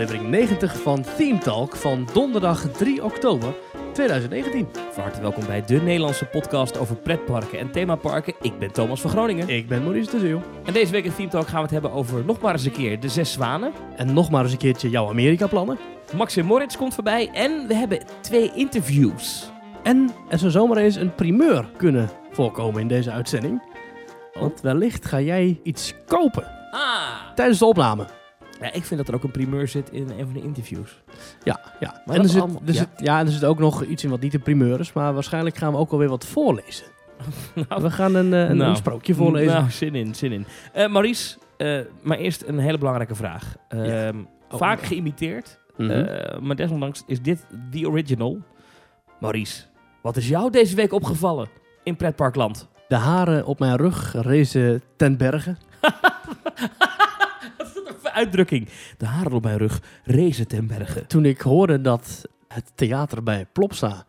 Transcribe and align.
aflevering 0.00 0.30
90 0.30 0.82
van 0.82 1.04
Theme 1.16 1.38
Talk 1.38 1.76
van 1.76 2.08
donderdag 2.12 2.60
3 2.72 3.04
oktober 3.04 3.54
2019. 3.92 4.68
Van 4.92 5.02
harte 5.02 5.20
welkom 5.20 5.46
bij 5.46 5.64
de 5.64 5.80
Nederlandse 5.82 6.24
podcast 6.24 6.78
over 6.78 6.96
pretparken 6.96 7.58
en 7.58 7.70
themaparken. 7.70 8.34
Ik 8.40 8.58
ben 8.58 8.72
Thomas 8.72 9.00
van 9.00 9.10
Groningen. 9.10 9.48
Ik 9.48 9.68
ben 9.68 9.82
Maurice 9.82 10.10
de 10.10 10.18
Zeeuw. 10.18 10.42
En 10.64 10.72
deze 10.72 10.92
week 10.92 11.04
in 11.04 11.14
Theme 11.14 11.28
Talk 11.28 11.46
gaan 11.46 11.56
we 11.56 11.62
het 11.62 11.70
hebben 11.70 11.92
over 11.92 12.24
nog 12.24 12.40
maar 12.40 12.52
eens 12.52 12.64
een 12.64 12.72
keer 12.72 13.00
de 13.00 13.08
Zes 13.08 13.32
Zwanen. 13.32 13.72
En 13.96 14.14
nog 14.14 14.30
maar 14.30 14.42
eens 14.42 14.52
een 14.52 14.58
keertje 14.58 14.90
jouw 14.90 15.08
Amerika-plannen. 15.08 15.78
Maxim 16.16 16.44
Moritz 16.44 16.76
komt 16.76 16.94
voorbij 16.94 17.30
en 17.32 17.66
we 17.66 17.74
hebben 17.74 18.02
twee 18.20 18.52
interviews. 18.54 19.50
En 19.82 20.10
er 20.28 20.38
zou 20.38 20.50
zomaar 20.50 20.76
eens 20.76 20.96
een 20.96 21.14
primeur 21.14 21.70
kunnen 21.76 22.10
voorkomen 22.30 22.80
in 22.80 22.88
deze 22.88 23.10
uitzending. 23.10 23.62
Want 24.32 24.60
wellicht 24.60 25.06
ga 25.06 25.20
jij 25.20 25.60
iets 25.62 25.94
kopen 26.06 26.44
Ah! 26.70 27.34
tijdens 27.34 27.58
de 27.58 27.64
opname. 27.64 28.19
Ja, 28.60 28.72
ik 28.72 28.84
vind 28.84 29.00
dat 29.00 29.08
er 29.08 29.14
ook 29.14 29.24
een 29.24 29.30
primeur 29.30 29.68
zit 29.68 29.90
in 29.90 30.10
een 30.10 30.24
van 30.24 30.32
de 30.32 30.42
interviews. 30.42 31.02
Ja, 31.44 31.60
ja. 31.80 32.02
Maar 32.06 32.16
en 32.16 32.22
er 32.22 32.28
zit, 32.28 32.40
allemaal- 32.40 32.62
er 32.66 32.72
ja. 32.72 32.78
zit, 32.78 32.88
ja, 32.96 33.18
en 33.18 33.26
er 33.26 33.32
zit 33.32 33.44
ook 33.44 33.58
nog 33.58 33.84
iets 33.84 34.04
in 34.04 34.10
wat 34.10 34.20
niet 34.20 34.34
een 34.34 34.42
primeur 34.42 34.80
is, 34.80 34.92
maar 34.92 35.14
waarschijnlijk 35.14 35.56
gaan 35.56 35.72
we 35.72 35.78
ook 35.78 35.90
alweer 35.92 36.08
wat 36.08 36.26
voorlezen. 36.26 36.86
Nou, 37.68 37.82
We 37.82 37.90
gaan 37.90 38.14
een, 38.14 38.32
eh, 38.34 38.48
een, 38.48 38.56
Nou, 38.56 38.70
een 38.70 38.76
sprookje 38.76 39.14
voorlezen. 39.14 39.52
Nou, 39.54 39.70
zin 39.70 39.94
in, 39.94 40.14
zin 40.14 40.32
in. 40.32 40.46
Eh, 40.72 40.88
Maurice, 40.88 41.38
eh, 41.56 41.78
maar 42.02 42.18
eerst 42.18 42.42
een 42.46 42.58
hele 42.58 42.78
belangrijke 42.78 43.14
vraag. 43.14 43.56
Ja. 43.68 43.84
Ehm, 44.06 44.16
Oh, 44.52 44.58
vaak 44.58 44.82
geïmiteerd, 44.82 45.58
Mhm. 45.76 46.06
maar 46.46 46.56
desondanks 46.56 47.02
is 47.06 47.22
dit 47.22 47.46
the 47.70 47.88
original. 47.88 48.38
Maurice, 49.20 49.62
wat 50.02 50.16
is 50.16 50.28
jou 50.28 50.50
deze 50.50 50.76
week 50.76 50.92
opgevallen 50.92 51.48
in 51.82 51.96
pretparkland? 51.96 52.68
De 52.88 52.94
haren 52.96 53.46
op 53.46 53.58
mijn 53.58 53.76
rug 53.76 54.14
rezen 54.22 54.82
ten 54.96 55.16
berge. 55.16 55.56
Uitdrukking? 58.12 58.68
De 58.98 59.06
haren 59.06 59.32
op 59.32 59.42
mijn 59.42 59.58
rug 59.58 59.82
rezen 60.04 60.48
ten 60.48 60.66
berge. 60.66 61.06
Toen 61.06 61.24
ik 61.24 61.40
hoorde 61.40 61.80
dat 61.80 62.28
het 62.48 62.72
theater 62.74 63.22
bij 63.22 63.46
Plopsa 63.52 64.04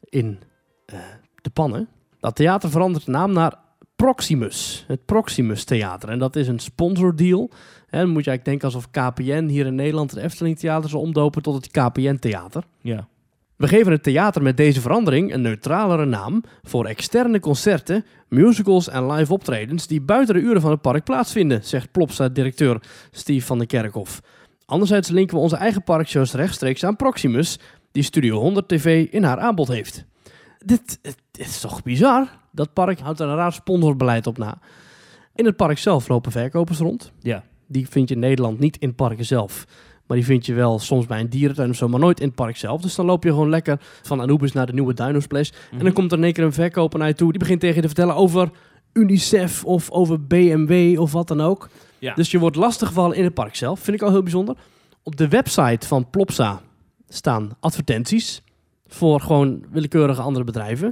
in 0.00 0.38
eh, 0.86 0.98
de 1.42 1.50
pannen, 1.50 1.88
dat 2.20 2.36
theater 2.36 2.70
verandert 2.70 3.04
de 3.04 3.10
naam 3.10 3.32
naar 3.32 3.54
Proximus. 3.96 4.84
Het 4.86 5.04
Proximus 5.04 5.64
Theater. 5.64 6.08
En 6.08 6.18
dat 6.18 6.36
is 6.36 6.48
een 6.48 6.58
sponsordeal. 6.58 7.50
En 7.88 8.00
dan 8.00 8.10
moet 8.10 8.24
je 8.24 8.30
eigenlijk 8.30 8.44
denken 8.44 8.64
alsof 8.64 8.90
KPN 8.90 9.46
hier 9.46 9.66
in 9.66 9.74
Nederland 9.74 10.10
het 10.10 10.20
Efteling 10.20 10.58
Theater 10.58 10.90
zal 10.90 11.00
omdopen 11.00 11.42
tot 11.42 11.54
het 11.54 11.70
KPN 11.70 12.16
Theater. 12.16 12.64
Ja. 12.80 13.08
We 13.56 13.68
geven 13.68 13.92
het 13.92 14.02
theater 14.02 14.42
met 14.42 14.56
deze 14.56 14.80
verandering 14.80 15.34
een 15.34 15.40
neutralere 15.40 16.04
naam 16.04 16.42
voor 16.62 16.86
externe 16.86 17.40
concerten, 17.40 18.04
musicals 18.28 18.88
en 18.88 19.12
live 19.12 19.32
optredens 19.32 19.86
die 19.86 20.00
buiten 20.00 20.34
de 20.34 20.40
uren 20.40 20.60
van 20.60 20.70
het 20.70 20.80
park 20.80 21.04
plaatsvinden, 21.04 21.64
zegt 21.64 21.92
Plopsa-directeur 21.92 22.82
Steve 23.10 23.46
van 23.46 23.58
der 23.58 23.66
Kerkhof. 23.66 24.22
Anderzijds 24.66 25.08
linken 25.08 25.36
we 25.36 25.42
onze 25.42 25.56
eigen 25.56 25.82
parkshows 25.82 26.32
rechtstreeks 26.32 26.84
aan 26.84 26.96
Proximus, 26.96 27.58
die 27.92 28.02
Studio 28.02 28.38
100 28.38 28.68
TV 28.68 29.06
in 29.10 29.24
haar 29.24 29.38
aanbod 29.38 29.68
heeft. 29.68 30.04
Dit, 30.58 30.98
dit 31.02 31.16
is 31.32 31.60
toch 31.60 31.82
bizar? 31.82 32.28
Dat 32.52 32.72
park 32.72 32.98
houdt 32.98 33.20
er 33.20 33.28
een 33.28 33.36
raar 33.36 33.52
sponsorbeleid 33.52 34.26
op 34.26 34.38
na. 34.38 34.58
In 35.34 35.44
het 35.44 35.56
park 35.56 35.78
zelf 35.78 36.08
lopen 36.08 36.32
verkopers 36.32 36.78
rond. 36.78 37.12
Ja. 37.20 37.44
Die 37.66 37.88
vind 37.88 38.08
je 38.08 38.14
in 38.14 38.20
Nederland 38.20 38.58
niet 38.58 38.76
in 38.76 38.94
parken 38.94 39.24
zelf. 39.24 39.66
Maar 40.06 40.16
die 40.16 40.26
vind 40.26 40.46
je 40.46 40.54
wel 40.54 40.78
soms 40.78 41.06
bij 41.06 41.20
een 41.20 41.28
dierentuin 41.28 41.70
of 41.70 41.76
zo, 41.76 41.88
maar 41.88 42.00
nooit 42.00 42.20
in 42.20 42.26
het 42.26 42.34
park 42.34 42.56
zelf. 42.56 42.80
Dus 42.80 42.94
dan 42.94 43.06
loop 43.06 43.24
je 43.24 43.30
gewoon 43.30 43.48
lekker 43.48 43.78
van 44.02 44.20
Anubis 44.20 44.52
naar 44.52 44.66
de 44.66 44.72
nieuwe 44.72 44.94
Dino's 44.94 45.26
Place. 45.26 45.52
En 45.70 45.78
dan 45.78 45.92
komt 45.92 46.12
er 46.12 46.18
in 46.18 46.24
één 46.24 46.32
keer 46.32 46.44
een 46.44 46.52
verkoper 46.52 46.98
naar 46.98 47.08
je 47.08 47.14
toe. 47.14 47.30
Die 47.30 47.38
begint 47.38 47.60
tegen 47.60 47.74
je 47.74 47.80
te 47.80 47.86
vertellen 47.86 48.14
over 48.14 48.50
UNICEF 48.92 49.64
of 49.64 49.90
over 49.90 50.26
BMW 50.26 51.00
of 51.00 51.12
wat 51.12 51.28
dan 51.28 51.40
ook. 51.40 51.68
Ja. 51.98 52.14
Dus 52.14 52.30
je 52.30 52.38
wordt 52.38 52.56
lastiggevallen 52.56 53.16
in 53.16 53.24
het 53.24 53.34
park 53.34 53.54
zelf. 53.54 53.80
Vind 53.80 53.96
ik 53.96 54.02
al 54.02 54.10
heel 54.10 54.22
bijzonder. 54.22 54.56
Op 55.02 55.16
de 55.16 55.28
website 55.28 55.86
van 55.86 56.10
Plopsa 56.10 56.60
staan 57.08 57.56
advertenties 57.60 58.42
voor 58.86 59.20
gewoon 59.20 59.64
willekeurige 59.70 60.20
andere 60.20 60.44
bedrijven. 60.44 60.88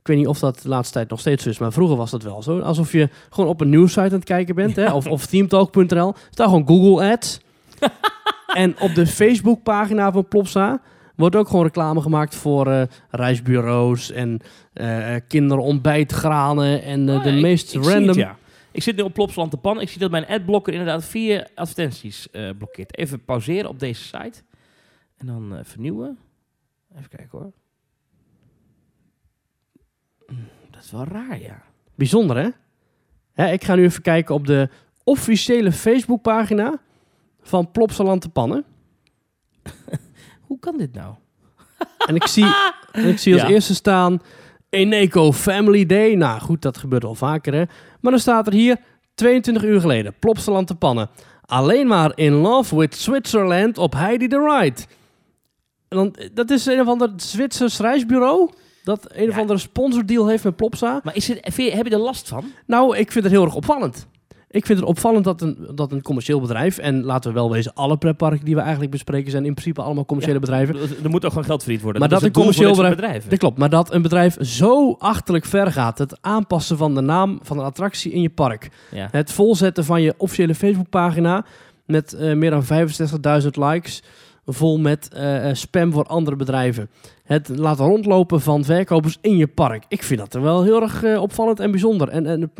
Ik 0.00 0.08
weet 0.08 0.16
niet 0.16 0.26
of 0.26 0.38
dat 0.38 0.58
de 0.62 0.68
laatste 0.68 0.92
tijd 0.92 1.10
nog 1.10 1.20
steeds 1.20 1.42
zo 1.42 1.48
is, 1.48 1.58
maar 1.58 1.72
vroeger 1.72 1.96
was 1.96 2.10
dat 2.10 2.22
wel 2.22 2.42
zo. 2.42 2.58
Alsof 2.58 2.92
je 2.92 3.08
gewoon 3.30 3.50
op 3.50 3.60
een 3.60 3.68
nieuwssite 3.68 4.00
aan 4.00 4.10
het 4.10 4.24
kijken 4.24 4.54
bent, 4.54 4.76
hè? 4.76 4.92
of, 4.92 5.06
of 5.06 5.26
themetalk.nl. 5.26 6.14
Staat 6.30 6.48
gewoon 6.48 6.66
Google 6.66 7.10
Ads. 7.12 7.40
en 8.54 8.80
op 8.80 8.94
de 8.94 9.06
Facebookpagina 9.06 10.12
van 10.12 10.28
Plopsa 10.28 10.80
wordt 11.16 11.36
ook 11.36 11.48
gewoon 11.48 11.64
reclame 11.64 12.00
gemaakt 12.00 12.34
voor 12.34 12.66
eh, 12.66 12.82
reisbureaus 13.10 14.10
en 14.10 14.40
eh 14.72 15.14
kinderontbijtgranen 15.28 16.82
en 16.82 17.10
Oh, 17.10 17.22
de 17.22 17.30
ik- 17.30 17.42
meest 17.42 17.74
ik 17.74 17.84
random... 17.84 18.06
het, 18.08 18.16
ja. 18.16 18.36
Ik 18.70 18.82
zit 18.82 18.96
nu 18.96 19.02
op 19.02 19.12
Plopsland 19.14 19.50
te 19.50 19.56
pan. 19.56 19.80
Ik 19.80 19.88
zie 19.88 19.98
dat 20.00 20.10
mijn 20.10 20.26
adblocker 20.26 20.72
inderdaad 20.72 21.04
vier 21.04 21.48
advertenties 21.54 22.28
blokkeert. 22.58 22.96
Even 22.98 23.24
pauzeren 23.24 23.68
op 23.68 23.78
deze 23.78 24.02
site. 24.02 24.42
En 25.16 25.26
dan 25.26 25.58
vernieuwen. 25.62 26.18
Even 26.96 27.08
kijken 27.08 27.38
hoor. 27.38 27.52
Hm, 30.26 30.34
Dat 30.70 30.82
is 30.82 30.90
wel 30.90 31.04
raar, 31.04 31.40
ja. 31.40 31.62
Bijzonder, 31.94 32.36
hè? 32.36 32.48
hè? 33.32 33.52
Ik 33.52 33.64
ga 33.64 33.74
nu 33.74 33.82
even 33.84 34.02
kijken 34.02 34.34
op 34.34 34.46
de 34.46 34.68
officiële 35.04 35.72
Facebookpagina 35.72 36.80
van 37.42 37.70
Plopsaland 37.70 38.20
te 38.20 38.28
Pannen. 38.28 38.64
Hoe 40.46 40.58
kan 40.58 40.76
dit 40.76 40.92
nou? 40.94 41.14
En 42.06 42.14
ik 42.14 42.26
zie, 42.26 42.46
en 42.92 43.08
ik 43.08 43.18
zie 43.18 43.32
als 43.32 43.42
Ja. 43.42 43.48
eerste 43.48 43.74
staan 43.74 44.20
Eneco 44.68 45.32
Family 45.32 45.86
Day. 45.86 46.14
Nou 46.14 46.40
goed, 46.40 46.62
dat 46.62 46.78
gebeurt 46.78 47.04
al 47.04 47.14
vaker, 47.14 47.52
hè? 47.54 47.62
Maar 48.00 48.12
dan 48.12 48.20
staat 48.20 48.46
er 48.46 48.52
hier 48.52 48.76
22 49.14 49.62
uur 49.64 49.80
geleden, 49.80 50.14
Plopsaland 50.18 50.66
te 50.66 50.74
Pannen. 50.74 51.10
Alleen 51.42 51.86
maar 51.86 52.12
in 52.14 52.32
love 52.32 52.76
with 52.78 52.94
Switzerland 52.96 53.78
op 53.78 53.92
Heidi 53.92 54.28
the 54.28 54.38
Ride. 54.58 54.80
En 55.88 55.96
dan, 55.96 56.14
dat 56.34 56.50
is 56.50 56.66
een 56.66 56.80
of 56.80 56.86
ander 56.86 57.12
Zwitsers 57.16 57.78
reisbureau 57.78 58.50
dat 58.84 59.06
een 59.12 59.28
of 59.28 59.34
Ja. 59.34 59.40
andere 59.40 59.58
sponsordeal 59.58 60.28
heeft 60.28 60.44
met 60.44 60.56
Plopsa. 60.56 61.00
Maar 61.04 61.16
is 61.16 61.28
het, 61.28 61.56
je- 61.56 61.70
heb 61.76 61.86
je 61.86 61.92
er 61.92 61.98
last 62.00 62.28
van? 62.28 62.44
Nou, 62.66 62.96
ik 62.96 63.12
vind 63.12 63.24
het 63.24 63.32
heel 63.32 63.44
erg 63.44 63.54
opvallend. 63.54 64.06
Ik 64.52 64.66
vind 64.66 64.78
het 64.78 64.88
opvallend 64.88 65.24
dat 65.24 65.40
een, 65.40 65.68
dat 65.74 65.92
een 65.92 66.02
commercieel 66.02 66.40
bedrijf, 66.40 66.78
en 66.78 67.04
laten 67.04 67.30
we 67.32 67.36
wel 67.38 67.50
wezen, 67.50 67.74
alle 67.74 67.96
pretparken 67.96 68.44
die 68.44 68.54
we 68.54 68.60
eigenlijk 68.60 68.90
bespreken 68.90 69.30
zijn 69.30 69.44
in 69.44 69.52
principe 69.54 69.82
allemaal 69.82 70.04
commerciële 70.04 70.38
bedrijven. 70.38 70.76
Er 71.02 71.10
moet 71.10 71.24
ook 71.24 71.30
gewoon 71.30 71.46
geld 71.46 71.60
verdiend 71.60 71.82
worden. 71.82 72.00
Maar 72.00 72.10
dat 72.10 72.20
is 72.20 72.26
een 72.26 72.32
commercieel 72.32 72.76
bedrijven. 72.76 73.30
Dat 73.30 73.38
klopt, 73.38 73.58
maar 73.58 73.70
dat 73.70 73.92
een 73.92 74.02
bedrijf 74.02 74.36
zo 74.40 74.92
achterlijk 74.98 75.44
ver 75.44 75.72
gaat, 75.72 75.98
het 75.98 76.18
aanpassen 76.20 76.76
van 76.76 76.94
de 76.94 77.00
naam 77.00 77.38
van 77.42 77.58
een 77.58 77.64
attractie 77.64 78.12
in 78.12 78.20
je 78.22 78.30
park, 78.30 78.70
Ja. 78.90 79.08
het 79.10 79.32
volzetten 79.32 79.84
van 79.84 80.02
je 80.02 80.14
officiële 80.16 80.54
Facebookpagina 80.54 81.44
met 81.86 82.12
eh, 82.12 82.34
meer 82.34 82.50
dan 82.50 82.64
65.000 83.42 83.48
likes, 83.50 84.02
vol 84.46 84.78
met 84.78 85.08
eh, 85.12 85.48
eh, 85.48 85.54
spam 85.56 85.92
voor 85.92 86.04
andere 86.04 86.36
bedrijven. 86.36 86.90
Het 87.24 87.48
laten 87.48 87.84
rondlopen 87.84 88.40
van 88.40 88.64
verkopers 88.64 89.18
in 89.20 89.36
je 89.36 89.46
park. 89.46 89.84
Ik 89.88 90.02
vind 90.02 90.20
dat 90.20 90.34
er 90.34 90.42
wel 90.42 90.62
heel 90.62 90.82
erg 90.82 91.16
opvallend 91.18 91.60
en 91.60 91.70
bijzonder. 91.70 92.08
En, 92.08 92.26
en 92.26 92.52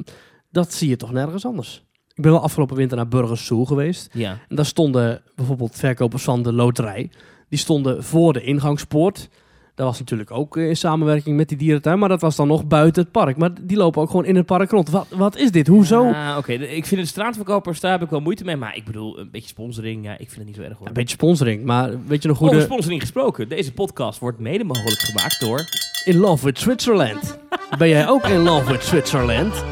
dat 0.53 0.73
zie 0.73 0.89
je 0.89 0.97
toch 0.97 1.13
nergens 1.13 1.47
anders. 1.47 1.83
Ik 2.15 2.23
ben 2.23 2.33
wel 2.33 2.43
afgelopen 2.43 2.77
winter 2.77 2.97
naar 2.97 3.09
Burgers 3.09 3.47
Zoo 3.47 3.65
geweest. 3.65 4.09
ja. 4.13 4.39
En 4.49 4.57
daar 4.57 4.67
stonden 4.67 5.23
bijvoorbeeld 5.35 5.75
verkopers 5.77 6.23
van 6.23 6.43
de 6.43 6.53
loterij. 6.53 7.11
Die 7.49 7.59
stonden 7.59 8.05
voor 8.05 8.33
de 8.33 8.43
ingangspoort. 8.43 9.29
Dat 9.75 9.87
was 9.87 9.99
natuurlijk 9.99 10.31
ook 10.31 10.57
in 10.57 10.77
samenwerking 10.77 11.37
met 11.37 11.49
die 11.49 11.59
dierentuin. 11.59 11.99
Maar 11.99 12.09
dat 12.09 12.21
was 12.21 12.37
dan 12.37 12.49
nog 12.49 12.67
buiten 12.67 13.03
het 13.03 13.13
park. 13.13 13.37
Maar 13.37 13.51
die 13.63 13.77
lopen 13.77 14.03
ook 14.03 14.11
gewoon 14.11 14.25
in 14.25 14.37
het 14.37 14.47
park 14.47 14.71
rond. 14.71 14.91
Wat, 14.91 15.07
wat 15.09 15.37
is 15.37 15.51
dit? 15.51 15.67
Hoezo? 15.67 16.11
Ah, 16.11 16.35
Oké, 16.39 16.53
ik 16.53 16.87
vind 16.87 17.01
de 17.01 17.07
straatverkopers, 17.07 17.81
daar 17.81 17.93
heb 17.93 18.03
ik 18.03 18.11
wel 18.11 18.21
moeite 18.21 18.45
mee. 18.45 18.57
Maar 18.57 18.77
ik 18.77 18.85
bedoel, 18.85 19.19
een 19.19 19.31
beetje 19.31 19.49
sponsoring, 19.49 20.05
ja, 20.05 20.13
ik 20.13 20.19
vind 20.31 20.37
het 20.37 20.47
niet 20.47 20.57
zo 20.57 20.63
erg 20.63 20.79
hoor. 20.79 20.87
Een 20.87 20.93
beetje 20.93 21.15
sponsoring. 21.17 21.65
Maar 21.65 22.07
weet 22.07 22.23
je 22.23 22.29
nog 22.29 22.39
hoe 22.39 22.47
Over 22.49 22.61
de... 22.61 22.67
sponsoring 22.67 23.01
gesproken. 23.01 23.49
Deze 23.49 23.73
podcast 23.73 24.19
wordt 24.19 24.39
mede 24.39 24.65
mogelijk 24.65 25.01
gemaakt 25.01 25.41
door... 25.41 25.65
In 26.05 26.17
love 26.17 26.45
with 26.45 26.59
Switzerland. 26.59 27.39
ben 27.79 27.89
jij 27.89 28.09
ook 28.09 28.27
in 28.27 28.39
love 28.43 28.73
with 28.73 28.83
Switzerland? 28.83 29.65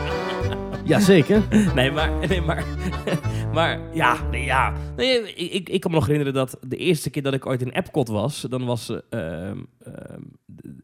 Jazeker. 0.90 1.42
Nee, 1.74 1.90
maar... 1.90 2.28
Nee, 2.28 2.40
maar, 2.40 2.64
maar 3.54 3.80
ja, 3.94 4.28
nee, 4.30 4.44
ja. 4.44 4.72
Nee, 4.96 5.34
ik, 5.34 5.68
ik, 5.68 5.80
kan 5.80 5.90
me 5.90 5.96
nog 5.96 6.06
herinneren 6.06 6.34
dat 6.34 6.58
de 6.66 6.76
eerste 6.76 7.10
keer 7.10 7.22
dat 7.22 7.34
ik 7.34 7.46
ooit 7.46 7.62
in 7.62 7.70
Epcot 7.70 8.08
was... 8.08 8.40
dan 8.40 8.64
was 8.64 8.88
eh, 8.88 8.98
ehm, 9.48 9.58
ehm, 9.84 10.20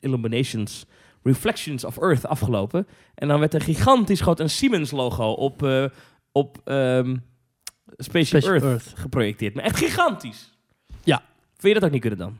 Illuminations 0.01 0.87
Reflections 1.23 1.85
of 1.85 1.99
Earth 1.99 2.27
afgelopen. 2.27 2.87
En 3.15 3.29
dan 3.29 3.39
werd 3.39 3.55
er 3.55 3.61
gigantisch 3.61 4.21
groot 4.21 4.41
een 4.41 4.51
Siemens-logo 4.51 5.31
op, 5.31 5.63
eh, 5.63 5.85
op 6.33 6.59
Spaceship 6.65 7.23
Spaceship 7.97 8.43
Earth, 8.45 8.65
Earth. 8.65 8.93
geprojecteerd. 8.95 9.55
Maar 9.55 9.65
echt 9.65 9.77
gigantisch. 9.79 10.53
Ja. 11.05 11.23
Vind 11.57 11.75
je 11.75 11.75
dat 11.75 11.85
ook 11.85 11.91
niet 11.91 12.01
kunnen 12.01 12.19
dan? 12.19 12.39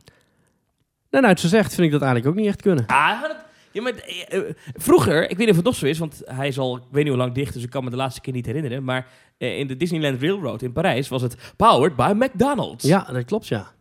Nou, 1.11 1.23
nou, 1.23 1.27
het 1.27 1.41
zo 1.41 1.49
zegt, 1.49 1.75
vind 1.75 1.87
ik 1.87 1.93
dat 1.93 2.03
eigenlijk 2.03 2.31
ook 2.33 2.41
niet 2.41 2.51
echt 2.51 2.63
kunnen. 2.63 2.87
Ah, 2.87 3.23
dat- 3.23 3.46
ja, 3.77 3.83
maar 3.83 3.93
eh, 3.95 4.39
eh, 4.39 4.55
vroeger, 4.75 5.23
ik 5.23 5.29
weet 5.29 5.39
niet 5.39 5.49
of 5.51 5.57
het 5.57 5.65
nog 5.65 5.75
zo 5.75 5.87
is, 5.87 5.99
want 5.99 6.23
hij 6.25 6.49
is 6.49 6.59
al, 6.59 6.77
ik 6.77 6.83
weet 6.91 7.03
niet 7.03 7.13
hoe 7.13 7.23
lang 7.23 7.35
dicht, 7.35 7.55
dus 7.55 7.63
ik 7.63 7.71
kan 7.71 7.85
me 7.85 7.91
de 7.91 7.97
laatste 7.97 8.21
keer 8.21 8.33
niet 8.33 8.47
herinneren. 8.47 8.85
Maar 8.85 9.07
eh, 9.39 9.59
in 9.59 9.67
de 9.67 9.77
Disneyland 9.77 10.21
Railroad 10.23 10.63
in 10.63 10.73
Parijs 10.73 11.09
was 11.09 11.23
het 11.23 11.37
powered 11.57 11.97
by 11.97 12.13
McDonald's. 12.17 12.85
Ja, 12.85 13.09
dat 13.13 13.25
klopt, 13.25 13.47
ja. 13.47 13.75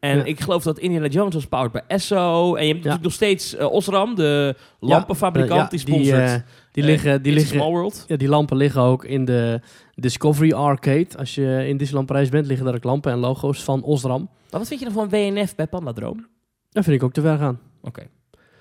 En 0.00 0.16
Ja. 0.16 0.24
ik 0.24 0.40
geloof 0.40 0.62
dat 0.62 0.78
Indiana 0.78 1.06
Jones 1.06 1.34
was 1.34 1.46
powered 1.46 1.72
bij 1.72 1.82
Esso. 1.86 2.54
En 2.54 2.60
je 2.62 2.66
hebt 2.66 2.76
natuurlijk 2.76 3.02
nog 3.02 3.12
steeds 3.12 3.56
Osram, 3.56 4.14
de 4.14 4.54
Ja, 4.80 4.88
lampenfabrikant, 4.88 5.60
ja, 5.60 5.68
die 5.68 5.78
sponsort. 5.78 6.42
die 6.72 6.82
eh, 6.82 6.88
liggen, 6.90 7.22
die 7.22 7.32
liggen, 7.32 7.56
Small 7.56 7.70
World. 7.70 8.04
ja, 8.08 8.16
die 8.16 8.28
lampen 8.28 8.56
liggen 8.56 8.82
ook 8.82 9.04
in 9.04 9.24
de 9.24 9.60
Discovery 9.94 10.52
Arcade. 10.52 11.06
Als 11.18 11.34
je 11.34 11.64
in 11.68 11.76
Disneyland 11.76 12.06
Parijs 12.06 12.28
bent, 12.28 12.46
liggen 12.46 12.66
daar 12.66 12.74
ook 12.74 12.84
lampen 12.84 13.12
en 13.12 13.18
logo's 13.18 13.62
van 13.62 13.82
Osram. 13.82 14.28
Maar 14.50 14.60
wat 14.60 14.68
vind 14.68 14.80
je 14.80 14.86
dan 14.86 14.94
van 14.94 15.08
WNF 15.08 15.54
bij 15.54 15.66
Pandadroom? 15.66 16.26
Dat 16.70 16.84
vind 16.84 16.96
ik 16.96 17.02
ook 17.02 17.12
te 17.12 17.20
ver 17.20 17.38
gaan. 17.38 17.60
Oké. 17.82 18.02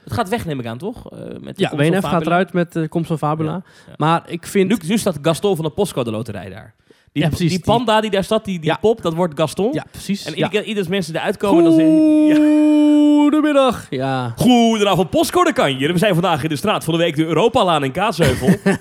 Het 0.04 0.14
gaat 0.14 0.30
weg, 0.30 0.46
neem 0.46 0.60
ik 0.60 0.66
aan, 0.66 0.78
toch? 0.78 1.12
Eh, 1.12 1.20
met 1.40 1.58
de 1.58 1.62
Ja, 1.62 1.76
WNF 1.76 2.04
gaat 2.04 2.26
eruit 2.26 2.54
met 2.54 2.74
de 2.74 2.88
komst 2.88 3.08
van 3.08 3.18
Fabula. 3.18 3.52
Ja, 3.52 3.64
ja. 3.88 3.94
Maar 3.98 4.24
ik 4.28 4.48
vind... 4.48 4.70
Nu, 4.70 4.78
nu 4.88 4.98
staat 4.98 5.18
Gaston 5.22 5.56
van 5.56 5.66
de 5.66 5.72
Postcode 5.72 6.12
Loterij 6.12 6.50
daar. 6.50 6.74
Die, 7.12 7.24
Ja, 7.24 7.30
precies, 7.30 7.50
die 7.50 7.60
panda 7.60 8.02
die 8.02 8.10
daar 8.10 8.24
staat, 8.24 8.46
die, 8.46 8.60
die 8.60 8.78
pop, 8.80 9.02
dat 9.02 9.14
wordt 9.14 9.40
Gaston. 9.40 9.74
Ja, 9.74 9.86
precies. 9.92 10.26
En 10.26 10.36
iedere 10.36 10.78
als 10.78 10.88
mensen 10.88 11.16
eruit 11.16 11.38
komen, 11.38 11.64
dan 11.64 11.74
zeggen 11.74 12.26
ja. 12.28 12.36
Goedemiddag. 13.22 13.88
Ja. 13.90 14.34
Goedenavond, 14.36 15.10
Postcode 15.10 15.54
Kanje. 15.54 15.92
We 15.92 15.98
zijn 15.98 16.14
vandaag 16.14 16.44
in 16.44 16.50
de 16.50 16.56
straat 16.56 16.84
van 16.84 16.94
de 16.94 17.00
week 17.00 17.16
de 17.16 17.26
Europalaan 17.26 17.84
in 17.84 17.92
Kaatsheuvel. 17.92 18.48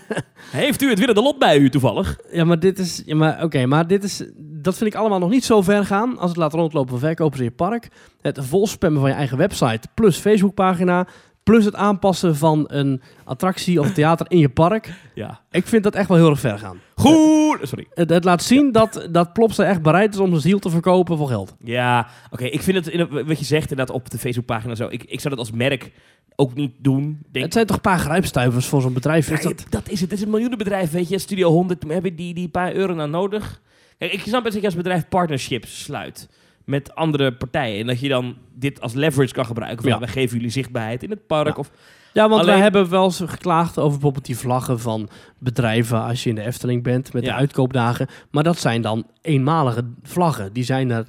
Heeft 0.50 0.82
u 0.82 0.88
het 0.88 0.98
winnende 0.98 1.22
lot 1.22 1.38
bij 1.38 1.58
u 1.58 1.70
toevallig? 1.70 2.18
Ja, 2.32 2.44
maar 2.44 2.58
dit 2.58 2.78
is... 2.78 3.02
Ja, 3.06 3.14
maar 3.14 3.42
oké, 3.42 3.66
maar 3.66 3.86
dit 3.86 4.04
is... 4.04 4.24
Dat 4.62 4.76
vind 4.76 4.94
ik 4.94 4.98
allemaal 4.98 5.18
nog 5.18 5.30
niet 5.30 5.44
zo 5.44 5.62
ver 5.62 5.84
gaan 5.84 6.18
als 6.18 6.30
het 6.30 6.38
laten 6.38 6.58
rondlopen 6.58 6.90
van 6.90 6.98
verkopers 6.98 7.40
in 7.40 7.44
je 7.46 7.50
park. 7.50 7.88
Het 8.20 8.38
volspammen 8.42 9.00
van 9.00 9.10
je 9.10 9.16
eigen 9.16 9.36
website 9.38 9.88
plus 9.94 10.16
Facebookpagina... 10.16 11.06
plus 11.42 11.64
het 11.64 11.74
aanpassen 11.74 12.36
van 12.36 12.64
een 12.66 13.02
attractie 13.24 13.80
of 13.80 13.92
theater 13.92 14.26
in 14.28 14.38
je 14.38 14.48
park. 14.48 14.92
Ja. 15.14 15.40
Ik 15.50 15.66
vind 15.66 15.82
dat 15.82 15.94
echt 15.94 16.08
wel 16.08 16.16
heel 16.16 16.30
erg 16.30 16.40
ver 16.40 16.58
gaan. 16.58 16.78
Goed. 16.94 17.58
Sorry. 17.62 17.86
Het, 17.94 18.10
het 18.10 18.24
laat 18.24 18.42
zien 18.42 18.72
dat, 18.72 19.08
dat 19.10 19.32
Plopsa 19.32 19.64
echt 19.64 19.82
bereid 19.82 20.14
is 20.14 20.20
om 20.20 20.28
zijn 20.28 20.40
ziel 20.40 20.58
te 20.58 20.70
verkopen 20.70 21.16
voor 21.16 21.28
geld. 21.28 21.54
Ja, 21.64 22.06
oké. 22.30 22.44
Ik 22.44 22.62
vind 22.62 22.76
het, 22.76 22.94
in, 22.94 23.24
wat 23.26 23.38
je 23.38 23.44
zegt 23.44 23.70
inderdaad 23.70 23.96
op 23.96 24.10
de 24.10 24.18
Facebookpagina 24.18 24.74
zo. 24.74 24.86
Ik, 24.90 25.04
ik 25.04 25.20
zou 25.20 25.34
dat 25.34 25.38
als 25.38 25.50
merk 25.50 25.92
ook 26.36 26.54
niet 26.54 26.72
doen. 26.78 27.18
Denk, 27.30 27.44
Het 27.44 27.54
zijn 27.54 27.66
toch 27.66 27.76
een 27.76 27.82
paar 27.82 27.98
grijpstuivers 27.98 28.66
voor 28.66 28.80
zo'n 28.80 28.92
bedrijf? 28.92 29.28
Ja, 29.28 29.34
Is 29.36 29.42
dat... 29.42 29.66
dat 29.68 29.88
is 29.88 30.00
het. 30.00 30.10
Het 30.10 30.18
is 30.18 30.24
een 30.24 30.30
miljoenenbedrijf, 30.30 30.90
weet 30.90 31.08
je. 31.08 31.18
Studio 31.18 31.50
100, 31.50 31.84
heb 31.88 32.04
je 32.04 32.14
die, 32.14 32.34
die 32.34 32.48
paar 32.48 32.72
euro 32.72 32.94
nou 32.94 33.10
nodig? 33.10 33.60
Kijk, 34.00 34.12
ik 34.12 34.20
snap 34.20 34.42
best 34.42 34.52
dat 34.52 34.62
je 34.62 34.68
als 34.68 34.76
bedrijf 34.76 35.08
partnerships 35.08 35.82
sluit 35.82 36.28
met 36.64 36.94
andere 36.94 37.32
partijen. 37.32 37.80
En 37.80 37.86
dat 37.86 38.00
je 38.00 38.08
dan 38.08 38.36
dit 38.54 38.80
als 38.80 38.92
leverage 38.92 39.32
kan 39.34 39.46
gebruiken. 39.46 39.82
Van, 39.82 39.90
Ja. 39.92 39.98
wij 39.98 40.08
geven 40.08 40.36
jullie 40.36 40.50
zichtbaarheid 40.52 41.02
in 41.02 41.10
het 41.10 41.26
park. 41.26 41.46
Ja. 41.46 41.54
Of, 41.56 41.70
Ja, 42.12 42.28
want 42.28 42.40
Alleen- 42.40 42.54
wij 42.54 42.62
hebben 42.62 42.90
wel 42.90 43.04
eens 43.04 43.20
geklaagd 43.26 43.78
over 43.78 43.90
bijvoorbeeld 43.90 44.24
die 44.26 44.36
vlaggen 44.38 44.80
van 44.80 45.08
bedrijven 45.38 46.02
als 46.02 46.22
je 46.22 46.28
in 46.28 46.34
de 46.34 46.40
Efteling 46.46 46.82
bent 46.82 47.12
met 47.12 47.24
Ja. 47.24 47.28
de 47.32 47.36
uitkoopdagen. 47.38 48.06
Maar 48.30 48.42
dat 48.42 48.58
zijn 48.58 48.82
dan 48.82 49.06
eenmalige 49.22 49.84
vlaggen. 50.02 50.52
Die 50.52 50.64
zijn 50.64 50.90
er 50.90 51.06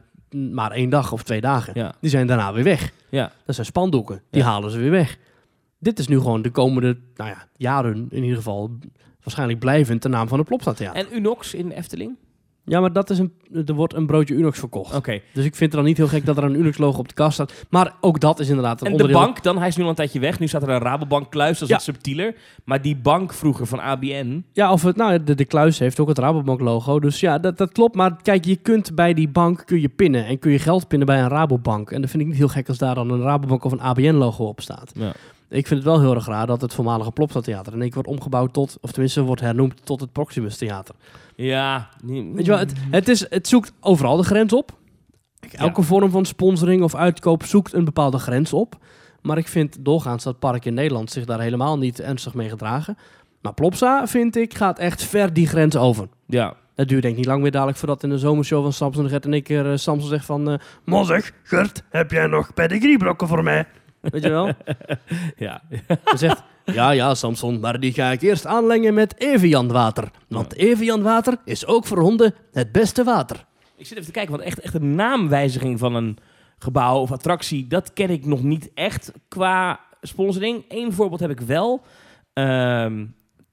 maar 0.52 0.72
één 0.72 0.90
dag 0.90 1.12
of 1.12 1.24
twee 1.24 1.42
dagen. 1.42 1.94
Die 2.02 2.10
zijn 2.10 2.28
daarna 2.28 2.54
weer 2.54 2.64
weg. 2.64 2.92
ja. 3.10 3.32
Dat 3.46 3.56
zijn 3.56 3.68
spandoeken. 3.68 4.22
Die 4.32 4.44
halen 4.44 4.72
ze 4.72 4.78
weer 4.80 4.92
weg. 4.92 5.18
Dit 5.80 6.00
is 6.00 6.08
nu 6.08 6.18
gewoon 6.18 6.42
de 6.42 6.50
komende 6.52 6.98
nou 7.16 7.30
ja, 7.30 7.48
jaren 7.58 8.08
in 8.10 8.22
ieder 8.24 8.38
geval 8.38 8.78
waarschijnlijk 9.24 9.60
blijvend 9.60 10.02
de 10.02 10.10
naam 10.10 10.28
van 10.28 10.38
het 10.40 10.48
Plopsa 10.48 10.74
Theater. 10.74 11.06
En 11.06 11.16
Unox 11.18 11.54
in 11.54 11.70
de 11.70 11.76
Efteling? 11.76 12.16
Ja, 12.66 12.80
maar 12.80 12.94
dat 12.94 13.10
is 13.10 13.20
een, 13.20 13.34
er 13.66 13.74
wordt 13.74 13.94
een 13.94 14.06
broodje 14.06 14.34
Unox 14.34 14.60
verkocht. 14.60 14.96
Oké. 14.96 15.12
Dus 15.34 15.46
ik 15.46 15.56
vind 15.56 15.60
het 15.60 15.72
dan 15.72 15.84
niet 15.84 15.98
heel 15.98 16.08
gek 16.08 16.26
dat 16.26 16.38
er 16.38 16.44
een 16.44 16.56
Unox 16.60 16.78
logo 16.78 17.00
op 17.00 17.08
de 17.08 17.14
kast 17.14 17.34
staat. 17.34 17.54
Maar 17.70 17.94
ook 18.02 18.20
dat 18.20 18.40
is 18.40 18.48
inderdaad 18.50 18.82
een 18.82 18.88
En 18.88 18.98
de 18.98 19.08
bank, 19.08 19.44
dan, 19.44 19.58
hij 19.58 19.68
is 19.68 19.76
nu 19.76 19.84
al 19.84 19.90
een 19.90 19.96
tijdje 19.96 20.20
weg. 20.20 20.40
Nu 20.40 20.48
staat 20.48 20.64
er 20.64 20.70
een 20.70 20.80
Rabobank 20.80 21.30
kluis, 21.32 21.54
dat 21.54 21.62
is 21.62 21.68
Ja. 21.68 21.74
wat 21.74 21.84
subtieler. 21.84 22.36
Maar 22.66 22.82
die 22.82 22.96
bank 22.96 23.34
vroeger 23.34 23.66
van 23.68 23.80
ABN... 23.80 24.46
Ja, 24.54 24.72
of 24.72 24.84
het, 24.84 24.96
nou, 24.96 25.24
de, 25.24 25.36
de 25.36 25.46
kluis 25.46 25.80
heeft 25.80 26.00
ook 26.00 26.08
het 26.08 26.18
Rabobank 26.20 26.60
logo. 26.60 27.00
Dus 27.00 27.20
ja, 27.20 27.40
dat, 27.40 27.58
dat 27.58 27.72
klopt. 27.72 27.96
Maar 27.96 28.22
kijk, 28.22 28.46
je 28.46 28.56
kunt 28.56 28.96
bij 28.96 29.14
die 29.14 29.30
bank 29.30 29.64
kun 29.66 29.82
je 29.82 29.90
pinnen. 29.90 30.26
En 30.26 30.40
kun 30.40 30.52
je 30.52 30.60
geld 30.60 30.88
pinnen 30.88 31.08
bij 31.08 31.22
een 31.22 31.30
Rabobank. 31.30 31.92
En 31.92 32.02
dat 32.02 32.10
vind 32.10 32.22
ik 32.24 32.30
niet 32.30 32.38
heel 32.38 32.48
gek 32.48 32.68
als 32.68 32.78
daar 32.78 32.96
dan 32.96 33.10
een 33.12 33.22
Rabobank 33.22 33.64
of 33.64 33.72
een 33.72 33.82
ABN 33.82 34.14
logo 34.14 34.46
op 34.46 34.62
staat. 34.62 34.92
Ja. 34.96 35.12
Ik 35.52 35.68
vind 35.68 35.84
het 35.84 35.90
wel 35.90 36.00
heel 36.00 36.16
erg 36.16 36.26
raar 36.26 36.48
dat 36.48 36.62
het 36.62 36.74
voormalige 36.74 37.12
Plopsa 37.12 37.42
Theater 37.42 37.74
in 37.74 37.82
één 37.82 37.90
keer 37.92 38.02
wordt 38.04 38.20
omgebouwd 38.20 38.54
tot, 38.54 38.78
of 38.82 38.92
tenminste 38.92 39.22
wordt 39.22 39.42
hernoemd 39.42 39.86
tot 39.86 40.02
het 40.02 40.12
Proximus 40.12 40.58
Theater. 40.58 40.96
Ja. 41.36 41.90
Weet 42.06 42.46
je 42.46 42.52
wel, 42.52 42.58
het, 42.60 42.74
het, 42.92 43.08
is, 43.08 43.30
het 43.30 43.48
zoekt 43.48 43.74
overal 43.80 44.18
de 44.18 44.24
grens 44.24 44.54
op. 44.54 44.72
Elke 45.52 45.82
Ja. 45.82 45.88
vorm 45.88 46.12
van 46.12 46.26
sponsoring 46.26 46.84
of 46.84 46.96
uitkoop 46.96 47.44
zoekt 47.44 47.74
een 47.74 47.86
bepaalde 47.86 48.18
grens 48.18 48.54
op. 48.54 48.76
Maar 49.22 49.38
ik 49.38 49.48
vind 49.48 49.78
doorgaans 49.80 50.24
dat 50.24 50.40
park 50.40 50.66
in 50.66 50.74
Nederland 50.74 51.12
zich 51.12 51.26
daar 51.26 51.40
helemaal 51.42 51.78
niet 51.78 52.00
ernstig 52.00 52.34
mee 52.34 52.50
gedragen. 52.50 52.98
Maar 53.42 53.54
Plopsa, 53.54 54.08
vind 54.08 54.36
ik, 54.36 54.54
gaat 54.54 54.80
echt 54.80 55.04
ver 55.04 55.34
die 55.34 55.48
grens 55.48 55.76
over. 55.76 56.08
Ja. 56.26 56.54
Het 56.76 56.88
duurt 56.90 57.02
denk 57.02 57.14
ik 57.14 57.20
niet 57.20 57.30
lang 57.30 57.42
meer 57.42 57.52
dadelijk 57.52 57.78
voordat 57.78 58.04
in 58.04 58.10
de 58.10 58.18
zomershow 58.18 58.64
van 58.64 58.74
Samson 58.74 59.10
Gert 59.10 59.26
en 59.26 59.34
ik 59.34 59.44
keer 59.44 59.72
eh, 59.72 59.78
Samson 59.78 60.10
zegt 60.10 60.26
van... 60.26 60.60
Mozeg, 60.86 61.32
Gert, 61.44 61.84
heb 61.90 62.12
jij 62.12 62.28
nog 62.28 62.54
pedigree-brokken 62.54 63.28
voor 63.28 63.44
mij? 63.44 63.66
Weet 64.12 64.24
je 64.24 64.30
wel? 64.30 64.52
Ja. 65.38 65.62
Hij 65.86 66.18
zegt, 66.18 66.44
ja, 66.66 66.92
ja, 66.92 67.16
Samson, 67.16 67.60
maar 67.60 67.80
die 67.80 67.94
ga 67.94 68.12
ik 68.12 68.22
eerst 68.22 68.46
aanlengen 68.46 68.94
met 68.94 69.20
Evian 69.20 69.68
water. 69.72 70.12
Want 70.28 70.54
Evian 70.56 71.02
water 71.02 71.38
is 71.46 71.66
ook 71.66 71.86
voor 71.86 72.00
honden 72.00 72.34
het 72.52 72.72
beste 72.72 73.04
water. 73.04 73.46
Ik 73.76 73.86
zit 73.88 73.94
even 73.98 74.06
te 74.06 74.12
kijken, 74.18 74.32
want 74.32 74.44
echt, 74.44 74.60
echt 74.60 74.74
een 74.74 74.96
naamwijziging 74.96 75.80
van 75.80 75.96
een 75.96 76.18
gebouw 76.58 77.00
of 77.00 77.12
attractie, 77.12 77.68
dat 77.68 77.94
ken 77.94 78.10
ik 78.10 78.26
nog 78.26 78.44
niet 78.44 78.70
echt 78.74 79.12
qua 79.28 79.80
sponsoring. 80.02 80.66
Eén 80.68 80.94
voorbeeld 80.94 81.20
heb 81.20 81.30
ik 81.30 81.40
wel. 81.40 81.82
Ehm, 82.34 83.06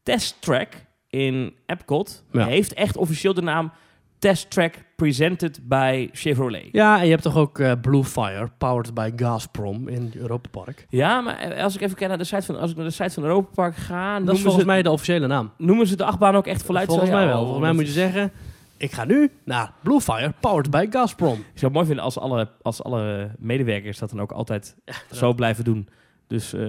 Test 0.02 0.36
Track 0.40 0.68
in 1.10 1.54
Epcot 1.66 2.24
Ja. 2.32 2.46
heeft 2.46 2.74
echt 2.74 2.96
officieel 2.96 3.34
de 3.34 3.42
naam 3.42 3.72
Test 4.18 4.50
Track 4.50 4.74
Presented 4.96 5.60
by 5.68 6.08
Chevrolet. 6.12 6.68
Ja, 6.72 6.98
en 6.98 7.04
je 7.04 7.10
hebt 7.10 7.22
toch 7.22 7.36
ook 7.36 7.58
eh, 7.58 7.72
Blue 7.80 8.04
Fire, 8.04 8.50
powered 8.58 8.94
by 8.94 9.10
Gazprom 9.16 9.88
in 9.88 10.12
Europa 10.16 10.48
Park. 10.48 10.86
Ja, 10.88 11.20
maar 11.20 11.36
eh, 11.38 11.62
als 11.64 11.74
ik 11.74 11.80
even 11.80 11.96
kijk 11.96 12.08
naar 12.08 12.18
de 12.18 12.24
site 12.24 12.42
van, 12.42 12.58
als 12.58 12.70
ik 12.70 12.76
naar 12.76 12.86
de 12.86 12.90
site 12.92 13.10
van 13.10 13.22
Europa 13.22 13.48
Park 13.54 13.76
ga, 13.76 14.20
Dat 14.20 14.34
is 14.34 14.40
volgens 14.40 14.62
ze, 14.62 14.66
mij 14.68 14.82
de 14.82 14.90
officiële 14.90 15.26
naam. 15.26 15.50
noemen 15.58 15.86
ze 15.86 15.96
de 15.96 16.04
achtbaan 16.04 16.36
ook 16.36 16.46
echt 16.46 16.62
voluit 16.62 16.86
Volgens 16.88 17.10
mij 17.10 17.26
wel. 17.26 17.34
oh, 17.36 17.40
Volgens 17.42 17.60
mij 17.64 17.72
moet 17.72 17.86
je 17.86 17.92
zeggen, 17.92 18.32
ik 18.76 18.92
ga 18.92 19.04
nu 19.04 19.30
naar 19.44 19.72
Blue 19.82 20.00
Fire, 20.00 20.32
powered 20.40 20.70
by 20.70 20.86
Gazprom. 20.90 21.32
Ik 21.38 21.44
zou 21.44 21.64
het 21.64 21.72
mooi 21.72 21.86
vinden 21.86 22.04
als 22.04 22.18
alle, 22.18 22.48
als 22.62 22.82
alle 22.82 23.30
medewerkers 23.38 23.98
dat 23.98 24.10
dan 24.10 24.20
ook 24.20 24.32
altijd 24.32 24.76
zo 25.12 25.34
blijven 25.34 25.64
doen. 25.64 25.88
Dus 26.26 26.52
eh, 26.52 26.66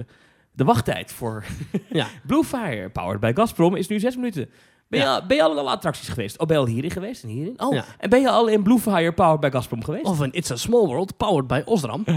de 0.52 0.64
wachttijd 0.64 1.12
voor 1.12 1.44
Ja. 1.88 2.06
Bluefire, 2.26 2.88
powered 2.88 3.20
by 3.20 3.32
Gazprom, 3.34 3.74
is 3.76 3.88
nu 3.88 3.98
zes 4.00 4.16
minuten. 4.16 4.48
Ben, 4.90 5.00
je, 5.00 5.06
Ja. 5.06 5.14
al, 5.14 5.26
ben 5.26 5.36
je 5.36 5.42
al 5.42 5.52
in 5.52 5.58
alle 5.58 5.70
attracties 5.70 6.08
geweest? 6.08 6.38
Oh, 6.38 6.46
ben 6.46 6.56
je 6.56 6.62
al 6.62 6.68
hierin 6.68 6.90
geweest 6.90 7.22
en 7.22 7.28
hierin? 7.28 7.54
Oh, 7.60 7.74
Ja. 7.74 7.84
en 7.98 8.10
ben 8.10 8.20
je 8.20 8.30
al 8.30 8.46
in 8.48 8.62
Bluefire, 8.62 9.12
powered 9.12 9.40
by 9.40 9.48
Gazprom 9.50 9.84
geweest? 9.84 10.04
Of 10.04 10.18
een 10.18 10.32
It's 10.32 10.50
a 10.50 10.56
Small 10.56 10.86
World, 10.86 11.16
powered 11.16 11.46
by 11.46 11.62
Osram. 11.64 12.04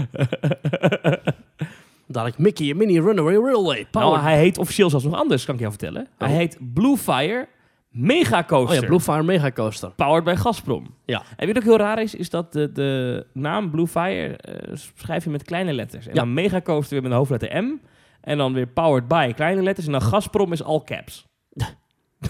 Dadelijk 2.06 2.38
Mickey 2.38 2.70
en 2.70 2.76
Minnie 2.76 3.00
Runaway 3.02 3.34
Railway, 3.36 3.76
nou, 3.76 3.86
powered 3.90 4.22
hij 4.22 4.38
heet 4.38 4.58
officieel 4.58 4.90
zelfs 4.90 5.04
nog 5.04 5.14
anders, 5.14 5.44
kan 5.44 5.54
ik 5.54 5.60
jou 5.60 5.72
vertellen. 5.72 6.08
Hij 6.18 6.28
Oh. 6.28 6.34
heet 6.34 6.58
Bluefire 6.74 7.48
Mega 7.90 8.44
Coaster. 8.44 8.74
Oh 8.76 8.80
ja, 8.82 8.86
Blue 8.88 9.00
Fire 9.00 9.22
Mega 9.22 9.50
Coaster. 9.52 9.90
Powered 9.90 10.24
by 10.24 10.34
Gazprom. 10.34 10.94
Ja. 11.04 11.18
En 11.18 11.24
weet 11.36 11.38
je 11.38 11.46
wat 11.46 11.56
ook 11.56 11.62
heel 11.68 11.76
raar 11.86 12.02
is? 12.02 12.14
Is 12.14 12.30
dat 12.30 12.52
de, 12.52 12.72
de 12.72 13.26
naam 13.32 13.70
Bluefire 13.70 14.36
eh 14.36 14.76
schrijf 14.96 15.24
je 15.24 15.30
met 15.30 15.42
kleine 15.42 15.72
letters. 15.72 16.06
En 16.06 16.14
Ja. 16.14 16.20
dan 16.20 16.32
Mega 16.34 16.60
Coaster 16.60 16.92
weer 16.92 17.02
met 17.02 17.10
een 17.10 17.16
hoofdletter 17.16 17.62
M. 17.64 17.72
En 18.20 18.38
dan 18.38 18.52
weer 18.52 18.66
Powered 18.66 19.08
by 19.08 19.32
kleine 19.32 19.62
letters. 19.62 19.86
En 19.86 19.92
dan 19.92 20.02
Gazprom 20.02 20.52
is 20.52 20.62
all 20.62 20.80
caps. 20.84 21.26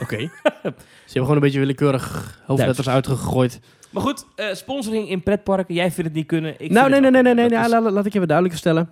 Oké. 0.03 0.17
Ze 0.19 0.31
hebben 0.63 0.73
gewoon 1.05 1.35
een 1.35 1.41
beetje 1.41 1.59
willekeurig 1.59 2.39
hoofdletters 2.47 2.89
uitgegooid. 2.89 3.61
Maar 3.91 4.03
goed, 4.03 4.27
eh, 4.37 4.47
sponsoring 4.53 5.09
in 5.09 5.23
pretparken. 5.23 5.75
Jij 5.75 5.91
vindt 5.91 6.05
het 6.05 6.13
niet 6.13 6.27
kunnen. 6.27 6.55
Ik 6.59 6.71
nou, 6.71 6.91
nee, 6.91 7.01
nee, 7.01 7.11
nee, 7.11 7.23
nee, 7.23 7.35
nee. 7.35 7.49
Dat 7.49 7.69
laat, 7.69 7.91
laat 7.93 8.07
ik 8.07 8.15
even 8.15 8.29
duidelijk 8.29 8.59
stellen. 8.59 8.91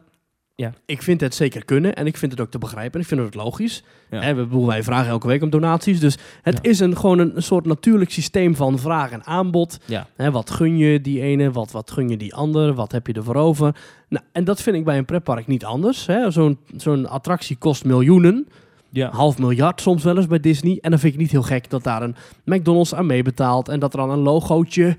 Ja. 0.54 0.72
Ik 0.86 1.02
vind 1.02 1.20
het 1.20 1.34
zeker 1.34 1.64
kunnen 1.64 1.94
en 1.94 2.06
ik 2.06 2.16
vind 2.16 2.32
het 2.32 2.40
ook 2.40 2.50
te 2.50 2.58
begrijpen 2.58 2.92
en 2.94 3.00
ik 3.00 3.06
vind 3.06 3.20
het 3.20 3.34
logisch. 3.34 3.82
Ja. 4.10 4.20
Hè, 4.20 4.34
we, 4.34 4.42
bedoel, 4.42 4.66
wij 4.66 4.82
vragen 4.82 5.08
elke 5.08 5.26
week 5.26 5.42
om 5.42 5.50
donaties, 5.50 6.00
dus 6.00 6.16
het 6.42 6.58
Ja. 6.62 6.70
is 6.70 6.80
een, 6.80 6.96
gewoon 6.96 7.18
een, 7.18 7.36
een 7.36 7.42
soort 7.42 7.64
natuurlijk 7.64 8.10
systeem 8.10 8.56
van 8.56 8.78
vraag 8.78 9.10
en 9.10 9.24
aanbod. 9.24 9.78
Ja. 9.86 10.06
Hè, 10.16 10.30
wat 10.30 10.50
gun 10.50 10.76
je 10.78 11.00
die 11.00 11.20
ene, 11.20 11.50
wat, 11.50 11.70
wat 11.70 11.90
gun 11.90 12.08
je 12.08 12.16
die 12.16 12.34
ander, 12.34 12.74
wat 12.74 12.92
heb 12.92 13.06
je 13.06 13.12
ervoor 13.12 13.34
over? 13.34 13.74
Nou, 14.08 14.24
en 14.32 14.44
dat 14.44 14.62
vind 14.62 14.76
ik 14.76 14.84
bij 14.84 14.98
een 14.98 15.04
pretpark 15.04 15.46
niet 15.46 15.64
anders. 15.64 16.08
Zo'n 16.28 16.58
zo'n 16.76 17.08
attractie 17.08 17.56
kost 17.56 17.84
miljoenen, 17.84 18.48
Ja. 18.92 19.10
half 19.10 19.38
miljard 19.38 19.80
soms 19.80 20.02
wel 20.04 20.16
eens 20.16 20.26
bij 20.26 20.40
Disney. 20.40 20.78
En 20.80 20.90
dan 20.90 20.98
vind 20.98 21.14
ik 21.14 21.20
niet 21.20 21.30
heel 21.30 21.42
gek 21.42 21.70
dat 21.70 21.82
daar 21.82 22.02
een 22.02 22.16
McDonald's 22.44 22.94
aan 22.94 23.06
meebetaalt 23.06 23.68
en 23.68 23.80
dat 23.80 23.92
er 23.92 23.98
dan 23.98 24.10
een 24.10 24.18
logootje 24.18 24.98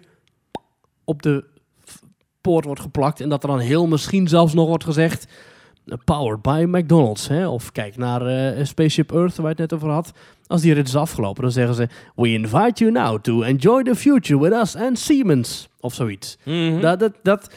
op 1.04 1.22
de 1.22 1.44
poort 2.42 2.66
wordt 2.66 2.82
geplakt 2.82 3.22
en 3.22 3.30
dat 3.30 3.44
er 3.44 3.50
dan 3.50 3.60
heel 3.60 3.88
misschien 3.88 4.28
zelfs 4.28 4.54
nog 4.54 4.68
wordt 4.68 4.84
gezegd 4.84 5.28
eh, 5.86 5.98
powered 6.06 6.42
by 6.42 6.66
McDonald's. 6.68 7.28
Hè? 7.28 7.48
Of 7.48 7.72
kijk 7.72 7.98
naar 7.98 8.26
eh, 8.26 8.66
Spaceship 8.66 9.12
Earth, 9.12 9.36
waar 9.36 9.46
je 9.56 9.62
het 9.62 9.72
net 9.72 9.74
over 9.74 9.90
had. 9.90 10.12
Als 10.48 10.62
die 10.62 10.74
rit 10.74 10.88
is 10.88 10.96
afgelopen, 10.96 11.44
dan 11.44 11.52
zeggen 11.52 11.76
ze... 11.76 11.88
We 12.16 12.32
invite 12.32 12.84
you 12.84 12.92
now 12.92 13.20
to 13.22 13.42
enjoy 13.42 13.84
the 13.84 13.96
future 13.96 14.40
with 14.40 14.54
us 14.54 14.76
and 14.76 15.00
Siemens. 15.00 15.70
Of 15.80 15.94
zoiets. 15.94 16.38
Mhm. 16.44 16.80
Dat, 16.80 17.00
dat, 17.00 17.14
dat, 17.24 17.54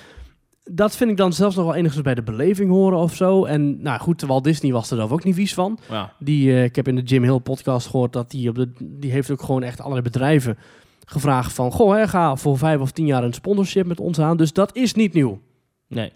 dat 0.71 0.97
vind 0.97 1.11
ik 1.11 1.17
dan 1.17 1.33
zelfs 1.33 1.57
nog 1.57 1.65
wel 1.65 1.75
enigszins 1.75 2.05
bij 2.05 2.15
de 2.15 2.23
beleving 2.23 2.71
horen 2.71 2.99
of 2.99 3.15
zo. 3.15 3.45
En 3.45 3.83
nou 3.83 4.01
goed, 4.01 4.23
Walt 4.23 4.45
Disney 4.45 4.73
was 4.73 4.91
er 4.91 4.97
zelf 4.97 5.11
ook 5.11 5.25
niet 5.25 5.35
vies 5.35 5.55
van. 5.55 5.79
ja. 5.91 6.13
Die, 6.19 6.51
eh, 6.53 6.65
ik 6.65 6.77
heb 6.77 6.89
in 6.89 6.95
de 6.95 7.03
Jim 7.03 7.23
Hill 7.23 7.39
podcast 7.39 7.87
gehoord 7.87 8.13
dat 8.13 8.31
die 8.31 8.49
op 8.49 8.55
de, 8.55 8.73
die 8.81 9.11
heeft 9.11 9.31
ook 9.31 9.43
gewoon 9.43 9.63
echt 9.63 9.81
allerlei 9.81 10.03
bedrijven 10.03 10.59
gevraagd 11.05 11.53
van... 11.53 11.73
Goh, 11.73 11.95
hè, 11.95 12.09
ga 12.09 12.37
voor 12.37 12.59
vijf 12.59 12.81
of 12.81 12.91
tien 12.91 13.07
jaar 13.07 13.25
een 13.25 13.33
sponsorship 13.33 13.87
met 13.87 14.01
ons 14.01 14.19
aan. 14.19 14.37
Dus 14.37 14.53
dat 14.53 14.77
is 14.77 14.95
niet 14.95 15.13
nieuw. 15.13 15.41
Nee. 15.89 16.13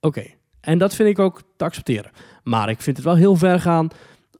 Oké. 0.00 0.24
En 0.60 0.78
dat 0.78 0.94
vind 0.94 1.08
ik 1.08 1.18
ook 1.18 1.42
te 1.56 1.64
accepteren. 1.64 2.10
Maar 2.44 2.68
ik 2.68 2.80
vind 2.82 2.96
het 2.96 3.06
wel 3.06 3.16
heel 3.16 3.36
ver 3.36 3.60
gaan 3.60 3.88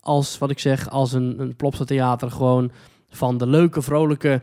als, 0.00 0.38
wat 0.38 0.50
ik 0.50 0.59
zeg, 0.59 0.90
als 0.90 1.12
een, 1.12 1.40
een 1.40 1.57
Plopsa 1.57 1.85
Theater 1.85 2.31
gewoon 2.31 2.71
van 3.09 3.38
de 3.38 3.47
leuke, 3.47 3.83
vrolijke 3.83 4.40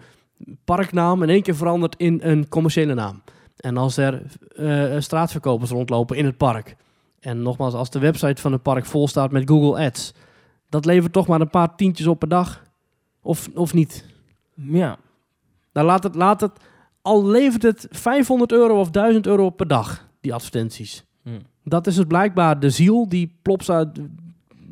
parknaam 0.65 1.23
in 1.23 1.29
één 1.29 1.41
keer 1.41 1.55
verandert 1.55 1.95
in 1.95 2.19
een 2.23 2.47
commerciële 2.47 2.93
naam. 2.93 3.21
En 3.59 3.77
als 3.77 3.97
er 3.97 4.21
eh, 4.55 4.99
straatverkopers 4.99 5.69
rondlopen 5.69 6.17
in 6.17 6.25
het 6.25 6.37
park. 6.37 6.75
En 7.19 7.41
nogmaals, 7.41 7.73
als 7.73 7.89
de 7.89 7.99
website 7.99 8.41
van 8.41 8.51
het 8.51 8.61
park 8.61 8.85
vol 8.85 9.07
staat 9.07 9.31
met 9.31 9.49
Google 9.49 9.85
Ads. 9.85 10.13
Dat 10.69 10.85
levert 10.85 11.13
toch 11.13 11.27
maar 11.27 11.41
een 11.41 11.49
paar 11.49 11.75
tientjes 11.75 12.07
op 12.07 12.19
per 12.19 12.27
dag. 12.27 12.63
Of, 13.21 13.49
of 13.53 13.73
niet. 13.73 14.05
Ja. 14.53 14.97
Nou, 15.73 15.87
laat 15.87 16.03
het, 16.03 16.15
laat 16.15 16.41
het, 16.41 16.51
al 17.01 17.25
levert 17.25 17.63
het 17.63 17.87
500 17.89 18.51
euro 18.51 18.79
of 18.79 18.89
1000 18.89 19.27
euro 19.27 19.49
per 19.49 19.67
dag, 19.67 20.07
die 20.21 20.33
advertenties. 20.33 21.03
Hm. 21.23 21.39
Dat 21.63 21.87
is 21.87 21.95
dus 21.95 22.05
blijkbaar 22.05 22.59
de 22.59 22.69
ziel 22.69 23.09
die 23.09 23.37
Plopsa 23.41 23.91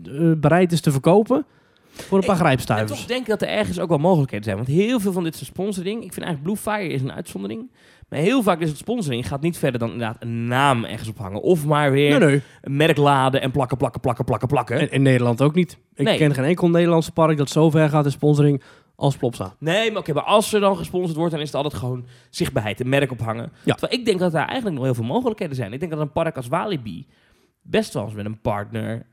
eh, 0.03 0.32
bereid 0.38 0.72
is 0.72 0.82
te 0.82 0.91
verkopen 0.91 1.46
voor 1.91 2.17
een 2.17 2.25
paar 2.25 2.36
grijpstuivers. 2.36 3.00
toch 3.00 3.08
denk 3.08 3.22
ik 3.22 3.27
dat 3.27 3.41
er 3.41 3.48
ergens 3.48 3.79
ook 3.79 3.89
wel 3.89 3.98
mogelijkheden 3.98 4.46
zijn. 4.46 4.56
Want 4.56 4.67
heel 4.67 5.00
veel 5.00 5.12
van 5.12 5.24
dit 5.24 5.36
soort 5.36 5.48
sponsoring... 5.48 6.03
Ik 6.03 6.13
vind 6.13 6.25
eigenlijk 6.25 6.44
Blue 6.44 6.74
Fire 6.74 6.94
is 6.94 7.01
een 7.01 7.12
uitzondering. 7.12 7.72
Maar 8.10 8.20
heel 8.20 8.44
vaak 8.44 8.60
is 8.60 8.70
het 8.70 8.78
sponsoring 8.78 9.28
gaat 9.28 9.42
niet 9.42 9.58
verder 9.58 9.80
dan 9.80 9.92
inderdaad 9.92 10.18
een 10.20 10.46
naam 10.48 10.86
ergens 10.86 11.10
ophangen. 11.10 11.42
Of 11.42 11.66
maar 11.66 11.92
weer 11.92 12.20
Nee, 12.20 12.30
nee. 12.30 12.42
een 12.62 12.76
merk 12.76 12.98
laden 12.98 13.42
en 13.42 13.52
plakken, 13.52 13.78
plakken, 13.78 14.02
plakken, 14.02 14.26
plakken, 14.26 14.48
plakken. 14.48 14.80
En 14.80 14.92
in 14.92 15.02
Nederland 15.02 15.42
ook 15.42 15.56
niet. 15.56 15.78
Ik 15.94 16.06
Nee. 16.06 16.18
ken 16.18 16.34
geen 16.34 16.44
enkel 16.46 16.70
Nederlandse 16.70 17.12
park 17.12 17.38
dat 17.38 17.50
zo 17.50 17.70
ver 17.70 17.90
gaat 17.90 18.06
in 18.06 18.12
sponsoring 18.12 18.62
als 18.96 19.18
Plopsa. 19.18 19.56
Nee, 19.60 19.92
maar 19.92 20.00
oké, 20.00 20.14
maar 20.14 20.24
als 20.24 20.54
er 20.54 20.60
dan 20.60 20.78
gesponsord 20.78 21.16
wordt, 21.18 21.32
dan 21.32 21.42
is 21.42 21.48
het 21.48 21.56
altijd 21.56 21.74
gewoon 21.74 22.06
zichtbaarheid, 22.30 22.80
een 22.80 22.90
merk 22.90 23.12
ophangen. 23.12 23.52
Ja. 23.64 23.74
Terwijl 23.74 24.00
ik 24.00 24.06
denk 24.06 24.20
dat 24.20 24.32
daar 24.32 24.46
eigenlijk 24.46 24.76
nog 24.76 24.86
heel 24.86 24.94
veel 24.96 25.04
mogelijkheden 25.04 25.56
zijn. 25.56 25.74
Ik 25.74 25.80
denk 25.80 25.92
dat 25.92 26.02
een 26.02 26.12
park 26.12 26.36
als 26.36 26.48
Walibi 26.48 27.08
best 27.62 27.94
wel 27.94 28.04
eens 28.04 28.14
met 28.14 28.26
een 28.26 28.42
partner, 28.42 29.06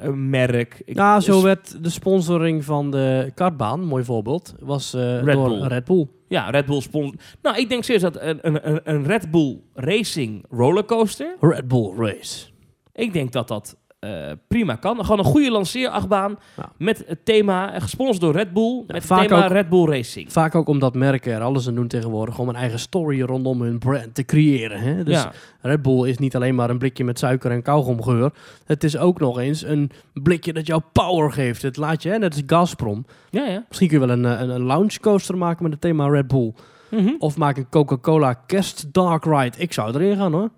een 0.00 0.30
merk... 0.30 0.82
Ik, 0.84 0.96
Ja, 0.96 1.20
zo 1.20 1.42
werd 1.42 1.82
de 1.84 1.90
sponsoring 1.90 2.64
van 2.64 2.90
de 2.90 3.30
kartbaan, 3.34 3.80
mooi 3.84 4.04
voorbeeld, 4.04 4.54
was 4.60 4.94
eh, 4.94 5.22
Red 5.22 5.34
door 5.34 5.48
Bull. 5.48 5.60
Red 5.66 5.84
Bull. 5.84 6.06
Ja, 6.28 6.50
Red 6.50 6.66
Bull 6.66 6.80
sponsor. 6.80 7.14
Nou, 7.42 7.56
ik 7.56 7.68
denk 7.68 7.84
serieus 7.84 8.02
dat 8.02 8.20
een, 8.20 8.38
een- 8.42 8.80
een 8.84 9.04
Red 9.06 9.30
Bull 9.30 9.60
Racing 9.74 10.44
rollercoaster, 10.50 11.36
Red 11.40 11.68
Bull 11.68 11.92
Race. 11.96 12.46
ik 12.92 13.12
denk 13.12 13.32
dat 13.32 13.48
dat 13.48 13.76
eh, 14.04 14.32
prima 14.48 14.74
kan. 14.74 15.00
Gewoon 15.04 15.18
een 15.18 15.24
goede 15.24 15.50
lanceerachtbaan 15.50 16.38
met 16.76 17.04
het 17.06 17.24
thema, 17.24 17.72
eh, 17.74 17.80
gesponsord 17.82 18.20
door 18.20 18.32
Red 18.32 18.52
Bull, 18.52 18.82
met 18.86 18.96
het 18.96 19.04
vaak 19.06 19.26
thema 19.28 19.44
ook- 19.44 19.50
Red 19.52 19.68
Bull 19.68 19.84
Racing. 19.88 20.32
Vaak 20.32 20.54
ook 20.54 20.68
omdat 20.68 20.94
merken 20.94 21.32
er 21.32 21.40
alles 21.40 21.68
aan 21.68 21.74
doen 21.74 21.86
tegenwoordig 21.88 22.38
om 22.38 22.48
een 22.48 22.54
eigen 22.56 22.78
story 22.78 23.22
rondom 23.22 23.62
hun 23.62 23.78
brand 23.78 24.14
te 24.14 24.24
creëren. 24.24 24.80
Hè? 24.80 25.02
Dus 25.04 25.14
ja. 25.14 25.32
Red 25.60 25.82
Bull 25.82 26.08
is 26.08 26.18
niet 26.18 26.36
alleen 26.36 26.54
maar 26.54 26.70
een 26.70 26.78
blikje 26.78 27.04
met 27.04 27.18
suiker 27.18 27.50
en 27.50 27.62
kauwgomgeur. 27.62 28.30
Het 28.66 28.84
is 28.84 28.96
ook 28.96 29.20
nog 29.20 29.38
eens 29.38 29.62
een 29.64 29.90
blikje 30.12 30.52
dat 30.52 30.66
jou 30.66 30.82
power 30.92 31.32
geeft. 31.32 31.62
Het 31.62 31.76
laat 31.76 32.02
je, 32.02 32.08
hè, 32.10 32.18
net 32.18 32.32
als 32.32 32.42
Gazprom. 32.46 33.06
ja, 33.30 33.44
ja. 33.44 33.64
Misschien 33.68 33.88
kun 33.88 34.00
je 34.00 34.06
wel 34.06 34.16
een, 34.16 34.24
eh, 34.24 34.40
een, 34.40 34.48
een 34.48 34.62
lounge 34.62 35.00
coaster 35.00 35.36
maken 35.38 35.62
met 35.62 35.72
het 35.72 35.80
thema 35.80 36.08
Red 36.08 36.26
Bull. 36.26 36.52
Mhm. 36.90 37.12
Of 37.18 37.36
maak 37.36 37.56
een 37.56 37.68
Coca-Cola 37.68 38.32
Kerst 38.34 38.92
Dark 38.92 39.24
Ride. 39.24 39.58
Ik 39.58 39.72
zou 39.72 39.94
erin 39.94 40.16
gaan 40.16 40.32
hoor. 40.32 40.50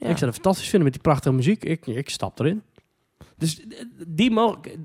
Ja. 0.00 0.08
Ik 0.08 0.16
zou 0.16 0.30
het 0.30 0.34
fantastisch 0.40 0.68
vinden 0.68 0.82
met 0.82 0.92
die 0.92 1.02
prachtige 1.02 1.34
muziek. 1.34 1.64
Ik, 1.64 1.86
ik 1.86 2.10
stap 2.10 2.40
erin. 2.40 2.62
Dus, 3.38 3.60
eh, 3.60 3.66
die 4.06 4.32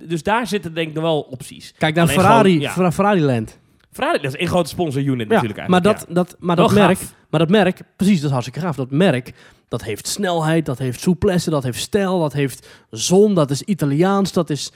dus 0.07 0.23
daar 0.23 0.47
zitten 0.47 0.73
denk 0.73 0.87
ik 0.87 0.93
nog 0.93 1.03
wel 1.03 1.21
opties. 1.21 1.73
Kijk 1.77 1.95
naar 1.95 2.03
Alleen 2.03 2.19
Ferrari, 2.19 2.49
gewoon, 2.49 2.61
ja. 2.63 2.71
Ferra- 2.71 2.91
Ferrari 2.91 3.21
Land. 3.21 3.59
Ferrari, 3.91 4.21
dat 4.21 4.33
is 4.33 4.39
een 4.41 4.47
grote 4.47 4.69
sponsor 4.69 5.01
unit 5.01 5.27
Ja, 5.29 5.33
natuurlijk 5.41 5.67
maar 5.67 5.81
dat, 5.81 6.05
dat, 6.09 6.35
maar, 6.39 6.55
Wel 6.55 6.65
dat 6.67 6.75
merk, 6.75 6.97
gaaf. 6.97 7.13
maar 7.29 7.39
dat 7.39 7.49
merk, 7.49 7.81
precies, 7.95 8.15
dat 8.15 8.25
is 8.25 8.31
hartstikke 8.31 8.59
gaaf. 8.59 8.75
Dat 8.75 8.91
merk, 8.91 9.33
dat 9.67 9.83
heeft 9.83 10.07
snelheid, 10.07 10.65
dat 10.65 10.77
heeft 10.77 10.99
souplesse, 10.99 11.49
dat 11.49 11.63
heeft 11.63 11.79
stijl, 11.79 12.19
dat 12.19 12.33
heeft 12.33 12.67
zon, 12.89 13.33
dat 13.35 13.51
is 13.51 13.61
Italiaans, 13.61 14.31
dat 14.31 14.49
is, 14.49 14.71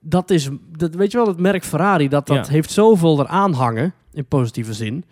dat 0.00 0.30
is, 0.30 0.48
dat, 0.76 0.94
weet 0.94 1.10
je 1.12 1.16
wel, 1.18 1.26
het 1.26 1.40
merk 1.40 1.64
Ferrari, 1.64 2.08
dat, 2.08 2.26
dat 2.26 2.46
Ja. 2.46 2.52
heeft 2.52 2.70
zoveel 2.70 3.20
eraan 3.20 3.52
hangen, 3.52 3.94
in 4.12 4.26
positieve 4.26 4.72
zin. 4.74 5.04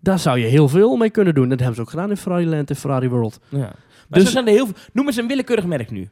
Daar 0.00 0.18
zou 0.18 0.38
je 0.38 0.46
heel 0.46 0.68
veel 0.68 0.96
mee 0.96 1.10
kunnen 1.10 1.34
doen. 1.34 1.48
Dat 1.48 1.58
hebben 1.58 1.76
ze 1.76 1.82
ook 1.82 1.90
gedaan 1.90 2.10
in 2.10 2.16
Ferrari 2.16 2.46
Land 2.46 2.70
en 2.70 2.76
Ferrari 2.76 3.08
World. 3.08 3.40
Ja. 3.48 3.72
Maar 4.12 4.20
Dus- 4.20 4.28
zo 4.28 4.34
zijn 4.34 4.46
er 4.46 4.52
heel 4.52 4.66
veel. 4.66 4.74
Noem 4.92 5.06
eens 5.06 5.16
een 5.16 5.26
willekeurig 5.26 5.64
merk 5.66 5.90
nu. 5.90 6.10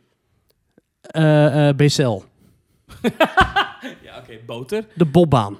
Eh 1.00 1.68
eh 1.68 1.76
BCL, 1.76 2.22
Ja, 4.02 4.18
oké, 4.18 4.38
boter. 4.46 4.86
de 4.94 5.04
bobbaan. 5.04 5.56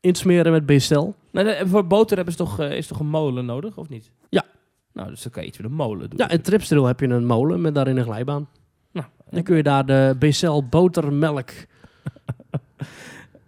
Insmeren 0.00 0.52
met 0.52 0.66
BCL. 0.66 1.08
Nou, 1.30 1.46
de- 1.46 1.62
voor 1.66 1.86
boter 1.86 2.16
hebben 2.16 2.34
ze 2.34 2.44
toch, 2.44 2.60
eh, 2.60 2.76
is 2.76 2.86
toch 2.86 3.00
een 3.00 3.06
molen 3.08 3.44
nodig, 3.46 3.76
of 3.76 3.88
niet? 3.88 4.10
Ja. 4.28 4.44
Nou, 4.92 5.08
dus 5.08 5.22
dan 5.22 5.32
kan 5.32 5.42
je 5.42 5.48
iets 5.48 5.58
met 5.58 5.66
een 5.66 5.76
molen 5.76 6.10
doen. 6.10 6.18
Ja, 6.18 6.28
in 6.30 6.40
Tripsdrill 6.42 6.82
heb 6.84 7.00
je 7.00 7.06
een 7.08 7.26
molen 7.26 7.60
met 7.60 7.74
daarin 7.74 7.96
een 7.96 8.04
glijbaan. 8.04 8.48
Nou, 8.92 9.06
Dan 9.30 9.42
kun 9.42 9.56
je 9.56 9.62
daar 9.62 9.86
de 9.86 10.16
BCL 10.18 10.62
botermelk 10.70 11.50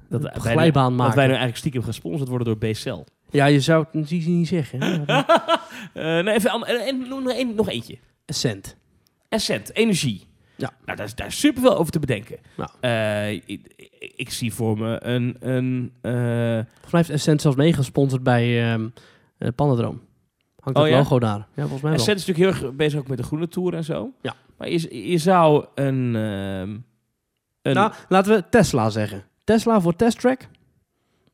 dat, 0.09 0.23
wij 0.23 0.33
glijbaan 0.35 0.89
dat 0.89 0.97
maken. 0.97 1.15
wij 1.15 1.25
nu 1.25 1.31
eigenlijk 1.31 1.59
stiekem 1.59 1.83
gesponsord 1.83 2.29
worden 2.29 2.47
door 2.47 2.59
BCL. 2.71 3.05
Ja, 3.31 3.47
je 3.47 3.61
zou 3.61 3.85
het 3.85 4.11
niet, 4.11 4.27
niet 4.27 4.49
zeggen. 4.49 4.81
Eh 5.93 6.03
nee, 6.05 6.35
even, 6.35 6.51
en, 6.51 6.87
en 6.87 7.09
nog, 7.09 7.35
een, 7.37 7.55
nog 7.55 7.69
eentje. 7.69 7.99
Cent. 8.27 8.77
Essent, 9.29 9.75
energie. 9.75 10.27
Ja. 10.57 10.73
Nou, 10.85 10.97
daar 10.97 11.07
is, 11.07 11.15
daar 11.15 11.27
is 11.27 11.39
superveel 11.39 11.77
over 11.77 11.93
te 11.93 11.99
bedenken. 11.99 12.39
Ja. 12.57 12.71
Eh, 12.81 13.33
ik, 14.17 14.31
zie 14.31 14.55
voor 14.55 14.79
me 14.79 15.05
een... 15.05 15.37
een 15.41 15.93
eh, 16.01 16.13
Volgens 16.13 16.93
mij 16.93 17.01
heeft 17.01 17.11
Essent 17.11 17.41
zelfs 17.41 17.57
meegesponsord 17.57 18.23
bij 18.23 18.73
ehm 18.73 18.89
eh, 19.39 19.49
Pandadroom. 19.55 20.01
Hangt 20.61 20.79
Oh, 20.79 20.85
het 20.85 20.93
ja? 20.93 20.99
logo 20.99 21.19
daar. 21.19 21.39
Ja, 21.39 21.47
volgens 21.55 21.83
mij 21.83 21.91
wel. 21.91 22.01
Essent 22.01 22.19
is 22.19 22.27
natuurlijk 22.27 22.57
heel 22.57 22.69
erg 22.69 22.77
bezig 22.77 23.01
ook 23.01 23.09
met 23.09 23.19
de 23.19 23.25
groene 23.25 23.49
tour 23.49 23.75
en 23.75 23.85
zo. 23.85 24.13
Ja. 24.23 24.35
Maar 24.57 24.71
je, 24.71 25.09
je 25.11 25.19
zou 25.19 25.67
een... 25.75 26.17
ehm, 26.17 26.71
een 27.63 27.75
Nou, 27.75 27.93
laten 28.09 28.35
we 28.35 28.45
Tesla 28.51 28.91
zeggen. 28.91 29.25
Tesla 29.45 29.81
voor 29.81 29.97
testtrack? 29.97 30.49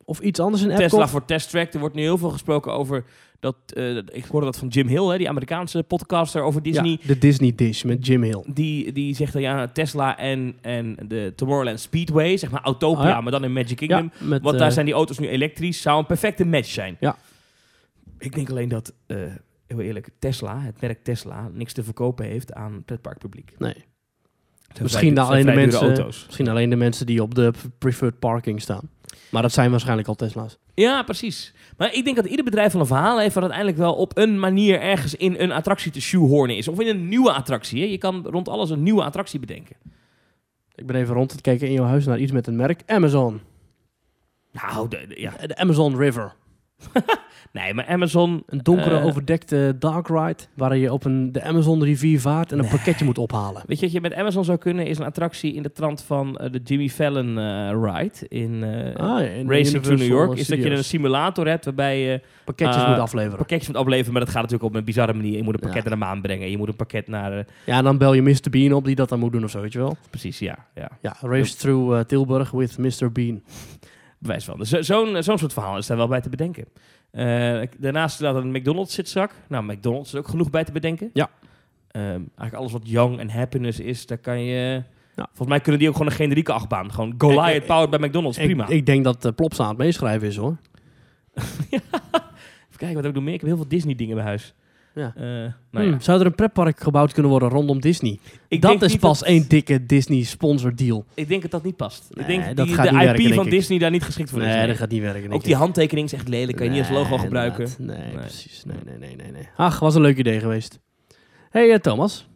Of 0.04 0.20
iets 0.20 0.40
anders 0.40 0.62
in 0.62 0.70
Epcot? 0.70 0.88
Tesla 0.88 1.08
voor 1.08 1.24
Test 1.24 1.50
Track. 1.50 1.72
Er 1.72 1.80
wordt 1.80 1.94
nu 1.94 2.02
heel 2.02 2.18
veel 2.18 2.30
gesproken 2.30 2.72
over 2.72 3.04
dat... 3.42 3.56
eh, 3.66 3.96
ik 3.96 4.24
hoorde 4.24 4.46
dat 4.46 4.58
van 4.58 4.68
Jim 4.68 4.86
Hill, 4.86 5.04
hè, 5.04 5.18
die 5.18 5.28
Amerikaanse 5.28 5.82
podcaster 5.82 6.42
over 6.42 6.62
Disney. 6.62 6.90
Ja, 7.00 7.06
de 7.06 7.18
Disney 7.18 7.52
Dish 7.54 7.82
met 7.82 8.06
Jim 8.06 8.22
Hill. 8.22 8.42
Die, 8.46 8.92
die 8.92 9.14
zegt 9.14 9.32
dan 9.32 9.42
ja, 9.42 9.68
Tesla 9.68 10.18
en, 10.18 10.54
en 10.60 10.96
de 11.08 11.32
Tomorrowland 11.36 11.80
Speedway, 11.80 12.36
zeg 12.36 12.50
maar 12.50 12.62
Autopia, 12.62 13.08
ja. 13.08 13.20
maar 13.20 13.32
dan 13.32 13.44
in 13.44 13.52
Magic 13.52 13.76
Kingdom. 13.76 14.10
Ja, 14.18 14.26
met, 14.26 14.42
Want 14.42 14.54
eh, 14.54 14.60
daar 14.60 14.72
zijn 14.72 14.86
die 14.86 14.94
auto's 14.94 15.18
nu 15.18 15.28
elektrisch. 15.28 15.82
Zou 15.82 15.98
een 15.98 16.06
perfecte 16.06 16.44
match 16.44 16.68
zijn. 16.68 16.96
Ja. 17.00 17.16
Ik 18.18 18.34
denk 18.34 18.50
alleen 18.50 18.68
dat, 18.68 18.92
eh, 19.06 19.16
heel 19.66 19.80
eerlijk, 19.80 20.08
Tesla, 20.18 20.60
het 20.60 20.80
merk 20.80 21.04
Tesla, 21.04 21.48
niks 21.52 21.72
te 21.72 21.82
verkopen 21.82 22.24
heeft 22.26 22.52
aan 22.52 22.82
pretparkpubliek. 22.84 23.52
Nee. 23.58 23.70
Het 23.70 24.80
zijn 24.80 24.82
Misschien, 24.82 25.12
vrij- 25.14 25.24
alleen 25.26 25.46
de 25.46 25.52
mensen, 25.52 25.80
auto's. 25.80 26.24
misschien 26.26 26.48
alleen 26.48 26.70
de 26.70 26.76
mensen 26.76 27.06
die 27.06 27.22
op 27.22 27.34
de 27.34 27.52
preferred 27.78 28.18
parking 28.18 28.60
staan. 28.60 28.90
Maar 29.30 29.42
dat 29.42 29.52
zijn 29.52 29.70
waarschijnlijk 29.70 30.08
al 30.08 30.14
Tesla's. 30.14 30.58
Ja, 30.74 31.02
precies. 31.02 31.54
Maar 31.76 31.94
ik 31.94 32.04
denk 32.04 32.16
dat 32.16 32.24
ieder 32.26 32.44
bedrijf 32.44 32.72
wel 32.72 32.80
een 32.80 32.86
verhaal 32.86 33.18
heeft... 33.20 33.34
wat 33.34 33.42
uiteindelijk 33.42 33.80
wel 33.80 33.94
op 33.94 34.16
een 34.16 34.38
manier 34.40 34.80
ergens 34.80 35.14
in 35.14 35.34
een 35.38 35.52
attractie 35.52 35.92
te 35.92 36.00
shoehornen 36.00 36.56
is. 36.56 36.68
Of 36.68 36.80
in 36.80 36.86
een 36.86 37.08
nieuwe 37.08 37.32
attractie. 37.32 37.82
Hè. 37.82 37.86
Je 37.88 37.98
kan 37.98 38.26
rond 38.26 38.48
alles 38.48 38.70
een 38.70 38.82
nieuwe 38.82 39.02
attractie 39.02 39.40
bedenken. 39.40 39.76
Ik 40.74 40.86
ben 40.86 40.96
even 40.96 41.14
rond 41.14 41.28
te 41.28 41.40
kijken 41.40 41.66
in 41.66 41.72
jouw 41.72 41.84
huis 41.84 42.06
naar 42.06 42.18
iets 42.18 42.32
met 42.32 42.46
een 42.46 42.56
merk. 42.56 42.82
Amazon. 42.86 43.40
Nou, 44.52 44.88
de, 44.88 45.06
de- 45.08 45.20
ja. 45.20 45.32
De 45.46 45.56
Amazon 45.56 45.96
River. 45.96 46.34
Nee, 47.52 47.74
maar 47.74 47.86
Amazon... 47.86 48.42
Een 48.46 48.58
donkere 48.62 48.98
eh, 48.98 49.04
overdekte 49.06 49.76
dark 49.78 50.08
ride. 50.08 50.36
Waar 50.54 50.76
je 50.76 50.92
op 50.92 51.04
een, 51.04 51.32
de 51.32 51.42
Amazon 51.42 51.82
rivier 51.84 52.20
vaart 52.20 52.52
en 52.52 52.58
een 52.58 52.64
Nee. 52.64 52.74
pakketje 52.74 53.04
moet 53.04 53.18
ophalen. 53.18 53.62
Weet 53.66 53.78
je 53.78 53.84
wat 53.84 53.94
je 53.94 54.00
met 54.00 54.14
Amazon 54.14 54.44
zou 54.44 54.58
kunnen? 54.58 54.86
Is 54.86 54.98
een 54.98 55.04
attractie 55.04 55.54
in 55.54 55.62
de 55.62 55.72
trant 55.72 56.02
van 56.02 56.36
eh, 56.38 56.52
de 56.52 56.60
Jimmy 56.64 56.88
Fallon 56.88 57.38
eh, 57.38 57.70
ride 57.70 58.28
in 58.28 58.64
Ah, 58.96 59.20
ja, 59.20 59.26
in 59.26 59.50
Racing 59.50 59.82
to 59.82 59.90
New 59.94 60.06
York. 60.06 60.38
Is 60.38 60.46
dat 60.46 60.58
je 60.62 60.70
een 60.70 60.84
simulator 60.84 61.48
hebt 61.48 61.64
waarbij 61.64 62.00
je 62.00 62.20
pakketjes 62.44 62.86
moet 62.86 62.98
afleveren. 62.98 63.36
pakketjes 63.38 63.68
moet 63.68 63.76
afleveren. 63.76 64.12
Maar 64.12 64.20
dat 64.22 64.30
gaat 64.30 64.42
natuurlijk 64.42 64.70
op 64.70 64.74
een 64.74 64.84
bizarre 64.84 65.12
manier. 65.14 65.36
Je 65.36 65.42
moet 65.42 65.54
een 65.54 65.60
pakket 65.60 65.82
Ja. 65.82 65.88
naar 65.88 65.98
de 65.98 66.04
maan 66.04 66.20
brengen. 66.20 66.50
Je 66.50 66.56
moet 66.56 66.68
een 66.68 66.76
pakket 66.76 67.08
naar... 67.08 67.46
Ja, 67.66 67.78
en 67.78 67.84
dan 67.84 67.98
bel 67.98 68.12
je 68.14 68.22
Mr. 68.22 68.50
Bean 68.50 68.72
op 68.72 68.84
die 68.84 68.94
dat 68.94 69.08
dan 69.08 69.18
moet 69.18 69.32
doen 69.32 69.44
of 69.44 69.50
zo, 69.50 69.60
weet 69.60 69.72
je 69.72 69.78
wel. 69.78 69.96
precies, 70.10 70.38
ja. 70.38 70.66
ja. 70.74 70.90
Ja, 71.00 71.16
Race 71.20 71.56
Through 71.56 72.00
Tilburg 72.00 72.50
with 72.50 72.78
Mr. 72.78 73.12
Bean. 73.12 73.42
Bewijs 74.22 74.44
van. 74.44 74.58
Dus 74.58 74.68
zo- 74.68 74.82
zo'n 74.82 75.22
zo'n 75.22 75.38
soort 75.38 75.52
verhaal 75.52 75.76
is 75.78 75.86
daar 75.86 75.96
wel 75.96 76.08
bij 76.08 76.20
te 76.20 76.28
bedenken. 76.28 76.64
Eh, 77.10 77.62
daarnaast 77.78 78.14
staat 78.14 78.34
een 78.34 78.50
McDonald's 78.50 78.94
zitzak. 78.94 79.30
Nou, 79.48 79.64
McDonald's 79.64 80.12
is 80.12 80.18
ook 80.18 80.28
genoeg 80.28 80.50
bij 80.50 80.64
te 80.64 80.72
bedenken. 80.72 81.10
Ja. 81.12 81.30
Ehm, 81.90 82.04
eigenlijk 82.04 82.54
alles 82.54 82.72
wat 82.72 82.88
young 82.88 83.18
en 83.18 83.30
happiness 83.30 83.80
is, 83.80 84.06
daar 84.06 84.18
kan 84.18 84.40
je... 84.44 84.82
Ja. 85.16 85.24
Volgens 85.26 85.48
mij 85.48 85.60
kunnen 85.60 85.78
die 85.80 85.88
ook 85.88 85.96
gewoon 85.96 86.10
een 86.10 86.16
generieke 86.16 86.52
achtbaan. 86.52 86.92
Gewoon 86.92 87.14
Goliath 87.18 87.48
Ik- 87.54 87.60
ik- 87.60 87.66
powered 87.66 87.90
bij 87.90 88.08
McDonald's. 88.08 88.38
Prima. 88.38 88.64
Ik, 88.64 88.70
ik 88.70 88.86
denk 88.86 89.04
dat 89.04 89.24
uh, 89.24 89.32
Plopsa 89.32 89.62
aan 89.62 89.68
het 89.68 89.78
meeschrijven 89.78 90.28
is 90.28 90.36
hoor. 90.36 90.56
Even 91.70 91.80
kijken, 92.76 92.94
wat 92.94 93.04
ik 93.04 93.14
nog 93.14 93.22
meer? 93.24 93.34
Ik 93.34 93.40
heb 93.40 93.48
heel 93.48 93.58
veel 93.58 93.68
Disney 93.68 93.94
dingen 93.94 94.14
bij 94.16 94.24
huis. 94.24 94.54
Ja. 94.94 95.12
Eh, 95.16 95.22
nou 95.22 95.52
ja. 95.70 95.80
Hmm, 95.90 96.00
zou 96.00 96.20
er 96.20 96.26
een 96.26 96.34
pretpark 96.34 96.80
gebouwd 96.80 97.12
kunnen 97.12 97.30
worden 97.30 97.48
rondom 97.48 97.80
Disney? 97.80 98.18
Ik 98.48 98.60
dat 98.62 98.70
denk 98.70 98.82
is 98.82 98.90
niet 98.92 99.00
pas 99.00 99.18
dat- 99.18 99.28
één 99.28 99.48
dikke 99.48 99.86
Disney 99.86 100.22
sponsor 100.22 100.76
deal. 100.76 101.04
Ik 101.14 101.28
denk 101.28 101.42
dat 101.42 101.50
dat 101.50 101.62
niet 101.64 101.76
past. 101.76 102.06
Nee, 102.10 102.24
ik 102.24 102.30
denk 102.30 102.46
dat 102.46 102.56
dat 102.56 102.66
die, 102.66 102.74
gaat 102.74 102.84
de 102.84 102.92
niet 102.92 103.00
IP 103.02 103.06
werken, 103.16 103.34
van 103.34 103.44
ik. 103.44 103.50
Disney 103.50 103.78
daar 103.78 103.90
niet 103.90 104.02
geschikt 104.02 104.30
voor 104.30 104.40
is. 104.42 104.46
Nee, 104.46 104.66
dat 104.66 104.76
gaat 104.76 104.90
niet 104.90 105.00
werken. 105.02 105.32
Ook 105.32 105.44
die 105.44 105.54
handtekening 105.56 106.06
is 106.06 106.12
echt 106.12 106.28
lelijk. 106.28 106.56
Kan 106.56 106.66
je 106.66 106.72
niet 106.72 106.80
als 106.80 106.90
logo 106.90 107.18
gebruiken. 107.18 107.68
Nee, 107.78 107.96
Nee. 107.96 108.10
precies. 108.14 108.64
Nee, 108.64 108.76
nee, 108.84 108.98
nee, 108.98 109.16
nee, 109.16 109.32
nee. 109.32 109.48
Ach, 109.56 109.78
was 109.78 109.94
een 109.94 110.00
leuk 110.02 110.18
idee 110.18 110.40
geweest. 110.40 110.78
hey, 111.50 111.72
eh, 111.72 111.78
Thomas. 111.78 112.28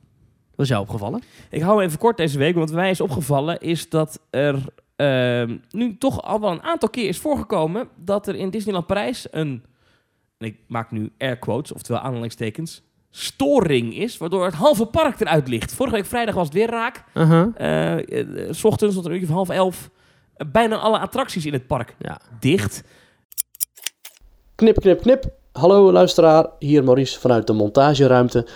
Wat 0.54 0.64
is 0.64 0.68
jou 0.72 0.82
opgevallen? 0.82 1.22
Ik 1.50 1.62
hou 1.62 1.82
even 1.82 1.98
kort 1.98 2.16
deze 2.16 2.38
week. 2.38 2.54
Want 2.54 2.70
wat 2.70 2.78
mij 2.78 2.90
is 2.90 3.00
opgevallen 3.00 3.60
is 3.60 3.88
dat 3.88 4.20
er 4.30 4.56
ehm, 4.96 5.56
nu 5.70 5.96
toch 5.98 6.22
al 6.22 6.40
wel 6.40 6.50
een 6.50 6.62
aantal 6.62 6.88
keer 6.90 7.08
is 7.08 7.18
voorgekomen... 7.18 7.88
dat 7.96 8.28
er 8.28 8.34
in 8.34 8.50
Disneyland 8.50 8.86
Parijs 8.86 9.26
een... 9.30 9.62
en 10.38 10.46
ik 10.46 10.58
maak 10.68 10.90
nu 10.90 11.12
air 11.18 11.38
quotes, 11.38 11.72
oftewel 11.72 12.00
aanhalingstekens... 12.00 12.82
storing 13.10 13.94
is, 13.96 14.16
waardoor 14.16 14.44
het 14.44 14.54
halve 14.54 14.86
park 14.86 15.20
eruit 15.20 15.48
ligt. 15.48 15.74
Vorige 15.74 15.96
week 15.96 16.06
vrijdag 16.06 16.34
was 16.34 16.44
het 16.44 16.54
weer 16.54 16.70
raak. 16.70 17.04
Eh, 17.54 18.50
s 18.50 18.64
ochtends 18.64 18.94
tot 18.94 19.04
een 19.04 19.10
uurtje 19.12 19.26
van 19.26 19.36
half 19.36 19.48
elf. 19.48 19.90
eh, 20.36 20.46
bijna 20.52 20.76
alle 20.76 20.98
attracties 20.98 21.46
in 21.46 21.52
het 21.52 21.66
park 21.66 21.94
Ja. 21.98 22.20
dicht. 22.40 22.82
Knip, 24.54 24.80
knip, 24.80 25.00
knip. 25.00 25.24
Hallo 25.52 25.92
luisteraar, 25.92 26.46
hier 26.58 26.84
Maurice 26.84 27.20
vanuit 27.20 27.46
de 27.46 27.52
montageruimte. 27.52 28.46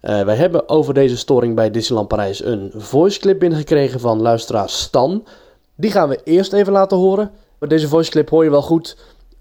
Eh, 0.00 0.22
wij 0.24 0.36
hebben 0.36 0.68
over 0.68 0.94
deze 0.94 1.16
storing 1.16 1.54
bij 1.54 1.70
Disneyland 1.70 2.08
Parijs 2.08 2.44
een 2.44 2.70
voiceclip 2.76 3.38
binnengekregen 3.38 4.00
van 4.00 4.20
luisteraar 4.20 4.68
Stan. 4.68 5.26
Die 5.76 5.90
gaan 5.90 6.08
we 6.08 6.20
eerst 6.24 6.52
even 6.52 6.72
laten 6.72 6.96
horen. 6.98 7.30
Bij 7.58 7.68
deze 7.68 7.88
voiceclip 7.88 8.28
hoor 8.28 8.44
je 8.44 8.50
wel 8.50 8.62
goed 8.62 8.96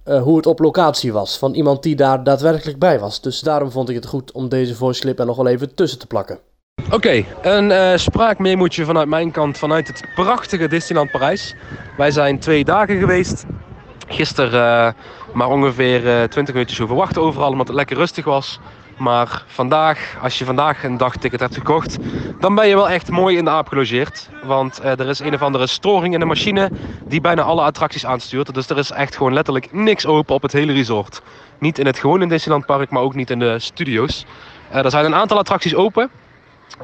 eh, 0.09 0.21
hoe 0.21 0.37
het 0.37 0.45
op 0.45 0.59
locatie 0.59 1.13
was. 1.13 1.37
Van 1.37 1.53
iemand 1.53 1.83
die 1.83 1.95
daar 1.95 2.23
daadwerkelijk 2.23 2.79
bij 2.79 2.99
was. 2.99 3.21
Dus 3.21 3.39
daarom 3.39 3.71
vond 3.71 3.89
ik 3.89 3.95
het 3.95 4.05
goed 4.05 4.31
om 4.31 4.49
deze 4.49 4.75
voiceclip 4.75 5.19
er 5.19 5.25
nog 5.25 5.37
wel 5.37 5.47
even 5.47 5.75
tussen 5.75 5.99
te 5.99 6.07
plakken. 6.07 6.39
Oké, 6.91 7.25
een 7.41 7.71
eh 7.71 7.97
spraakmemoetje 7.97 8.85
vanuit 8.85 9.07
mijn 9.07 9.31
kant 9.31 9.57
vanuit 9.57 9.87
het 9.87 10.03
prachtige 10.15 10.67
Disneyland 10.67 11.11
Parijs. 11.11 11.55
Wij 11.97 12.11
zijn 12.11 12.39
twee 12.39 12.63
dagen 12.63 12.99
geweest. 12.99 13.45
Gisteren 14.07 14.87
eh, 14.87 14.93
maar 15.33 15.49
ongeveer 15.49 16.07
eh 16.07 16.23
20 16.23 16.53
minuutjes 16.53 16.77
hoeven 16.77 16.97
wachten 16.97 17.21
overal 17.21 17.51
omdat 17.51 17.67
het 17.67 17.75
lekker 17.75 17.97
rustig 17.97 18.25
was. 18.25 18.59
Maar 18.99 19.43
vandaag, 19.47 20.17
als 20.21 20.37
je 20.37 20.45
vandaag 20.45 20.83
een 20.83 20.97
dagticket 20.97 21.39
hebt 21.39 21.53
gekocht, 21.53 21.97
dan 22.39 22.55
ben 22.55 22.67
je 22.67 22.75
wel 22.75 22.89
echt 22.89 23.09
mooi 23.09 23.37
in 23.37 23.43
de 23.43 23.49
aap 23.49 23.67
gelogeerd. 23.67 24.29
Want 24.43 24.79
eh, 24.79 24.99
er 24.99 25.07
is 25.07 25.19
een 25.19 25.33
of 25.33 25.41
andere 25.41 25.67
storing 25.67 26.13
in 26.13 26.19
de 26.19 26.25
machine 26.25 26.69
die 27.05 27.21
bijna 27.21 27.41
alle 27.41 27.61
attracties 27.61 28.05
aanstuurt. 28.05 28.53
Dus 28.53 28.69
er 28.69 28.77
is 28.77 28.91
echt 28.91 29.15
gewoon 29.15 29.33
letterlijk 29.33 29.73
niks 29.73 30.05
open 30.05 30.35
op 30.35 30.41
het 30.41 30.51
hele 30.51 30.73
resort. 30.73 31.21
Niet 31.57 31.79
in 31.79 31.85
het 31.85 31.99
gewone 31.99 32.27
Disneyland 32.27 32.65
park, 32.65 32.89
maar 32.89 33.01
ook 33.01 33.15
niet 33.15 33.29
in 33.29 33.39
de 33.39 33.59
studio's. 33.59 34.25
Eh, 34.69 34.83
er 34.83 34.91
zijn 34.91 35.05
een 35.05 35.15
aantal 35.15 35.37
attracties 35.37 35.75
open. 35.75 36.09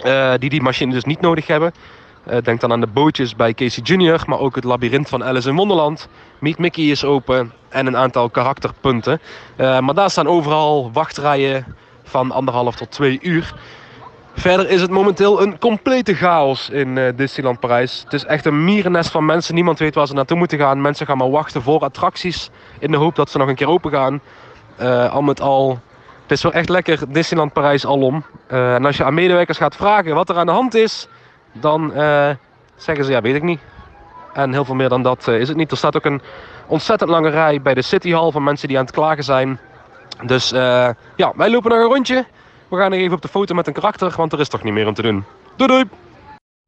Eh, 0.04 0.34
die 0.40 0.50
die 0.50 0.62
machine 0.62 0.94
dus 0.94 1.04
niet 1.04 1.22
nodig 1.22 1.48
hebben. 1.48 1.74
Denk 2.44 2.62
dan 2.62 2.72
aan 2.72 2.80
de 2.80 2.88
bootjes 2.88 3.36
bij 3.36 3.54
Casey 3.54 3.84
Jr., 3.84 4.24
maar 4.26 4.40
ook 4.40 4.56
het 4.56 4.64
labyrint 4.64 5.10
van 5.10 5.24
Alice 5.24 5.50
in 5.50 5.56
Wonderland. 5.56 6.08
Meet 6.40 6.58
Mickey 6.58 6.84
is 6.84 7.04
open 7.04 7.52
en 7.70 7.88
een 7.88 7.98
aantal 7.98 8.30
karakterpunten. 8.30 9.22
Maar 9.58 9.94
daar 9.94 10.10
staan 10.10 10.28
overal 10.28 10.92
wachtrijen 10.94 11.76
van 12.06 12.32
anderhalf 12.32 12.76
tot 12.76 12.92
twee 12.92 13.20
uur. 13.22 13.54
Verder 14.34 14.70
is 14.70 14.82
het 14.82 14.92
momenteel 14.92 15.42
een 15.42 15.60
complete 15.60 16.14
chaos 16.14 16.70
in 16.70 16.98
eh, 16.98 17.14
Disneyland 17.16 17.60
Parijs. 17.60 18.02
Het 18.04 18.14
is 18.14 18.26
echt 18.26 18.46
een 18.46 18.64
mierennest 18.64 19.12
van 19.12 19.26
mensen. 19.26 19.56
Niemand 19.56 19.80
weet 19.80 19.96
waar 19.96 20.08
ze 20.08 20.14
naartoe 20.14 20.38
moeten 20.38 20.58
gaan. 20.58 20.82
Mensen 20.82 21.06
gaan 21.06 21.18
maar 21.18 21.30
wachten 21.30 21.62
voor 21.62 21.80
attracties 21.80 22.50
in 22.80 22.92
de 22.92 22.98
hoop 22.98 23.16
dat 23.16 23.30
ze 23.30 23.38
nog 23.38 23.48
een 23.48 23.56
keer 23.56 23.70
open 23.70 23.92
gaan. 23.92 24.22
Eh, 24.76 25.14
al 25.14 25.22
met 25.22 25.42
al 25.42 25.80
het 26.22 26.32
is 26.32 26.44
wel 26.44 26.52
echt 26.52 26.70
lekker 26.70 27.14
Disneyland 27.14 27.54
Parijs 27.54 27.86
alom. 27.86 28.26
Eh 28.48 28.74
en 28.74 28.86
als 28.86 28.98
je 28.98 29.04
aan 29.04 29.14
medewerkers 29.14 29.58
gaat 29.58 29.76
vragen 29.76 30.16
wat 30.16 30.30
er 30.30 30.38
aan 30.38 30.46
de 30.46 30.52
hand 30.52 30.74
is, 30.74 31.08
dan 31.52 31.92
zeggen 32.76 33.06
ze 33.06 33.12
ja, 33.12 33.22
weet 33.22 33.36
ik 33.36 33.44
niet. 33.44 33.60
En 34.34 34.52
heel 34.52 34.66
veel 34.66 34.76
meer 34.76 34.90
dan 34.90 35.02
dat 35.02 35.28
is 35.28 35.48
het 35.48 35.58
niet. 35.58 35.72
Er 35.72 35.78
staat 35.78 35.96
ook 35.96 36.06
een 36.06 36.22
ontzettend 36.68 37.10
lange 37.10 37.30
rij 37.30 37.62
bij 37.62 37.74
de 37.74 37.82
City 37.82 38.12
Hall 38.12 38.32
van 38.32 38.44
mensen 38.44 38.68
die 38.68 38.78
aan 38.78 38.86
het 38.86 38.94
klagen 38.94 39.24
zijn. 39.24 39.60
Dus 40.26 40.52
eh, 40.52 40.90
ja, 41.16 41.34
wij 41.36 41.50
lopen 41.50 41.70
nog 41.72 41.80
een 41.80 41.86
rondje. 41.86 42.26
We 42.68 42.78
gaan 42.78 42.92
nog 42.92 43.00
even 43.00 43.16
op 43.16 43.22
de 43.22 43.28
foto 43.28 43.56
met 43.56 43.68
een 43.68 43.74
karakter, 43.74 44.14
want 44.18 44.34
er 44.34 44.40
is 44.40 44.50
toch 44.50 44.64
niet 44.64 44.74
meer 44.74 44.88
om 44.88 44.94
te 44.94 45.02
doen. 45.02 45.24
Doei 45.56 45.70
doei! 45.70 45.84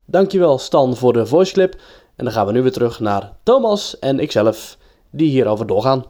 Dankjewel 0.06 0.58
Stan 0.58 0.96
voor 0.96 1.14
de 1.14 1.26
voiceclip. 1.26 1.74
En 2.16 2.26
dan 2.26 2.34
gaan 2.34 2.46
we 2.46 2.52
nu 2.52 2.62
weer 2.62 2.72
terug 2.72 3.00
naar 3.00 3.32
Thomas 3.44 4.00
en 4.00 4.20
ikzelf 4.20 4.78
die 5.12 5.30
hierover 5.30 5.68
doorgaan. 5.68 6.06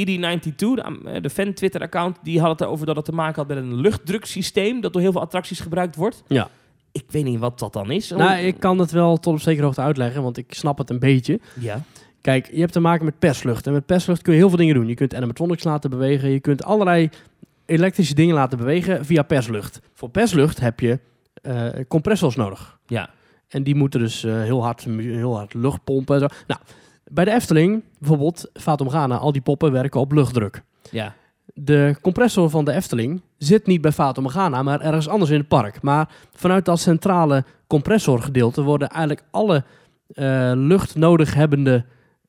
ED92, 0.00 0.54
de, 0.56 1.00
eh, 1.04 1.22
de 1.22 1.30
fan 1.30 1.52
Twitter 1.52 1.80
account, 1.80 2.16
die 2.22 2.40
had 2.40 2.50
het 2.50 2.60
erover 2.60 2.86
dat 2.86 2.96
het 2.96 3.04
te 3.04 3.12
maken 3.12 3.34
had 3.34 3.48
met 3.48 3.56
een 3.56 3.74
luchtdruksysteem 3.74 4.80
dat 4.80 4.92
door 4.92 5.02
heel 5.02 5.12
veel 5.12 5.20
attracties 5.20 5.60
gebruikt 5.60 5.96
wordt. 5.96 6.22
Ja. 6.26 6.48
Ik 6.92 7.04
weet 7.08 7.24
niet 7.24 7.38
wat 7.38 7.58
dat 7.58 7.72
dan 7.72 7.90
is. 7.90 8.10
Nou, 8.10 8.38
ik 8.38 8.60
kan 8.60 8.78
het 8.78 8.90
wel 8.90 9.16
tot 9.16 9.34
op 9.34 9.40
zekere 9.40 9.64
hoogte 9.64 9.80
uitleggen, 9.80 10.22
want 10.22 10.36
ik 10.36 10.54
snap 10.54 10.78
het 10.78 10.90
een 10.90 10.98
beetje. 10.98 11.40
Ja. 11.60 11.82
Kijk, 12.20 12.50
je 12.52 12.60
hebt 12.60 12.72
te 12.72 12.80
maken 12.80 13.04
met 13.04 13.18
perslucht. 13.18 13.66
En 13.66 13.72
met 13.72 13.86
perslucht 13.86 14.22
kun 14.22 14.32
je 14.32 14.38
heel 14.38 14.48
veel 14.48 14.58
dingen 14.58 14.74
doen. 14.74 14.86
Je 14.86 14.94
kunt 14.94 15.14
animatronics 15.14 15.64
laten 15.64 15.90
bewegen. 15.90 16.30
Je 16.30 16.40
kunt 16.40 16.64
allerlei 16.64 17.10
elektrische 17.66 18.14
dingen 18.14 18.34
laten 18.34 18.58
bewegen 18.58 19.04
via 19.04 19.22
perslucht. 19.22 19.80
Voor 19.94 20.10
perslucht 20.10 20.60
heb 20.60 20.80
je 20.80 20.98
eh, 21.42 21.66
compressors 21.88 22.36
nodig. 22.36 22.78
Ja. 22.86 23.10
En 23.48 23.62
die 23.62 23.74
moeten 23.74 24.00
dus 24.00 24.24
eh, 24.24 24.42
heel, 24.42 24.62
hard, 24.62 24.84
heel 24.98 25.36
hard 25.36 25.54
lucht 25.54 25.84
pompen. 25.84 26.14
En 26.14 26.20
zo. 26.20 26.26
Nou, 26.46 26.60
bij 27.04 27.24
de 27.24 27.30
Efteling, 27.30 27.82
bijvoorbeeld, 27.98 28.50
Fatum 28.52 28.88
Ghana, 28.88 29.16
al 29.16 29.32
die 29.32 29.42
poppen 29.42 29.72
werken 29.72 30.00
op 30.00 30.12
luchtdruk. 30.12 30.62
Ja. 30.90 31.14
De 31.54 31.96
compressor 32.00 32.50
van 32.50 32.64
de 32.64 32.72
Efteling 32.72 33.22
zit 33.38 33.66
niet 33.66 33.80
bij 33.80 33.92
Fatum 33.92 34.28
Ghana, 34.28 34.62
maar 34.62 34.80
ergens 34.80 35.08
anders 35.08 35.30
in 35.30 35.38
het 35.38 35.48
park. 35.48 35.82
Maar 35.82 36.08
vanuit 36.32 36.64
dat 36.64 36.80
centrale 36.80 37.44
compressorgedeelte 37.66 38.62
worden 38.62 38.88
eigenlijk 38.88 39.26
alle 39.30 39.64
eh, 40.08 40.52
lucht 40.54 40.94
nodig 40.94 41.34
hebbende 41.34 41.84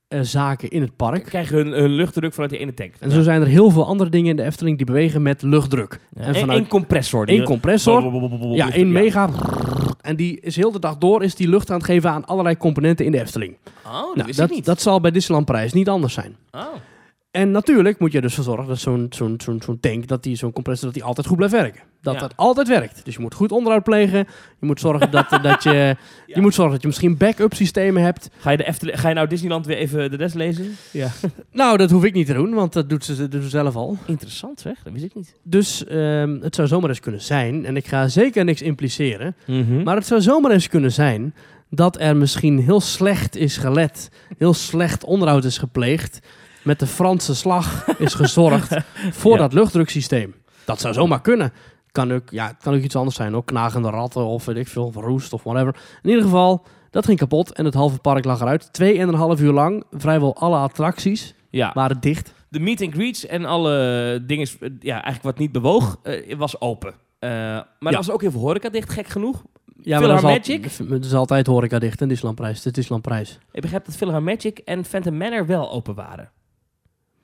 eh, 0.10 0.20
zaken 0.22 0.70
in 0.70 0.82
het 0.82 0.96
park. 0.96 1.24
Krijgen 1.24 1.56
hun, 1.58 1.68
hun 1.68 1.90
luchtdruk 1.92 2.34
vanuit 2.34 2.52
die 2.52 2.60
ene 2.60 2.74
tank. 2.74 2.94
En 3.00 3.12
zo 3.12 3.22
zijn 3.22 3.42
er 3.42 3.48
heel 3.48 3.70
veel 3.72 3.86
andere 3.86 4.10
dingen 4.10 4.30
in 4.30 4.36
de 4.36 4.44
Efteling 4.44 4.78
die 4.78 4.86
bewegen 4.86 5.22
met 5.22 5.42
luchtdruk. 5.42 6.00
Ja. 6.16 6.22
en 6.22 6.36
vanuit- 6.36 6.60
één 6.60 6.68
compressor. 6.68 7.30
Eén 7.30 7.44
compressor, 7.44 8.12
ja, 8.56 8.72
één 8.72 8.92
mega. 8.92 9.30
En 10.02 10.16
die 10.16 10.40
is 10.42 10.56
heel 10.56 10.72
de 10.72 10.80
dag 10.80 10.98
door 10.98 11.24
is 11.24 11.36
die 11.36 11.48
lucht 11.50 11.70
aan 11.70 11.78
het 11.78 11.86
geven 11.86 12.10
aan 12.10 12.26
allerlei 12.26 12.58
componenten 12.58 13.06
in 13.06 13.12
de 13.12 13.20
Efteling. 13.22 13.56
Oh, 13.86 13.92
dat 14.06 14.16
Nou, 14.16 14.34
dat, 14.34 14.50
niet. 14.50 14.66
dat 14.66 14.82
zal 14.82 15.02
bij 15.02 15.12
Disneyland 15.12 15.46
Parijs 15.46 15.74
niet 15.74 15.90
anders 15.90 16.14
zijn. 16.14 16.36
Oh. 16.52 16.62
En 17.32 17.52
natuurlijk 17.52 18.00
moet 18.00 18.12
je 18.12 18.22
dus 18.22 18.34
voor 18.36 18.44
zorgen 18.44 18.68
dat 18.68 18.80
zo'n 18.80 19.08
zo'n 19.10 19.36
zo'n 19.44 19.62
zo'n 19.66 19.80
tank, 19.80 20.08
dat 20.08 20.24
die, 20.24 20.36
zo'n 20.36 20.52
compressor, 20.54 20.86
dat 20.86 20.94
die 20.94 21.04
altijd 21.04 21.28
goed 21.28 21.36
blijft 21.38 21.56
werken. 21.56 21.82
Dat 22.02 22.14
Ja. 22.14 22.20
dat 22.20 22.34
altijd 22.36 22.68
werkt. 22.68 23.06
Dus 23.06 23.14
je 23.16 23.22
moet 23.22 23.34
goed 23.34 23.52
onderhoud 23.52 23.84
plegen. 23.84 24.18
Je 24.60 24.66
moet 24.66 24.80
zorgen 24.80 25.12
dat, 25.12 25.40
dat 25.42 25.64
je, 25.64 25.96
je 26.26 26.42
moet 26.42 26.54
zorgen 26.54 26.74
dat 26.74 26.82
je 26.82 26.88
misschien 26.88 27.18
backup 27.18 27.54
systemen 27.54 28.04
hebt. 28.04 28.30
Ga 28.38 28.50
je, 28.52 28.58
de 28.58 28.98
ga 28.98 29.08
je 29.08 29.14
nou 29.16 29.28
Disneyland 29.28 29.66
weer 29.66 29.78
even 29.78 30.12
de 30.12 30.18
rest 30.18 30.36
lezen? 30.36 30.76
Ja. 30.92 31.10
Nou, 31.52 31.78
dat 31.78 31.92
hoef 31.92 32.04
ik 32.04 32.14
niet 32.14 32.26
te 32.28 32.34
doen, 32.34 32.54
want 32.54 32.74
dat 32.74 32.90
doet 32.90 33.06
ze, 33.06 33.28
dat 33.28 33.44
ze 33.44 33.50
zelf 33.50 33.76
al. 33.76 33.98
Interessant 34.06 34.60
zeg, 34.60 34.84
dat 34.84 34.94
wist 34.94 35.06
ik 35.06 35.16
niet. 35.16 35.36
Dus 35.44 35.86
ehm, 35.86 36.38
het 36.42 36.56
zou 36.56 36.68
zomaar 36.68 36.90
eens 36.90 37.00
kunnen 37.00 37.22
zijn, 37.22 37.66
en 37.66 37.76
ik 37.76 37.88
ga 37.88 38.08
zeker 38.08 38.44
niks 38.46 38.62
impliceren, 38.62 39.36
Maar 39.48 39.84
maar 39.84 39.96
het 39.96 40.06
zou 40.06 40.22
zomaar 40.22 40.52
eens 40.52 40.68
kunnen 40.68 40.92
zijn 40.92 41.34
dat 41.70 42.00
er 42.00 42.18
misschien 42.18 42.60
heel 42.60 42.82
slecht 42.82 43.36
is 43.36 43.58
gelet, 43.58 44.10
heel 44.38 44.54
slecht 44.54 45.04
onderhoud 45.04 45.44
is 45.44 45.58
gepleegd, 45.58 46.20
met 46.64 46.80
de 46.80 46.88
Franse 46.88 47.36
slag 47.36 47.88
is 47.98 48.14
gezorgd 48.14 48.76
voor 49.22 49.32
Ja. 49.34 49.38
dat 49.38 49.54
luchtdruksysteem. 49.54 50.36
Dat 50.66 50.80
zou 50.80 50.94
zomaar 50.94 51.22
kunnen. 51.22 51.54
Kan 51.92 52.12
ook, 52.14 52.30
ja, 52.30 52.48
het 52.48 52.56
kan 52.64 52.74
ook 52.76 52.82
iets 52.82 52.96
anders 52.96 53.16
zijn, 53.16 53.36
ook 53.36 53.46
knagende 53.46 53.90
ratten 53.90 54.26
of 54.26 54.46
weet 54.46 54.56
ik 54.58 54.68
veel, 54.68 54.86
of 54.86 54.96
roest 54.96 55.34
of 55.34 55.44
whatever. 55.44 55.76
In 56.04 56.10
ieder 56.10 56.24
geval, 56.24 56.66
dat 56.90 57.06
ging 57.06 57.18
kapot 57.18 57.52
en 57.54 57.66
het 57.66 57.74
halve 57.74 57.98
park 58.00 58.26
lag 58.26 58.42
eruit. 58.42 58.74
Twee 58.74 59.00
en 59.00 59.08
een 59.08 59.14
half 59.14 59.42
uur 59.42 59.52
lang, 59.52 59.84
vrijwel 59.92 60.36
alle 60.36 60.58
attracties 60.58 61.34
ja, 61.50 61.72
waren 61.74 62.00
dicht. 62.00 62.34
de 62.50 62.60
meet 62.60 62.82
and 62.82 62.94
greets 62.94 63.26
en 63.26 63.46
alle 63.46 64.24
dingen, 64.28 64.48
eh, 64.60 64.70
ja, 64.80 64.94
eigenlijk 64.94 65.24
wat 65.24 65.38
niet 65.38 65.52
bewoog, 65.52 66.00
eh, 66.04 66.38
was 66.38 66.62
open. 66.62 66.94
Eh, 67.20 67.30
maar 67.30 67.92
er 67.92 67.96
was 67.96 68.12
ook 68.12 68.22
heel 68.22 68.32
veel 68.32 68.40
horeca 68.40 68.70
dicht, 68.70 68.90
gek 68.90 69.08
genoeg. 69.08 69.44
Ja, 69.82 70.00
maar 70.00 70.08
dat 70.08 70.24
al- 70.24 70.30
Philharmagic? 70.42 70.90
het 70.90 71.06
is 71.06 71.14
altijd 71.14 71.48
horeca 71.48 71.80
dicht 71.80 72.02
in 72.02 72.08
Disneylandprijs. 72.08 72.58
Het 72.58 72.66
is 72.66 72.72
Disneylandprijs. 72.72 73.40
Ik 73.52 73.62
begrijp 73.62 73.86
dat 73.86 73.96
Philharmagic 73.96 74.58
en 74.60 74.86
Phantom 74.86 75.18
Manor 75.18 75.46
wel 75.46 75.72
open 75.72 75.96
waren. 75.96 76.30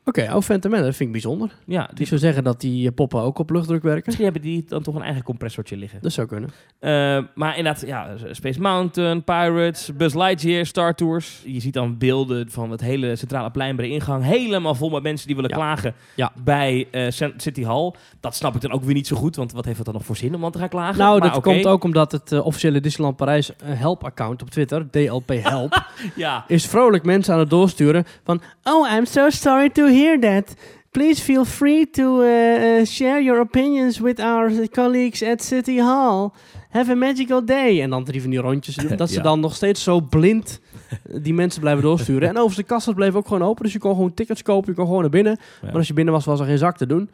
Oké, 0.05 0.21
oh 0.33 0.41
Phantom 0.41 0.71
dat 0.71 0.81
vind 0.83 0.99
ik 0.99 1.11
bijzonder. 1.11 1.49
Ja, 1.65 1.85
Die 1.85 1.95
die, 1.95 2.05
zou 2.07 2.19
zeggen 2.19 2.43
dat 2.43 2.61
die 2.61 2.87
eh, 2.87 2.93
poppen 2.95 3.21
ook 3.21 3.39
op 3.39 3.49
luchtdruk 3.49 3.83
werken. 3.83 4.03
misschien 4.05 4.25
hebben 4.25 4.43
die 4.43 4.65
dan 4.67 4.83
toch 4.83 4.95
een 4.95 5.01
eigen 5.01 5.23
compressortje 5.23 5.77
liggen. 5.77 5.99
Dat 6.01 6.11
zou 6.11 6.27
kunnen. 6.27 6.49
Eh, 6.79 6.91
maar 7.35 7.57
inderdaad, 7.57 7.83
ja, 7.87 8.07
Space 8.31 8.61
Mountain, 8.61 9.23
Pirates, 9.23 9.89
Buzz 9.97 10.15
Lightyear, 10.15 10.65
Star 10.65 10.95
Tours. 10.95 11.41
Je 11.45 11.59
ziet 11.59 11.73
dan 11.73 11.97
beelden 11.97 12.49
van 12.51 12.71
het 12.71 12.81
hele 12.81 13.15
centrale 13.15 13.51
plein 13.51 13.75
bij 13.75 13.85
de 13.85 13.91
ingang. 13.91 14.23
Helemaal 14.23 14.75
vol 14.75 14.89
met 14.89 15.03
mensen 15.03 15.27
die 15.27 15.35
willen 15.35 15.49
Ja. 15.51 15.55
klagen 15.55 15.93
Ja. 16.15 16.31
bij 16.43 16.87
eh, 16.91 17.05
City 17.37 17.63
Hall. 17.63 17.93
Dat 18.19 18.35
snap 18.35 18.55
ik 18.55 18.61
dan 18.61 18.71
ook 18.71 18.83
weer 18.83 18.93
niet 18.93 19.07
zo 19.07 19.15
goed, 19.15 19.35
want 19.35 19.51
wat 19.51 19.65
heeft 19.65 19.77
dat 19.77 19.85
dan 19.85 19.95
nog 19.95 20.05
voor 20.05 20.15
zin 20.17 20.35
om 20.35 20.45
aan 20.45 20.51
te 20.51 20.59
gaan 20.59 20.69
klagen? 20.69 20.97
Nou, 20.97 21.19
Maar 21.19 21.31
dat 21.31 21.41
komt 21.43 21.65
ook 21.67 21.83
omdat 21.83 22.11
het 22.11 22.31
officiële 22.41 22.79
Disneyland 22.79 23.17
Parijs 23.17 23.51
help-account 23.63 24.41
op 24.41 24.49
Twitter, 24.49 24.89
DLP 24.89 25.29
Help, 25.41 25.83
Ja, 26.15 26.45
is 26.47 26.65
vrolijk 26.65 27.03
mensen 27.05 27.33
aan 27.33 27.39
het 27.39 27.49
doorsturen 27.49 28.05
van... 28.23 28.41
Oh, 28.63 28.91
I'm 28.91 29.05
so 29.05 29.29
sorry 29.29 29.69
to 29.69 29.83
hear 29.85 29.93
that. 30.19 30.53
Please 30.91 31.21
feel 31.21 31.45
free 31.45 31.89
to 31.89 32.21
uh, 32.21 32.79
uh, 32.79 32.85
share 32.85 33.23
your 33.23 33.39
opinions 33.39 33.99
with 33.99 34.19
our 34.19 34.67
colleagues 34.69 35.23
at 35.23 35.43
City 35.43 35.77
Hall. 35.77 36.29
Have 36.69 36.91
a 36.91 36.95
magical 36.95 37.45
day. 37.45 37.81
En 37.81 37.89
dan 37.89 38.03
drie 38.03 38.21
van 38.21 38.29
die 38.29 38.39
rondjes. 38.39 38.75
Dat 38.97 39.09
ze 39.09 39.15
Ja. 39.15 39.21
dan 39.21 39.39
nog 39.39 39.55
steeds 39.55 39.83
zo 39.83 40.01
blind 40.01 40.59
eh, 40.89 41.17
die 41.21 41.33
mensen 41.33 41.61
blijven 41.61 41.83
doorsturen. 41.83 42.21
En 42.21 42.29
overigens, 42.29 42.55
de 42.55 42.63
kassen 42.63 42.93
bleven 42.95 43.19
ook 43.19 43.27
gewoon 43.27 43.47
open. 43.47 43.63
Dus 43.63 43.73
je 43.73 43.79
kon 43.79 43.93
gewoon 43.95 44.13
tickets 44.13 44.41
kopen. 44.41 44.69
Je 44.69 44.75
kon 44.77 44.85
gewoon 44.85 45.01
naar 45.01 45.09
binnen. 45.09 45.37
Ja. 45.61 45.67
Maar 45.67 45.75
als 45.75 45.87
je 45.87 45.93
binnen 45.93 46.13
was, 46.13 46.25
was 46.25 46.39
er 46.39 46.45
geen 46.45 46.57
zak 46.57 46.77
te 46.77 46.85
doen. 46.85 47.09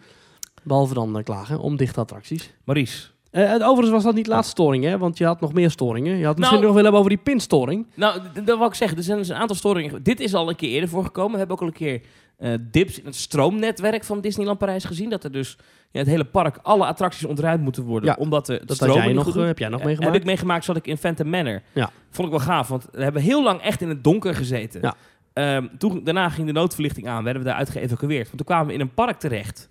Behalve 0.63 0.93
dan 0.93 1.17
eh, 1.17 1.23
klagen 1.23 1.59
om 1.59 1.77
dichte 1.77 1.99
attracties. 1.99 2.53
Maurice. 2.63 3.07
Eh, 3.31 3.49
het- 3.49 3.61
overigens 3.63 3.89
was 3.91 4.03
dat 4.03 4.15
niet 4.15 4.25
de 4.25 4.31
laatste 4.31 4.51
storing, 4.51 4.83
hè? 4.83 4.97
Want 4.97 5.17
je 5.17 5.25
had 5.25 5.41
nog 5.41 5.53
meer 5.53 5.71
storingen. 5.71 6.17
Je 6.17 6.25
had 6.25 6.37
misschien 6.37 6.59
Nou- 6.59 6.71
nog 6.73 6.75
willen 6.75 6.91
hebben 6.93 6.99
over 6.99 7.23
die 7.23 7.33
pinstoring. 7.33 7.85
Nou, 7.95 8.19
dat 8.45 8.57
wil 8.57 8.67
ik 8.67 8.73
zeggen. 8.73 8.97
Er 8.97 9.03
zijn 9.03 9.17
dus 9.17 9.29
een 9.29 9.35
aantal 9.35 9.55
storingen. 9.55 10.03
Dit 10.03 10.19
is 10.19 10.33
al 10.33 10.49
een 10.49 10.55
keer 10.55 10.69
eerder 10.69 10.89
voorgekomen. 10.89 11.31
We 11.31 11.37
hebben 11.37 11.55
ook 11.55 11.61
al 11.61 11.67
een 11.67 11.73
keer 11.73 12.01
eh, 12.41 12.53
dips 12.61 12.99
in 12.99 13.05
het 13.05 13.15
stroomnetwerk 13.15 14.03
van 14.03 14.21
Disneyland 14.21 14.57
Parijs 14.57 14.83
gezien. 14.85 15.09
Dat 15.09 15.23
er 15.23 15.31
dus 15.31 15.57
ja, 15.91 15.99
het 15.99 16.07
hele 16.07 16.25
park, 16.25 16.59
alle 16.61 16.85
attracties 16.85 17.25
ontruimd 17.25 17.63
moeten 17.63 17.83
worden. 17.83 18.09
Ja, 18.09 18.15
omdat 18.19 18.45
de, 18.45 18.61
Dat 18.65 18.75
stroom 18.75 18.95
jij 18.95 19.13
nog, 19.13 19.23
goed 19.23 19.35
eh, 19.35 19.45
heb 19.45 19.59
jij 19.59 19.69
nog 19.69 19.79
Eh, 19.79 19.85
meegemaakt? 19.85 20.13
Heb 20.13 20.21
ik 20.21 20.27
meegemaakt, 20.27 20.65
zat 20.65 20.75
ik 20.75 20.87
in 20.87 20.97
Phantom 20.97 21.29
Manor. 21.29 21.61
Ja. 21.73 21.89
Vond 22.09 22.27
ik 22.27 22.33
wel 22.33 22.45
gaaf, 22.45 22.67
want 22.67 22.87
we 22.91 23.03
hebben 23.03 23.21
heel 23.21 23.43
lang 23.43 23.61
echt 23.61 23.81
in 23.81 23.89
het 23.89 24.03
donker 24.03 24.35
gezeten. 24.35 24.81
Ja. 24.81 24.95
Ehm, 25.33 25.67
toen, 25.77 26.03
daarna 26.03 26.29
ging 26.29 26.47
de 26.47 26.53
noodverlichting 26.53 27.07
aan, 27.07 27.23
werden 27.23 27.41
we 27.41 27.47
daaruit 27.47 27.69
geëvacueerd. 27.69 28.25
Want 28.25 28.37
toen 28.37 28.45
kwamen 28.45 28.67
we 28.67 28.73
in 28.73 28.79
een 28.79 28.93
park 28.93 29.19
terecht. 29.19 29.69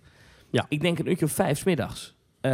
Ja. 0.50 0.66
Ik 0.68 0.80
denk 0.80 0.98
een 0.98 1.09
uurtje 1.09 1.24
of 1.24 1.33
vijf 1.33 1.59
's 1.59 1.64
middags. 1.64 2.14
Eh, 2.40 2.50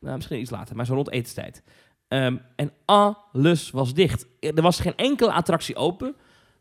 nou, 0.00 0.14
misschien 0.16 0.40
iets 0.40 0.50
later, 0.50 0.76
maar 0.76 0.86
zo 0.86 0.94
rond 0.94 1.10
etenstijd. 1.10 1.62
Ehm, 2.08 2.36
en 2.56 2.72
alles 2.84 3.70
was 3.70 3.94
dicht. 3.94 4.26
Er 4.40 4.62
was 4.62 4.80
geen 4.80 4.96
enkele 4.96 5.32
attractie 5.32 5.76
open, 5.76 6.14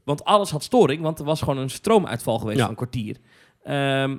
want 0.03 0.23
alles 0.23 0.51
had 0.51 0.63
storing, 0.63 1.01
want 1.01 1.19
er 1.19 1.25
was 1.25 1.39
gewoon 1.39 1.57
een 1.57 1.69
stroomuitval 1.69 2.37
geweest 2.39 2.57
Ja. 2.57 2.61
van 2.61 2.71
een 2.71 2.77
kwartier. 2.77 3.17
Ehm, 3.63 4.17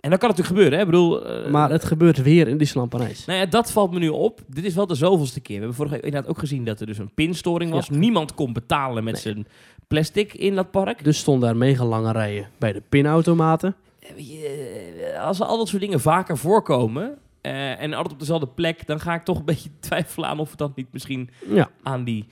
en 0.00 0.10
dat 0.10 0.18
kan 0.20 0.28
natuurlijk 0.28 0.46
gebeuren, 0.56 0.72
hè? 0.72 0.80
Ik 0.84 0.90
bedoel, 0.90 1.26
eh, 1.26 1.50
Maar 1.50 1.70
het 1.70 1.84
gebeurt 1.84 2.22
weer 2.22 2.48
in 2.48 2.58
Disneyland 2.58 2.90
Parijs. 2.90 3.24
nou 3.24 3.38
ja, 3.38 3.46
dat 3.46 3.72
valt 3.72 3.92
me 3.92 3.98
nu 3.98 4.08
op. 4.08 4.40
Dit 4.48 4.64
is 4.64 4.74
wel 4.74 4.86
de 4.86 4.94
zoveelste 4.94 5.40
keer. 5.40 5.54
We 5.54 5.58
hebben 5.60 5.76
vorige 5.76 5.94
week 5.94 6.04
inderdaad 6.04 6.30
ook 6.30 6.38
gezien 6.38 6.64
dat 6.64 6.80
er 6.80 6.86
dus 6.86 6.98
een 6.98 7.14
pinstoring 7.14 7.70
was. 7.70 7.90
Niemand 7.90 8.34
kon 8.34 8.52
betalen 8.52 9.04
met 9.04 9.12
Nee. 9.12 9.22
zijn 9.22 9.46
plastic 9.88 10.34
in 10.34 10.54
dat 10.54 10.70
park. 10.70 11.04
Dus 11.04 11.18
stonden 11.18 11.48
daar 11.48 11.56
mega 11.56 11.84
lange 11.84 12.12
rijen 12.12 12.48
bij 12.58 12.72
de 12.72 12.82
pinautomaten. 12.88 13.74
Je, 14.16 15.12
eh, 15.14 15.24
Als 15.26 15.40
al 15.40 15.58
dat 15.58 15.68
soort 15.68 15.82
dingen 15.82 16.00
vaker 16.00 16.38
voorkomen 16.38 17.18
eh, 17.40 17.80
en 17.82 17.92
altijd 17.94 18.12
op 18.14 18.18
dezelfde 18.20 18.46
plek, 18.46 18.86
dan 18.86 19.00
ga 19.00 19.14
ik 19.14 19.22
toch 19.22 19.38
een 19.38 19.44
beetje 19.54 19.70
twijfelen 19.80 20.28
aan 20.28 20.38
of 20.38 20.48
het 20.48 20.58
dan 20.58 20.72
niet 20.74 20.92
misschien 20.92 21.30
Ja. 21.48 21.68
aan 21.82 22.04
die 22.04 22.26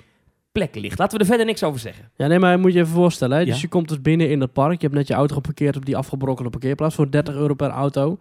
plek 0.54 0.74
ligt. 0.74 0.98
Laten 0.98 1.16
we 1.16 1.22
er 1.22 1.28
verder 1.28 1.46
niks 1.46 1.62
over 1.62 1.80
zeggen. 1.80 2.10
ja, 2.16 2.26
nee, 2.26 2.38
maar 2.38 2.58
moet 2.58 2.72
je 2.72 2.78
even 2.80 2.92
voorstellen. 2.92 3.38
Hè? 3.38 3.44
Dus 3.44 3.54
Ja. 3.54 3.60
je 3.60 3.68
komt 3.68 3.88
dus 3.88 4.00
binnen 4.00 4.30
in 4.30 4.40
het 4.40 4.52
park. 4.52 4.72
Je 4.80 4.86
hebt 4.86 4.94
net 4.98 5.06
je 5.08 5.14
auto 5.14 5.34
geparkeerd 5.34 5.76
op 5.76 5.84
die 5.84 5.96
afgebrokkelde 5.96 6.50
parkeerplaats 6.50 6.94
voor 6.94 7.10
30 7.10 7.34
euro 7.34 7.54
per 7.54 7.70
auto. 7.70 8.18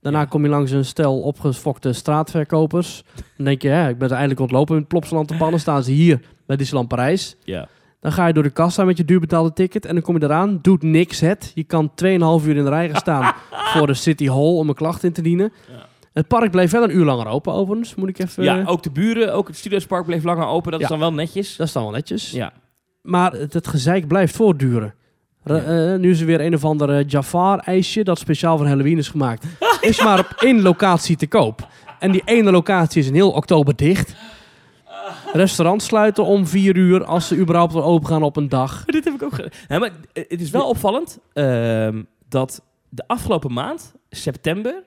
Daarna 0.00 0.18
Ja. 0.20 0.24
kom 0.24 0.42
je 0.42 0.48
langs 0.48 0.70
een 0.70 0.84
stel 0.84 1.20
opgefokte 1.20 1.92
straatverkopers. 1.92 3.04
Dan 3.36 3.44
denk 3.46 3.62
je, 3.62 3.68
hè, 3.68 3.88
ik 3.88 3.98
ben 3.98 4.10
eindelijk 4.10 4.40
ontlopen 4.40 4.76
in 4.76 4.86
Plopsaland 4.86 5.28
te 5.28 5.36
pannen. 5.36 5.60
Staan 5.60 5.82
ze 5.84 5.90
hier 5.92 6.20
bij 6.46 6.56
Disneyland 6.56 6.88
Parijs. 6.88 7.36
Ja. 7.44 7.68
Dan 8.00 8.12
ga 8.12 8.26
je 8.26 8.32
door 8.32 8.42
de 8.42 8.50
kassa 8.50 8.84
met 8.84 8.96
je 8.96 9.04
duurbetaalde 9.04 9.52
ticket 9.52 9.84
en 9.86 9.94
dan 9.94 10.02
kom 10.02 10.18
je 10.18 10.24
eraan. 10.24 10.58
Doet 10.62 10.82
niks 10.82 11.20
het. 11.20 11.52
Je 11.54 11.64
kan 11.64 11.90
2,5 11.94 12.46
uur 12.46 12.56
in 12.56 12.64
de 12.64 12.70
rij 12.70 12.88
gaan 12.90 13.00
staan 13.00 13.34
voor 13.74 13.86
de 13.86 13.94
City 13.94 14.26
Hall 14.26 14.56
om 14.56 14.68
een 14.68 14.74
klacht 14.74 15.04
in 15.04 15.12
te 15.12 15.22
dienen. 15.22 15.52
Ja. 15.68 15.86
Het 16.12 16.28
park 16.28 16.50
bleef 16.50 16.70
wel 16.70 16.82
een 16.82 16.96
uur 16.96 17.04
langer 17.04 17.26
open 17.26 17.52
overigens. 17.52 17.94
Moet 17.94 18.08
ik 18.08 18.18
even... 18.18 18.44
ja, 18.44 18.62
ook 18.64 18.82
de 18.82 18.90
buren, 18.90 19.34
ook 19.34 19.46
het 19.48 19.56
Studiospark 19.56 20.06
bleef 20.06 20.24
langer 20.24 20.46
open. 20.46 20.70
Dat 20.70 20.80
Ja. 20.80 20.86
is 20.86 20.90
dan 20.92 21.00
wel 21.00 21.12
netjes. 21.12 21.56
Dat 21.56 21.66
is 21.66 21.72
dan 21.72 21.82
wel 21.82 21.92
netjes. 21.92 22.30
Ja. 22.30 22.52
Maar 23.02 23.32
het, 23.32 23.52
het 23.52 23.66
gezeik 23.68 24.06
blijft 24.08 24.36
voortduren. 24.36 24.94
Re- 25.44 25.92
eh, 25.92 25.98
nu 25.98 26.10
is 26.10 26.20
er 26.20 26.26
weer 26.26 26.40
een 26.40 26.54
of 26.54 26.64
ander 26.64 26.90
eh, 26.98 27.08
Jafar-ijsje 27.08 28.04
dat 28.04 28.18
speciaal 28.18 28.56
voor 28.56 28.66
Halloween 28.66 28.98
is 28.98 29.08
gemaakt. 29.08 29.46
is 29.80 30.02
maar 30.02 30.18
op 30.18 30.32
één 30.38 30.62
locatie 30.62 31.16
te 31.16 31.26
koop. 31.26 31.68
En 31.98 32.12
die 32.12 32.22
ene 32.24 32.50
locatie 32.50 33.00
is 33.00 33.06
in 33.08 33.14
heel 33.14 33.30
oktober 33.30 33.76
dicht. 33.76 34.14
Restaurants 35.32 35.84
sluiten 35.84 36.24
om 36.24 36.46
vier 36.46 36.76
uur 36.76 37.04
als 37.04 37.26
ze 37.28 37.36
überhaupt 37.36 37.72
wel 37.72 37.84
open 37.84 38.08
gaan 38.08 38.22
op 38.22 38.36
een 38.36 38.48
dag. 38.48 38.84
Dit 38.86 39.04
heb 39.04 39.14
ik 39.14 39.22
ook 39.22 39.34
gedaan. 39.34 39.80
Maar 39.80 39.90
het 40.12 40.40
is 40.40 40.50
wel 40.50 40.68
opvallend 40.68 41.18
ehm, 41.32 42.02
dat 42.28 42.62
de 42.88 43.04
afgelopen 43.06 43.52
maand, 43.52 43.94
september, 44.10 44.82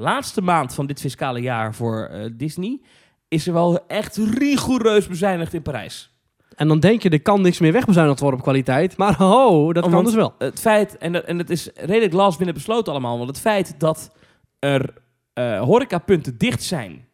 laatste 0.00 0.42
maand 0.42 0.74
van 0.74 0.86
dit 0.86 1.00
fiscale 1.00 1.40
jaar 1.40 1.74
voor 1.74 2.04
eh, 2.04 2.30
Disney, 2.32 2.80
is 3.28 3.46
er 3.46 3.52
wel 3.52 3.86
echt 3.86 4.16
rigoureus 4.16 5.06
bezuinigd 5.06 5.54
in 5.54 5.62
Parijs. 5.62 6.08
En 6.56 6.68
dan 6.68 6.80
denk 6.80 7.02
je, 7.02 7.08
er 7.10 7.22
kan 7.22 7.40
niks 7.40 7.58
meer 7.58 7.72
wegbezuinigd 7.72 8.20
worden 8.20 8.38
op 8.38 8.44
kwaliteit. 8.44 8.96
Maar 8.96 9.16
ho, 9.16 9.72
dat 9.72 9.84
Oh, 9.84 9.90
kan 9.90 10.04
dus 10.04 10.14
wel. 10.14 10.34
Het 10.38 10.60
feit, 10.60 10.98
en, 10.98 11.12
dat, 11.12 11.24
en 11.24 11.38
het 11.38 11.50
is 11.50 11.70
redelijk 11.74 12.12
last 12.12 12.36
binnen 12.36 12.54
besloten 12.54 12.92
allemaal, 12.92 13.16
want 13.16 13.28
het 13.28 13.40
feit 13.40 13.74
dat 13.78 14.14
er 14.58 14.94
eh, 15.32 15.60
horecapunten 15.60 16.38
dicht 16.38 16.62
zijn, 16.62 17.08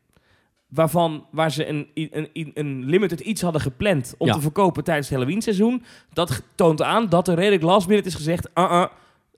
waarvan 0.69 1.27
waar 1.31 1.53
ze 1.53 1.69
een, 1.69 1.89
een, 1.95 2.29
een, 2.33 2.51
een 2.55 2.85
limited 2.85 3.21
iets 3.21 3.43
hadden 3.43 3.61
gepland 3.61 4.15
om 4.19 4.27
Ja. 4.27 4.33
te 4.35 4.41
verkopen 4.41 4.85
tijdens 4.85 5.09
het 5.09 5.17
Halloween 5.19 5.43
seizoen, 5.43 5.85
dat 6.13 6.43
toont 6.55 6.83
aan 6.83 7.09
dat 7.09 7.29
er 7.29 7.35
redelijk 7.35 7.63
last 7.63 7.89
minute 7.89 8.09
is 8.09 8.15
gezegd, 8.15 8.49
uh 8.55 8.65
-uh, 8.65 8.85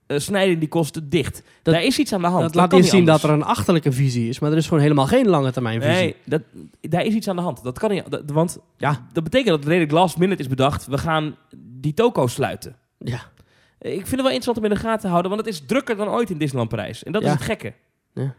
eh, 0.08 0.18
snijden 0.18 0.58
die 0.58 0.68
kosten 0.68 1.08
dicht. 1.10 1.42
Dat- 1.62 1.74
Daar 1.74 1.82
is 1.84 1.98
iets 1.98 2.12
aan 2.12 2.20
de 2.20 2.26
hand. 2.26 2.42
Dat 2.42 2.54
laat 2.54 2.72
niet 2.72 2.86
zien 2.86 3.04
dat 3.04 3.22
er 3.22 3.30
een 3.30 3.42
achterlijke 3.42 3.92
visie 3.92 4.28
is. 4.28 4.38
Maar 4.38 4.50
er 4.50 4.56
is 4.56 4.66
gewoon 4.66 4.82
helemaal 4.82 5.06
geen 5.06 5.28
lange 5.28 5.52
termijn 5.52 5.80
visie. 5.82 5.96
Nee, 5.96 6.14
dat, 6.24 6.42
daar 6.80 7.04
is 7.04 7.14
iets 7.14 7.28
aan 7.28 7.36
de 7.36 7.42
hand. 7.42 7.62
Dat 7.62 7.78
kan 7.78 7.90
niet. 7.90 8.10
dat- 8.10 8.30
want 8.30 8.58
Ja. 8.76 9.06
dat 9.12 9.24
betekent 9.24 9.48
dat 9.48 9.64
redelijk 9.64 9.92
last 9.92 10.18
minute 10.18 10.42
is 10.42 10.48
bedacht. 10.48 10.86
We 10.86 10.98
gaan 10.98 11.36
die 11.56 11.94
toko 11.94 12.26
sluiten. 12.26 12.76
Ja. 12.98 13.20
Ik 13.80 13.90
vind 13.90 14.10
het 14.10 14.20
wel 14.20 14.24
interessant 14.24 14.56
om 14.58 14.64
in 14.64 14.70
de 14.70 14.76
gaten 14.76 15.00
te 15.00 15.08
houden, 15.08 15.30
want 15.30 15.44
het 15.46 15.54
is 15.54 15.62
drukker 15.66 15.96
dan 15.96 16.08
ooit 16.08 16.30
in 16.30 16.38
Disneyland 16.38 16.70
Parijs. 16.70 17.02
En 17.04 17.12
dat 17.12 17.22
Ja. 17.22 17.28
is 17.28 17.34
het 17.34 17.42
gekke. 17.44 17.72
Ja. 18.14 18.34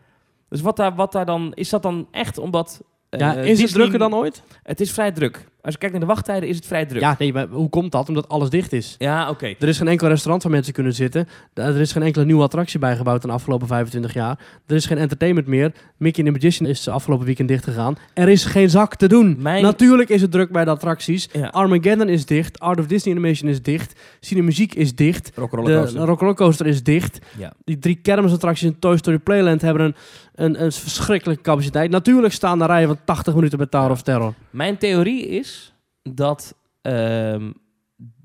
Dus 0.49 0.61
wat 0.61 0.77
daar, 0.77 0.95
wat 0.95 1.11
daar 1.11 1.25
dan, 1.25 1.51
is 1.53 1.69
dat 1.69 1.81
dan 1.81 2.07
echt 2.11 2.37
omdat... 2.37 2.81
eh, 3.09 3.19
Ja, 3.19 3.33
is 3.33 3.61
het 3.61 3.71
drukker 3.71 3.99
dan 3.99 4.15
ooit? 4.15 4.43
Het 4.63 4.81
is 4.81 4.91
vrij 4.91 5.11
druk. 5.11 5.47
Als 5.61 5.73
je 5.73 5.79
kijkt 5.79 5.93
naar 5.95 6.07
de 6.07 6.13
wachttijden 6.13 6.49
is 6.49 6.55
het 6.55 6.65
vrij 6.65 6.85
druk. 6.85 7.01
Ja, 7.01 7.15
nee, 7.19 7.33
maar 7.33 7.47
hoe 7.47 7.69
komt 7.69 7.91
dat? 7.91 8.07
Omdat 8.07 8.29
alles 8.29 8.49
dicht 8.49 8.73
is. 8.73 8.95
Ja, 8.97 9.29
oké. 9.29 9.45
Er 9.59 9.67
is 9.67 9.77
geen 9.77 9.87
enkel 9.87 10.07
restaurant 10.07 10.43
waar 10.43 10.51
mensen 10.51 10.73
kunnen 10.73 10.93
zitten. 10.93 11.27
Er 11.53 11.79
is 11.79 11.91
geen 11.91 12.03
enkele 12.03 12.25
nieuwe 12.25 12.43
attractie 12.43 12.79
bijgebouwd 12.79 13.21
in 13.23 13.27
de 13.29 13.33
afgelopen 13.35 13.67
25 13.67 14.13
jaar. 14.13 14.39
Er 14.67 14.75
is 14.75 14.85
geen 14.85 14.97
entertainment 14.97 15.47
meer. 15.47 15.71
Mickey 15.97 16.23
and 16.25 16.33
the 16.33 16.39
Magician 16.41 16.69
is 16.69 16.87
afgelopen 16.87 17.25
weekend 17.25 17.47
dicht 17.47 17.63
gegaan. 17.63 17.97
Er 18.13 18.29
is 18.29 18.45
geen 18.45 18.69
zak 18.69 18.95
te 18.95 19.07
doen. 19.07 19.35
Mijn- 19.39 19.63
Natuurlijk 19.63 20.09
is 20.09 20.21
het 20.21 20.31
druk 20.31 20.51
bij 20.51 20.65
de 20.65 20.71
attracties. 20.71 21.29
Ja. 21.31 21.47
Armageddon 21.47 22.09
is 22.09 22.25
dicht. 22.25 22.59
Art 22.59 22.79
of 22.79 22.85
Disney 22.85 23.13
Animation 23.15 23.49
is 23.49 23.61
dicht. 23.61 23.99
Cinemuziek 24.19 24.75
is 24.75 24.95
dicht. 24.95 25.31
Rock'n'Roller 25.35 25.93
De 25.93 25.99
Rock 25.99 26.35
Coaster 26.37 26.65
is 26.67 26.83
dicht. 26.83 27.19
Ja. 27.37 27.53
Die 27.65 27.79
drie 27.79 27.95
kermisattracties 27.95 28.67
in 28.69 28.79
Toy 28.79 28.97
Story 28.97 29.19
Playland 29.19 29.61
hebben 29.61 29.85
een, 29.85 29.95
een, 30.39 30.63
een 30.63 30.71
verschrikkelijke 30.71 31.43
capaciteit. 31.43 31.91
Natuurlijk 31.91 32.33
staan 32.33 32.61
er 32.61 32.67
rijen 32.67 32.87
van 32.87 32.99
80 33.05 33.35
minuten 33.35 33.57
bij 33.57 33.67
Tower 33.67 33.91
of 33.91 34.01
Terror. 34.01 34.33
Mijn 34.49 34.77
theorie 34.77 35.27
is 35.27 35.73
dat 36.03 36.55
ehm, 36.81 37.51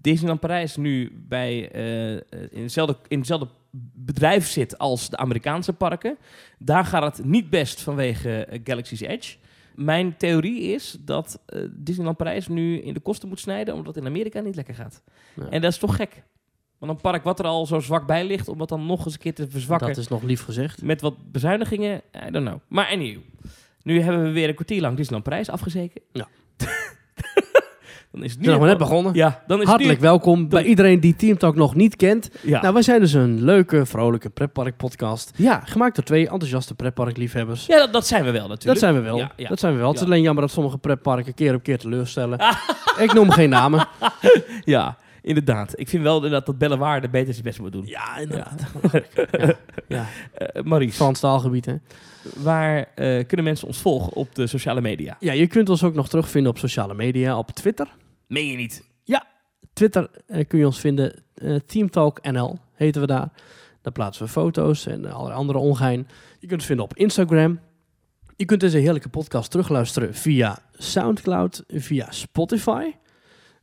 Disneyland 0.00 0.40
Parijs 0.40 0.77
nu 0.77 1.24
bij, 1.29 1.70
eh, 1.70 2.12
in, 2.50 2.62
hetzelfde, 2.62 2.96
in 3.09 3.18
hetzelfde 3.18 3.48
bedrijf 3.94 4.48
zit 4.48 4.79
als 4.79 5.11
de 5.11 5.16
Amerikaanse 5.16 5.72
parken. 5.72 6.18
Daar 6.59 6.85
gaat 6.85 7.16
het 7.16 7.27
niet 7.27 7.50
best 7.50 7.81
vanwege 7.81 8.44
eh, 8.44 8.61
Galaxy's 8.64 9.00
Edge. 9.00 9.37
Mijn 9.74 10.16
theorie 10.16 10.61
is 10.61 10.96
dat 11.00 11.42
eh, 11.46 11.62
Disneyland 11.70 12.16
Parijs 12.16 12.48
nu 12.48 12.79
in 12.79 12.94
de 12.94 13.00
kosten 13.00 13.29
moet 13.29 13.40
snijden, 13.40 13.74
omdat 13.74 13.94
het 13.94 14.05
in 14.05 14.11
Amerika 14.11 14.40
niet 14.40 14.57
lekker 14.57 14.74
gaat. 14.74 15.03
Ja. 15.37 15.48
En 15.48 15.61
dat 15.61 15.72
is 15.72 15.79
toch 15.79 15.96
gek. 15.96 16.22
Want 16.87 16.97
een 16.97 17.11
park 17.11 17.25
wat 17.25 17.38
er 17.38 17.44
al 17.44 17.66
zo 17.66 17.81
zwak 17.81 18.07
bij 18.07 18.27
ligt, 18.27 18.49
om 18.49 18.59
dat 18.59 18.68
dan 18.68 18.87
nog 18.87 19.05
eens 19.05 19.14
een 19.14 19.20
keer 19.20 19.35
te 19.35 19.47
verzwakken 19.51 19.88
Dat 19.88 19.97
is 19.97 20.09
nog 20.09 20.23
lief 20.23 20.44
gezegd. 20.44 20.83
met 20.83 21.01
wat 21.01 21.14
bezuinigingen, 21.33 22.03
I 22.29 22.31
don't 22.31 22.47
know. 22.47 22.59
Maar 22.68 22.87
anyway, 22.87 23.20
nu 23.83 24.01
hebben 24.01 24.23
we 24.23 24.31
weer 24.31 24.49
een 24.49 24.55
kwartier 24.55 24.81
lang 24.81 24.97
Disneyland 24.97 25.25
Parijs 25.25 25.51
afgezeken. 25.51 26.01
Ja. 26.12 26.27
dan 28.12 28.23
is 28.25 28.31
het 28.31 28.40
nu 28.40 28.47
zijn 28.47 28.61
net 28.61 28.79
begonnen. 28.79 29.14
Ja, 29.14 29.42
dan 29.47 29.61
is 29.61 29.66
Hartelijk 29.66 30.01
welkom 30.01 30.49
bij 30.49 30.64
iedereen 30.64 31.01
die 31.01 31.16
Team 31.16 31.38
Talk 31.38 31.55
nog 31.55 31.75
niet 31.75 31.97
kent. 31.97 32.31
Ja. 32.42 32.61
Nou, 32.61 32.75
wij 32.75 32.83
zijn 32.83 33.01
dus 33.01 33.12
een 33.12 33.44
leuke, 33.44 33.87
vrolijke 33.87 34.31
pretpark 34.31 34.77
podcast. 34.77 35.31
ja. 35.37 35.62
Gemaakt 35.64 35.94
door 35.94 36.05
twee 36.05 36.29
enthousiaste 36.29 36.75
pretparkliefhebbers. 36.75 37.66
ja 37.66 37.79
dat, 37.79 37.92
dat 37.92 38.07
zijn 38.07 38.25
we 38.25 38.31
wel 38.31 38.49
natuurlijk. 38.49 38.64
Dat 38.64 38.79
zijn 38.79 38.94
we 38.94 39.01
wel. 39.01 39.16
Ja, 39.16 39.33
ja. 39.37 39.49
Dat 39.49 39.59
zijn 39.59 39.73
we 39.73 39.79
wel. 39.79 39.88
Het 39.88 39.99
is 39.99 40.05
alleen 40.05 40.23
jammer 40.23 40.42
dat 40.42 40.53
sommige 40.53 40.79
pretparken 40.79 41.35
keer 41.35 41.55
op 41.55 41.62
keer 41.62 41.79
teleurstellen. 41.79 42.38
Ik 42.99 43.12
noem 43.12 43.31
geen 43.31 43.51
namen. 43.51 43.87
Ja, 44.64 44.97
inderdaad. 45.24 45.78
Ik 45.78 45.88
vind 45.88 46.02
wel 46.02 46.20
dat 46.20 46.46
dat 46.46 46.58
Bellewaarde 46.58 47.06
de 47.06 47.12
beter 47.12 47.32
zijn 47.32 47.44
best 47.44 47.60
moet 47.60 47.72
doen. 47.72 47.87
Ja, 47.87 48.18
Ja. 48.28 48.52
ja. 49.32 49.54
ja. 49.88 50.06
Eh, 50.34 50.62
Maurice, 50.62 50.96
Frans 50.96 51.20
taalgebied, 51.20 51.66
hè. 51.66 51.74
waar 52.37 52.78
eh, 52.94 53.26
kunnen 53.26 53.44
mensen 53.46 53.66
ons 53.66 53.78
volgen 53.78 54.12
op 54.12 54.34
de 54.34 54.46
sociale 54.46 54.80
media? 54.80 55.16
Ja, 55.20 55.32
je 55.32 55.46
kunt 55.46 55.68
ons 55.68 55.82
ook 55.82 55.94
nog 55.94 56.08
terugvinden 56.08 56.50
op 56.50 56.58
sociale 56.58 56.94
media. 56.94 57.38
Op 57.38 57.50
Twitter. 57.50 57.88
Meen 58.26 58.46
je 58.46 58.56
niet? 58.56 58.92
Twitter 59.72 60.10
eh, 60.26 60.46
kun 60.48 60.58
je 60.58 60.66
ons 60.66 60.80
vinden. 60.80 61.22
eh 61.34 61.56
Team 61.66 61.90
Talk 61.90 62.22
NL 62.30 62.58
heten 62.74 63.00
we 63.00 63.06
daar. 63.06 63.28
Daar 63.82 63.92
plaatsen 63.92 64.24
we 64.24 64.30
foto's 64.30 64.87
en 64.87 65.12
allerlei 65.12 65.38
andere 65.38 65.58
ongein. 65.58 66.08
Je 66.38 66.46
kunt 66.46 66.50
het 66.60 66.64
vinden 66.64 66.84
op 66.84 66.96
Instagram. 66.96 67.60
Je 68.37 68.44
kunt 68.44 68.60
deze 68.60 68.78
heerlijke 68.78 69.08
podcast 69.08 69.50
terugluisteren 69.50 70.14
via 70.14 70.58
Soundcloud, 70.72 71.64
via 71.68 72.10
Spotify. 72.10 72.90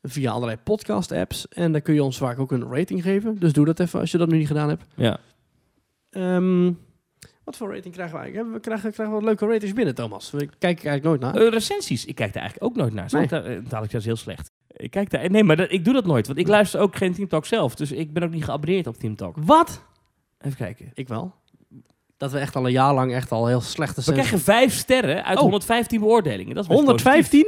Via 0.01 0.31
allerlei 0.31 0.57
podcast-apps. 0.63 1.47
En 1.47 1.71
daar 1.71 1.81
kun 1.81 1.93
je 1.93 2.03
ons 2.03 2.17
vaak 2.17 2.39
ook 2.39 2.51
een 2.51 2.71
rating 2.73 3.01
geven. 3.03 3.39
Dus 3.39 3.53
doe 3.53 3.65
dat 3.65 3.79
even 3.79 3.99
als 3.99 4.11
je 4.11 4.17
dat 4.17 4.29
nu 4.29 4.37
niet 4.37 4.47
gedaan 4.47 4.69
hebt. 4.69 4.83
Ja. 4.95 5.19
Ehm, 6.09 6.71
wat 7.43 7.57
voor 7.57 7.73
rating 7.75 7.93
krijgen 7.93 8.15
we 8.15 8.21
eigenlijk? 8.23 8.53
We 8.53 8.59
krijgen, 8.59 8.91
krijgen 8.91 9.15
we 9.15 9.21
wat 9.21 9.29
leuke 9.29 9.53
ratings 9.53 9.73
binnen, 9.73 9.95
Thomas. 9.95 10.31
We 10.31 10.37
kijken 10.59 10.89
eigenlijk 10.89 11.03
nooit 11.03 11.19
naar. 11.33 11.43
Eh, 11.43 11.49
recensies, 11.53 12.05
ik 12.05 12.15
kijk 12.15 12.33
daar 12.33 12.41
eigenlijk 12.41 12.71
ook 12.71 12.77
nooit 12.81 12.93
naar. 12.93 13.09
Zo 13.09 13.17
Nee. 13.17 13.27
da- 13.27 13.41
eh, 13.43 13.57
dadelijk 13.63 13.93
is 13.93 14.05
heel 14.05 14.15
slecht. 14.15 14.51
Ik 14.67 14.91
kijk 14.91 15.09
daar, 15.09 15.29
nee, 15.29 15.43
maar 15.43 15.55
dat, 15.55 15.71
ik 15.71 15.85
doe 15.85 15.93
dat 15.93 16.05
nooit, 16.05 16.27
want 16.27 16.39
ik 16.39 16.47
luister 16.47 16.79
ook 16.79 16.95
geen 16.95 17.13
Team 17.13 17.27
Talk 17.27 17.45
zelf. 17.45 17.75
Dus 17.75 17.91
ik 17.91 18.13
ben 18.13 18.23
ook 18.23 18.31
niet 18.31 18.43
geabonneerd 18.43 18.87
op 18.87 18.97
Team 18.97 19.15
Talk. 19.15 19.35
Wat? 19.39 19.83
Even 20.39 20.57
kijken. 20.57 20.91
Ik 20.93 21.07
wel. 21.07 21.33
Dat 22.17 22.31
we 22.31 22.37
echt 22.39 22.55
al 22.55 22.65
een 22.65 22.71
jaar 22.71 22.93
lang 22.93 23.13
echt 23.13 23.31
al 23.31 23.47
heel 23.47 23.61
slechte 23.61 23.95
We 23.95 24.01
zijn. 24.01 24.15
krijgen 24.15 24.39
vijf 24.39 24.73
sterren 24.73 25.23
uit 25.25 25.37
Oh. 25.37 25.43
115 25.43 25.99
beoordelingen. 25.99 26.55
Dat 26.55 26.63
is 26.63 26.69
best 26.69 27.03
positief. 27.03 27.45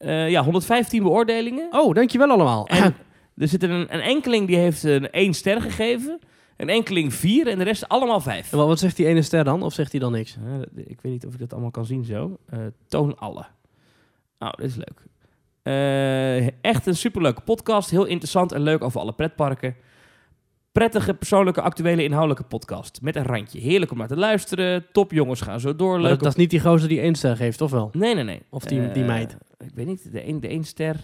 115? 0.00 0.08
Eh, 0.08 0.30
ja, 0.30 0.42
115 0.42 1.02
beoordelingen. 1.02 1.68
Oh, 1.70 1.94
dankjewel 1.94 2.30
allemaal. 2.30 2.66
En 2.66 2.94
er 3.36 3.48
zit 3.48 3.62
een, 3.62 3.94
een 3.94 4.00
enkeling 4.00 4.46
die 4.46 4.56
heeft 4.56 4.82
een 4.82 5.10
1 5.10 5.34
ster 5.34 5.60
gegeven. 5.60 6.18
Een 6.56 6.68
enkeling 6.68 7.14
4 7.14 7.46
en 7.46 7.58
de 7.58 7.64
rest 7.64 7.88
allemaal 7.88 8.20
5. 8.20 8.52
En 8.52 8.58
wat 8.58 8.78
zegt 8.78 8.96
die 8.96 9.06
ene 9.06 9.22
ster 9.22 9.44
dan? 9.44 9.62
Of 9.62 9.72
zegt 9.72 9.90
hij 9.90 10.00
dan 10.00 10.12
niks? 10.12 10.36
ik 10.74 11.00
weet 11.00 11.12
niet 11.12 11.26
of 11.26 11.32
ik 11.32 11.38
dat 11.38 11.52
allemaal 11.52 11.70
kan 11.70 11.86
zien 11.86 12.04
zo. 12.04 12.38
Eh, 12.46 12.58
toon 12.88 13.18
alle. 13.18 13.44
Nou, 14.38 14.54
dit 14.56 14.66
is 14.70 14.76
leuk. 14.76 15.02
Eh, 15.62 16.62
echt 16.64 16.86
een 16.86 16.96
superleuke 16.96 17.40
podcast. 17.40 17.90
Heel 17.90 18.04
interessant 18.04 18.52
en 18.52 18.62
leuk 18.62 18.84
over 18.84 19.00
alle 19.00 19.12
pretparken. 19.12 19.76
Prettige, 20.72 21.14
persoonlijke, 21.14 21.60
actuele, 21.60 22.02
inhoudelijke 22.04 22.42
podcast. 22.44 22.98
Met 23.02 23.16
een 23.16 23.24
randje. 23.24 23.60
Heerlijk 23.60 23.90
om 23.92 23.98
naar 23.98 24.08
te 24.08 24.16
luisteren. 24.16 24.86
Top 24.92 25.12
jongens, 25.12 25.40
gaan 25.40 25.60
zo 25.60 25.76
door. 25.76 26.00
Leuk 26.00 26.10
dat, 26.10 26.18
dat 26.20 26.28
is 26.28 26.34
niet 26.34 26.50
die 26.50 26.60
gozer 26.60 26.88
die 26.88 27.00
één 27.00 27.14
ster 27.14 27.36
geeft, 27.36 27.60
of 27.60 27.70
wel? 27.70 27.88
Nee, 27.92 28.14
nee, 28.14 28.24
nee. 28.24 28.42
Of 28.50 28.64
die- 28.64 28.90
die 28.92 29.02
Eh, 29.02 29.08
meid. 29.08 29.36
Ik 29.58 29.70
weet 29.74 29.86
niet, 29.86 30.12
de 30.12 30.20
één 30.20 30.40
de 30.40 30.48
één 30.48 30.64
ster. 30.64 30.96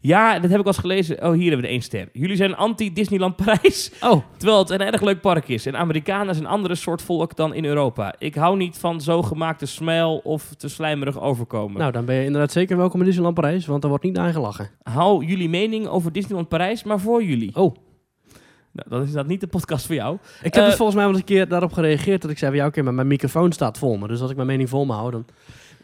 Ja, 0.00 0.38
dat 0.38 0.50
heb 0.50 0.58
ik 0.60 0.66
al 0.66 0.72
eens 0.72 0.78
gelezen. 0.80 1.16
Oh, 1.16 1.32
hier 1.32 1.40
hebben 1.40 1.56
we 1.56 1.62
de 1.66 1.68
één 1.68 1.82
ster. 1.82 2.08
Jullie 2.12 2.36
zijn 2.36 2.56
anti-Disneyland 2.56 3.36
Parijs, 3.36 3.92
Oh, 4.10 4.22
terwijl 4.36 4.58
het 4.58 4.70
een 4.70 4.80
erg 4.80 5.00
leuk 5.00 5.20
park 5.20 5.48
is. 5.48 5.66
En 5.66 5.76
Amerikanen 5.76 6.34
zijn 6.34 6.46
een 6.46 6.52
andere 6.52 6.74
soort 6.74 7.02
volk 7.02 7.36
dan 7.36 7.54
in 7.54 7.64
Europa. 7.64 8.14
Ik 8.18 8.34
hou 8.34 8.56
niet 8.56 8.78
van 8.78 9.00
zo 9.00 9.22
gemaakte 9.22 9.66
smijl 9.66 10.16
of 10.24 10.54
te 10.54 10.68
slijmerig 10.68 11.20
overkomen. 11.20 11.78
nou 11.80 11.92
dan 11.92 12.04
ben 12.04 12.14
je 12.14 12.24
inderdaad 12.24 12.52
zeker 12.52 12.76
welkom 12.76 12.98
in 13.00 13.04
Disneyland 13.06 13.34
Parijs, 13.36 13.66
want 13.66 13.82
er 13.82 13.88
wordt 13.88 14.04
niet 14.04 14.14
naar 14.16 14.32
gelachen. 14.32 14.70
Hou 14.82 15.24
jullie 15.24 15.48
mening 15.48 15.86
over 15.86 16.12
Disneyland 16.12 16.48
Parijs, 16.48 16.82
maar 16.84 17.00
voor 17.00 17.22
jullie. 17.24 17.56
Oh, 17.56 17.74
Nou, 18.78 18.88
dan 19.00 19.02
is 19.08 19.12
dat 19.12 19.26
niet 19.26 19.40
de 19.40 19.46
podcast 19.46 19.86
voor 19.86 19.94
jou. 19.94 20.14
ik 20.42 20.54
heb 20.54 20.62
Eh, 20.62 20.64
dus 20.68 20.74
volgens 20.76 20.96
mij 20.96 21.06
wel 21.06 21.12
eens 21.14 21.22
een 21.22 21.34
keer 21.34 21.48
daarop 21.48 21.72
gereageerd 21.72 22.22
dat 22.22 22.30
ik 22.30 22.38
zei, 22.38 22.54
ja 22.54 22.66
oké, 22.66 22.82
maar 22.82 22.94
mijn 22.94 23.06
microfoon 23.06 23.52
staat 23.52 23.78
vol 23.78 23.96
me. 23.96 24.08
Dus 24.08 24.20
als 24.20 24.30
ik 24.30 24.36
mijn 24.36 24.48
mening 24.48 24.68
vol 24.68 24.84
me 24.86 24.92
hou, 24.92 25.10
dan... 25.10 25.24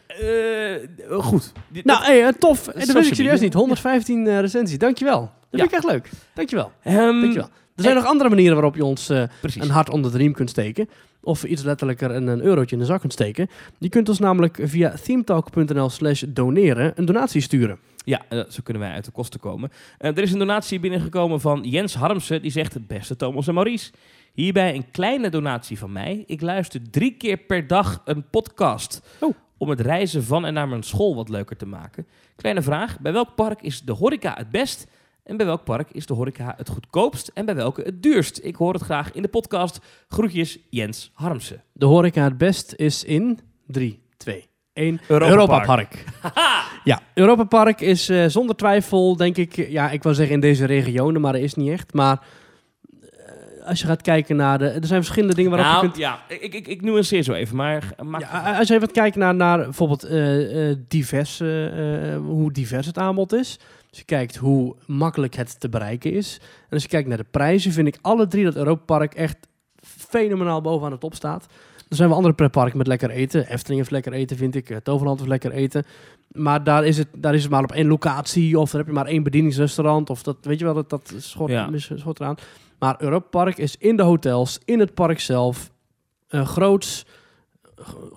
Eh, 0.07 1.19
goed. 1.21 1.53
Nou, 1.83 2.05
hey, 2.05 2.27
eh, 2.27 2.33
tof. 2.39 2.67
Hey, 2.67 2.85
dat 2.87 2.95
wist 2.95 3.09
ik 3.09 3.15
serieus 3.15 3.41
niet. 3.41 3.55
115 3.55 4.27
eh, 4.27 4.41
recensies. 4.41 4.79
Dankjewel. 4.79 5.21
Dat 5.21 5.31
Ja. 5.51 5.59
vind 5.59 5.71
ik 5.71 5.77
echt 5.77 5.85
leuk. 5.85 6.11
Dankjewel. 6.35 6.73
Ehm, 6.83 6.97
Dankjewel. 7.21 7.49
Er 7.77 7.83
zijn 7.83 7.95
nog 7.95 8.07
andere 8.07 8.29
manieren 8.29 8.55
waarop 8.55 8.75
je 8.77 8.85
ons 8.85 9.09
een 9.09 9.71
hart 9.71 9.91
onder 9.91 10.13
de 10.13 10.19
riem 10.19 10.33
kunt 10.33 10.51
steken. 10.51 10.89
Of 11.23 11.45
iets 11.45 11.63
letterlijker 11.63 12.11
een, 12.11 12.27
een 12.27 12.43
eurotje 12.43 12.77
in 12.77 12.81
de 12.83 12.89
zak 12.89 13.01
kunt 13.01 13.13
steken. 13.13 13.49
Je 13.79 13.89
kunt 13.89 14.09
ons 14.09 14.19
namelijk 14.19 14.59
via 14.63 14.95
themetalk.nl 15.05 15.91
slash 15.91 16.23
doneren 16.29 16.93
een 16.97 17.05
donatie 17.05 17.41
sturen. 17.41 17.79
Ja, 18.05 18.23
eh, 18.29 18.41
zo 18.49 18.61
kunnen 18.63 18.83
wij 18.83 18.93
uit 18.93 19.05
de 19.05 19.11
kosten 19.11 19.41
komen. 19.41 19.71
Eh, 19.99 20.11
er 20.11 20.23
is 20.23 20.33
een 20.33 20.39
donatie 20.39 20.81
binnengekomen 20.81 21.41
van 21.41 21.63
Jens 21.63 21.95
Harmsen. 21.95 22.43
Die 22.43 22.51
zegt, 22.51 22.87
beste 22.87 23.17
Thomas 23.17 23.47
en 23.47 23.55
Maurice. 23.55 23.93
Hierbij 24.33 24.75
een 24.75 24.91
kleine 24.91 25.29
donatie 25.29 25.79
van 25.79 25.93
mij. 25.93 26.25
Ik 26.27 26.41
luister 26.41 26.91
drie 26.91 27.17
keer 27.17 27.37
per 27.37 27.67
dag 27.67 28.03
een 28.05 28.31
podcast. 28.31 29.01
Oh. 29.21 29.35
Om 29.57 29.69
het 29.69 29.81
reizen 29.81 30.25
van 30.25 30.45
en 30.45 30.55
naar 30.55 30.69
mijn 30.69 30.83
school 30.83 31.15
wat 31.15 31.29
leuker 31.29 31.57
te 31.57 31.67
maken. 31.67 32.07
Kleine 32.37 32.63
vraag. 32.63 33.01
Bij 33.01 33.13
welk 33.13 33.35
park 33.35 33.63
is 33.63 33.83
de 33.83 33.93
horeca 33.93 34.35
het 34.37 34.51
best? 34.51 34.87
En 35.23 35.37
bij 35.37 35.47
welk 35.47 35.65
park 35.65 35.91
is 35.91 36.07
de 36.07 36.15
horeca 36.15 36.55
het 36.57 36.69
goedkoopst? 36.69 37.31
En 37.35 37.45
bij 37.45 37.55
welke 37.55 37.83
het 37.83 38.03
duurst? 38.03 38.41
Ik 38.43 38.57
hoor 38.57 38.73
het 38.73 38.83
graag 38.83 39.13
in 39.13 39.23
de 39.23 39.29
podcast. 39.29 39.81
Groetjes, 40.09 40.59
Jens 40.71 41.11
Harmsen. 41.15 41.63
De 41.73 41.87
horeca 41.87 42.25
het 42.25 42.39
best 42.39 42.73
is 42.73 43.05
in 43.05 43.41
3, 43.67 44.03
2, 44.17 44.49
1. 44.75 45.01
Europa 45.09 45.31
Europa 45.31 45.65
Park. 45.65 45.67
Park. 45.67 46.05
ja, 46.85 47.01
Europa 47.15 47.45
Park 47.45 47.81
is 47.81 48.09
eh, 48.09 48.25
zonder 48.27 48.57
twijfel, 48.57 49.17
denk 49.17 49.37
ik, 49.37 49.57
eh, 49.57 49.71
ja, 49.71 49.91
ik 49.91 50.03
wil 50.03 50.15
zeggen 50.15 50.35
in 50.35 50.41
deze 50.41 50.65
regionen, 50.65 51.21
maar 51.21 51.33
dat 51.33 51.43
is 51.43 51.55
niet 51.55 51.71
echt. 51.71 51.93
Maar 51.93 52.19
eh, 52.21 53.67
als 53.67 53.81
je 53.81 53.87
gaat 53.87 54.03
kijken 54.03 54.37
naar 54.37 54.59
de, 54.59 54.69
er 54.69 54.87
zijn 54.87 55.03
verschillende 55.03 55.35
dingen 55.35 55.51
waarop 55.51 55.69
Nou, 55.69 55.83
je 55.83 55.91
kunt 55.91 56.03
ja, 56.03 56.23
ik, 56.29 56.55
ik, 56.55 56.69
ik 56.69 56.83
nuanceer 56.83 57.23
zo 57.23 57.33
even, 57.33 57.57
maar 57.57 57.95
Ja, 58.19 58.59
als 58.59 58.69
je 58.69 58.75
even 58.75 58.91
kijkt 58.91 59.17
naar, 59.17 59.35
naar 59.35 59.59
bijvoorbeeld 59.59 60.03
eh, 60.05 60.71
eh, 60.71 60.77
divers, 60.89 61.41
eh, 61.41 62.13
eh, 62.15 62.21
hoe 62.21 62.53
divers 62.53 62.87
het 62.87 62.99
aanbod 62.99 63.33
is. 63.33 63.59
Als 63.91 63.99
je 63.99 64.05
kijkt 64.05 64.37
hoe 64.37 64.77
makkelijk 64.87 65.35
het 65.35 65.61
te 65.61 65.69
bereiken 65.69 66.13
is. 66.13 66.39
En 66.41 66.71
als 66.71 66.83
je 66.83 66.89
kijkt 66.89 67.09
naar 67.09 67.17
de 67.17 67.27
prijzen, 67.31 67.73
vind 67.73 67.87
ik 67.87 67.99
alle 68.01 68.27
drie 68.27 68.45
dat 68.45 68.57
Europa 68.57 68.85
Park 68.85 69.15
echt 69.15 69.37
fenomenaal 69.83 70.61
bovenaan 70.61 70.93
de 70.93 70.99
top 70.99 71.15
staat. 71.15 71.47
Er 71.95 72.01
zijn 72.01 72.09
wel 72.09 72.19
andere 72.19 72.35
pretparken 72.37 72.79
met 72.79 72.87
lekker 72.87 73.11
eten. 73.11 73.41
Efteling 73.49 73.79
heeft 73.79 73.91
lekker 73.91 74.13
eten, 74.13 74.37
vind 74.37 74.55
ik. 74.55 74.71
Eh, 74.71 74.77
Toverland 74.77 75.19
heeft 75.19 75.31
lekker 75.31 75.53
eten. 75.53 75.85
Maar 76.33 76.65
daar 76.65 76.85
is, 76.85 76.99
het, 76.99 77.09
daar 77.17 77.35
is 77.35 77.43
het 77.43 77.51
maar 77.51 77.63
op 77.63 77.73
één 77.73 77.87
locatie. 77.87 78.59
Of 78.59 78.71
daar 78.71 78.81
heb 78.81 78.89
je 78.89 78.95
maar 78.97 79.07
één 79.07 79.23
bedieningsrestaurant. 79.23 80.11
Of 80.11 80.23
dat, 80.23 80.37
weet 80.41 80.59
je 80.59 80.65
wel, 80.65 80.75
dat, 80.75 80.91
dat 80.91 81.15
schort, 81.17 81.51
Ja. 81.51 81.67
mis- 81.67 81.91
schort 81.95 82.21
eraan. 82.21 82.37
Maar 82.79 82.95
Europa 82.99 83.27
Park 83.31 83.59
is 83.59 83.77
in 83.79 83.97
de 83.97 84.03
hotels, 84.03 84.59
in 84.65 84.79
het 84.81 84.95
park 84.95 85.21
zelf. 85.21 85.71
eh 86.29 86.47
groots, 86.47 87.05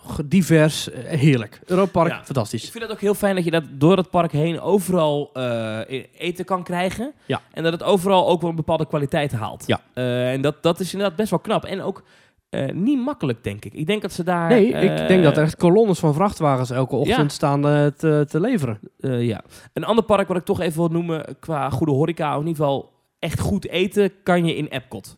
g- 0.08 0.20
divers, 0.26 0.90
eh, 0.92 1.04
heerlijk. 1.20 1.60
Europa 1.66 1.92
Park, 1.92 2.12
Ja. 2.12 2.20
Ik 2.20 2.26
fantastisch. 2.26 2.70
vind 2.70 2.84
het 2.84 2.92
ook 2.94 3.02
heel 3.02 3.14
fijn 3.14 3.36
dat 3.36 3.44
je 3.44 3.52
dat 3.52 3.64
door 3.72 3.98
het 3.98 4.10
park 4.10 4.32
heen 4.32 4.62
overal 4.62 5.30
eh, 5.34 5.80
eten 6.18 6.46
kan 6.46 6.64
krijgen. 6.64 7.14
Ja. 7.26 7.42
En 7.52 7.64
dat 7.64 7.72
het 7.74 7.84
overal 7.84 8.28
ook 8.28 8.42
wel 8.42 8.50
een 8.50 8.56
bepaalde 8.56 8.88
kwaliteit 8.88 9.32
haalt. 9.32 9.64
Ja. 9.68 9.82
Eh, 9.94 10.32
en 10.32 10.42
dat, 10.42 10.64
dat 10.64 10.80
is 10.80 10.94
inderdaad 10.94 11.18
best 11.18 11.30
wel 11.30 11.40
knap. 11.40 11.66
En 11.66 11.82
ook 11.82 12.04
eh, 12.50 12.72
niet 12.74 13.00
makkelijk, 13.00 13.44
denk 13.44 13.66
ik. 13.66 13.74
Ik 13.74 13.88
denk 13.88 14.02
dat 14.02 14.12
ze 14.12 14.24
daar... 14.24 14.50
Nee, 14.50 14.74
eh, 14.74 15.02
ik 15.02 15.08
denk 15.08 15.24
dat 15.24 15.38
er 15.38 15.44
echt 15.44 15.56
kolonnes 15.56 16.00
van 16.00 16.14
vrachtwagens 16.14 16.70
elke 16.70 16.96
ochtend 16.96 17.18
Ja. 17.18 17.28
staan 17.30 17.68
eh, 17.68 17.86
te, 17.86 18.26
te 18.30 18.40
leveren. 18.40 18.80
eh, 19.00 19.26
ja. 19.26 19.44
Een 19.74 19.84
ander 19.84 20.04
park 20.04 20.28
wat 20.28 20.38
ik 20.38 20.46
toch 20.46 20.60
even 20.62 20.78
wil 20.80 20.90
noemen 20.90 21.38
qua 21.40 21.70
goede 21.70 21.92
horeca, 21.92 22.34
of 22.36 22.42
in 22.42 22.48
ieder 22.48 22.64
geval 22.66 22.94
echt 23.20 23.40
goed 23.40 23.68
eten, 23.68 24.12
kan 24.24 24.46
je 24.46 24.56
in 24.56 24.66
Epcot. 24.68 25.18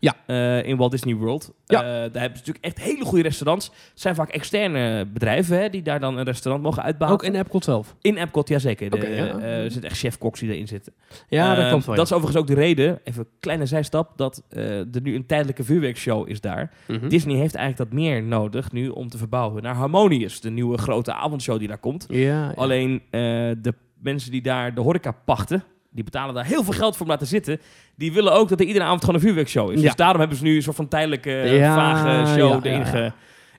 Ja. 0.00 0.14
Eh, 0.26 0.68
in 0.68 0.76
Walt 0.76 0.90
Disney 0.90 1.14
World. 1.14 1.52
Ja. 1.66 1.78
Eh, 1.78 1.84
daar 1.84 2.00
hebben 2.00 2.20
ze 2.20 2.44
natuurlijk 2.46 2.64
echt 2.64 2.80
hele 2.80 3.04
goede 3.04 3.22
restaurants. 3.22 3.66
Het 3.66 4.00
zijn 4.00 4.14
vaak 4.14 4.28
externe 4.28 5.06
bedrijven 5.06 5.58
hè, 5.60 5.70
die 5.70 5.82
daar 5.82 6.00
dan 6.00 6.18
een 6.18 6.24
restaurant 6.24 6.64
mogen 6.64 6.82
uitbouwen. 6.82 7.20
Ook 7.20 7.26
in 7.26 7.34
Epcot 7.34 7.64
zelf. 7.64 7.94
In 8.00 8.16
Epcot, 8.16 8.48
jazeker. 8.48 8.90
De, 8.90 8.96
ja. 9.08 9.38
eh, 9.38 9.64
er 9.64 9.70
zitten 9.70 9.90
echt 9.90 9.98
chef-koks 9.98 10.40
die 10.40 10.52
erin 10.52 10.68
zitten. 10.68 10.92
Ja, 11.28 11.70
dat 11.70 11.84
wel. 11.84 11.96
Dat 11.96 12.06
is 12.06 12.12
overigens 12.12 12.42
ook 12.42 12.46
de 12.46 12.54
reden, 12.54 13.00
even 13.04 13.20
een 13.22 13.28
kleine 13.40 13.66
zijstap, 13.66 14.12
dat 14.16 14.42
er 14.48 14.86
nu 15.02 15.14
een 15.14 15.26
tijdelijke 15.26 15.64
vuurwerkshow 15.64 16.28
is 16.28 16.40
daar. 16.40 16.70
Mhm. 16.86 17.08
Disney 17.08 17.36
heeft 17.36 17.54
eigenlijk 17.54 17.90
dat 17.90 18.00
meer 18.00 18.22
nodig 18.22 18.72
nu 18.72 18.88
om 18.88 19.08
te 19.08 19.18
verbouwen 19.18 19.62
naar 19.62 19.74
Harmonious, 19.74 20.40
de 20.40 20.50
nieuwe 20.50 20.78
grote 20.78 21.12
avondshow 21.12 21.58
die 21.58 21.68
daar 21.68 21.78
komt. 21.78 22.06
ja. 22.08 22.52
Alleen 22.56 23.02
de 23.10 23.74
mensen 24.02 24.30
die 24.30 24.42
daar 24.42 24.74
de 24.74 24.80
horeca 24.80 25.12
pachten, 25.24 25.64
die 25.90 26.04
betalen 26.04 26.34
daar 26.34 26.44
heel 26.44 26.64
veel 26.64 26.72
geld 26.72 26.96
voor 26.96 27.06
om 27.06 27.12
laten 27.12 27.26
zitten. 27.26 27.60
Die 27.96 28.12
willen 28.12 28.32
ook 28.32 28.48
dat 28.48 28.60
er 28.60 28.66
iedere 28.66 28.84
avond 28.84 29.00
gewoon 29.00 29.14
een 29.14 29.20
vuurwerkshow 29.20 29.70
is. 29.70 29.76
Ja. 29.80 29.82
Dus 29.86 29.94
daarom 29.96 30.18
hebben 30.20 30.36
ze 30.38 30.42
nu 30.44 30.56
een 30.56 30.62
soort 30.62 30.76
van 30.76 30.88
tijdelijke, 30.88 31.32
eh, 31.40 31.58
Ja, 31.58 31.74
vage 31.74 32.38
show 32.38 32.66
erin 32.66 32.86
ge- 32.86 33.12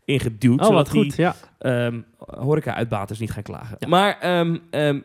ingeduwd. 0.05 0.59
Oh, 0.59 0.65
zodat 0.65 0.91
die 0.91 1.03
goed. 1.03 1.15
Ja. 1.15 1.35
ehm 1.59 1.99
horeca-uitbaters 2.17 3.19
niet 3.19 3.31
gaan 3.31 3.43
klagen. 3.43 3.89
Maar 3.89 4.17
ehm, 4.19 4.57
ehm, 4.69 4.99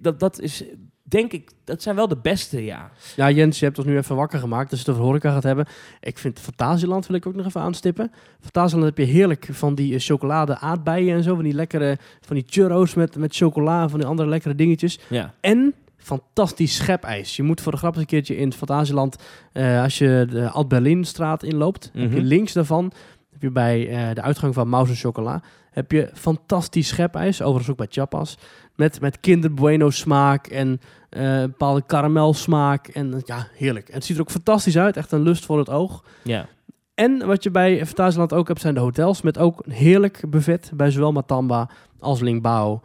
dat, 0.00 0.20
dat 0.20 0.40
is, 0.40 0.64
denk 1.02 1.32
ik, 1.32 1.50
dat 1.64 1.82
zijn 1.82 1.96
wel 1.96 2.08
de 2.08 2.16
beste, 2.22 2.64
ja. 2.64 2.90
ja, 3.16 3.30
Jens, 3.30 3.58
je 3.58 3.64
hebt 3.64 3.78
ons 3.78 3.86
nu 3.86 3.96
even 3.96 4.16
wakker 4.16 4.38
gemaakt. 4.38 4.70
Dus 4.70 4.78
het 4.78 4.88
over 4.88 5.02
horeca 5.02 5.32
gaat 5.32 5.42
hebben. 5.42 5.66
Ik 6.00 6.18
vind 6.18 6.40
Fantasieland 6.40 7.06
wil 7.06 7.16
ik 7.16 7.26
ook 7.26 7.34
nog 7.34 7.46
even 7.46 7.60
aanstippen. 7.60 8.12
Fantasieland 8.40 8.88
heb 8.96 9.06
je 9.06 9.12
heerlijk 9.12 9.48
van 9.50 9.74
die 9.74 9.94
eh, 9.94 10.00
chocolade 10.00 10.58
aardbeien 10.58 11.16
en 11.16 11.22
zo. 11.22 11.34
Van 11.34 11.44
die 11.44 11.54
lekkere, 11.54 11.98
van 12.20 12.36
die 12.36 12.44
churros 12.48 12.94
met, 12.94 13.16
met 13.16 13.36
chocola 13.36 13.82
en 13.82 13.90
van 13.90 13.98
die 13.98 14.08
andere 14.08 14.28
lekkere 14.28 14.54
dingetjes. 14.54 14.98
ja. 15.08 15.34
En 15.40 15.74
fantastisch 16.02 16.76
schepijs. 16.76 17.36
Je 17.36 17.42
moet 17.42 17.60
voor 17.60 17.72
de 17.72 17.78
grap 17.78 17.92
eens 17.92 18.00
een 18.00 18.06
keertje 18.08 18.36
in 18.36 18.44
het 18.48 18.54
Fantasieland, 18.56 19.16
eh, 19.52 19.82
als 19.82 19.98
je 19.98 20.26
de 20.30 20.48
Alt-Berlinstraat 20.48 21.42
inloopt, 21.42 21.90
heb 21.92 22.10
je 22.12 22.16
Mhm. 22.18 22.26
links 22.26 22.52
daarvan, 22.52 22.92
heb 23.32 23.42
je 23.42 23.50
bij 23.50 23.88
eh, 23.88 24.14
de 24.14 24.22
uitgang 24.22 24.54
van 24.54 24.68
Maus 24.68 24.88
en 24.88 24.94
Chocola, 24.94 25.42
heb 25.70 25.92
je 25.92 26.10
fantastisch 26.14 26.88
schepijs, 26.88 27.42
overigens 27.42 27.70
ook 27.70 27.76
bij 27.76 27.86
Chapas, 27.90 28.38
met, 28.76 29.00
met 29.00 29.20
Kinder 29.20 29.54
Bueno 29.54 29.90
smaak 29.90 30.46
en 30.46 30.80
eh, 31.08 31.40
een 31.40 31.50
bepaalde 31.50 31.82
karamel 31.86 32.34
smaak. 32.34 32.88
En 32.88 33.22
ja, 33.24 33.46
heerlijk. 33.54 33.88
En 33.88 33.94
het 33.94 34.04
ziet 34.04 34.16
er 34.16 34.22
ook 34.22 34.30
fantastisch 34.30 34.78
uit, 34.78 34.96
echt 34.96 35.12
een 35.12 35.22
lust 35.22 35.44
voor 35.44 35.58
het 35.58 35.70
oog. 35.70 36.04
ja. 36.22 36.46
En 36.94 37.26
wat 37.26 37.42
je 37.42 37.50
bij 37.50 37.86
Fantasieland 37.86 38.32
ook 38.32 38.48
hebt, 38.48 38.60
zijn 38.60 38.74
de 38.74 38.80
hotels 38.80 39.22
met 39.22 39.38
ook 39.38 39.62
een 39.66 39.72
heerlijk 39.72 40.22
buffet 40.28 40.70
bij 40.74 40.90
zowel 40.90 41.12
Matamba 41.12 41.70
als 41.98 42.20
Lingbao. 42.20 42.80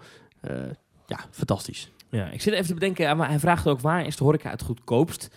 Ja, 1.08 1.20
fantastisch. 1.32 1.92
Ja, 2.10 2.30
ik 2.30 2.42
zit 2.42 2.54
even 2.54 2.66
te 2.66 2.74
bedenken, 2.74 3.18
maar 3.18 3.30
hij 3.30 3.40
vraagt 3.40 3.68
ook 3.68 3.80
waar 3.80 4.06
is 4.06 4.16
de 4.16 4.24
horeca 4.24 4.50
het 4.50 4.62
goedkoopst? 4.62 5.30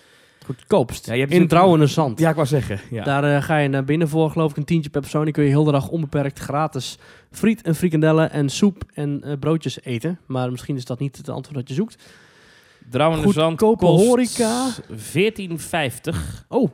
Goedkoopst. 0.45 1.07
Ja, 1.07 1.13
je 1.13 1.21
hebt 1.21 1.33
in 1.33 1.49
Drouwen 1.49 1.89
Zand. 1.89 2.19
Ja, 2.19 2.29
ik 2.29 2.35
wou 2.35 2.47
zeggen. 2.47 2.81
Ja. 2.91 3.05
Daar 3.05 3.25
eh, 3.25 3.43
ga 3.43 3.59
je 3.59 3.69
naar 3.69 3.85
binnen 3.85 4.09
voor, 4.09 4.31
geloof 4.31 4.51
ik, 4.51 4.57
een 4.57 4.65
tientje 4.65 4.91
per 4.91 5.01
persoon. 5.01 5.25
Die 5.25 5.33
kun 5.33 5.43
je 5.43 5.49
heel 5.49 5.65
de 5.65 5.73
dag 5.73 5.89
onbeperkt 5.89 6.39
gratis 6.39 6.99
friet 7.31 7.63
en 7.63 7.75
frikandellen 7.75 8.31
en 8.31 8.49
soep 8.49 8.83
en 8.95 9.23
eh, 9.23 9.33
broodjes 9.39 9.83
eten. 9.83 10.19
Maar 10.27 10.51
misschien 10.51 10.77
is 10.77 10.85
dat 10.85 10.99
niet 10.99 11.17
het 11.17 11.29
antwoord 11.29 11.59
dat 11.59 11.69
je 11.69 11.75
zoekt. 11.75 12.03
Drouwen 12.91 13.23
Goedkope 13.23 13.85
kost 13.85 14.07
horeca. 14.07 14.71
14,50. 14.91 16.47
Oh. 16.49 16.71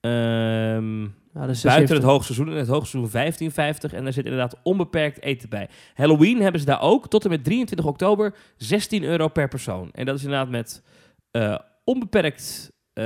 Ehm, 0.00 1.06
Ja, 1.38 1.46
dat 1.46 1.54
is 1.54 1.62
buiten 1.62 1.94
het 1.94 2.04
76. 2.04 2.10
hoogseizoen. 2.10 2.48
In 2.48 2.56
het 2.56 2.68
hoogseizoen 2.68 3.90
15,50. 3.90 3.94
En 3.96 4.04
daar 4.04 4.12
zit 4.12 4.24
inderdaad 4.24 4.56
onbeperkt 4.62 5.22
eten 5.22 5.48
bij. 5.48 5.68
Halloween 5.94 6.42
hebben 6.42 6.60
ze 6.60 6.66
daar 6.66 6.80
ook. 6.80 7.08
Tot 7.08 7.24
en 7.24 7.30
met 7.30 7.44
23 7.44 7.86
oktober 7.86 8.34
16 8.56 9.04
euro 9.04 9.28
per 9.28 9.48
persoon. 9.48 9.90
En 9.92 10.06
dat 10.06 10.16
is 10.16 10.22
inderdaad 10.22 10.48
met 10.50 10.82
eh, 11.30 11.58
onbeperkt 11.84 12.72
eh, 12.92 13.04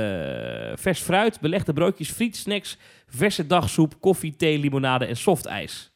vers 0.75 1.01
fruit, 1.01 1.39
belegde 1.39 1.73
broodjes, 1.73 2.11
friet, 2.11 2.35
snacks, 2.35 2.77
verse 3.07 3.47
dagsoep, 3.47 3.95
koffie, 3.99 4.35
thee, 4.35 4.59
limonade 4.59 5.05
en 5.05 5.17
softijs. 5.17 5.91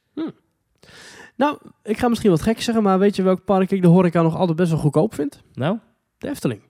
Nou, 1.36 1.58
ik 1.84 1.98
ga 1.98 2.08
misschien 2.08 2.30
wat 2.30 2.42
gek 2.42 2.62
zeggen, 2.62 2.84
maar 2.84 3.00
weet 3.00 3.16
je 3.16 3.24
welk 3.24 3.46
park 3.46 3.72
ik 3.72 3.82
de 3.82 3.88
horeca 3.88 4.22
nog 4.22 4.36
altijd 4.36 4.58
best 4.58 4.72
wel 4.72 4.80
goedkoop 4.80 5.14
vind? 5.14 5.44
Nou, 5.54 5.78
De 6.18 6.30
Efteling. 6.30 6.62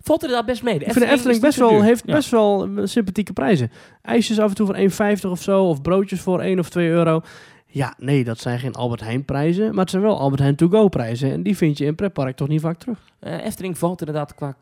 Valt 0.00 0.22
er 0.22 0.28
inderdaad 0.28 0.50
best 0.50 0.62
mee. 0.62 0.78
De 0.78 0.84
ik 0.84 0.92
vind 0.92 1.04
de 1.04 1.10
Efteling 1.10 1.40
best 1.40 1.58
wel, 1.58 1.68
duur. 1.70 1.82
heeft 1.82 2.02
Ja. 2.06 2.14
best 2.14 2.30
wel 2.30 2.68
eh, 2.76 2.84
sympathieke 2.84 3.32
prijzen. 3.32 3.70
IJsjes 4.02 4.38
af 4.40 4.48
en 4.48 4.54
toe 4.54 4.66
voor 4.66 4.76
1,50 4.76 5.30
of 5.30 5.42
zo, 5.42 5.64
of 5.64 5.82
broodjes 5.82 6.20
voor 6.20 6.40
1 6.40 6.58
of 6.58 6.68
2 6.70 6.88
euro. 6.88 7.20
Ja, 7.66 7.94
nee, 7.98 8.24
dat 8.24 8.38
zijn 8.38 8.58
geen 8.58 8.74
Albert 8.74 9.00
Heijn 9.00 9.24
prijzen, 9.24 9.70
maar 9.70 9.80
het 9.80 9.90
zijn 9.90 10.02
wel 10.02 10.18
Albert 10.18 10.40
Heijn 10.40 10.56
to-go 10.56 10.88
prijzen. 10.88 11.32
En 11.32 11.42
die 11.42 11.56
vind 11.56 11.78
je 11.78 11.84
in 11.84 11.94
pretpark 11.94 12.36
toch 12.36 12.48
niet 12.48 12.60
vaak 12.60 12.78
terug. 12.78 12.98
Eh, 13.20 13.44
Efteling 13.44 13.78
valt 13.78 14.00
inderdaad 14.00 14.34
qua 14.34 14.56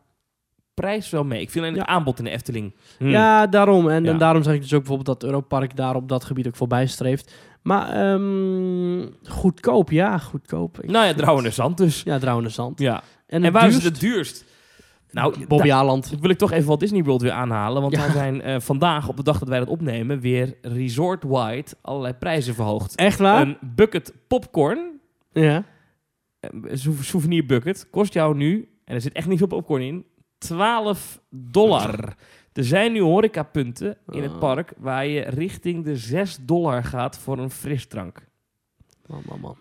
prijs 0.74 1.10
wel 1.10 1.24
mee. 1.24 1.40
Ik 1.40 1.50
vind 1.50 1.64
alleen 1.64 1.78
het 1.78 1.86
Ja. 1.88 1.92
aanbod 1.94 2.18
in 2.18 2.24
de 2.24 2.30
Efteling. 2.30 2.74
Hmm. 2.98 3.08
Ja, 3.08 3.46
daarom. 3.46 3.88
En, 3.88 4.04
Ja. 4.04 4.10
en 4.10 4.18
daarom 4.18 4.42
zeg 4.42 4.54
ik 4.54 4.60
dus 4.60 4.72
ook 4.72 4.78
bijvoorbeeld 4.84 5.20
dat 5.20 5.30
Europark 5.30 5.76
daar 5.76 5.94
op 5.94 6.08
dat 6.08 6.24
gebied 6.24 6.46
ook 6.46 6.56
voorbij 6.56 6.86
streeft. 6.86 7.32
Maar 7.62 7.88
ehm, 7.88 9.06
goedkoop, 9.24 9.90
ja, 9.90 10.18
goedkoop. 10.18 10.78
Ik 10.82 10.90
Nou 10.90 10.98
ja, 10.98 11.04
vind- 11.06 11.16
Drouwen 11.18 11.52
Zand 11.52 11.76
dus. 11.76 12.02
Ja, 12.02 12.18
Drouwende 12.18 12.50
Zand. 12.50 12.78
Ja. 12.78 13.02
En, 13.26 13.44
En 13.44 13.52
waar 13.52 13.66
is 13.66 13.70
duurst, 13.72 13.86
het 13.86 14.00
duurst? 14.00 14.44
Nou, 15.10 15.46
Bobby 15.46 15.72
Aland. 15.72 16.12
wil 16.20 16.30
ik 16.30 16.38
toch 16.38 16.52
even 16.52 16.66
Walt 16.66 16.80
Disney 16.80 17.02
World 17.04 17.22
weer 17.22 17.30
aanhalen. 17.32 17.82
Want 17.82 17.94
Ja. 17.94 18.00
daar 18.00 18.10
zijn 18.10 18.42
eh, 18.42 18.60
vandaag, 18.60 19.08
op 19.08 19.16
de 19.16 19.22
dag 19.22 19.38
dat 19.38 19.48
wij 19.48 19.58
dat 19.58 19.68
opnemen, 19.68 20.20
weer 20.20 20.54
resort-wide 20.62 21.64
allerlei 21.82 22.14
prijzen 22.14 22.54
verhoogd. 22.54 22.94
Echt 22.94 23.18
waar? 23.18 23.40
Een 23.42 23.56
bucket 23.60 24.12
popcorn, 24.28 25.00
ja. 25.32 25.64
een 26.40 26.78
sou- 26.78 26.96
souvenir 27.02 27.46
bucket, 27.46 27.90
kost 27.90 28.12
jou 28.12 28.36
nu, 28.36 28.68
en 28.84 28.94
er 28.94 29.00
zit 29.00 29.12
echt 29.12 29.28
niet 29.28 29.38
veel 29.38 29.46
popcorn 29.46 29.82
in, 29.82 30.04
12 30.38 31.20
dollar. 31.30 32.14
Er 32.52 32.64
zijn 32.64 32.92
nu 32.92 33.00
horecapunten 33.00 33.96
in 34.08 34.22
het 34.22 34.32
Oh. 34.32 34.38
park 34.38 34.72
waar 34.76 35.06
je 35.06 35.20
richting 35.20 35.84
de 35.84 35.96
6 35.96 36.38
dollar 36.42 36.84
gaat 36.84 37.18
voor 37.18 37.38
een 37.38 37.50
frisdrank. 37.50 38.26
Man, 39.06 39.22
man, 39.28 39.40
man. 39.40 39.56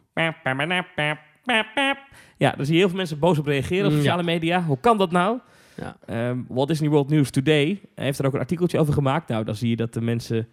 Ja, 2.38 2.51
daar 2.55 2.65
zie 2.65 2.73
je 2.73 2.79
heel 2.79 2.88
veel 2.89 2.97
mensen 2.97 3.19
boos 3.19 3.38
op 3.38 3.45
reageren 3.45 3.86
op 3.86 3.91
Mm, 3.91 3.97
sociale 3.97 4.23
media. 4.23 4.63
Hoe 4.63 4.77
kan 4.79 4.97
dat 4.97 5.12
nou? 5.12 5.39
Ja. 5.75 5.97
Ehm, 6.05 6.41
Walt 6.47 6.67
Disney 6.67 6.89
World 6.89 7.10
News 7.10 7.29
Today 7.29 7.81
heeft 7.95 8.19
er 8.19 8.25
ook 8.25 8.34
een 8.34 8.39
artikeltje 8.39 8.79
over 8.79 8.93
gemaakt. 8.93 9.27
Nou, 9.27 9.43
dan 9.43 9.55
zie 9.55 9.69
je 9.69 9.75
dat 9.75 9.93
de 9.93 10.01
mensen 10.01 10.47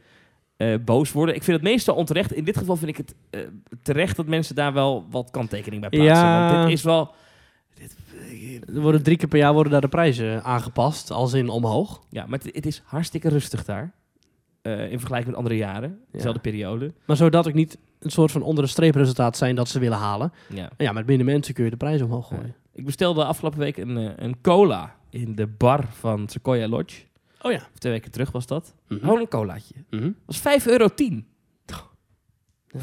eh, 0.57 0.75
boos 0.85 1.13
worden. 1.13 1.35
Ik 1.35 1.43
vind 1.43 1.57
het 1.57 1.67
meestal 1.67 1.95
onterecht. 1.95 2.33
In 2.33 2.45
dit 2.45 2.57
geval 2.57 2.77
vind 2.77 2.91
ik 2.91 2.97
het 2.97 3.15
eh, 3.31 3.41
terecht 3.83 4.17
dat 4.17 4.27
mensen 4.27 4.55
daar 4.55 4.73
wel 4.73 5.07
wat 5.11 5.31
kanttekening 5.31 5.81
bij 5.81 5.91
plaatsen. 5.91 6.27
Ja. 6.27 6.53
Want 6.53 6.63
dit 6.69 6.79
is 6.79 6.85
wel... 6.85 7.15
Er 8.75 8.81
worden 8.81 9.03
drie 9.03 9.17
keer 9.17 9.29
per 9.29 9.39
jaar 9.39 9.53
worden 9.53 9.73
daar 9.73 9.81
de 9.81 9.89
prijzen 9.89 10.45
aangepast, 10.45 11.11
als 11.11 11.33
in 11.33 11.49
omhoog. 11.49 12.03
Ja, 12.11 12.27
maar 12.27 12.39
het, 12.39 12.55
het 12.55 12.67
is 12.67 12.83
hartstikke 12.85 13.29
rustig 13.29 13.65
daar. 13.65 13.93
Eh, 14.63 14.91
in 14.91 14.99
vergelijking 14.99 15.27
met 15.31 15.37
andere 15.37 15.57
jaren. 15.57 15.99
Dezelfde 16.13 16.41
periode. 16.41 16.93
Maar 17.07 17.17
zodat 17.17 17.49
ook 17.49 17.55
niet 17.55 17.79
een 18.05 18.11
soort 18.11 18.31
van 18.31 18.43
onder 18.43 18.65
de 18.65 18.71
streep 18.71 18.95
resultaat 18.95 19.37
zijn 19.37 19.55
dat 19.55 19.69
ze 19.69 19.79
willen 19.79 19.99
halen. 19.99 20.33
Ja. 20.49 20.71
En 20.77 20.85
ja, 20.85 20.93
met 20.93 21.07
minder 21.07 21.27
mensen 21.27 21.55
kun 21.55 21.65
je 21.65 21.71
de 21.71 21.77
prijs 21.77 22.03
omhoog 22.03 22.29
gooien. 22.29 22.55
Ik 22.73 22.85
bestelde 22.85 23.25
afgelopen 23.25 23.59
week 23.59 23.77
een, 23.77 23.97
eh, 23.97 24.11
een 24.17 24.41
cola 24.41 24.97
in 25.11 25.35
de 25.35 25.47
bar 25.47 25.85
van 25.91 26.29
Sequoia 26.29 26.69
Lodge. 26.69 27.03
Oh 27.43 27.53
ja. 27.53 27.59
Of 27.59 27.79
twee 27.79 27.93
weken 27.93 28.11
terug 28.11 28.33
was 28.33 28.47
dat. 28.47 28.75
Mhm. 28.89 29.01
Gewoon 29.01 29.21
een 29.21 29.29
colaatje. 29.29 29.75
Dat 29.91 30.13
was 30.27 30.39
5,10 30.39 30.71
euro. 30.71 30.89
Ja. 32.69 32.81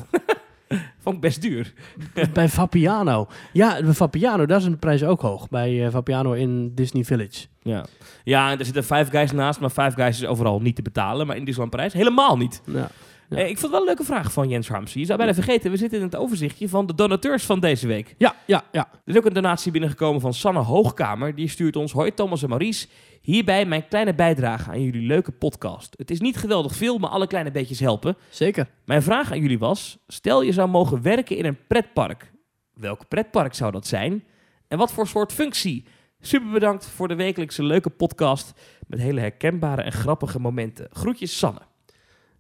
Vond 1.00 1.16
ik 1.16 1.22
best 1.22 1.42
duur. 1.42 1.74
bij 2.34 2.50
Vapiano. 2.50 3.28
Ja, 3.54 3.82
bij 3.82 3.94
Vapiano, 3.94 4.46
daar 4.46 4.60
zijn 4.60 4.72
de 4.72 4.78
prijzen 4.78 5.08
ook 5.08 5.22
hoog. 5.22 5.50
Bij 5.50 5.86
eh, 5.86 5.92
Vapiano 5.92 6.34
in 6.34 6.76
Disney 6.76 7.04
Village. 7.04 7.48
Ja. 7.62 7.86
ja, 8.24 8.52
en 8.52 8.60
er 8.60 8.66
zitten 8.66 8.84
Five 8.84 9.06
Guys 9.06 9.32
naast, 9.32 9.60
maar 9.60 9.70
Five 9.70 9.92
Guys 9.92 10.22
is 10.22 10.26
overal 10.26 10.62
niet 10.62 10.76
te 10.76 10.82
betalen. 10.82 11.28
Maar 11.28 11.36
in 11.36 11.46
Disneyland 11.46 11.76
Parijs 11.76 11.94
helemaal 11.94 12.38
niet. 12.38 12.62
Ja. 12.66 12.90
Ja. 13.30 13.38
Eh, 13.38 13.50
ik 13.50 13.58
vond 13.58 13.62
het 13.62 13.72
wel 13.72 13.80
een 13.80 13.86
leuke 13.86 14.04
vraag 14.04 14.34
van 14.34 14.50
Jens 14.50 14.68
Harmsen. 14.68 15.00
Je 15.00 15.06
zou 15.06 15.18
bijna 15.18 15.34
vergeten, 15.34 15.72
we 15.72 15.78
zitten 15.78 15.98
in 15.98 16.06
het 16.06 16.16
overzichtje 16.16 16.70
van 16.70 16.86
de 16.86 16.96
donateurs 16.96 17.46
van 17.46 17.60
deze 17.60 17.88
week. 17.88 18.16
Ja, 18.18 18.36
ja, 18.46 18.64
ja. 18.72 18.88
Er 18.92 19.00
is 19.12 19.18
ook 19.18 19.26
een 19.26 19.34
donatie 19.34 19.72
binnengekomen 19.72 20.22
van 20.22 20.34
Sanne 20.34 20.60
Hoogkamer. 20.60 21.36
Die 21.36 21.48
stuurt 21.48 21.76
ons, 21.76 21.92
hoi 21.92 22.14
Thomas 22.14 22.44
en 22.44 22.50
Maurice. 22.50 22.88
Hierbij 23.22 23.66
mijn 23.66 23.88
kleine 23.88 24.14
bijdrage 24.14 24.70
aan 24.70 24.82
jullie 24.82 25.08
leuke 25.08 25.32
podcast. 25.32 25.94
Het 25.98 26.12
is 26.12 26.20
niet 26.20 26.38
geweldig 26.38 26.76
veel, 26.76 26.98
maar 26.98 27.10
alle 27.10 27.28
kleine 27.28 27.52
beetjes 27.52 27.80
helpen. 27.80 28.18
Zeker. 28.30 28.68
Mijn 28.86 29.02
vraag 29.02 29.32
aan 29.32 29.40
jullie 29.40 29.60
was, 29.60 29.98
stel 30.08 30.42
je 30.42 30.52
zou 30.52 30.70
mogen 30.70 31.02
werken 31.02 31.38
in 31.38 31.46
een 31.46 31.58
pretpark. 31.68 32.32
Welk 32.74 33.08
pretpark 33.08 33.54
zou 33.54 33.72
dat 33.72 33.88
zijn? 33.88 34.24
En 34.68 34.78
wat 34.78 34.92
voor 34.92 35.08
soort 35.08 35.34
functie? 35.34 35.86
Super 36.20 36.50
bedankt 36.50 36.86
voor 36.86 37.08
de 37.08 37.16
wekelijkse 37.16 37.64
leuke 37.64 37.90
podcast 37.90 38.54
met 38.88 39.00
hele 39.00 39.20
herkenbare 39.20 39.82
en 39.82 39.92
grappige 39.92 40.40
momenten. 40.40 40.88
Groetjes 40.92 41.38
Sanne. 41.38 41.69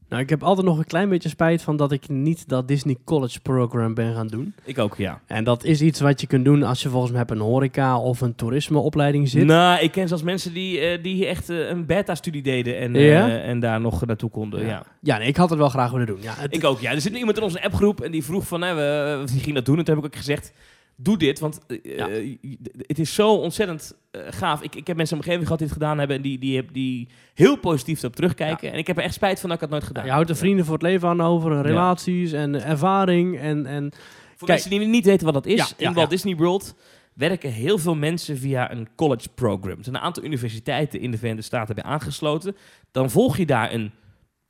Nou, 0.09 0.21
ik 0.21 0.29
heb 0.29 0.43
altijd 0.43 0.65
nog 0.67 0.77
een 0.77 0.85
klein 0.85 1.09
beetje 1.09 1.29
spijt 1.29 1.61
van 1.61 1.77
dat 1.77 1.91
ik 1.91 2.09
niet 2.09 2.47
dat 2.49 2.67
Disney 2.67 2.97
College 3.05 3.39
Program 3.39 3.93
ben 3.93 4.13
gaan 4.15 4.27
doen. 4.27 4.53
Ik 4.63 4.77
ook, 4.79 4.95
ja. 4.97 5.21
En 5.25 5.43
dat 5.43 5.63
is 5.63 5.81
iets 5.81 5.99
wat 5.99 6.21
je 6.21 6.27
kunt 6.27 6.45
doen 6.45 6.63
als 6.63 6.81
je 6.81 6.89
volgens 6.89 7.11
mij 7.11 7.21
op 7.21 7.29
een 7.29 7.39
horeca 7.39 7.99
of 7.99 8.21
een 8.21 8.35
toerismeopleiding 8.35 9.29
zit. 9.29 9.45
Nou, 9.45 9.79
ik 9.83 9.91
ken 9.91 10.07
zelfs 10.07 10.23
mensen 10.23 10.53
die, 10.53 10.79
eh, 10.79 11.03
die 11.03 11.25
echt 11.25 11.49
eh, 11.49 11.67
een 11.69 11.85
beta-studie 11.85 12.41
deden 12.41 12.77
en, 12.77 12.93
Ja? 12.93 13.27
eh, 13.27 13.49
en 13.49 13.59
daar 13.59 13.81
nog 13.81 14.05
naartoe 14.05 14.29
konden. 14.29 14.65
Ja. 14.65 14.83
Ja, 15.01 15.17
nee, 15.17 15.27
ik 15.27 15.37
had 15.37 15.49
het 15.49 15.59
wel 15.59 15.69
graag 15.69 15.91
willen 15.91 16.07
doen. 16.07 16.21
Ja, 16.21 16.33
het, 16.37 16.55
Ik 16.55 16.63
ook, 16.63 16.79
ja. 16.79 16.91
Er 16.91 17.01
zit 17.01 17.11
nu 17.11 17.17
iemand 17.17 17.37
in 17.37 17.43
onze 17.43 17.63
appgroep 17.63 18.01
en 18.01 18.11
die 18.11 18.23
vroeg 18.23 18.47
van, 18.47 18.61
hè, 18.61 18.73
we, 18.75 19.23
die 19.31 19.39
ging 19.41 19.55
dat 19.55 19.65
doen. 19.65 19.77
En 19.77 19.83
toen 19.85 19.95
heb 19.95 20.03
ik 20.03 20.09
ook 20.11 20.17
gezegd, 20.17 20.53
doe 21.01 21.17
dit, 21.17 21.39
want 21.39 21.59
eh, 21.67 21.77
Ja. 21.97 22.09
eh, 22.09 22.37
het 22.77 22.99
is 22.99 23.13
zo 23.13 23.33
ontzettend 23.35 23.93
eh, 24.11 24.21
gaaf. 24.29 24.61
Ik, 24.61 24.75
ik 24.75 24.87
heb 24.87 24.97
mensen 24.97 25.17
mijn 25.17 25.27
omgeving 25.29 25.43
gehad 25.43 25.57
die 25.57 25.67
het 25.67 25.77
gedaan 25.77 25.97
hebben 25.97 26.15
en 26.15 26.21
die, 26.21 26.37
die, 26.39 26.55
heb- 26.55 26.73
die 26.73 27.07
heel 27.33 27.57
positief 27.57 27.99
erop 27.99 28.15
terugkijken. 28.15 28.71
En 28.71 28.77
ik 28.77 28.87
heb 28.87 28.97
er 28.97 29.03
echt 29.03 29.13
spijt 29.13 29.39
van 29.39 29.49
dat 29.49 29.57
ik 29.57 29.63
het 29.63 29.71
nooit 29.71 29.83
gedaan 29.83 30.05
je 30.05 30.11
houdt 30.11 30.29
er 30.29 30.35
heb. 30.35 30.43
vrienden 30.43 30.65
voor 30.65 30.73
het 30.73 30.83
leven 30.83 31.09
aan 31.09 31.21
over, 31.21 31.61
relaties 31.61 32.31
en 32.31 32.63
ervaring. 32.65 33.39
En, 33.39 33.65
en 33.65 33.91
Voor 33.91 34.47
Kijk. 34.47 34.49
mensen 34.49 34.69
die 34.69 34.79
niet 34.79 35.05
weten 35.05 35.25
wat 35.25 35.33
dat 35.33 35.45
is, 35.45 35.73
in 35.77 35.93
Walt. 35.93 36.09
Disney 36.09 36.35
World 36.35 36.75
werken 37.13 37.51
heel 37.51 37.77
veel 37.77 37.95
mensen 37.95 38.37
via 38.37 38.71
een 38.71 38.87
college 38.95 39.29
program. 39.35 39.77
Er 39.77 39.83
zijn 39.83 39.95
een 39.95 40.01
aantal 40.01 40.23
universiteiten 40.23 40.99
in 40.99 41.11
de 41.11 41.17
Verenigde 41.17 41.45
Staten 41.45 41.75
bij 41.75 41.83
aangesloten. 41.83 42.55
Dan 42.91 43.09
volg 43.09 43.37
je 43.37 43.45
daar 43.45 43.73
een, 43.73 43.91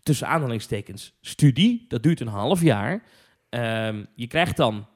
tussen 0.03 0.27
aanhalingstekens, 0.27 1.13
studie. 1.21 1.85
Dat 1.87 2.03
duurt 2.03 2.19
een 2.19 2.27
half 2.27 2.61
jaar. 2.61 3.03
Ehm, 3.49 4.03
je 4.15 4.27
krijgt 4.27 4.57
dan 4.57 4.87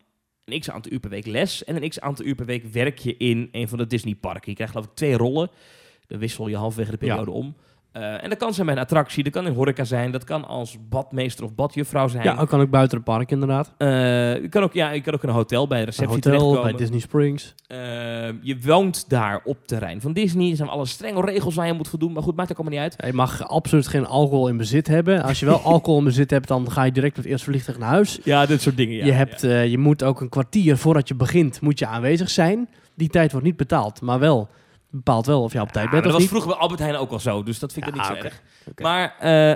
een 0.45 0.59
x 0.59 0.69
aantal 0.69 0.91
uur 0.91 0.99
per 0.99 1.09
week 1.09 1.25
les 1.25 1.63
en 1.63 1.83
een 1.83 1.89
x 1.89 1.99
aantal 1.99 2.25
uur 2.25 2.35
per 2.35 2.45
week 2.45 2.63
werk 2.63 2.97
je 2.97 3.17
in 3.17 3.49
een 3.51 3.67
van 3.67 3.77
de 3.77 3.87
Disney 3.87 4.15
parken. 4.15 4.49
Je 4.49 4.55
krijgt 4.55 4.73
geloof 4.73 4.87
ik 4.87 4.95
twee 4.95 5.17
rollen. 5.17 5.49
Dan 6.07 6.19
wissel 6.19 6.47
je 6.47 6.55
halverwege 6.55 6.91
de 6.91 6.97
periode 6.97 7.31
om. 7.31 7.55
Eh, 7.93 8.23
en 8.23 8.29
dat 8.29 8.37
kan 8.37 8.53
zijn 8.53 8.65
bij 8.65 8.75
een 8.75 8.81
attractie, 8.81 9.23
dat 9.23 9.33
kan 9.33 9.45
in 9.45 9.53
horeca 9.53 9.83
zijn, 9.83 10.11
dat 10.11 10.23
kan 10.23 10.47
als 10.47 10.77
badmeester 10.89 11.45
of 11.45 11.55
badjuffrouw 11.55 12.07
zijn. 12.07 12.23
ja, 12.23 12.37
ook 12.39 12.49
kan 12.49 12.61
ook 12.61 12.69
buiten 12.69 12.97
het 12.97 13.05
park 13.05 13.31
inderdaad. 13.31 13.73
Eh, 13.77 13.87
je, 14.41 14.47
kan 14.49 14.63
ook, 14.63 14.73
ja, 14.73 14.91
je 14.91 15.01
kan 15.01 15.13
ook 15.13 15.23
in 15.23 15.29
een 15.29 15.35
hotel 15.35 15.67
bij 15.67 15.77
de 15.77 15.85
Een 15.85 15.89
receptie 15.89 16.15
hotel, 16.15 16.31
terechtkomen. 16.31 16.61
bij 16.71 16.79
Disney 16.79 16.99
Springs. 16.99 17.55
Eh, 17.67 17.77
je 18.41 18.57
woont 18.65 19.09
daar 19.09 19.41
op 19.43 19.67
terrein 19.67 20.01
van 20.01 20.13
Disney. 20.13 20.49
Er 20.49 20.55
zijn 20.55 20.69
alle 20.69 20.85
strenge 20.85 21.21
regels 21.21 21.55
waar 21.55 21.67
je 21.67 21.73
moet 21.73 21.87
voldoen. 21.87 22.13
Maar 22.13 22.23
goed, 22.23 22.35
maakt 22.35 22.51
ook 22.51 22.57
allemaal 22.57 22.79
niet 22.79 22.83
uit. 22.91 22.95
Ja, 22.97 23.07
Je 23.07 23.13
mag 23.13 23.47
absoluut 23.47 23.87
geen 23.87 24.05
alcohol 24.05 24.47
in 24.47 24.57
bezit 24.57 24.87
hebben. 24.87 25.23
Als 25.23 25.39
je 25.39 25.45
wel 25.45 25.59
alcohol 25.73 25.99
in 25.99 26.05
bezit 26.05 26.29
hebt, 26.31 26.47
dan 26.47 26.71
ga 26.71 26.83
je 26.83 26.91
direct 26.91 27.15
met 27.15 27.23
het 27.23 27.33
eerste 27.33 27.49
vliegtuig 27.49 27.77
naar 27.77 27.89
huis. 27.89 28.19
Ja, 28.23 28.45
dit 28.45 28.61
soort 28.61 28.77
dingen. 28.77 28.95
Ja. 28.95 29.05
je, 29.05 29.11
hebt, 29.11 29.41
je 29.71 29.77
moet 29.77 30.03
ook 30.03 30.21
een 30.21 30.29
kwartier 30.29 30.77
voordat 30.77 31.07
je 31.07 31.15
begint, 31.15 31.61
moet 31.61 31.79
je 31.79 31.87
aanwezig 31.87 32.29
zijn. 32.29 32.69
Die 32.95 33.09
tijd 33.09 33.31
wordt 33.31 33.45
niet 33.45 33.57
betaald, 33.57 34.01
maar 34.01 34.19
wel 34.19 34.49
bepaalt 34.93 35.25
wel 35.25 35.43
of 35.43 35.53
je 35.53 35.61
op 35.61 35.71
tijd 35.71 35.89
bent 35.89 36.05
of 36.05 36.11
dat 36.11 36.19
was 36.19 36.29
vroeger 36.29 36.49
bij 36.49 36.59
Albert 36.59 36.79
Heijn 36.79 36.95
ook 36.95 37.11
al 37.11 37.19
zo. 37.19 37.43
Dus 37.43 37.59
dat 37.59 37.73
vind 37.73 37.87
ik 37.87 37.95
Ja, 37.95 37.99
niet 38.09 38.17
zo 38.17 38.23
erg. 38.23 38.41
Maar 38.81 39.15
eh, 39.19 39.55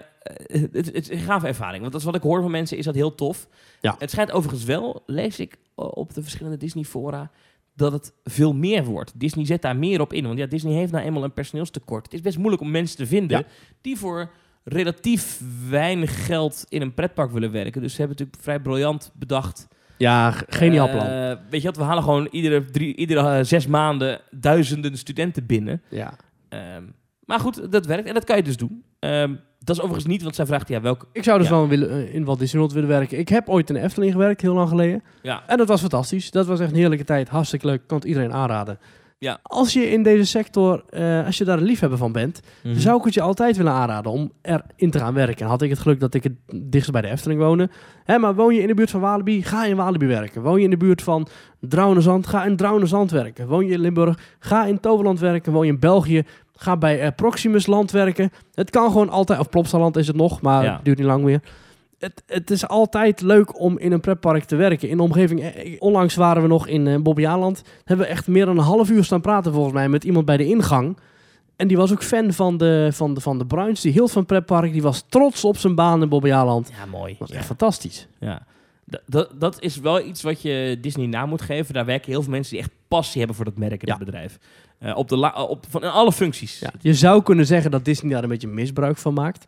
het, 0.61 0.73
het 0.73 0.95
is 0.95 1.09
een 1.09 1.19
gave 1.19 1.47
ervaring. 1.47 1.79
Want 1.79 1.91
dat 1.91 2.01
is 2.01 2.07
wat 2.07 2.15
ik 2.15 2.21
hoor 2.21 2.41
van 2.41 2.51
mensen, 2.51 2.77
is 2.77 2.85
dat 2.85 2.95
heel 2.95 3.15
tof. 3.15 3.47
Ja. 3.81 3.95
Het 3.99 4.11
schijnt 4.11 4.31
overigens 4.31 4.63
wel, 4.63 5.03
lees 5.05 5.39
ik 5.39 5.57
op 5.75 6.13
de 6.13 6.21
verschillende 6.21 6.57
Disney-fora, 6.57 7.31
dat 7.75 7.91
het 7.91 8.13
veel 8.23 8.53
meer 8.53 8.85
wordt. 8.85 9.19
Disney 9.19 9.45
zet 9.45 9.61
daar 9.61 9.75
meer 9.75 10.01
op 10.01 10.13
in. 10.13 10.25
Want 10.25 10.37
ja, 10.39 10.45
Disney 10.45 10.73
heeft 10.73 10.91
nou 10.91 11.05
eenmaal 11.05 11.23
een 11.23 11.33
personeelstekort. 11.33 12.03
Het 12.05 12.13
is 12.13 12.21
best 12.21 12.37
moeilijk 12.37 12.61
om 12.61 12.71
mensen 12.71 12.97
te 12.97 13.07
vinden 13.07 13.37
Ja. 13.37 13.43
die 13.81 13.97
voor 13.97 14.31
relatief 14.63 15.41
weinig 15.69 16.25
geld 16.25 16.65
in 16.69 16.81
een 16.81 16.93
pretpark 16.93 17.31
willen 17.31 17.51
werken. 17.51 17.81
Dus 17.81 17.91
ze 17.91 17.97
hebben 17.97 18.17
natuurlijk 18.17 18.43
vrij 18.43 18.59
briljant 18.59 19.11
bedacht. 19.13 19.67
Ja, 19.97 20.31
geniaal 20.47 20.89
plan. 20.89 21.05
Eh, 21.05 21.31
weet 21.49 21.61
je 21.61 21.67
wat, 21.67 21.77
we 21.77 21.83
halen 21.83 22.03
gewoon 22.03 22.27
iedere, 22.31 22.65
drie, 22.65 22.95
iedere 22.95 23.37
eh, 23.37 23.43
zes 23.43 23.67
maanden 23.67 24.19
duizenden 24.31 24.97
studenten 24.97 25.45
binnen. 25.45 25.81
ja. 25.89 26.13
Ehm, 26.49 26.83
maar 27.25 27.39
goed, 27.39 27.71
dat 27.71 27.85
werkt 27.85 28.07
en 28.07 28.13
dat 28.13 28.23
kan 28.23 28.35
je 28.37 28.43
dus 28.43 28.57
doen. 28.57 28.83
Ehm, 28.99 29.33
dat 29.59 29.75
is 29.75 29.81
overigens 29.81 30.05
niet, 30.11 30.23
want 30.23 30.35
zij 30.35 30.45
vraagt 30.45 30.67
ja, 30.67 30.81
welke... 30.81 31.05
Ik 31.13 31.23
zou 31.23 31.37
dus 31.39 31.47
Ja. 31.47 31.53
wel 31.53 31.67
willen, 31.67 31.89
eh, 31.89 32.13
in 32.15 32.25
Walt 32.25 32.39
Disney 32.39 32.59
World 32.59 32.73
willen 32.75 32.89
werken. 32.89 33.19
Ik 33.19 33.29
heb 33.29 33.49
ooit 33.49 33.69
in 33.69 33.75
de 33.75 33.81
Efteling 33.81 34.11
gewerkt, 34.11 34.41
heel 34.41 34.53
lang 34.53 34.69
geleden. 34.69 35.03
Ja, 35.21 35.43
En 35.47 35.57
dat 35.57 35.67
was 35.67 35.79
fantastisch. 35.81 36.31
Dat 36.31 36.45
was 36.45 36.59
echt 36.59 36.69
een 36.71 36.75
heerlijke 36.77 37.03
tijd. 37.03 37.29
Hartstikke 37.29 37.65
leuk. 37.65 37.81
Kan 37.87 37.97
het 37.97 38.07
iedereen 38.07 38.33
aanraden. 38.33 38.79
Ja. 39.19 39.39
Als 39.43 39.73
je 39.73 39.89
in 39.91 40.03
deze 40.03 40.25
sector, 40.25 40.83
eh, 40.89 41.25
als 41.25 41.37
je 41.37 41.43
daar 41.43 41.57
een 41.57 41.63
liefhebber 41.63 41.97
van 41.97 42.11
bent, 42.11 42.39
Mhm. 42.63 42.79
zou 42.79 42.97
ik 42.97 43.03
het 43.05 43.13
je 43.13 43.21
altijd 43.21 43.57
willen 43.57 43.71
aanraden 43.71 44.11
om 44.11 44.31
erin 44.41 44.91
te 44.91 44.99
gaan 44.99 45.13
werken. 45.13 45.43
En 45.45 45.51
had 45.51 45.61
ik 45.61 45.69
het 45.69 45.79
geluk 45.79 45.99
dat 45.99 46.13
ik 46.13 46.23
het 46.23 46.33
dichtst 46.55 46.91
bij 46.91 47.01
de 47.01 47.07
Efteling 47.09 47.39
woonde. 47.39 47.69
Hè, 48.03 48.17
maar 48.17 48.35
woon 48.35 48.55
je 48.55 48.61
in 48.61 48.67
de 48.67 48.73
buurt 48.73 48.89
van 48.89 48.99
Walibi, 49.01 49.43
ga 49.43 49.65
in 49.65 49.75
Walibi 49.75 50.05
werken. 50.07 50.41
Woon 50.41 50.57
je 50.57 50.63
in 50.63 50.69
de 50.69 50.77
buurt 50.77 51.01
van 51.01 51.27
Drouwenzand, 51.59 52.27
ga 52.27 52.45
in 52.45 52.55
Drouwenzand 52.55 53.11
werken. 53.11 53.47
Woon 53.47 53.65
je 53.65 53.71
in 53.73 53.79
Limburg, 53.79 54.19
ga 54.39 54.65
in 54.65 54.79
Toverland 54.79 55.19
werken. 55.19 55.51
Woon 55.53 55.65
je 55.65 55.71
in 55.71 55.79
België, 55.79 56.23
ga 56.55 56.77
bij 56.77 56.99
eh, 57.01 57.07
Proximus 57.15 57.65
Land 57.67 57.91
werken. 57.91 58.31
Het 58.53 58.69
kan 58.69 58.91
gewoon 58.91 59.09
altijd, 59.09 59.39
of 59.39 59.49
Plopsaland 59.49 59.95
is 59.97 60.07
het 60.07 60.15
nog, 60.15 60.41
maar 60.41 60.63
Ja. 60.63 60.73
het 60.75 60.85
duurt 60.85 60.97
niet 60.97 61.07
lang 61.07 61.23
meer. 61.23 61.41
Het, 61.99 62.23
het 62.27 62.51
is 62.51 62.67
altijd 62.67 63.21
leuk 63.21 63.59
om 63.59 63.77
in 63.77 63.91
een 63.91 63.99
pretpark 63.99 64.43
te 64.43 64.55
werken. 64.55 64.89
In 64.89 64.97
de 64.97 65.03
omgeving, 65.03 65.41
eh, 65.43 65.75
onlangs 65.79 66.15
waren 66.15 66.41
we 66.41 66.47
nog 66.47 66.67
in 66.67 66.85
uh, 66.85 66.97
Bobbejaanland. 66.99 67.61
Hebben 67.83 68.05
we 68.05 68.11
echt 68.11 68.27
meer 68.27 68.45
dan 68.45 68.57
een 68.57 68.63
half 68.63 68.89
uur 68.89 69.03
staan 69.03 69.21
praten 69.21 69.53
volgens 69.53 69.73
mij 69.73 69.89
met 69.89 70.03
iemand 70.03 70.25
bij 70.25 70.37
de 70.37 70.45
ingang. 70.45 70.97
En 71.55 71.67
die 71.67 71.77
was 71.77 71.91
ook 71.91 72.03
fan 72.03 72.33
van 72.33 72.57
de, 72.57 72.89
van 72.91 73.13
de, 73.13 73.21
van 73.21 73.37
de 73.37 73.45
Bruins. 73.45 73.81
Die 73.81 73.91
hield 73.91 74.11
van 74.11 74.25
pretpark. 74.25 74.71
Die 74.71 74.81
was 74.81 75.03
trots 75.09 75.43
op 75.45 75.57
zijn 75.57 75.75
baan 75.75 76.01
in 76.01 76.09
Bobbejaanland. 76.09 76.71
Ja, 76.79 76.85
mooi. 76.85 77.09
Dat 77.09 77.19
was 77.19 77.29
Ja. 77.29 77.35
echt 77.35 77.45
fantastisch. 77.45 78.07
Ja. 78.19 78.45
Dat, 78.85 79.01
dat, 79.05 79.29
dat 79.39 79.61
is 79.61 79.77
wel 79.79 80.01
iets 80.05 80.21
wat 80.21 80.41
je 80.41 80.77
Disney 80.81 81.05
na 81.05 81.25
moet 81.25 81.41
geven. 81.41 81.73
Daar 81.73 81.85
werken 81.85 82.11
heel 82.11 82.21
veel 82.21 82.31
mensen 82.31 82.51
die 82.53 82.61
echt 82.61 82.71
passie 82.87 83.17
hebben 83.17 83.35
voor 83.35 83.45
dat 83.45 83.57
merk 83.57 83.81
en 83.81 83.87
Ja. 83.87 83.95
dat 83.95 84.05
bedrijf. 84.05 84.37
Eh, 84.79 84.97
op 84.97 85.09
de 85.09 85.15
la- 85.17 85.43
op, 85.43 85.65
van 85.69 85.83
in 85.83 85.89
alle 85.89 86.11
functies. 86.11 86.59
Ja, 86.59 86.71
je 86.81 86.93
zou 86.93 87.23
kunnen 87.23 87.45
zeggen 87.45 87.71
dat 87.71 87.85
Disney 87.85 88.13
daar 88.13 88.23
een 88.23 88.29
beetje 88.29 88.47
misbruik 88.47 88.97
van 88.97 89.13
maakt. 89.13 89.47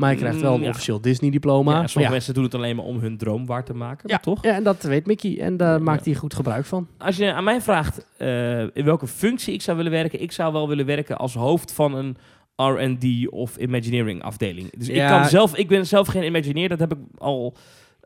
Maar 0.00 0.10
je 0.10 0.16
krijgt 0.16 0.40
wel 0.40 0.50
een 0.52 0.56
Mm, 0.58 0.64
ja. 0.64 0.70
officieel 0.70 1.00
Disney-diploma. 1.00 1.70
Ja, 1.72 1.76
sommige 1.76 2.00
ja. 2.00 2.10
mensen 2.10 2.34
doen 2.34 2.44
het 2.44 2.54
alleen 2.54 2.76
maar 2.76 2.84
om 2.84 2.98
hun 2.98 3.16
droom 3.16 3.46
waar 3.46 3.64
te 3.64 3.74
maken. 3.74 4.08
Ja, 4.08 4.18
toch? 4.18 4.42
Ja, 4.44 4.54
en 4.54 4.62
dat 4.62 4.82
weet 4.82 5.06
Mickey. 5.06 5.40
En 5.40 5.56
daar 5.56 5.72
Ja. 5.78 5.84
maakt 5.84 6.04
hij 6.04 6.14
goed 6.14 6.34
gebruik 6.34 6.64
van. 6.64 6.88
Als 6.98 7.16
je 7.16 7.32
aan 7.32 7.44
mij 7.44 7.60
vraagt 7.60 8.06
eh, 8.16 8.60
in 8.60 8.84
welke 8.84 9.06
functie 9.06 9.54
ik 9.54 9.62
zou 9.62 9.76
willen 9.76 9.92
werken, 9.92 10.22
ik 10.22 10.32
zou 10.32 10.52
wel 10.52 10.68
willen 10.68 10.86
werken 10.86 11.16
als 11.18 11.34
hoofd 11.34 11.72
van 11.72 11.94
een 11.94 12.16
R&D 12.56 13.28
of 13.32 13.56
Imagineering 13.56 14.22
afdeling. 14.22 14.70
Dus 14.78 14.88
ik, 14.88 15.06
kan 15.08 15.24
zelf, 15.26 15.56
ik 15.56 15.68
ben 15.68 15.86
zelf 15.86 16.06
geen 16.08 16.24
Imagineer, 16.24 16.68
dat 16.68 16.78
heb 16.78 16.92
ik 16.92 16.98
al, 17.18 17.56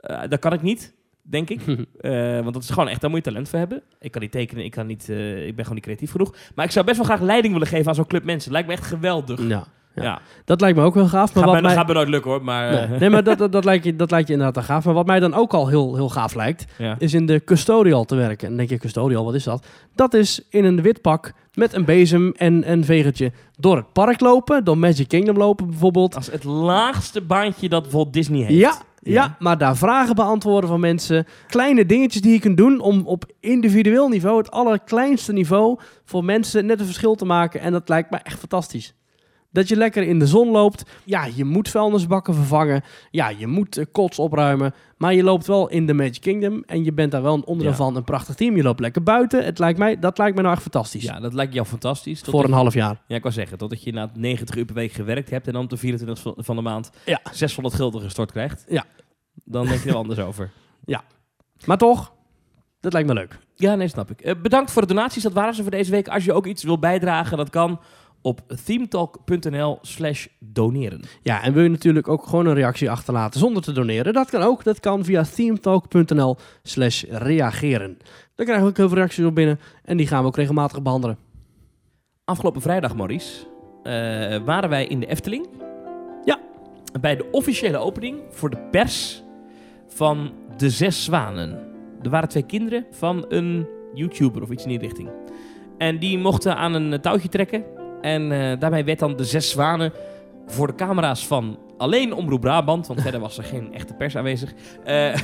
eh, 0.01 0.21
dat 0.29 0.39
kan 0.39 0.53
ik 0.53 0.63
niet, 0.63 0.95
denk 1.23 1.51
ik. 1.51 1.61
Eh, 2.01 2.41
want 2.41 2.55
dat 2.55 2.63
is 2.63 2.71
gewoon 2.71 2.89
echt, 2.89 3.01
daar 3.01 3.11
moet 3.11 3.19
je 3.25 3.31
talent 3.31 3.49
voor 3.49 3.59
hebben. 3.59 3.83
Ik 4.01 4.11
kan 4.11 4.23
niet 4.23 4.31
tekenen, 4.33 4.65
ik, 4.65 4.71
kan 4.71 4.87
niet, 4.87 5.09
eh, 5.09 5.37
ik 5.47 5.55
ben 5.55 5.55
gewoon 5.65 5.75
niet 5.75 5.85
creatief 5.85 6.11
genoeg. 6.11 6.35
Maar 6.55 6.65
ik 6.65 6.71
zou 6.71 6.85
best 6.85 6.97
wel 6.97 7.07
graag 7.07 7.21
leiding 7.21 7.53
willen 7.53 7.69
geven 7.69 7.89
aan 7.89 7.95
zo'n 7.95 8.07
club 8.07 8.25
mensen. 8.25 8.53
Lijkt 8.53 8.67
me 8.69 8.75
echt 8.75 8.87
geweldig. 8.87 9.49
ja. 9.49 9.67
Ja. 9.95 10.21
Dat 10.45 10.61
lijkt 10.61 10.79
me 10.79 10.85
ook 10.85 10.95
wel 10.95 11.07
gaaf. 11.09 11.35
Maar 11.35 11.43
Gaat, 11.45 11.53
wat 11.53 11.53
mij, 11.53 11.63
mij... 11.63 11.75
gaat 11.75 11.87
me 11.87 11.93
nooit 11.95 12.09
lukken 12.09 12.31
hoor, 12.31 12.45
maar... 12.45 12.71
eh, 12.71 12.89
Nee, 12.91 12.99
nee, 12.99 13.11
maar 13.11 13.25
dat, 13.25 13.39
dat, 13.39 13.53
dat, 13.53 13.65
lijkt 13.65 13.85
je, 13.85 13.97
dat 13.97 14.11
lijkt 14.11 14.27
je 14.27 14.33
inderdaad 14.33 14.57
wel 14.57 14.77
gaaf. 14.77 14.85
Maar 14.85 14.95
wat 14.95 15.07
mij 15.07 15.21
dan 15.21 15.35
ook 15.35 15.53
al 15.55 15.69
heel, 15.69 15.95
heel 15.95 16.09
gaaf 16.09 16.35
lijkt, 16.35 16.65
ja. 16.79 16.95
is 16.99 17.15
in 17.15 17.27
de 17.27 17.45
custodial 17.45 18.05
te 18.05 18.15
werken. 18.15 18.43
En 18.43 18.49
dan 18.49 18.57
denk 18.57 18.69
je, 18.69 18.79
custodial, 18.79 19.25
wat 19.25 19.35
is 19.35 19.45
dat? 19.45 19.67
Dat 19.95 20.15
is 20.15 20.47
in 20.51 20.65
een 20.65 20.83
wit 20.83 21.01
pak 21.01 21.33
met 21.55 21.73
een 21.75 21.85
bezem 21.85 22.33
en 22.37 22.71
een 22.71 22.85
vegertje 22.85 23.33
door 23.57 23.77
het 23.77 23.93
park 23.93 24.21
lopen, 24.21 24.65
door 24.65 24.79
Magic 24.79 25.09
Kingdom 25.09 25.37
lopen 25.37 25.67
bijvoorbeeld. 25.67 26.15
Als 26.17 26.31
het 26.31 26.45
laagste 26.45 27.21
baantje 27.21 27.69
dat 27.69 27.91
Walt 27.91 28.13
Disney 28.13 28.41
heeft. 28.41 28.53
Ja, 28.61 28.75
ja, 29.03 29.37
maar 29.39 29.59
daar 29.59 29.77
vragen 29.77 30.15
beantwoorden 30.15 30.71
van 30.71 30.81
mensen. 30.81 31.27
Kleine 31.47 31.87
dingetjes 31.87 32.23
die 32.23 32.33
je 32.33 32.39
kunt 32.39 32.57
doen 32.57 32.81
om 32.81 33.07
op 33.07 33.25
individueel 33.41 34.09
niveau, 34.09 34.39
het 34.39 34.51
allerkleinste 34.51 35.33
niveau, 35.33 35.79
voor 36.05 36.25
mensen 36.25 36.67
net 36.67 36.79
een 36.81 36.87
verschil 36.87 37.15
te 37.15 37.25
maken. 37.25 37.61
En 37.61 37.73
dat 37.73 37.89
lijkt 37.89 38.11
me 38.11 38.17
echt 38.23 38.39
fantastisch. 38.39 38.95
Dat 39.55 39.69
je 39.69 39.77
lekker 39.77 40.03
in 40.03 40.19
de 40.19 40.27
zon 40.27 40.51
loopt. 40.51 40.83
Ja, 41.05 41.25
je 41.35 41.45
moet 41.45 41.69
vuilnisbakken 41.69 42.35
vervangen. 42.35 42.83
Ja, 43.11 43.29
je 43.29 43.47
moet 43.47 43.77
eh, 43.77 43.85
kots 43.93 44.19
opruimen. 44.19 44.75
Maar 44.97 45.15
je 45.15 45.23
loopt 45.23 45.47
wel 45.47 45.69
in 45.69 45.87
de 45.87 45.93
Magic 45.95 46.21
Kingdom. 46.21 46.63
En 46.67 46.85
je 46.85 46.93
bent 46.93 47.11
daar 47.13 47.23
wel 47.23 47.35
een 47.35 47.45
onderdeel 47.45 47.71
Ja. 47.71 47.77
van 47.77 47.97
een 47.97 48.05
prachtig 48.05 48.35
team. 48.35 48.57
Je 48.57 48.63
loopt 48.63 48.81
lekker 48.81 49.03
buiten. 49.03 49.45
Het 49.45 49.59
lijkt 49.59 49.79
mij, 49.79 49.99
dat 49.99 50.19
lijkt 50.19 50.37
me 50.37 50.43
nou 50.43 50.55
echt 50.55 50.63
fantastisch. 50.63 51.03
Ja, 51.03 51.21
dat 51.21 51.35
lijkt 51.35 51.55
jou 51.55 51.67
fantastisch. 51.67 52.19
Totdat 52.21 52.41
voor 52.41 52.51
een 52.51 52.57
half 52.57 52.75
jaar. 52.75 53.03
Ja, 53.07 53.17
ik 53.17 53.23
wou 53.23 53.35
zeggen, 53.35 53.59
totdat 53.59 53.83
je 53.83 53.93
na 53.93 54.11
90 54.15 54.57
uur 54.57 54.65
per 54.65 54.75
week 54.75 54.93
gewerkt 54.93 55.31
hebt 55.31 55.47
en 55.47 55.53
dan 55.53 55.63
op 55.63 55.71
de 55.71 55.77
24 55.77 56.35
van- 56.37 56.57
de 56.57 56.63
maand 56.63 56.91
Ja. 57.05 57.21
600 57.33 57.75
gulden 57.75 58.01
gestort 58.01 58.33
krijgt. 58.33 58.65
Ja. 58.69 58.85
Dan 59.45 59.67
denk 59.67 59.83
je 59.83 59.89
er 59.91 59.97
anders 59.97 60.19
over. 60.29 60.51
Maar 61.67 61.79
toch, 61.79 62.13
dat 62.81 62.93
lijkt 62.93 63.09
me 63.09 63.15
leuk. 63.15 63.39
Ja, 63.55 63.75
nee, 63.75 63.89
snap 63.89 64.11
ik. 64.11 64.21
Eh, 64.21 64.35
bedankt 64.43 64.71
voor 64.71 64.83
de 64.83 64.89
donaties, 64.95 65.23
dat 65.23 65.33
waren 65.33 65.55
ze 65.55 65.63
voor 65.63 65.71
deze 65.71 65.91
week. 65.91 66.09
Als 66.09 66.25
je 66.25 66.33
ook 66.33 66.47
iets 66.47 66.63
wil 66.63 66.79
bijdragen, 66.79 67.37
dat 67.37 67.51
kan 67.51 67.81
op 68.25 68.41
themetalk.nl 68.65 69.79
slash 69.83 70.27
doneren. 70.39 71.03
Ja, 71.23 71.43
en 71.43 71.53
wil 71.53 71.63
je 71.63 71.69
natuurlijk 71.69 72.09
ook 72.09 72.27
gewoon 72.27 72.47
een 72.47 72.55
reactie 72.55 72.91
achterlaten 72.91 73.41
zonder 73.41 73.63
te 73.63 73.73
doneren? 73.73 74.13
Dat 74.13 74.31
kan 74.31 74.43
ook. 74.43 74.65
Dat 74.65 74.81
kan 74.81 75.05
via 75.05 75.23
themetalk.nl 75.23 76.37
slash 76.63 77.05
reageren. 77.09 77.99
Dan 78.35 78.47
krijgen 78.47 78.65
we 78.65 78.71
ook 78.71 78.77
heel 78.77 78.89
veel 78.89 78.97
reacties 78.97 79.25
op 79.25 79.35
binnen. 79.35 79.61
En 79.85 79.97
die 79.97 80.07
gaan 80.07 80.21
we 80.21 80.27
ook 80.27 80.37
regelmatig 80.37 80.83
behandelen. 80.83 81.19
Afgelopen 82.25 82.61
vrijdag, 82.61 82.97
Maurice, 82.97 83.47
eh, 83.83 83.93
waren 84.45 84.69
wij 84.69 84.87
in 84.87 85.01
de 85.01 85.07
Efteling. 85.07 85.49
Ja. 86.25 86.41
Bij 87.01 87.17
de 87.17 87.31
officiële 87.31 87.79
opening 87.79 88.21
voor 88.31 88.51
de 88.51 88.69
pers 88.71 89.23
van 89.89 90.33
De 90.57 90.71
Zes 90.71 91.05
Zwanen. 91.05 91.59
Er 92.03 92.11
waren 92.11 92.29
twee 92.29 92.47
kinderen 92.47 92.87
van 92.91 93.25
een 93.29 93.67
YouTuber 93.95 94.43
of 94.43 94.51
iets 94.51 94.63
in 94.63 94.69
die 94.69 94.79
richting. 94.79 95.09
En 95.79 95.99
die 95.99 96.19
mochten 96.19 96.57
aan 96.57 96.75
een 96.75 97.01
touwtje 97.01 97.29
trekken. 97.29 97.65
En 98.05 98.33
eh, 98.33 98.59
daarbij 98.59 98.85
werd 98.85 98.99
dan 98.99 99.17
De 99.17 99.25
Zes 99.25 99.51
Zwanen 99.51 99.93
voor 100.47 100.67
de 100.67 100.75
camera's 100.75 101.27
van 101.27 101.59
alleen 101.79 102.15
Omroep 102.15 102.41
Brabant, 102.41 102.87
want 102.87 103.03
verder 103.03 103.21
was 103.21 103.39
er 103.39 103.45
geen 103.45 103.75
echte 103.75 103.95
pers 103.95 104.17
aanwezig, 104.17 104.53
eh, 104.85 104.95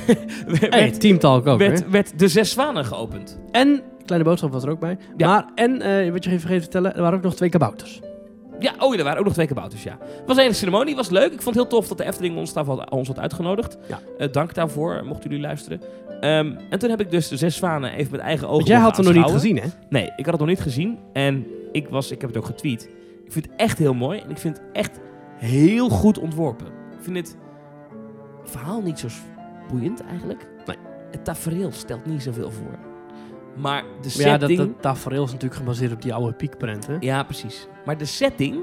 werd, 0.59 0.73
Hey, 0.73 0.91
Teamtalk 0.91 1.47
ook. 1.47 1.59
werd, 1.59 1.89
werd 1.89 2.19
De 2.19 2.27
Zes 2.27 2.51
Zwanen 2.51 2.85
geopend. 2.85 3.39
En, 3.51 3.81
kleine 4.05 4.25
boodschap 4.25 4.51
was 4.51 4.63
er 4.63 4.69
ook 4.69 4.79
bij. 4.79 4.97
Ja. 5.17 5.27
Maar, 5.27 5.45
en, 5.55 5.81
eh, 5.81 6.11
wat 6.11 6.23
je 6.23 6.29
even 6.29 6.41
vergeten 6.41 6.47
te 6.47 6.71
vertellen, 6.71 6.95
er 6.95 7.01
waren 7.01 7.17
ook 7.17 7.23
nog 7.23 7.35
twee 7.35 7.49
kabouters. 7.49 7.99
Ja, 8.59 8.73
oh 8.79 8.93
ja, 8.93 8.99
er 8.99 9.03
waren 9.03 9.19
ook 9.19 9.25
nog 9.25 9.33
twee 9.33 9.47
kabouters, 9.47 9.83
ja. 9.83 9.97
Het 9.99 10.27
was 10.27 10.35
een 10.35 10.41
hele 10.41 10.55
ceremonie, 10.55 10.95
was 10.95 11.09
leuk. 11.09 11.31
Ik 11.31 11.41
vond 11.41 11.55
het 11.55 11.63
heel 11.63 11.67
tof 11.67 11.87
dat 11.87 11.97
de 11.97 12.03
Efteling 12.03 12.37
ons, 12.37 12.53
daarvoor 12.53 12.85
ons 12.89 13.07
had 13.07 13.19
uitgenodigd. 13.19 13.77
Ja. 14.17 14.27
Dank 14.27 14.53
daarvoor, 14.53 15.01
mochten 15.05 15.29
jullie 15.29 15.45
luisteren. 15.45 15.81
Ehm, 16.19 16.53
en 16.69 16.79
toen 16.79 16.89
heb 16.89 16.99
ik 16.99 17.11
dus 17.11 17.27
de 17.27 17.37
zes 17.37 17.55
zwanen 17.55 17.91
even 17.91 18.11
met 18.11 18.21
eigen 18.21 18.45
ogen 18.47 18.57
Want 18.57 18.67
jij 18.67 18.79
had 18.79 18.97
hem 18.97 19.05
nog 19.05 19.15
niet 19.15 19.31
gezien, 19.31 19.57
hè? 19.57 19.67
Nee, 19.89 20.05
ik 20.15 20.25
had 20.25 20.33
het 20.33 20.39
nog 20.39 20.47
niet 20.47 20.61
gezien. 20.61 20.97
En 21.13 21.45
ik, 21.71 21.89
was, 21.89 22.11
ik 22.11 22.21
heb 22.21 22.29
het 22.29 22.39
ook 22.39 22.45
getweet. 22.45 22.89
Ik 23.25 23.31
vind 23.31 23.45
het 23.45 23.55
echt 23.55 23.77
heel 23.77 23.93
mooi. 23.93 24.19
En 24.19 24.29
ik 24.29 24.37
vind 24.37 24.57
het 24.57 24.65
echt 24.73 24.99
heel 25.35 25.89
goed 25.89 26.19
ontworpen. 26.19 26.67
Ik 26.67 26.99
vind 27.01 27.15
het 27.17 27.37
verhaal 28.43 28.81
niet 28.81 28.99
zo 28.99 29.07
boeiend 29.69 30.03
eigenlijk. 30.03 30.47
Nee. 30.65 30.77
Het 31.11 31.25
tafereel 31.25 31.71
stelt 31.71 32.05
niet 32.05 32.21
zoveel 32.21 32.51
voor. 32.51 32.79
Maar 33.57 33.83
de 34.01 34.13
Maar 34.17 34.27
ja, 34.27 34.37
dat, 34.37 34.49
setting... 34.49 34.57
dat 34.57 34.81
tafereel 34.81 35.23
is 35.23 35.31
natuurlijk 35.31 35.59
gebaseerd 35.59 35.91
op 35.93 36.01
die 36.01 36.13
oude 36.13 36.33
piekprent, 36.33 36.87
hè? 36.87 36.97
Ja, 36.99 37.23
precies. 37.23 37.67
Maar 37.85 37.97
de 37.97 38.05
setting... 38.05 38.59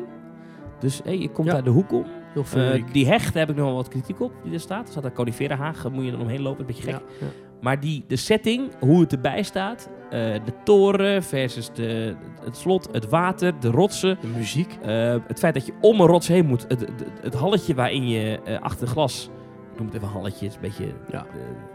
Dus 0.79 1.01
hé, 1.05 1.11
je 1.11 1.31
komt 1.31 1.47
Ja. 1.47 1.53
daar 1.53 1.65
de 1.65 1.71
hoek 1.71 1.93
om. 1.93 2.05
Heel 2.33 2.45
feeriek. 2.45 2.93
die 2.93 3.07
hecht, 3.07 3.33
daar 3.33 3.43
heb 3.47 3.51
ik 3.51 3.57
nog 3.57 3.67
wel 3.67 3.75
wat 3.75 3.89
kritiek 3.89 4.21
op, 4.21 4.33
die 4.43 4.53
er 4.53 4.61
staat. 4.61 4.85
Er 4.85 4.91
staat 4.91 5.05
een 5.05 5.13
conifera 5.13 5.57
haag, 5.57 5.91
moet 5.91 6.05
je 6.05 6.13
er 6.13 6.21
omheen 6.21 6.43
lopen, 6.43 6.61
een 6.61 6.67
beetje 6.67 6.83
gek. 6.83 6.93
ja, 6.93 7.01
ja. 7.21 7.27
Maar 7.61 7.81
die, 7.81 8.05
de 8.07 8.17
setting, 8.17 8.71
hoe 8.81 9.01
het 9.01 9.13
erbij 9.13 9.43
staat, 9.43 9.89
eh, 10.05 10.11
de 10.45 10.53
toren 10.65 11.23
versus 11.23 11.71
de, 11.75 12.15
het 12.45 12.57
slot, 12.57 12.89
het 12.93 13.09
water, 13.09 13.61
de 13.61 13.71
rotsen. 13.71 14.19
De 14.21 14.27
muziek. 14.27 14.79
eh, 14.83 15.17
het 15.27 15.39
feit 15.39 15.55
dat 15.55 15.67
je 15.67 15.73
om 15.81 16.01
een 16.01 16.07
rots 16.07 16.29
heen 16.29 16.47
moet, 16.47 16.65
het, 16.69 16.81
het, 16.81 17.05
het 17.23 17.35
halletje 17.35 17.75
waarin 17.75 18.09
je 18.09 18.41
eh, 18.45 18.61
achter 18.61 18.87
glas, 18.87 19.31
ik 19.73 19.79
noem 19.79 19.87
het 19.87 19.97
even 19.97 20.09
halletje, 20.09 20.45
het 20.47 20.55
is 20.55 20.55
een 20.55 20.61
beetje 20.77 20.95
Ja. 21.13 21.27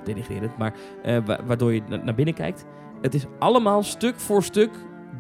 denigrerend, 0.04 0.58
maar 0.58 0.74
wa- 1.26 1.40
waardoor 1.46 1.74
je 1.74 1.82
na- 1.88 2.02
naar 2.04 2.16
binnen 2.16 2.34
kijkt. 2.34 2.66
Het 3.02 3.14
is 3.14 3.26
allemaal 3.40 3.84
stuk 3.84 4.20
voor 4.20 4.44
stuk 4.44 4.70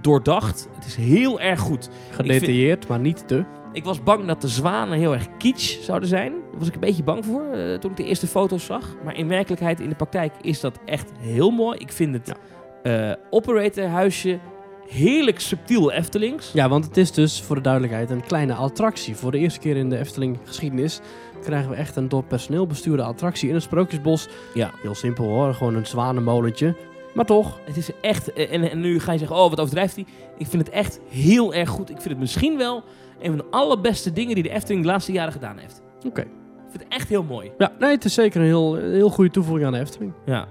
doordacht. 0.01 0.69
Het 0.75 0.85
is 0.85 0.95
heel 0.95 1.39
erg 1.39 1.59
goed. 1.59 1.89
Gedetailleerd, 2.11 2.87
maar 2.87 2.99
niet 2.99 3.27
te. 3.27 3.45
Ik 3.73 3.83
was 3.83 4.03
bang 4.03 4.25
dat 4.25 4.41
de 4.41 4.47
zwanen 4.47 4.97
heel 4.97 5.13
erg 5.13 5.27
kitsch 5.37 5.81
zouden 5.83 6.09
zijn. 6.09 6.31
Daar 6.31 6.59
was 6.59 6.67
ik 6.67 6.73
een 6.73 6.79
beetje 6.79 7.03
bang 7.03 7.25
voor 7.25 7.51
eh, 7.51 7.77
toen 7.77 7.91
ik 7.91 7.97
de 7.97 8.03
eerste 8.05 8.27
foto's 8.27 8.65
zag. 8.65 8.95
Maar 9.03 9.15
in 9.17 9.27
werkelijkheid, 9.27 9.79
in 9.79 9.89
de 9.89 9.95
praktijk, 9.95 10.33
is 10.41 10.59
dat 10.59 10.79
echt 10.85 11.11
heel 11.19 11.51
mooi. 11.51 11.77
Ik 11.79 11.91
vind 11.91 12.13
het 12.13 12.37
eh, 12.83 13.11
operatorhuisje 13.29 14.39
heerlijk 14.87 15.39
subtiel 15.39 15.91
Eftelings. 15.91 16.51
Ja, 16.51 16.69
want 16.69 16.85
het 16.85 16.97
is 16.97 17.11
dus 17.11 17.41
voor 17.41 17.55
de 17.55 17.61
duidelijkheid 17.61 18.09
een 18.09 18.23
kleine 18.25 18.53
attractie. 18.53 19.15
Voor 19.15 19.31
de 19.31 19.37
eerste 19.37 19.59
keer 19.59 19.77
in 19.77 19.89
de 19.89 19.97
Efteling 19.97 20.37
geschiedenis 20.43 20.99
krijgen 21.43 21.69
we 21.69 21.75
echt 21.75 21.95
een 21.95 22.09
door 22.09 22.23
personeel 22.23 22.67
bestuurde 22.67 23.03
attractie 23.03 23.47
in 23.47 23.53
het 23.53 23.63
Sprookjesbos. 23.63 24.27
Ja. 24.53 24.71
Heel 24.81 24.95
simpel 24.95 25.25
hoor, 25.25 25.53
gewoon 25.53 25.75
een 25.75 25.85
zwanenmolentje. 25.85 26.75
Maar 27.13 27.25
toch, 27.25 27.59
Het 27.65 27.77
is 27.77 27.89
echt... 28.01 28.33
eh, 28.33 28.53
En, 28.53 28.71
en 28.71 28.79
nu 28.79 28.99
ga 28.99 29.11
je 29.11 29.17
zeggen, 29.17 29.37
oh, 29.37 29.49
wat 29.49 29.59
overdrijft 29.59 29.95
hij? 29.95 30.05
Ik 30.37 30.47
vind 30.47 30.65
het 30.65 30.75
echt 30.75 30.99
heel 31.09 31.53
erg 31.53 31.69
goed. 31.69 31.89
Ik 31.89 31.95
vind 31.95 32.09
het 32.09 32.19
misschien 32.19 32.57
wel 32.57 32.83
een 33.23 33.37
van 33.37 33.37
de 33.37 33.57
allerbeste 33.57 34.11
dingen 34.13 34.33
die 34.35 34.43
de 34.43 34.49
Efteling 34.49 34.81
de 34.83 34.89
laatste 34.91 35.11
jaren 35.11 35.33
gedaan 35.33 35.57
heeft. 35.57 35.81
oké. 36.07 36.21
Ik 36.21 36.79
vind 36.79 36.91
het 36.91 36.99
echt 36.99 37.09
heel 37.09 37.23
mooi. 37.23 37.51
Ja, 37.57 37.71
nee, 37.79 37.91
het 37.91 38.05
is 38.05 38.13
zeker 38.13 38.39
een 38.41 38.45
heel, 38.47 38.75
heel 38.75 39.09
goede 39.09 39.29
toevoeging 39.31 39.67
aan 39.67 39.73
de 39.73 39.79
Efteling. 39.79 40.13
Ja. 40.25 40.47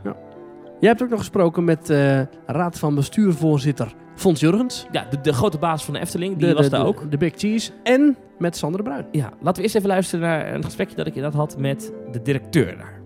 Jij 0.81 0.91
hebt 0.91 1.03
ook 1.03 1.09
nog 1.09 1.19
gesproken 1.19 1.65
met 1.65 1.91
eh, 1.91 2.21
raad 2.47 2.79
van 2.79 2.95
bestuurvoorzitter 2.95 3.95
Fons 4.15 4.41
Jurgens. 4.41 4.87
Ja, 4.91 5.07
de, 5.11 5.21
de 5.21 5.33
grote 5.33 5.59
baas 5.59 5.85
van 5.85 5.95
de 5.95 6.01
Efteling, 6.01 6.37
die 6.37 6.49
de, 6.49 6.55
was 6.55 6.65
de- 6.65 6.71
daar 6.71 6.81
de- 6.81 6.87
ook. 6.87 7.11
De 7.11 7.17
Big 7.17 7.33
Cheese. 7.37 7.73
En 7.83 8.17
met 8.39 8.57
Sander 8.57 8.83
de 8.83 8.89
Bruin. 8.89 9.07
Ja, 9.13 9.31
laten 9.41 9.57
we 9.57 9.63
eerst 9.63 9.75
even 9.75 9.89
luisteren 9.89 10.29
naar 10.29 10.55
een 10.55 10.65
gesprekje 10.65 10.97
dat 10.97 11.07
ik 11.07 11.15
inderdaad 11.15 11.41
had 11.41 11.59
met 11.59 11.93
de 12.13 12.23
directeur 12.23 12.77
daar. 12.79 13.01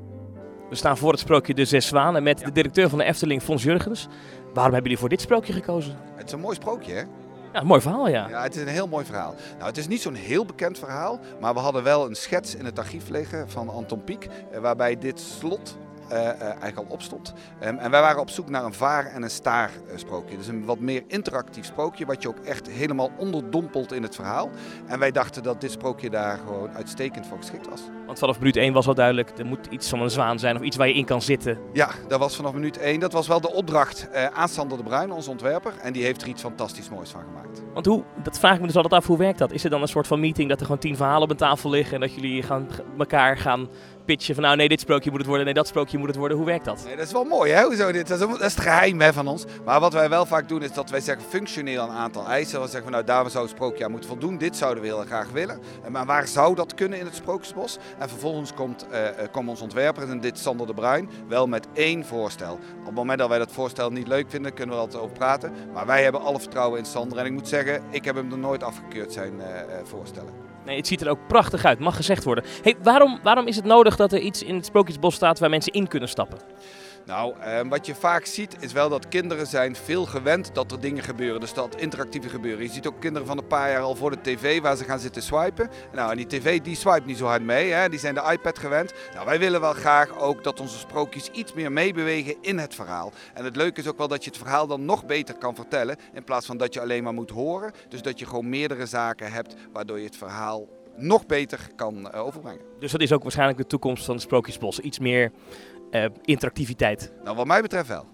We 0.71 0.75
staan 0.75 0.97
voor 0.97 1.11
het 1.11 1.21
sprookje 1.21 1.55
De 1.55 1.65
Zes 1.65 1.87
Zwanen 1.87 2.23
met 2.23 2.39
de 2.45 2.53
directeur 2.53 2.89
van 2.89 2.99
de 2.99 3.05
Efteling, 3.05 3.43
Fons 3.43 3.63
Jurgens. 3.63 4.09
Waarom 4.45 4.73
hebben 4.73 4.83
jullie 4.83 4.99
voor 4.99 5.09
dit 5.09 5.21
sprookje 5.21 5.53
gekozen? 5.53 5.95
Het 6.15 6.27
is 6.27 6.33
een 6.33 6.41
mooi 6.41 6.55
sprookje, 6.55 6.93
hè? 6.93 7.03
Ja, 7.57 7.63
mooi 7.63 7.81
verhaal, 7.81 8.09
ja. 8.09 8.29
Ja, 8.29 8.43
het 8.43 8.57
is 8.57 8.63
een 8.63 8.69
heel 8.69 8.89
mooi 8.89 9.05
verhaal. 9.05 9.35
Nou, 9.55 9.69
het 9.69 9.77
is 9.77 9.89
niet 9.89 10.03
zo'n 10.03 10.15
heel 10.15 10.45
bekend 10.45 10.79
verhaal, 10.79 11.21
maar 11.41 11.55
we 11.55 11.61
hadden 11.61 11.83
wel 11.83 12.07
een 12.07 12.15
schets 12.15 12.55
in 12.55 12.65
het 12.65 12.79
archief 12.79 13.09
liggen 13.09 13.51
van 13.51 13.69
Anton 13.69 14.05
Pieck, 14.05 14.29
eh, 14.51 14.61
waarbij 14.61 14.99
dit 14.99 15.21
slot 15.21 15.77
eigenlijk 16.13 16.77
al 16.77 16.87
opstond. 16.89 17.35
Um, 17.65 17.79
en 17.79 17.91
wij 17.91 18.01
waren 18.01 18.21
op 18.21 18.31
zoek 18.31 18.49
naar 18.49 18.65
een 18.65 18.75
vaar- 18.75 19.07
en 19.07 19.23
een 19.23 19.31
staar 19.31 19.71
eh, 19.89 19.97
sprookje. 19.97 20.37
Dus 20.37 20.47
een 20.47 20.65
wat 20.65 20.79
meer 20.79 21.03
interactief 21.07 21.65
sprookje, 21.65 22.07
wat 22.07 22.23
je 22.23 22.29
ook 22.29 22.39
echt 22.39 22.69
helemaal 22.69 23.11
onderdompelt 23.17 23.93
in 23.93 24.03
het 24.03 24.15
verhaal. 24.15 24.51
En 24.87 24.99
wij 24.99 25.11
dachten 25.11 25.43
dat 25.43 25.61
dit 25.61 25.71
sprookje 25.71 26.11
daar 26.11 26.39
gewoon 26.39 26.71
uitstekend 26.71 27.27
voor 27.27 27.39
geschikt 27.39 27.69
was. 27.69 27.81
Want 28.07 28.19
vanaf 28.19 28.39
minuut 28.39 28.57
1 28.57 28.73
was 28.73 28.87
al 28.87 28.95
duidelijk, 28.95 29.39
er 29.39 29.47
moet 29.47 29.67
iets 29.71 29.89
van 29.89 30.01
een 30.01 30.11
zwaan 30.11 30.39
zijn 30.39 30.57
of 30.57 30.63
iets 30.63 30.77
waar 30.77 30.89
je 30.89 30.95
in 30.95 31.05
kan 31.05 31.23
zitten. 31.23 31.59
Ja, 31.73 31.89
dat 32.09 32.19
was 32.19 32.37
vanaf 32.37 32.53
minuut 32.53 32.79
1. 32.79 33.01
Dat 33.01 33.13
was 33.13 33.27
wel 33.27 33.41
de 33.41 33.53
opdracht 33.53 34.11
eh, 34.11 34.27
aan 34.27 34.49
Sander 34.49 34.79
de 34.79 34.85
Bruin, 34.85 35.13
onze 35.13 35.31
ontwerper. 35.31 35.73
En 35.83 35.93
die 35.93 36.05
heeft 36.05 36.23
er 36.23 36.29
iets 36.29 36.43
fantastisch 36.43 36.91
moois 36.91 37.11
van 37.11 37.21
gemaakt. 37.21 37.63
Want 37.75 37.87
hoe, 37.87 38.05
dat 38.23 38.39
vraag 38.39 38.55
ik 38.55 38.61
me 38.61 38.67
dus 38.67 38.77
altijd 38.77 38.95
af, 38.95 39.07
hoe 39.07 39.19
werkt 39.19 39.39
dat? 39.39 39.53
Is 39.53 39.65
er 39.65 39.71
dan 39.71 39.83
een 39.83 39.89
soort 39.89 40.07
van 40.07 40.21
meeting 40.21 40.49
dat 40.49 40.59
er 40.59 40.67
gewoon 40.67 40.81
tien 40.81 40.97
verhalen 40.97 41.23
op 41.23 41.31
een 41.31 41.37
tafel 41.37 41.71
liggen 41.71 41.95
en 41.95 42.01
dat 42.01 42.15
jullie 42.15 42.43
gaan, 42.43 42.69
elkaar 42.99 43.39
gaan 43.39 43.69
pitchen 44.07 44.35
van 44.35 44.45
nou 44.45 44.57
nee, 44.57 44.69
dit 44.69 44.81
sprookje 44.81 45.11
moet 45.11 45.19
het 45.19 45.29
worden, 45.29 45.45
nee, 45.45 45.55
dat 45.55 45.67
sprookje 45.67 45.99
moet 45.99 46.09
het 46.09 46.17
worden. 46.17 46.37
Hoe 46.37 46.47
werkt 46.47 46.65
dat? 46.65 46.83
Nee, 46.85 46.97
dat 46.97 47.07
is 47.07 47.13
wel 47.13 47.25
mooi, 47.25 47.53
hè? 47.53 47.63
Hoezo 47.63 47.93
dit? 47.93 48.09
Dat 48.09 48.21
is, 48.21 48.27
dat 48.27 48.41
is 48.41 48.55
het 48.55 48.63
geheim 48.63 49.01
hè, 49.01 49.13
van 49.13 49.29
ons. 49.29 49.45
Maar 49.65 49.81
wat 49.81 49.93
wij 49.93 50.09
wel 50.09 50.27
vaak 50.27 50.49
doen, 50.49 50.63
is 50.63 50.73
dat 50.73 50.91
wij 50.91 51.01
zeggen 51.01 51.27
functioneel 51.29 51.83
een 51.83 51.91
aantal 51.91 52.27
eisen. 52.27 52.59
Dan 52.59 52.69
zeggen 52.69 52.85
we, 52.87 52.91
nou, 52.91 53.05
daar 53.05 53.31
zou 53.31 53.45
het 53.45 53.55
sprookje 53.55 53.85
aan 53.85 53.91
moeten 53.91 54.09
voldoen. 54.09 54.39
Dit 54.39 54.57
zouden 54.57 54.83
we 54.83 54.89
heel 54.89 55.05
graag 55.05 55.31
willen. 55.31 55.61
Maar 55.89 56.07
waar 56.07 56.27
zou 56.27 56.55
dat 56.55 56.75
kunnen 56.75 56.99
in 56.99 57.05
het 57.05 57.15
Sprookjesbos? 57.15 57.79
En 57.99 58.09
vervolgens 58.09 58.55
komt, 58.55 58.87
eh, 58.91 59.09
eh, 59.09 59.15
komt 59.33 59.49
ons 59.49 59.61
ontwerper, 59.61 60.11
en 60.11 60.21
dit 60.21 60.39
Sander 60.39 60.67
de 60.67 60.75
Bruin, 60.75 61.11
wel 61.29 61.47
met 61.47 61.67
één 61.73 62.05
voorstel. 62.05 62.53
Op 62.53 62.87
het 62.87 62.95
moment 62.95 63.19
dat 63.19 63.29
wij 63.29 63.39
dat 63.39 63.53
voorstel 63.53 63.91
niet 63.91 64.09
leuk 64.09 64.27
vinden, 64.29 64.55
kunnen 64.55 64.75
we 64.75 64.81
altijd 64.81 65.03
over 65.03 65.17
praten. 65.17 65.53
Maar 65.73 65.87
wij 65.87 66.03
hebben 66.03 66.21
alle 66.21 66.41
vertrouwen 66.41 66.79
in 66.79 66.85
Sander. 66.85 67.19
En 67.19 67.27
ik 67.27 67.33
moet 67.33 67.49
zeggen, 67.49 67.83
ik 67.91 68.05
heb 68.05 68.15
hem 68.15 68.33
er 68.33 68.39
nooit 68.39 68.63
afgekeurd, 68.63 69.13
zijn 69.13 69.41
eh, 69.41 69.77
voorstellen. 69.85 70.46
Nee, 70.67 70.77
het 70.77 70.87
ziet 70.87 71.01
er 71.01 71.09
ook 71.09 71.27
prachtig 71.27 71.65
uit, 71.65 71.79
mag 71.79 71.97
gezegd 71.97 72.25
worden. 72.25 72.45
Hey, 72.63 72.75
waarom, 72.83 73.19
waarom 73.23 73.47
is 73.47 73.57
het 73.57 73.65
nodig 73.65 73.97
dat 73.97 74.13
er 74.13 74.19
iets 74.19 74.43
in 74.43 74.55
het 74.55 74.67
Sprookjesbos 74.67 75.15
staat 75.15 75.39
waar 75.39 75.51
mensen 75.51 75.73
in 75.73 75.89
kunnen 75.89 76.09
stappen? 76.09 76.39
Nou, 77.07 77.35
eh, 77.41 77.61
wat 77.69 77.87
je 77.87 77.95
vaak 77.95 78.25
ziet 78.25 78.57
is 78.61 78.73
wel 78.73 78.89
dat 78.89 79.09
kinderen 79.09 79.47
zijn 79.47 79.77
veel 79.77 80.07
gewend 80.07 80.55
dat 80.55 80.73
er 80.73 80.81
dingen 80.81 81.03
gebeuren. 81.03 81.41
Dus 81.41 81.55
dat 81.55 81.77
interactieve 81.77 82.29
gebeuren. 82.29 82.65
Je 82.65 82.71
ziet 82.71 82.87
ook 82.87 83.01
kinderen 83.01 83.27
van 83.27 83.39
een 83.39 83.47
paar 83.47 83.71
jaar 83.71 83.81
al 83.81 83.95
voor 83.95 84.11
de 84.11 84.21
tv 84.21 84.61
waar 84.61 84.77
ze 84.77 84.85
gaan 84.85 84.99
zitten 84.99 85.23
swipen. 85.23 85.71
Nou, 85.93 86.11
en 86.11 86.17
die 86.17 86.27
tv 86.27 86.61
die 86.61 86.77
swipe 86.77 87.07
niet 87.07 87.19
zo 87.19 87.27
hard 87.27 87.43
mee. 87.43 87.71
Hè? 87.71 87.89
Die 87.89 87.99
zijn 87.99 88.15
de 88.15 88.31
iPad 88.33 88.59
gewend. 88.59 88.93
Nou, 89.15 89.27
wij 89.27 89.39
willen 89.39 89.61
wel 89.61 89.73
graag 89.73 90.19
ook 90.19 90.45
dat 90.45 90.61
onze 90.61 90.79
sprookjes 90.79 91.29
iets 91.31 91.53
meer 91.53 91.73
meebewegen 91.73 92.37
in 92.41 92.59
het 92.59 92.75
verhaal. 92.75 93.13
En 93.35 93.45
het 93.45 93.57
leuke 93.57 93.81
is 93.81 93.89
ook 93.89 93.99
wel 93.99 94.09
dat 94.09 94.25
je 94.25 94.31
het 94.31 94.39
verhaal 94.39 94.67
dan 94.67 94.85
nog 94.85 95.07
beter 95.07 95.35
kan 95.35 95.55
vertellen. 95.55 95.97
In 96.13 96.25
plaats 96.25 96.47
van 96.47 96.57
dat 96.57 96.75
je 96.75 96.81
alleen 96.81 97.03
maar 97.03 97.15
moet 97.15 97.31
horen. 97.31 97.73
Dus 97.89 98.03
dat 98.03 98.19
je 98.19 98.27
gewoon 98.27 98.49
meerdere 98.49 98.87
zaken 98.87 99.33
hebt 99.33 99.55
waardoor 99.73 99.99
je 99.99 100.05
het 100.05 100.17
verhaal 100.17 100.69
nog 100.97 101.27
beter 101.27 101.69
kan 101.77 102.11
eh, 102.11 102.25
overbrengen. 102.25 102.65
Dus 102.79 102.93
dat 102.93 103.01
is 103.01 103.13
ook 103.13 103.23
waarschijnlijk 103.23 103.59
de 103.59 103.67
toekomst 103.67 104.05
van 104.05 104.21
Sprookjesbos. 104.21 104.81
Iets 104.81 104.99
meer 104.99 105.33
interactiviteit. 106.25 107.13
Nou, 107.25 107.37
wat 107.37 107.47
mij 107.47 107.63
betreft 107.63 107.89
wel. 107.89 108.07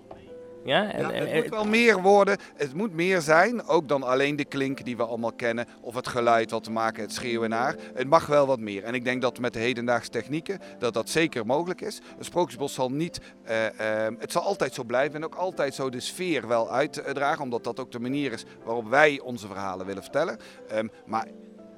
Ja? 0.65 0.93
En, 0.93 1.01
Ja, 1.01 1.13
en- 1.13 1.27
het 1.27 1.35
moet 1.35 1.49
wel 1.49 1.65
meer 1.65 2.03
worden. 2.03 2.37
Het 2.55 2.75
moet 2.75 2.93
meer 2.95 3.21
zijn, 3.21 3.67
ook 3.67 3.89
dan 3.89 4.03
alleen 4.03 4.37
de 4.37 4.45
klink 4.45 4.85
die 4.85 4.97
we 4.97 5.05
allemaal 5.05 5.33
kennen. 5.33 5.67
Of 5.81 5.95
het 5.95 6.09
geluid 6.09 6.51
wat 6.51 6.65
te 6.65 6.71
maken, 6.71 7.03
het 7.03 7.13
schreeuwen 7.13 7.51
naar. 7.51 7.77
Het 7.95 8.09
mag 8.09 8.27
wel 8.27 8.47
wat 8.47 8.59
meer. 8.61 8.85
En 8.85 8.95
ik 8.95 9.05
denk 9.05 9.23
dat 9.23 9.39
met 9.39 9.53
de 9.53 9.59
hedendaagse 9.59 10.11
technieken 10.11 10.59
dat 10.79 10.95
dat 10.95 11.09
zeker 11.11 11.47
mogelijk 11.47 11.81
is. 11.81 12.01
Een 12.19 12.25
sprookjesbos 12.25 12.75
zal 12.75 12.91
niet, 12.91 13.21
eh, 13.45 14.07
eh, 14.07 14.15
het 14.19 14.33
zal 14.33 14.43
altijd 14.43 14.75
zo 14.75 14.85
blijven 14.85 15.15
en 15.17 15.25
ook 15.25 15.35
altijd 15.35 15.75
zo 15.75 15.91
de 15.91 16.01
sfeer 16.01 16.49
wel 16.49 16.71
uitdragen. 16.71 17.43
Omdat 17.45 17.65
dat 17.65 17.81
ook 17.81 17.93
de 17.93 18.01
manier 18.01 18.33
is 18.33 18.45
waarop 18.65 18.89
wij 18.89 19.21
onze 19.21 19.47
verhalen 19.47 19.87
willen 19.87 20.03
vertellen. 20.03 20.39
Ehm, 20.69 20.89
maar 21.07 21.27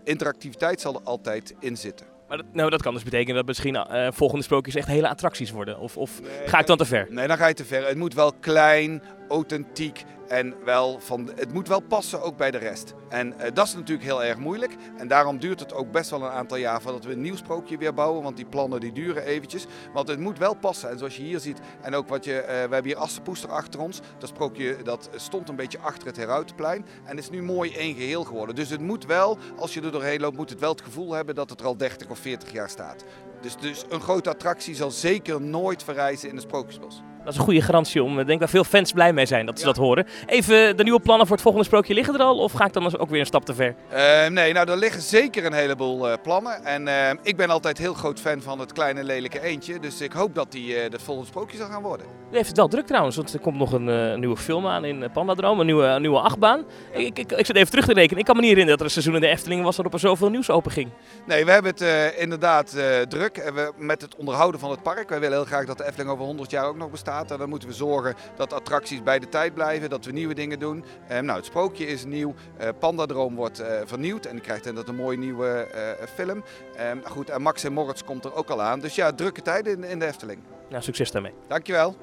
interactiviteit 0.05 0.81
zal 0.81 0.95
er 0.95 1.03
altijd 1.05 1.55
in 1.61 1.77
zitten. 1.77 2.14
Maar 2.35 2.45
dat, 2.45 2.55
nou, 2.55 2.71
dat 2.71 2.83
kan 2.83 2.95
dus 2.95 3.03
betekenen 3.03 3.37
dat 3.37 3.47
misschien 3.47 3.77
eh, 3.77 4.07
volgende 4.13 4.45
sprookjes 4.45 4.75
echt 4.75 4.87
hele 4.87 5.09
attracties 5.09 5.51
worden. 5.51 5.79
Of, 5.79 5.97
of 5.97 6.21
ga 6.47 6.59
ik 6.59 6.67
dan 6.67 6.77
te 6.77 6.85
ver? 6.85 7.07
Nee, 7.11 7.27
dan 7.27 7.37
ga 7.37 7.47
je 7.47 7.55
te 7.55 7.65
ver. 7.65 7.87
Het 7.87 7.97
moet 7.97 8.15
wel 8.15 8.33
klein, 8.41 9.03
authentiek 9.29 10.05
en 10.29 10.55
wel 10.65 11.01
van, 11.01 11.31
het 11.37 11.53
moet 11.53 11.69
wel 11.69 11.81
passen 11.81 12.23
ook 12.23 12.37
bij 12.37 12.51
de 12.51 12.59
rest. 12.59 12.95
En 13.09 13.39
eh, 13.39 13.51
dat 13.55 13.67
is 13.67 13.75
natuurlijk 13.75 14.07
heel 14.07 14.25
erg 14.25 14.39
moeilijk. 14.39 14.77
En 14.97 15.09
daarom 15.09 15.39
duurt 15.39 15.61
het 15.61 15.75
ook 15.75 15.91
best 15.91 16.11
wel 16.11 16.23
een 16.23 16.31
aantal 16.31 16.57
jaar 16.57 16.83
voordat 16.83 17.05
we 17.05 17.13
een 17.13 17.21
nieuw 17.21 17.37
sprookje 17.37 17.79
weer 17.79 17.95
bouwen. 17.95 18.23
Want 18.23 18.37
die 18.37 18.47
plannen 18.47 18.81
die 18.81 18.93
duren 18.93 19.25
eventjes. 19.25 19.67
Want 19.93 20.09
het 20.09 20.19
moet 20.19 20.39
wel 20.39 20.55
passen. 20.55 20.91
En 20.91 20.99
zoals 20.99 21.17
je 21.17 21.23
hier 21.23 21.41
ziet, 21.41 21.59
en 21.81 21.95
ook 21.95 22.09
wat 22.09 22.25
je, 22.25 22.41
eh, 22.41 22.47
we 22.47 22.53
hebben 22.53 22.85
hier 22.85 22.97
Assenpoester 22.97 23.51
achter 23.51 23.81
ons. 23.81 24.01
Dat 24.19 24.29
sprookje 24.29 24.77
dat 24.83 25.09
stond 25.15 25.49
een 25.49 25.57
beetje 25.57 25.79
achter 25.79 26.07
het 26.07 26.17
Herautenplein. 26.17 26.87
En 27.05 27.19
is 27.19 27.31
nu 27.31 27.43
mooi 27.43 27.75
één 27.75 27.95
geheel 27.95 28.25
geworden. 28.25 28.55
Dus 28.55 28.71
het 28.71 28.81
moet 28.81 29.07
wel, 29.07 29.39
als 29.57 29.75
je 29.75 29.81
er 29.81 29.93
doorheen 29.93 30.21
loopt, 30.21 30.37
moet 30.37 30.51
het 30.51 30.61
wel 30.61 30.71
het 30.71 30.83
gevoel 30.83 31.13
hebben 31.13 31.35
dat 31.35 31.51
het 31.51 31.61
er 31.61 31.67
al 31.67 31.77
30 31.77 32.09
of 32.09 32.19
40 32.19 32.53
jaar 32.53 32.69
staat. 32.69 33.05
Dus, 33.41 33.57
dus 33.57 33.85
een 33.89 34.01
grote 34.01 34.31
attractie 34.31 34.75
zal 34.75 34.91
zeker 34.91 35.41
nooit 35.41 35.83
verrijzen 35.83 36.29
in 36.29 36.35
het 36.35 36.45
Sprookjesbos. 36.45 37.03
Dat 37.25 37.33
is 37.33 37.39
een 37.39 37.45
goede 37.45 37.63
garantie 37.63 38.03
om, 38.03 38.19
ik 38.19 38.27
denk 38.27 38.41
dat 38.41 38.51
veel 38.51 38.65
fans 38.65 38.93
blij 38.93 39.13
mee 39.13 39.27
zijn 39.27 39.47
dat 39.47 39.59
ze 39.59 39.65
dat 39.65 39.77
horen. 39.77 40.07
Even 40.27 40.77
de 40.77 40.83
nieuwe 40.83 41.01
plannen 41.01 41.27
voor 41.27 41.35
het 41.35 41.45
volgende 41.45 41.67
sprookje 41.67 41.95
liggen 41.95 42.15
er 42.15 42.21
al? 42.21 42.39
Of 42.39 42.53
ga 42.53 42.65
ik 42.65 42.73
dan 42.73 42.99
ook 42.99 43.11
weer 43.11 43.21
een 43.21 43.27
stap 43.27 43.45
te 43.45 43.55
ver? 43.55 43.75
Eh, 43.89 44.27
nee, 44.29 44.53
nou 44.53 44.71
er 44.71 44.77
liggen 44.77 45.03
zeker 45.03 45.45
een 45.45 45.53
heleboel 45.53 46.09
eh, 46.09 46.17
plannen. 46.23 46.65
En 46.65 46.89
eh, 46.89 47.17
ik 47.23 47.37
ben 47.37 47.51
altijd 47.51 47.79
heel 47.79 47.95
groot 47.95 48.21
fan 48.21 48.43
van 48.43 48.59
het 48.59 48.73
kleine 48.73 49.05
lelijke 49.05 49.41
eendje. 49.41 49.81
Dus 49.81 50.01
ik 50.01 50.13
hoop 50.13 50.35
dat 50.35 50.53
die 50.53 50.77
eh 50.77 50.93
het 50.93 51.03
volgende 51.03 51.29
sprookje 51.29 51.57
zal 51.57 51.69
gaan 51.69 51.83
worden. 51.83 52.07
U 52.35 52.37
heeft 52.37 52.49
het 52.49 52.57
wel 52.57 52.69
druk 52.69 52.87
trouwens, 52.87 53.17
want 53.17 53.35
er 53.35 53.41
komt 53.41 53.59
nog 53.59 53.73
een 53.73 53.89
eh, 53.89 54.19
nieuwe 54.19 54.37
film 54.37 54.67
aan 54.67 54.85
in 54.85 55.03
eh, 55.03 55.13
Pandadroom, 55.13 55.61
een 55.61 55.67
nieuwe, 55.67 55.85
een 55.85 56.01
nieuwe 56.01 56.21
achtbaan. 56.21 56.65
Ik, 56.93 57.19
ik, 57.19 57.33
ik 57.33 57.47
zit 57.47 57.57
even 57.57 57.71
terug 57.71 57.87
te 57.87 57.93
rekenen. 57.93 58.19
Ik 58.19 58.25
kan 58.25 58.35
me 58.35 58.41
niet 58.41 58.51
herinneren 58.51 58.79
dat 58.79 58.79
er 58.79 58.85
een 58.85 59.03
seizoen 59.03 59.15
in 59.15 59.21
de 59.21 59.35
Efteling 59.37 59.63
was 59.63 59.77
waarop 59.77 59.93
er 59.93 59.99
zoveel 59.99 60.31
nieuws 60.31 60.51
open 60.51 60.71
ging. 60.71 60.89
Nee, 61.27 61.45
we 61.45 61.51
hebben 61.51 61.71
het 61.71 61.81
eh, 61.81 62.21
inderdaad 62.23 62.75
eh, 62.75 63.01
druk 63.01 63.37
en 63.37 63.55
we, 63.55 63.73
met 63.77 64.03
het 64.03 64.17
onderhouden 64.17 64.61
van 64.61 64.71
het 64.71 64.83
park. 64.83 65.09
Wij 65.09 65.21
willen 65.21 65.37
heel 65.37 65.47
graag 65.47 65.65
dat 65.65 65.79
de 65.79 65.85
Efteling 65.87 66.11
over 66.11 66.25
100 66.25 66.51
jaar 66.51 66.67
ook 66.67 66.77
nog 66.77 66.91
bestaat. 66.91 67.13
En 67.23 67.39
dan 67.39 67.49
moeten 67.49 67.69
we 67.69 67.75
zorgen 67.75 68.15
dat 68.37 68.53
attracties 68.53 69.03
bij 69.03 69.19
de 69.19 69.29
tijd 69.29 69.55
blijven, 69.55 69.91
dat 69.91 70.05
we 70.05 70.13
nieuwe 70.13 70.35
dingen 70.35 70.59
doen. 70.59 70.85
Eh, 71.09 71.21
nou, 71.21 71.37
het 71.37 71.47
sprookje 71.47 71.87
is 71.87 72.05
nieuw. 72.05 72.35
Eh 72.57 72.69
Pandadroom 72.79 73.35
wordt 73.35 73.61
eh, 73.61 73.81
vernieuwd 73.85 74.27
en 74.27 74.33
die 74.33 74.41
krijgt 74.41 74.67
inderdaad 74.67 74.95
een 74.95 75.01
mooie 75.01 75.19
nieuwe 75.19 75.49
eh, 75.49 76.07
film. 76.15 76.43
Eh, 76.77 76.91
goed, 77.05 77.31
en 77.31 77.43
Max 77.43 77.65
en 77.65 77.73
Moritz 77.73 78.03
komt 78.03 78.25
er 78.25 78.35
ook 78.35 78.51
al 78.51 78.63
aan. 78.63 78.81
Dus 78.81 78.95
ja, 78.95 79.13
drukke 79.13 79.43
tijden 79.43 79.73
in, 79.77 79.91
in 79.91 79.99
de 79.99 80.07
Efteling. 80.07 80.39
Nou, 80.71 80.83
succes 80.83 81.11
daarmee. 81.11 81.33
Dankjewel. 81.49 81.97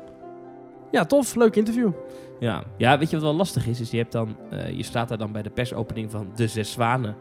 Ja, 0.91 1.05
tof. 1.05 1.36
Leuk 1.36 1.55
interview. 1.55 1.91
Ja. 2.39 2.64
ja, 2.78 2.97
weet 2.97 3.09
je 3.09 3.16
wat 3.16 3.26
wel 3.26 3.36
lastig 3.36 3.68
is? 3.68 3.80
is 3.80 3.91
je, 3.91 3.97
hebt 3.97 4.12
dan, 4.12 4.38
eh, 4.49 4.70
je 4.70 4.84
staat 4.84 5.09
daar 5.09 5.18
dan 5.18 5.32
bij 5.32 5.41
de 5.41 5.49
persopening 5.49 6.12
van 6.12 6.32
De 6.36 6.47
Zes 6.47 6.72
Zwanen 6.72 7.16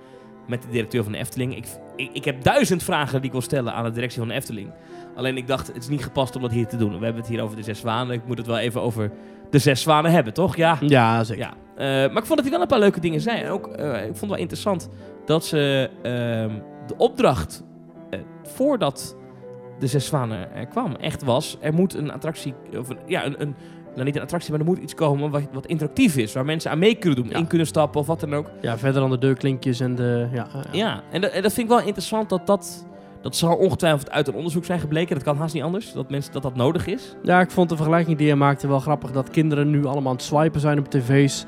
met 0.46 0.62
de 0.62 0.68
directeur 0.68 1.02
van 1.02 1.12
de 1.12 1.18
Efteling. 1.18 1.56
Ik, 1.56 1.66
ik, 1.96 2.10
ik 2.12 2.24
heb 2.24 2.42
duizend 2.42 2.82
vragen 2.82 3.16
die 3.16 3.26
ik 3.26 3.32
wil 3.32 3.40
stellen 3.40 3.72
aan 3.72 3.84
de 3.84 3.90
directie 3.90 4.18
van 4.18 4.28
de 4.28 4.34
Efteling. 4.34 4.72
Alleen 5.20 5.36
ik 5.36 5.46
dacht, 5.46 5.66
het 5.66 5.76
is 5.76 5.88
niet 5.88 6.02
gepast 6.02 6.36
om 6.36 6.42
dat 6.42 6.50
hier 6.50 6.66
te 6.66 6.76
doen. 6.76 6.98
We 6.98 7.04
hebben 7.04 7.22
het 7.22 7.30
hier 7.30 7.42
over 7.42 7.56
De 7.56 7.62
Zes 7.62 7.78
Zwanen. 7.78 8.14
Ik 8.14 8.26
moet 8.26 8.38
het 8.38 8.46
wel 8.46 8.58
even 8.58 8.80
over 8.82 9.10
De 9.50 9.58
Zes 9.58 9.80
Zwanen 9.82 10.10
hebben, 10.12 10.32
toch? 10.34 10.56
Ja. 10.56 10.76
Ja, 10.80 11.24
zeker. 11.24 11.42
Ja, 11.44 11.50
eh, 11.76 11.86
maar 12.12 12.18
ik 12.22 12.26
vond 12.26 12.28
dat 12.28 12.40
hij 12.40 12.50
wel 12.50 12.60
een 12.60 12.66
paar 12.66 12.78
leuke 12.78 13.00
dingen 13.00 13.20
zei. 13.20 13.40
En 13.42 13.50
ook, 13.50 13.66
eh, 13.66 13.96
ik 13.98 14.04
vond 14.04 14.20
het 14.20 14.28
wel 14.30 14.38
interessant 14.38 14.88
dat 15.24 15.44
ze 15.44 15.90
ehm, 16.02 16.50
de 16.86 16.94
opdracht 16.96 17.64
eh, 18.10 18.20
voordat 18.42 19.16
de 19.78 19.86
Zes 19.86 20.06
Zwanen 20.06 20.54
er 20.54 20.66
kwam 20.66 20.94
echt 20.94 21.22
was... 21.24 21.56
er 21.60 21.74
moet 21.74 21.94
een 21.94 22.12
attractie, 22.12 22.54
of 22.78 22.88
een, 22.88 22.98
ja, 23.06 23.24
een, 23.26 23.40
een, 23.42 23.54
nou 23.94 24.04
niet 24.04 24.16
een 24.16 24.22
attractie, 24.22 24.50
maar 24.50 24.60
er 24.60 24.66
moet 24.66 24.78
iets 24.78 24.94
komen 24.94 25.30
wat, 25.30 25.42
wat 25.52 25.66
interactief 25.66 26.16
is. 26.16 26.32
Waar 26.32 26.44
mensen 26.44 26.70
aan 26.70 26.78
mee 26.78 26.94
kunnen 26.94 27.22
doen, 27.22 27.30
Ja. 27.30 27.38
in 27.38 27.46
kunnen 27.46 27.66
stappen 27.66 28.00
of 28.00 28.06
wat 28.06 28.20
dan 28.20 28.34
ook. 28.34 28.50
Ja, 28.60 28.78
verder 28.78 29.00
dan 29.00 29.10
de 29.10 29.18
deurklinkjes 29.18 29.80
en 29.80 29.94
de... 29.94 30.28
Ja, 30.32 30.46
ja. 30.52 30.62
Ja, 30.72 31.02
en, 31.10 31.20
dat- 31.20 31.30
en 31.30 31.42
dat 31.42 31.52
vind 31.52 31.66
ik 31.70 31.76
wel 31.76 31.86
interessant 31.86 32.28
dat 32.28 32.46
dat... 32.46 32.86
Dat 33.22 33.36
zal 33.36 33.56
ongetwijfeld 33.56 34.10
uit 34.10 34.28
een 34.28 34.34
onderzoek 34.34 34.64
zijn 34.64 34.80
gebleken. 34.80 35.14
Dat 35.14 35.24
kan 35.24 35.36
haast 35.36 35.54
niet 35.54 35.62
anders. 35.62 35.92
Dat 35.92 36.10
mensen 36.10 36.32
dat 36.32 36.42
dat 36.42 36.54
nodig 36.56 36.86
is. 36.86 37.16
Ja, 37.22 37.40
ik 37.40 37.50
vond 37.50 37.68
de 37.68 37.76
vergelijking 37.76 38.18
die 38.18 38.26
je 38.26 38.34
maakte 38.34 38.68
wel 38.68 38.80
grappig. 38.80 39.10
Dat 39.12 39.30
kinderen 39.30 39.70
nu 39.70 39.84
allemaal 39.84 40.10
aan 40.10 40.16
het 40.16 40.24
swipen 40.26 40.60
zijn 40.60 40.78
op 40.78 40.88
tv's. 40.88 41.44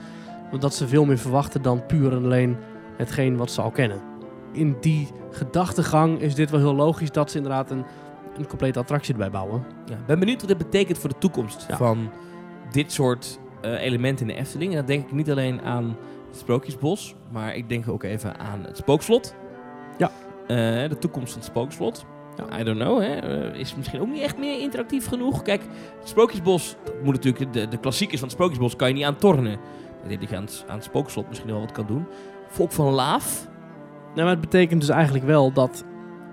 Omdat 0.53 0.75
ze 0.75 0.89
veel 0.89 1.05
meer 1.05 1.19
verwachten 1.19 1.63
dan 1.63 1.87
puur 1.87 2.13
en 2.13 2.25
alleen 2.25 2.57
hetgeen 2.97 3.37
wat 3.37 3.51
ze 3.51 3.63
al 3.63 3.71
kennen. 3.71 4.01
In 4.53 4.77
die 4.81 5.09
gedachtegang 5.31 6.21
is 6.21 6.35
dit 6.35 6.51
wel 6.51 6.61
heel 6.61 6.75
logisch 6.75 7.11
dat 7.11 7.31
ze 7.31 7.37
inderdaad 7.37 7.71
een, 7.71 7.85
een 8.39 8.47
complete 8.47 8.79
attractie 8.79 9.13
erbij 9.13 9.31
bouwen. 9.31 9.65
Ja, 9.87 9.95
ik 9.95 10.07
ben 10.07 10.19
benieuwd 10.19 10.41
wat 10.41 10.49
dit 10.49 10.59
betekent 10.59 10.99
voor 10.99 11.09
de 11.11 11.19
toekomst 11.19 11.65
Ja. 11.69 11.77
van 11.77 12.11
dit 12.71 12.93
soort 12.93 13.39
eh, 13.61 13.81
elementen 13.83 14.29
in 14.29 14.35
de 14.35 14.41
Efteling. 14.41 14.71
En 14.71 14.77
dan 14.77 14.87
denk 14.87 15.05
ik 15.05 15.13
niet 15.13 15.31
alleen 15.31 15.63
aan 15.63 15.97
het 16.29 16.37
Sprookjesbos, 16.41 17.15
maar 17.31 17.55
ik 17.57 17.69
denk 17.69 17.89
ook 17.89 18.03
even 18.03 18.39
aan 18.39 18.65
het 18.65 18.77
Spookslot. 18.77 19.35
Eh, 20.47 20.89
de 20.89 20.97
toekomst 20.99 21.33
van 21.33 21.41
het 21.41 21.51
Spookslot. 21.51 22.05
Ja. 22.37 22.61
I 22.61 22.65
don't 22.65 22.79
know, 22.79 23.01
hè. 23.01 23.15
Eh, 23.15 23.61
is 23.61 23.77
misschien 23.77 24.01
ook 24.01 24.09
niet 24.09 24.23
echt 24.23 24.39
meer 24.39 24.61
interactief 24.61 25.07
genoeg. 25.07 25.43
Kijk, 25.43 25.63
het 25.99 26.09
Sprookjesbos, 26.09 26.77
moet 27.03 27.15
natuurlijk, 27.15 27.53
de, 27.53 27.69
de 27.69 27.79
klassiekers 27.79 28.21
van 28.21 28.29
het 28.29 28.37
Sprookjesbos 28.37 28.77
kan 28.77 28.89
je 28.89 28.95
niet 28.95 29.05
aan 29.05 29.17
tornen. 29.17 29.53
Ik 30.03 30.09
denk 30.09 30.21
dat 30.21 30.31
je 30.31 30.37
aan 30.37 30.45
het, 30.45 30.65
aan 30.69 30.77
het 30.77 30.85
Spookslot 30.85 31.29
misschien 31.29 31.51
wel 31.51 31.61
wat 31.61 31.73
kan 31.73 31.87
doen. 31.87 32.07
Volk 32.49 32.73
van 32.73 32.93
Laaf. 32.93 33.49
Nou, 34.03 34.27
maar 34.27 34.31
het 34.31 34.41
betekent 34.41 34.81
dus 34.81 34.91
eigenlijk 34.91 35.25
wel 35.25 35.53
dat 35.53 35.85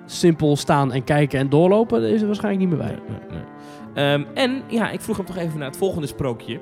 simpel 0.05 0.55
staan 0.55 0.91
en 0.91 1.03
kijken 1.03 1.39
en 1.39 1.49
doorlopen, 1.49 2.03
is 2.03 2.22
er 2.22 2.28
waarschijnlijk 2.28 2.70
niet 2.70 2.78
meer 2.78 2.88
bij. 2.88 2.99
Nee, 3.07 3.20
nee, 3.30 3.39
nee. 3.39 3.43
Ehm, 3.93 4.24
en 4.34 4.62
ja, 4.68 4.89
ik 4.89 5.01
vroeg 5.01 5.18
hem 5.18 5.26
toch 5.26 5.38
even 5.38 5.60
naar 5.60 5.68
het 5.68 5.78
volgende 5.78 6.07
sprookje. 6.07 6.60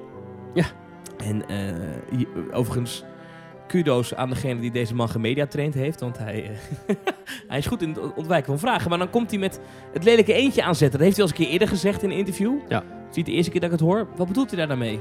Ja. 0.53 0.65
En 1.17 1.47
eh, 1.47 2.57
overigens, 2.57 3.03
kudo's 3.67 4.13
aan 4.13 4.29
degene 4.29 4.59
die 4.59 4.71
deze 4.71 4.95
man 4.95 5.09
gemediatraind 5.09 5.73
heeft. 5.73 5.99
Want 5.99 6.17
hij, 6.17 6.43
eh, 6.43 6.95
hij 7.47 7.57
is 7.57 7.65
goed 7.65 7.81
in 7.81 7.89
het 7.89 8.13
ontwijken 8.13 8.47
van 8.47 8.59
vragen. 8.59 8.89
Maar 8.89 8.99
dan 8.99 9.09
komt 9.09 9.29
hij 9.29 9.39
met 9.39 9.59
het 9.93 10.03
lelijke 10.03 10.33
eentje 10.33 10.63
aanzetten. 10.63 10.99
Dat 10.99 11.07
heeft 11.07 11.17
hij 11.17 11.25
al 11.25 11.31
eens 11.31 11.39
een 11.39 11.45
keer 11.45 11.53
eerder 11.53 11.67
gezegd 11.67 12.03
in 12.03 12.09
een 12.09 12.17
interview. 12.17 12.53
Ja. 12.67 12.83
Niet 13.13 13.25
de 13.25 13.31
eerste 13.31 13.51
keer 13.51 13.61
dat 13.61 13.71
ik 13.71 13.79
het 13.79 13.87
hoor. 13.87 14.07
Wat 14.15 14.27
bedoelt 14.27 14.51
hij 14.51 14.65
daar 14.65 14.77
mee? 14.77 14.99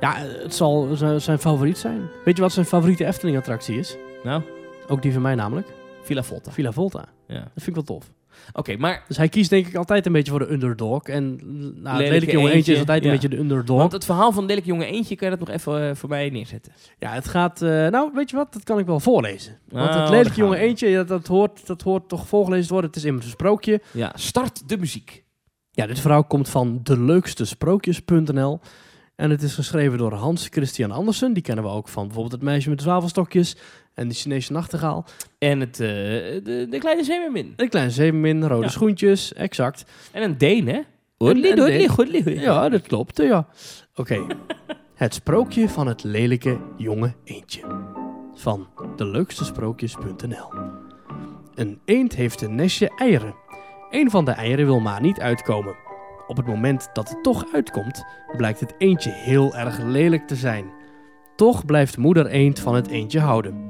Ja, 0.00 0.14
het 0.16 0.54
zal 0.54 0.88
zijn, 0.96 1.20
zijn 1.20 1.38
favoriet 1.38 1.78
zijn. 1.78 2.08
Weet 2.24 2.36
je 2.36 2.42
wat 2.42 2.52
zijn 2.52 2.66
favoriete 2.66 3.04
Efteling-attractie 3.04 3.78
is? 3.78 3.96
Nou, 4.22 4.42
Ook 4.88 5.02
die 5.02 5.12
van 5.12 5.22
mij 5.22 5.34
namelijk. 5.34 5.68
Villa 6.02 6.22
Volta. 6.22 6.50
Villa 6.50 6.72
Volta. 6.72 7.04
Ja. 7.26 7.34
Dat 7.34 7.50
vind 7.54 7.66
ik 7.66 7.74
wel 7.74 7.84
tof. 7.84 8.10
Oké, 8.52 8.76
maar 8.76 9.04
Dus 9.08 9.16
hij 9.16 9.28
kiest 9.28 9.50
denk 9.50 9.66
ik 9.66 9.74
altijd 9.74 10.06
een 10.06 10.12
beetje 10.12 10.30
voor 10.30 10.40
de 10.40 10.52
underdog. 10.52 11.02
En 11.02 11.26
nou, 11.36 11.66
het 11.66 11.82
Lelijke 11.84 12.10
lelijke 12.10 12.32
jongen 12.32 12.52
eentje 12.52 12.72
is 12.72 12.78
altijd 12.78 13.02
ja. 13.02 13.08
een 13.08 13.14
beetje 13.14 13.28
de 13.28 13.38
underdog. 13.38 13.78
want 13.78 13.92
het 13.92 14.04
verhaal 14.04 14.32
van 14.32 14.46
Lelijke 14.46 14.68
Jonge 14.68 14.86
Eentje, 14.86 15.16
kan 15.16 15.30
je 15.30 15.36
dat 15.36 15.48
nog 15.48 15.56
even 15.56 15.88
eh, 15.88 15.94
voor 15.94 16.08
mij 16.08 16.30
neerzetten? 16.30 16.72
Ja, 16.98 17.12
het 17.12 17.28
gaat... 17.28 17.62
eh, 17.62 17.68
nou, 17.86 18.10
weet 18.14 18.30
je 18.30 18.36
wat? 18.36 18.52
Dat 18.52 18.64
kan 18.64 18.78
ik 18.78 18.86
wel 18.86 19.00
voorlezen. 19.00 19.58
Want 19.68 19.88
Oh, 19.88 19.94
het 19.94 19.98
daar 19.98 20.10
lelijke 20.10 20.48
we. 20.48 20.56
eentje, 20.56 20.88
ja, 20.88 21.02
dat, 21.02 21.26
hoort, 21.26 21.66
dat 21.66 21.82
hoort 21.82 22.08
toch 22.08 22.26
voorgelezen 22.26 22.66
te 22.66 22.72
worden. 22.72 22.90
Het 22.90 22.98
is 22.98 23.04
immers 23.04 23.24
een 23.24 23.32
sprookje. 23.32 23.80
Ja, 23.92 24.12
start 24.14 24.68
de 24.68 24.78
muziek. 24.78 25.24
Ja, 25.70 25.86
dit 25.86 26.00
verhaal 26.00 26.24
komt 26.24 26.48
van 26.48 26.80
deleukstesprookjes.nl. 26.82 28.60
En 29.16 29.30
het 29.30 29.42
is 29.42 29.54
geschreven 29.54 29.98
door 29.98 30.12
Hans 30.12 30.46
Christian 30.50 30.90
Andersen. 30.90 31.32
Die 31.32 31.42
kennen 31.42 31.64
we 31.64 31.70
ook 31.70 31.88
van 31.88 32.02
bijvoorbeeld 32.04 32.34
Het 32.34 32.42
Meisje 32.42 32.68
met 32.68 32.78
de 32.78 32.84
Zwavelstokjes 32.84 33.56
en 33.98 34.08
de 34.08 34.14
Chinese 34.14 34.52
Nachtegaal. 34.52 35.04
En 35.38 35.60
het, 35.60 35.80
eh, 35.80 35.86
de, 35.88 36.66
de 36.70 36.78
kleine 36.78 37.04
zeemermin. 37.04 37.52
Een 37.56 37.68
klein 37.68 37.90
zeemermin, 37.90 38.44
rode 38.44 38.62
Ja. 38.62 38.68
schoentjes, 38.68 39.32
exact. 39.32 39.84
En 40.12 40.22
een 40.22 40.38
Deen, 40.38 40.66
hè? 40.68 40.72
Deen. 40.72 40.84
hoedli, 41.16 41.88
hoedli. 41.88 42.40
Ja, 42.40 42.68
dat 42.68 42.82
klopt, 42.82 43.16
ja. 43.22 43.46
Oké. 43.94 44.26
het 44.94 45.14
sprookje 45.14 45.68
van 45.68 45.86
het 45.86 46.04
lelijke 46.04 46.58
jonge 46.76 47.14
eendje. 47.24 47.60
Van 48.34 48.66
deleukstesprookjes.nl 48.96 50.52
Een 51.54 51.80
eend 51.84 52.14
heeft 52.14 52.40
een 52.40 52.54
nestje 52.54 52.90
eieren. 52.96 53.34
Een 53.90 54.10
van 54.10 54.24
de 54.24 54.30
eieren 54.30 54.64
wil 54.66 54.80
maar 54.80 55.00
niet 55.00 55.20
uitkomen. 55.20 55.76
Op 56.26 56.36
het 56.36 56.46
moment 56.46 56.88
dat 56.92 57.08
het 57.08 57.22
toch 57.22 57.44
uitkomt, 57.52 58.04
blijkt 58.36 58.60
het 58.60 58.74
eendje 58.78 59.10
heel 59.10 59.54
erg 59.54 59.78
lelijk 59.78 60.26
te 60.26 60.36
zijn. 60.36 60.70
Toch 61.36 61.64
blijft 61.64 61.96
moeder 61.96 62.26
eend 62.26 62.60
van 62.60 62.74
het 62.74 62.86
eendje 62.88 63.20
houden. 63.20 63.66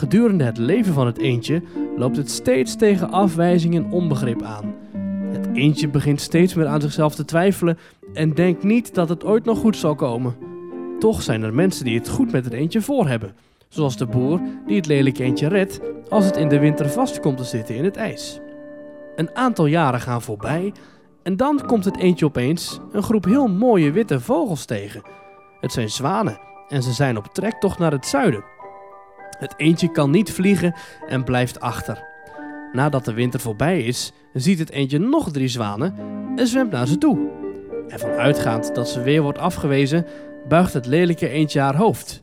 Gedurende 0.00 0.44
het 0.44 0.58
leven 0.58 0.92
van 0.92 1.06
het 1.06 1.18
eendje 1.18 1.62
loopt 1.96 2.16
het 2.16 2.30
steeds 2.30 2.76
tegen 2.76 3.10
afwijzing 3.10 3.74
en 3.74 3.90
onbegrip 3.90 4.42
aan. 4.42 4.74
Het 5.32 5.48
eendje 5.52 5.88
begint 5.88 6.20
steeds 6.20 6.54
meer 6.54 6.66
aan 6.66 6.80
zichzelf 6.80 7.14
te 7.14 7.24
twijfelen 7.24 7.78
en 8.12 8.34
denkt 8.34 8.62
niet 8.62 8.94
dat 8.94 9.08
het 9.08 9.24
ooit 9.24 9.44
nog 9.44 9.58
goed 9.58 9.76
zal 9.76 9.94
komen. 9.94 10.36
Toch 10.98 11.22
zijn 11.22 11.42
er 11.42 11.54
mensen 11.54 11.84
die 11.84 11.98
het 11.98 12.08
goed 12.08 12.32
met 12.32 12.44
het 12.44 12.52
eendje 12.52 12.80
voor 12.80 13.08
hebben. 13.08 13.36
Zoals 13.68 13.96
de 13.96 14.06
boer 14.06 14.40
die 14.66 14.76
het 14.76 14.86
lelijke 14.86 15.22
eendje 15.22 15.48
redt 15.48 15.80
als 16.08 16.24
het 16.24 16.36
in 16.36 16.48
de 16.48 16.58
winter 16.58 16.90
vast 16.90 17.20
komt 17.20 17.36
te 17.36 17.44
zitten 17.44 17.74
in 17.74 17.84
het 17.84 17.96
ijs. 17.96 18.40
Een 19.16 19.36
aantal 19.36 19.66
jaren 19.66 20.00
gaan 20.00 20.22
voorbij 20.22 20.72
en 21.22 21.36
dan 21.36 21.66
komt 21.66 21.84
het 21.84 21.98
eendje 21.98 22.24
opeens 22.24 22.80
een 22.92 23.02
groep 23.02 23.24
heel 23.24 23.48
mooie 23.48 23.90
witte 23.92 24.20
vogels 24.20 24.64
tegen. 24.64 25.02
Het 25.60 25.72
zijn 25.72 25.90
zwanen 25.90 26.40
en 26.68 26.82
ze 26.82 26.92
zijn 26.92 27.16
op 27.16 27.26
trektocht 27.26 27.78
naar 27.78 27.92
het 27.92 28.06
zuiden. 28.06 28.58
Het 29.40 29.54
eendje 29.56 29.90
kan 29.90 30.10
niet 30.10 30.32
vliegen 30.32 30.74
en 31.08 31.24
blijft 31.24 31.60
achter. 31.60 32.04
Nadat 32.72 33.04
de 33.04 33.12
winter 33.12 33.40
voorbij 33.40 33.82
is, 33.82 34.12
ziet 34.32 34.58
het 34.58 34.70
eendje 34.70 34.98
nog 34.98 35.30
drie 35.30 35.48
zwanen 35.48 35.94
en 36.36 36.46
zwemt 36.46 36.70
naar 36.70 36.86
ze 36.86 36.98
toe. 36.98 37.18
Ervan 37.88 38.10
uitgaand 38.10 38.74
dat 38.74 38.88
ze 38.88 39.02
weer 39.02 39.22
wordt 39.22 39.38
afgewezen, 39.38 40.06
buigt 40.48 40.72
het 40.72 40.86
lelijke 40.86 41.28
eendje 41.28 41.60
haar 41.60 41.76
hoofd. 41.76 42.22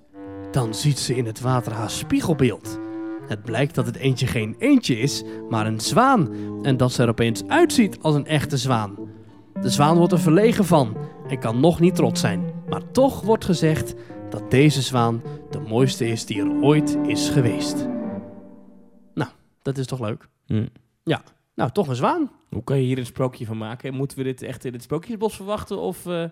Dan 0.51 0.74
ziet 0.74 0.99
ze 0.99 1.15
in 1.15 1.26
het 1.26 1.41
water 1.41 1.72
haar 1.74 1.89
spiegelbeeld. 1.89 2.80
Het 3.28 3.43
blijkt 3.43 3.76
dat 3.76 3.86
het 3.86 3.95
eendje 3.95 4.28
geen 4.28 4.55
eendje 4.59 4.99
is, 4.99 5.24
maar 5.49 5.65
een 5.65 5.80
zwaan 5.80 6.30
en 6.61 6.78
dat 6.78 6.91
ze 6.91 7.03
er 7.03 7.09
opeens 7.09 7.43
uitziet 7.47 7.97
als 8.01 8.15
een 8.15 8.26
echte 8.26 8.57
zwaan. 8.57 8.95
De 9.61 9.70
zwaan 9.70 9.97
wordt 9.97 10.13
er 10.13 10.20
verlegen 10.20 10.65
van 10.65 10.97
en 11.28 11.39
kan 11.39 11.59
nog 11.59 11.80
niet 11.80 11.95
trots 11.95 12.22
zijn, 12.22 12.43
maar 12.70 12.91
toch 12.91 13.22
wordt 13.22 13.45
gezegd 13.45 13.93
dat 14.30 14.52
deze 14.52 14.82
zwaan 14.82 15.22
de 15.52 15.60
mooiste 15.60 16.08
is 16.08 16.26
die 16.26 16.40
er 16.42 16.62
ooit 16.62 16.98
is 17.06 17.30
geweest. 17.30 17.88
Nou, 19.14 19.30
dat 19.62 19.78
is 19.78 19.86
toch 19.86 20.00
leuk? 20.00 20.28
Nou, 21.56 21.72
toch 21.72 21.88
een 21.88 21.96
zwaan. 21.96 22.32
Hoe 22.50 22.64
kan 22.64 22.78
je 22.78 22.84
hier 22.84 22.98
een 22.98 23.06
sprookje 23.06 23.46
van 23.46 23.58
maken? 23.58 23.94
Moeten 23.94 24.18
we 24.18 24.24
dit 24.24 24.42
echt 24.42 24.66
in 24.66 24.74
het 24.74 24.84
sprookjesbos 24.84 25.36
verwachten? 25.36 25.80
Of, 25.80 26.06
eh, 26.06 26.24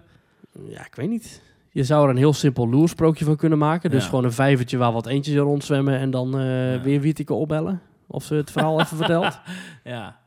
Ja, 0.67 0.85
ik 0.85 0.95
weet 0.95 1.09
niet. 1.09 1.41
Je 1.69 1.83
zou 1.83 2.03
er 2.03 2.09
een 2.09 2.17
heel 2.17 2.33
simpel 2.33 2.69
loersprookje 2.69 3.25
van 3.25 3.35
kunnen 3.35 3.57
maken. 3.57 3.89
Dus 3.89 4.03
Ja. 4.03 4.09
gewoon 4.09 4.23
een 4.23 4.31
vijvertje 4.31 4.77
waar 4.77 4.91
wat 4.91 5.05
eentjes 5.05 5.35
rondzwemmen 5.35 5.97
en 5.99 6.11
dan 6.11 6.37
eh, 6.37 6.73
Ja. 6.75 6.81
weer 6.81 7.01
Wietike 7.01 7.33
opbellen. 7.33 7.81
Of 8.07 8.23
ze 8.23 8.35
het 8.35 8.51
verhaal 8.51 8.79
even 8.79 8.97
vertelt. 8.97 9.39
ja. 9.83 10.19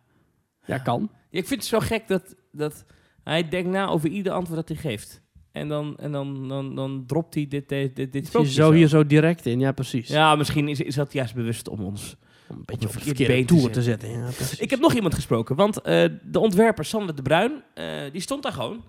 Ja, 0.64 0.78
kan. 0.78 1.08
Ja, 1.30 1.38
Ik 1.38 1.46
vind 1.46 1.60
het 1.60 1.68
zo 1.68 1.78
gek 1.80 2.08
dat, 2.08 2.34
dat 2.52 2.84
hij 3.24 3.48
denkt 3.48 3.70
na 3.70 3.86
over 3.88 4.08
ieder 4.08 4.32
antwoord 4.32 4.58
dat 4.66 4.68
hij 4.68 4.90
geeft. 4.90 5.20
En 5.58 5.68
dan, 5.68 5.96
en 5.98 6.12
dan, 6.12 6.48
dan, 6.48 6.74
dan 6.74 7.04
dropt 7.06 7.34
hij 7.34 7.46
dit, 7.48 7.68
dit, 7.68 8.12
dit, 8.12 8.28
zo 8.46 8.72
hier 8.72 8.88
zo 8.88 9.06
direct 9.06 9.46
in, 9.46 9.60
ja 9.60 9.72
precies. 9.72 10.08
Ja, 10.08 10.34
misschien 10.34 10.68
is, 10.68 10.80
is 10.80 10.94
dat 10.94 11.12
juist 11.12 11.34
bewust 11.34 11.68
om 11.68 11.80
ons. 11.80 12.16
Om 12.48 12.56
een 12.56 12.62
beetje 12.64 12.80
een 12.82 12.86
op 12.88 12.92
verkeerd 12.92 13.16
verkeerde 13.16 13.44
te 13.44 13.54
toer 13.54 13.70
te 13.70 13.82
zetten. 13.82 14.08
Ja. 14.10 14.28
Ik 14.58 14.70
heb 14.70 14.80
nog 14.80 14.94
iemand 14.94 15.14
gesproken, 15.14 15.56
want 15.56 15.80
eh, 15.80 16.04
de 16.22 16.38
ontwerper 16.38 16.84
Sander 16.84 17.14
de 17.14 17.22
Bruin, 17.22 17.62
eh, 17.74 17.84
die 18.12 18.20
stond 18.20 18.42
daar 18.42 18.52
gewoon. 18.52 18.84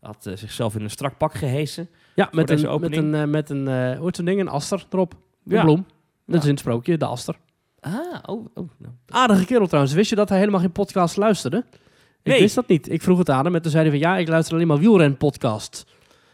Had 0.00 0.26
eh, 0.26 0.36
zichzelf 0.36 0.74
in 0.74 0.82
een 0.82 0.90
strak 0.90 1.16
pak 1.18 1.34
gehesen. 1.34 1.88
ja, 2.14 2.28
met 2.32 2.50
een, 2.50 2.80
met 2.80 2.96
een, 2.96 3.30
met 3.30 3.50
een 3.50 3.66
hoe 3.96 4.04
heet 4.06 4.16
zo'n 4.16 4.24
ding? 4.24 4.40
Een 4.40 4.48
aster 4.48 4.86
erop. 4.90 5.14
Een 5.44 5.56
Ja. 5.56 5.62
bloem. 5.62 5.76
Dat 6.26 6.34
Ja. 6.34 6.36
is 6.36 6.44
in 6.44 6.50
het 6.50 6.58
sprookje, 6.58 6.96
de 6.96 7.04
aster. 7.06 7.36
Ah, 7.80 7.92
oh, 8.26 8.46
oh. 8.54 8.68
Nou. 8.78 8.94
Aardige 9.08 9.44
kerel 9.44 9.66
trouwens. 9.66 9.94
Wist 9.94 10.10
je 10.10 10.16
dat 10.16 10.28
hij 10.28 10.38
helemaal 10.38 10.60
geen 10.60 10.72
podcast 10.72 11.16
luisterde? 11.16 11.64
Ik 12.22 12.32
Nee. 12.32 12.40
wist 12.40 12.54
dat 12.54 12.68
niet. 12.68 12.90
Ik 12.92 13.02
vroeg 13.02 13.18
het 13.18 13.30
aan 13.30 13.44
hem 13.44 13.54
en 13.54 13.62
toen 13.62 13.70
zei 13.70 13.82
hij 13.88 13.90
van 14.00 14.00
ja, 14.10 14.16
ik 14.16 14.28
luister 14.28 14.54
alleen 14.54 14.66
maar 14.66 14.78
wielren-podcast. 14.78 15.86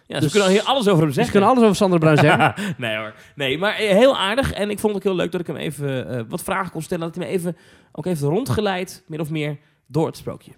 Ja, 0.08 0.14
ze 0.14 0.20
Dus- 0.22 0.32
kunnen 0.32 0.50
hier 0.50 0.62
alles 0.62 0.88
over 0.88 1.02
hem 1.02 1.12
zeggen. 1.12 1.34
ik 1.34 1.40
kan 1.40 1.50
alles 1.50 1.62
over 1.62 1.76
Sander 1.76 1.98
Bruin 1.98 2.16
zeggen. 2.16 2.54
nee 2.78 2.96
hoor. 2.96 3.14
Nee, 3.34 3.58
maar 3.58 3.74
eh, 3.74 3.88
heel 3.88 4.18
aardig. 4.18 4.52
En 4.52 4.70
ik 4.70 4.78
vond 4.78 4.94
het 4.94 5.02
ook 5.02 5.08
heel 5.08 5.18
leuk 5.20 5.32
dat 5.32 5.40
ik 5.40 5.46
hem 5.46 5.56
even 5.56 6.08
eh, 6.08 6.22
wat 6.28 6.42
vragen 6.42 6.70
kon 6.70 6.82
stellen. 6.82 7.06
Dat 7.06 7.14
hij 7.14 7.26
me 7.26 7.30
even 7.32 7.56
ook 7.92 8.04
heeft 8.04 8.20
rondgeleid, 8.20 9.04
min 9.06 9.20
of 9.20 9.30
meer, 9.30 9.58
door 9.86 10.06
het 10.06 10.16
sprookje. 10.16 10.52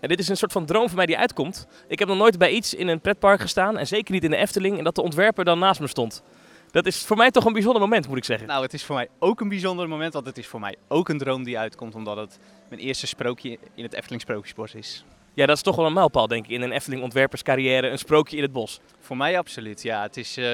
En 0.00 0.08
dit 0.08 0.18
is 0.18 0.28
een 0.28 0.36
soort 0.36 0.52
van 0.52 0.66
droom 0.66 0.86
van 0.86 0.96
mij 0.96 1.06
die 1.06 1.18
uitkomt. 1.18 1.66
Ik 1.88 1.98
heb 1.98 2.08
nog 2.08 2.16
nooit 2.16 2.38
bij 2.38 2.50
iets 2.50 2.74
in 2.74 2.88
een 2.88 3.00
pretpark 3.00 3.40
gestaan. 3.40 3.78
En 3.78 3.86
zeker 3.86 4.12
niet 4.14 4.24
in 4.24 4.30
de 4.30 4.36
Efteling. 4.36 4.78
En 4.78 4.84
dat 4.84 4.94
de 4.94 5.02
ontwerper 5.02 5.44
dan 5.44 5.58
naast 5.58 5.80
me 5.80 5.86
stond. 5.86 6.22
Dat 6.70 6.86
is 6.86 7.04
voor 7.04 7.16
mij 7.16 7.30
toch 7.30 7.44
een 7.44 7.52
bijzonder 7.52 7.80
moment, 7.80 8.08
moet 8.08 8.16
ik 8.16 8.24
zeggen. 8.24 8.46
Nou, 8.48 8.62
het 8.62 8.72
is 8.74 8.84
voor 8.84 8.94
mij 8.96 9.08
ook 9.18 9.40
een 9.40 9.48
bijzonder 9.48 9.88
moment, 9.88 10.12
want 10.12 10.26
het 10.26 10.38
is 10.38 10.46
voor 10.46 10.60
mij 10.60 10.76
ook 10.88 11.08
een 11.08 11.18
droom 11.18 11.44
die 11.44 11.58
uitkomt, 11.58 11.94
omdat 11.94 12.16
het 12.16 12.38
mijn 12.68 12.80
eerste 12.80 13.06
sprookje 13.06 13.58
in 13.74 13.82
het 13.84 13.92
Efteling 13.94 14.20
Sprookjesbos 14.20 14.74
is. 14.74 15.04
Ja, 15.40 15.46
dat 15.46 15.56
is 15.56 15.62
toch 15.62 15.76
wel 15.76 15.86
een 15.86 15.92
mijlpaal, 15.92 16.26
denk 16.26 16.44
ik, 16.44 16.50
in 16.50 16.62
een 16.62 16.72
Efteling 16.72 17.02
ontwerperscarrière. 17.02 17.88
Een 17.88 17.98
sprookje 17.98 18.36
in 18.36 18.42
het 18.42 18.52
bos. 18.52 18.80
Voor 18.98 19.16
mij 19.16 19.38
absoluut, 19.38 19.82
ja. 19.82 20.02
Het 20.02 20.16
is 20.16 20.36
eh, 20.36 20.44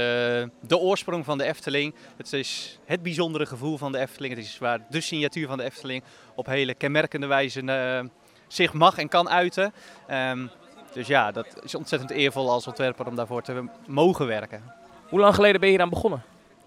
de 0.61 0.78
oorsprong 0.78 1.24
van 1.24 1.39
de 1.39 1.45
Efteling. 1.45 1.95
Het 2.16 2.32
is 2.32 2.78
het 2.84 3.03
bijzondere 3.03 3.47
gevoel 3.47 3.76
van 3.78 3.93
de 3.93 3.99
Efteling. 3.99 4.34
Het 4.34 4.45
is 4.45 4.59
waar 4.59 4.87
de 4.91 5.01
signatuur 5.01 5.47
van 5.47 5.59
de 5.59 5.64
Efteling 5.64 6.03
op 6.34 6.47
hele 6.47 6.74
kenmerkende 6.74 7.26
wijze 7.26 7.61
eh, 7.61 8.09
zich 8.47 8.72
mag 8.72 8.99
en 8.99 9.09
kan 9.09 9.28
uiten. 9.28 9.72
Ehm, 10.07 10.47
dus 10.93 11.07
ja, 11.07 11.32
dat 11.32 11.47
is 11.64 11.74
ontzettend 11.74 12.11
eervol 12.11 12.51
als 12.51 12.66
ontwerper 12.66 13.07
om 13.07 13.16
daarvoor 13.16 13.43
te 13.43 13.64
mogen 13.87 14.26
werken. 14.26 14.62
Hoe 15.09 15.20
lang 15.20 15.34
geleden 15.34 15.61
ben 15.61 15.68
je 15.68 15.74
hier 15.74 15.84
aan 15.84 15.91
begonnen? 15.91 16.22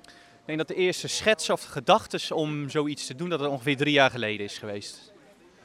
Ik 0.06 0.46
denk 0.46 0.58
dat 0.58 0.68
de 0.68 0.76
eerste 0.76 1.08
schets 1.08 1.50
of 1.50 1.64
gedachten 1.64 2.36
om 2.36 2.70
zoiets 2.70 3.06
te 3.06 3.16
doen, 3.16 3.30
dat 3.30 3.40
het 3.40 3.50
ongeveer 3.50 3.78
drie 3.78 3.94
jaar 3.94 4.12
geleden 4.12 4.46
is 4.46 4.58
geweest. 4.58 5.12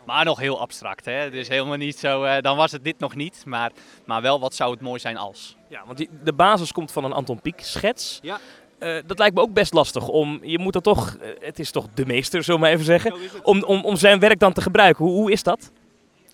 Maar 0.07 0.25
nog 0.25 0.39
heel 0.39 0.61
abstract, 0.61 1.05
hè. 1.05 1.31
Dus 1.31 1.49
helemaal 1.49 1.77
niet 1.77 1.99
zo, 1.99 2.23
eh, 2.23 2.43
dan 2.43 2.57
was 2.57 2.73
het 2.73 2.85
dit 2.85 2.99
nog 2.99 3.15
niet. 3.15 3.43
Maar, 3.47 3.73
maar 4.05 4.23
wel, 4.23 4.41
wat 4.41 4.55
zou 4.55 4.71
het 4.71 4.81
mooi 4.81 5.01
zijn 5.01 5.17
als. 5.17 5.57
Ja, 5.69 5.83
want 5.87 5.99
die, 5.99 6.09
de 6.23 6.33
basis 6.33 6.73
komt 6.73 6.93
van 6.93 7.05
een 7.05 7.13
Anton 7.13 7.41
Pieck 7.41 7.61
schets. 7.61 8.19
Ja. 8.23 8.39
Eh, 8.79 8.97
dat 9.07 9.19
lijkt 9.19 9.35
me 9.35 9.41
ook 9.41 9.53
best 9.53 9.73
lastig. 9.73 10.09
Om, 10.09 10.39
je 10.43 10.59
moet 10.59 10.75
er 10.75 10.83
toch, 10.83 11.17
eh, 11.21 11.29
het 11.41 11.59
is 11.59 11.71
toch 11.71 11.87
de 11.95 12.07
meester, 12.07 12.43
zullen 12.43 12.61
we 12.61 12.67
maar 12.67 12.75
even 12.75 12.87
zeggen. 12.87 13.15
Om, 13.43 13.63
om, 13.63 13.85
om 13.85 13.97
zijn 13.97 14.19
werk 14.19 14.39
dan 14.39 14.53
te 14.53 14.63
gebruiken. 14.63 15.05
Hoe, 15.05 15.15
hoe 15.15 15.33
is 15.33 15.43
dat? 15.43 15.71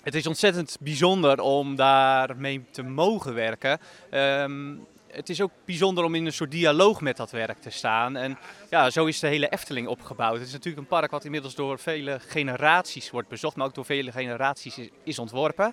Het 0.02 0.14
is 0.14 0.26
ontzettend 0.26 0.76
bijzonder 0.80 1.40
om 1.40 1.76
daarmee 1.76 2.64
te 2.70 2.82
mogen 2.82 3.34
werken. 3.34 3.78
Ehm, 4.10 4.74
het 5.12 5.28
is 5.28 5.40
ook 5.40 5.50
bijzonder 5.64 6.04
om 6.04 6.14
in 6.14 6.26
een 6.26 6.32
soort 6.32 6.50
dialoog 6.50 7.00
met 7.00 7.16
dat 7.16 7.30
werk 7.30 7.58
te 7.58 7.70
staan. 7.70 8.16
En 8.16 8.38
ja, 8.70 8.90
zo 8.90 9.06
is 9.06 9.18
de 9.18 9.26
hele 9.26 9.48
Efteling 9.48 9.88
opgebouwd. 9.88 10.38
Het 10.38 10.46
is 10.46 10.52
natuurlijk 10.52 10.82
een 10.82 10.98
park 10.98 11.10
wat 11.10 11.24
inmiddels 11.24 11.54
door 11.54 11.78
vele 11.78 12.20
generaties 12.20 13.10
wordt 13.10 13.28
bezocht, 13.28 13.56
maar 13.56 13.66
ook 13.66 13.74
door 13.74 13.84
vele 13.84 14.12
generaties 14.12 14.78
is, 15.04 15.18
ontworpen. 15.18 15.72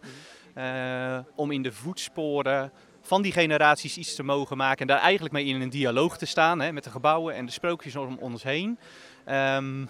Eh, 0.54 1.20
om 1.36 1.52
in 1.52 1.62
de 1.62 1.72
voetsporen 1.72 2.72
van 3.02 3.22
die 3.22 3.32
generaties 3.32 3.98
iets 3.98 4.16
te 4.16 4.24
mogen 4.24 4.58
maken 4.58 4.80
en 4.80 4.88
daar 4.88 5.00
eigenlijk 5.00 5.34
mee 5.34 5.46
in 5.46 5.62
een 5.62 5.70
dialoog 5.70 6.18
te 6.18 6.26
staan 6.26 6.62
hè, 6.62 6.72
met 6.72 6.84
de 6.84 6.90
gebouwen 6.90 7.36
en 7.36 7.46
de 7.46 7.52
sprookjes 7.52 7.96
om 7.96 8.18
ons 8.20 8.44
heen. 8.44 8.80
Ehm, 9.26 9.86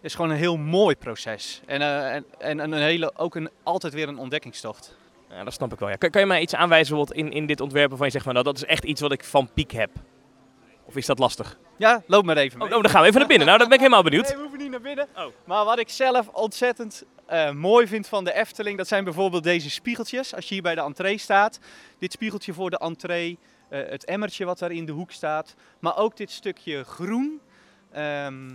is 0.00 0.14
gewoon 0.14 0.30
een 0.30 0.36
heel 0.36 0.56
mooi 0.56 0.96
proces. 0.96 1.60
En, 1.66 1.80
eh, 1.80 2.14
en, 2.14 2.24
en 2.38 2.58
een 2.58 2.72
hele, 2.72 3.16
ook 3.16 3.34
een, 3.34 3.50
altijd 3.62 3.92
weer 3.92 4.08
een 4.08 4.18
ontdekkingstocht. 4.18 4.96
Ja, 5.30 5.44
dat 5.44 5.52
snap 5.52 5.72
ik 5.72 5.78
wel. 5.78 5.88
Ja. 5.88 5.96
Kan, 5.96 6.10
kan 6.10 6.20
je 6.20 6.26
mij 6.26 6.40
iets 6.40 6.54
aanwijzen 6.54 6.96
wat 6.96 7.12
in, 7.12 7.32
in 7.32 7.46
dit 7.46 7.60
ontwerp 7.60 7.88
waarvan 7.88 8.06
je 8.06 8.12
zegt, 8.12 8.24
van, 8.24 8.32
nou, 8.32 8.44
dat 8.44 8.56
is 8.56 8.64
echt 8.64 8.84
iets 8.84 9.00
wat 9.00 9.12
ik 9.12 9.24
van 9.24 9.48
Piek 9.54 9.70
heb? 9.70 9.90
Of 10.84 10.96
is 10.96 11.06
dat 11.06 11.18
lastig? 11.18 11.58
Ja, 11.76 12.02
loop 12.06 12.24
maar 12.24 12.36
even 12.36 12.58
mee. 12.58 12.68
Oh, 12.68 12.76
oh, 12.76 12.82
dan 12.82 12.90
gaan 12.90 13.00
we 13.00 13.06
even 13.06 13.18
naar 13.18 13.28
binnen. 13.28 13.46
Nou, 13.46 13.58
dan 13.58 13.68
ben 13.68 13.76
ik 13.76 13.82
helemaal 13.82 14.02
benieuwd. 14.02 14.24
Nee, 14.28 14.36
we 14.36 14.42
hoeven 14.42 14.58
niet 14.58 14.70
naar 14.70 14.80
binnen. 14.80 15.08
Oh. 15.16 15.24
Maar 15.44 15.64
wat 15.64 15.78
ik 15.78 15.88
zelf 15.88 16.28
ontzettend 16.28 17.04
eh, 17.26 17.50
mooi 17.50 17.86
vind 17.86 18.08
van 18.08 18.24
de 18.24 18.32
Efteling, 18.32 18.78
dat 18.78 18.88
zijn 18.88 19.04
bijvoorbeeld 19.04 19.42
deze 19.42 19.70
spiegeltjes. 19.70 20.34
Als 20.34 20.48
je 20.48 20.54
hier 20.54 20.62
bij 20.62 20.74
de 20.74 20.80
entree 20.80 21.18
staat, 21.18 21.58
dit 21.98 22.12
spiegeltje 22.12 22.52
voor 22.52 22.70
de 22.70 22.78
entree, 22.78 23.38
eh, 23.68 23.80
het 23.88 24.04
emmertje 24.04 24.44
wat 24.44 24.58
daar 24.58 24.72
in 24.72 24.86
de 24.86 24.92
hoek 24.92 25.10
staat, 25.10 25.54
maar 25.78 25.96
ook 25.96 26.16
dit 26.16 26.30
stukje 26.30 26.84
groen. 26.84 27.40
Ehm, 27.92 28.48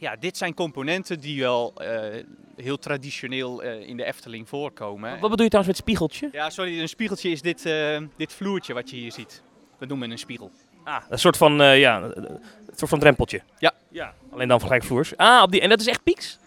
ja, 0.00 0.16
dit 0.16 0.36
zijn 0.36 0.54
componenten 0.54 1.20
die 1.20 1.40
wel 1.40 1.72
eh, 1.74 2.24
heel 2.56 2.78
traditioneel 2.78 3.62
eh, 3.62 3.88
in 3.88 3.96
de 3.96 4.04
Efteling 4.04 4.48
voorkomen. 4.48 5.10
Wat 5.10 5.30
bedoel 5.30 5.44
je 5.44 5.50
trouwens 5.50 5.66
met 5.66 5.76
spiegeltje? 5.76 6.28
Ja, 6.32 6.50
sorry, 6.50 6.80
een 6.80 6.88
spiegeltje 6.88 7.30
is 7.30 7.42
dit, 7.42 7.66
eh, 7.66 8.00
dit 8.16 8.32
vloertje 8.32 8.74
wat 8.74 8.90
je 8.90 8.96
hier 8.96 9.12
ziet. 9.12 9.42
Dat 9.78 9.88
noemen 9.88 10.06
we 10.06 10.12
een 10.12 10.18
spiegel. 10.18 10.50
Ah, 10.84 11.02
een 11.08 11.18
soort 11.18 11.36
van, 11.36 11.76
ja, 11.76 12.02
een 12.02 12.40
soort 12.74 12.90
van 12.90 12.98
drempeltje. 12.98 13.40
Ja. 13.58 13.72
ja. 13.88 14.14
Alleen 14.30 14.48
dan 14.48 14.60
gelijkvloers. 14.60 15.16
Ah, 15.16 15.42
op 15.42 15.50
die, 15.50 15.60
en 15.60 15.68
dat 15.68 15.80
is 15.80 15.86
echt 15.86 16.02
Pieks? 16.02 16.38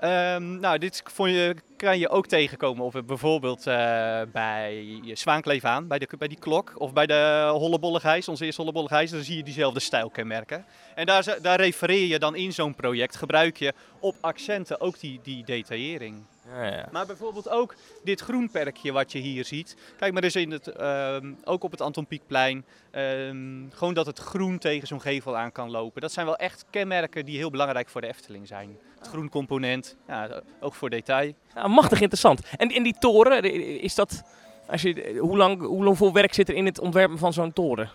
Ehm, 0.00 0.60
nou, 0.60 0.78
dit 0.78 1.02
vond 1.04 1.30
je, 1.30 1.56
kan 1.76 1.98
je 1.98 2.08
ook 2.08 2.26
tegenkomen 2.26 2.84
of 2.84 2.94
bijvoorbeeld 3.06 3.66
eh, 3.66 4.20
bij 4.32 5.00
Zwaankleef 5.12 5.64
aan, 5.64 5.86
bij, 5.86 5.98
de, 5.98 6.08
bij 6.18 6.28
die 6.28 6.38
klok. 6.38 6.72
Of 6.76 6.92
bij 6.92 7.06
de 7.06 7.48
Hollebolle 7.52 8.00
onze 8.26 8.44
eerste 8.44 8.60
Hollebolle 8.60 8.88
Gijs. 8.88 9.10
Dan 9.10 9.22
zie 9.22 9.36
je 9.36 9.42
diezelfde 9.42 9.80
stijlkenmerken. 9.80 10.64
En 10.94 11.06
daar, 11.06 11.38
daar 11.42 11.60
refereer 11.60 12.06
je 12.06 12.18
dan 12.18 12.36
in 12.36 12.52
zo'n 12.52 12.74
project. 12.74 13.16
Gebruik 13.16 13.56
je 13.56 13.74
op 14.00 14.16
accenten 14.20 14.80
ook 14.80 15.00
die, 15.00 15.20
die 15.22 15.44
detaillering. 15.44 16.24
Ja, 16.48 16.64
ja. 16.64 16.88
Maar 16.92 17.06
bijvoorbeeld 17.06 17.48
ook 17.48 17.74
dit 18.04 18.20
groenperkje 18.20 18.92
wat 18.92 19.12
je 19.12 19.18
hier 19.18 19.44
ziet. 19.44 19.76
Kijk 19.96 20.12
maar 20.12 20.22
eens 20.22 20.36
in 20.36 20.50
het, 20.50 20.66
ehm, 20.68 21.32
ook 21.44 21.64
op 21.64 21.70
het 21.70 21.80
Anton 21.80 22.06
Pieckplein. 22.06 22.64
ehm, 22.90 23.70
gewoon 23.72 23.94
dat 23.94 24.06
het 24.06 24.18
groen 24.18 24.58
tegen 24.58 24.88
zo'n 24.88 25.00
gevel 25.00 25.36
aan 25.36 25.52
kan 25.52 25.70
lopen. 25.70 26.00
Dat 26.00 26.12
zijn 26.12 26.26
wel 26.26 26.36
echt 26.36 26.64
kenmerken 26.70 27.24
die 27.24 27.36
heel 27.36 27.50
belangrijk 27.50 27.88
voor 27.88 28.00
de 28.00 28.06
Efteling 28.06 28.46
zijn. 28.46 28.78
Het 28.98 29.08
groen 29.08 29.28
component, 29.28 29.96
ja, 30.06 30.42
ook 30.60 30.74
voor 30.74 30.90
detail. 30.90 31.32
Ja, 31.54 31.68
machtig 31.68 32.00
interessant. 32.00 32.40
En, 32.56 32.68
en 32.68 32.82
die 32.82 32.96
toren, 32.98 33.42
is 33.80 33.94
dat... 33.94 34.22
Als 34.66 34.82
je, 34.82 35.16
hoe 35.20 35.36
lang 35.36 35.60
hoe 35.60 35.84
lang 35.84 36.12
werk 36.12 36.34
zit 36.34 36.48
er 36.48 36.54
in 36.54 36.66
het 36.66 36.78
ontwerpen 36.80 37.18
van 37.18 37.32
zo'n 37.32 37.52
toren? 37.52 37.90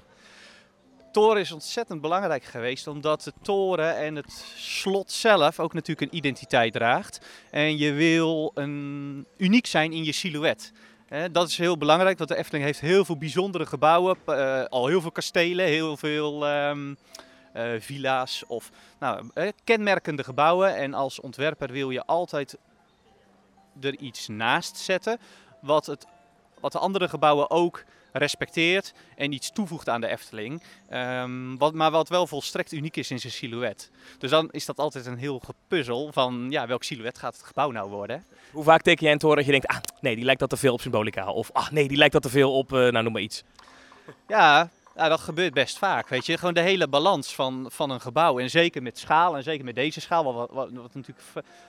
Toren 1.12 1.42
is 1.42 1.52
ontzettend 1.52 2.02
belangrijk 2.02 2.44
geweest, 2.44 2.88
omdat 2.88 3.24
de 3.24 3.34
toren 3.42 3.98
en 3.98 4.16
het 4.16 4.32
slot 4.56 5.12
zelf 5.12 5.60
ook 5.60 5.74
natuurlijk 5.74 6.12
een 6.12 6.18
identiteit 6.18 6.74
draagt. 6.74 7.26
En 7.52 7.78
je 7.78 7.92
wil 7.92 8.52
een, 8.54 9.26
uniek 9.38 9.66
zijn 9.66 9.92
in 9.92 10.04
je 10.04 10.12
silhouet. 10.12 10.72
Dat 11.32 11.48
is 11.48 11.58
heel 11.58 11.78
belangrijk, 11.78 12.18
want 12.18 12.30
de 12.30 12.36
Efteling 12.36 12.66
heeft 12.66 12.80
heel 12.80 13.06
veel 13.06 13.18
bijzondere 13.18 13.66
gebouwen, 13.66 14.18
eh, 14.26 14.64
al 14.64 14.88
heel 14.88 15.02
veel 15.02 15.12
kastelen, 15.12 15.66
heel 15.66 15.98
veel 15.98 16.48
ehm, 16.48 16.94
eh, 17.54 17.72
villa's 17.80 18.44
of 18.48 18.70
nou, 19.00 19.30
eh, 19.34 19.48
kenmerkende 19.64 20.24
gebouwen. 20.24 20.76
En 20.76 20.94
als 20.94 21.20
ontwerper 21.20 21.72
wil 21.72 21.90
je 21.90 22.06
altijd 22.06 22.58
er 23.82 23.98
iets 23.98 24.28
naast 24.28 24.78
zetten 24.78 25.20
wat, 25.62 25.86
het, 25.86 26.06
wat 26.60 26.72
de 26.72 26.80
andere 26.80 27.10
gebouwen 27.10 27.50
ook 27.50 27.84
respecteert 28.12 28.94
en 29.16 29.32
iets 29.32 29.52
toevoegt 29.52 29.90
aan 29.90 30.02
de 30.02 30.08
Efteling. 30.08 30.64
Ehm, 30.90 31.56
wat, 31.58 31.74
maar 31.74 31.92
wat 31.92 32.10
wel 32.10 32.28
volstrekt 32.28 32.72
uniek 32.72 32.98
is 32.98 33.12
in 33.12 33.20
zijn 33.20 33.34
silhouet. 33.34 33.92
Dus 34.18 34.30
dan 34.30 34.50
is 34.52 34.66
dat 34.66 34.78
altijd 34.78 35.06
een 35.06 35.18
heel 35.18 35.40
gepuzzel 35.40 36.12
van 36.12 36.48
ja, 36.50 36.68
welk 36.68 36.84
silhouet 36.84 37.18
gaat 37.18 37.34
het 37.34 37.44
gebouw 37.44 37.72
nou 37.72 37.90
worden. 37.90 38.26
Hoe 38.52 38.64
vaak 38.64 38.82
teken 38.82 39.04
jij 39.04 39.12
een 39.12 39.20
toren 39.20 39.36
dat 39.36 39.46
je 39.46 39.52
denkt, 39.52 39.68
ah, 39.68 39.78
nee, 40.02 40.16
die 40.16 40.26
lijkt 40.26 40.40
dat 40.40 40.50
te 40.50 40.58
veel 40.58 40.74
op 40.74 40.82
symbolica. 40.82 41.32
Of, 41.32 41.52
ah, 41.52 41.70
nee, 41.70 41.88
die 41.88 41.98
lijkt 41.98 42.14
dat 42.14 42.22
te 42.22 42.30
veel 42.30 42.58
op, 42.58 42.74
eh, 42.74 42.80
nou, 42.80 43.04
noem 43.04 43.14
maar 43.14 43.22
iets. 43.22 43.44
Ja, 44.28 44.70
ja, 44.96 45.10
dat 45.10 45.20
gebeurt 45.20 45.54
best 45.54 45.78
vaak. 45.78 46.10
Weet 46.10 46.26
je, 46.26 46.38
gewoon 46.38 46.54
de 46.54 46.62
hele 46.62 46.88
balans 46.88 47.36
van, 47.36 47.66
van 47.70 47.90
een 47.90 48.02
gebouw. 48.02 48.40
En 48.40 48.50
zeker 48.50 48.82
met 48.82 49.00
schaal, 49.00 49.36
en 49.36 49.44
zeker 49.44 49.66
met 49.66 49.76
deze 49.76 50.02
schaal, 50.02 50.34
wat, 50.34 50.50
wat, 50.52 50.70
wat 50.72 50.94
natuurlijk 50.94 51.28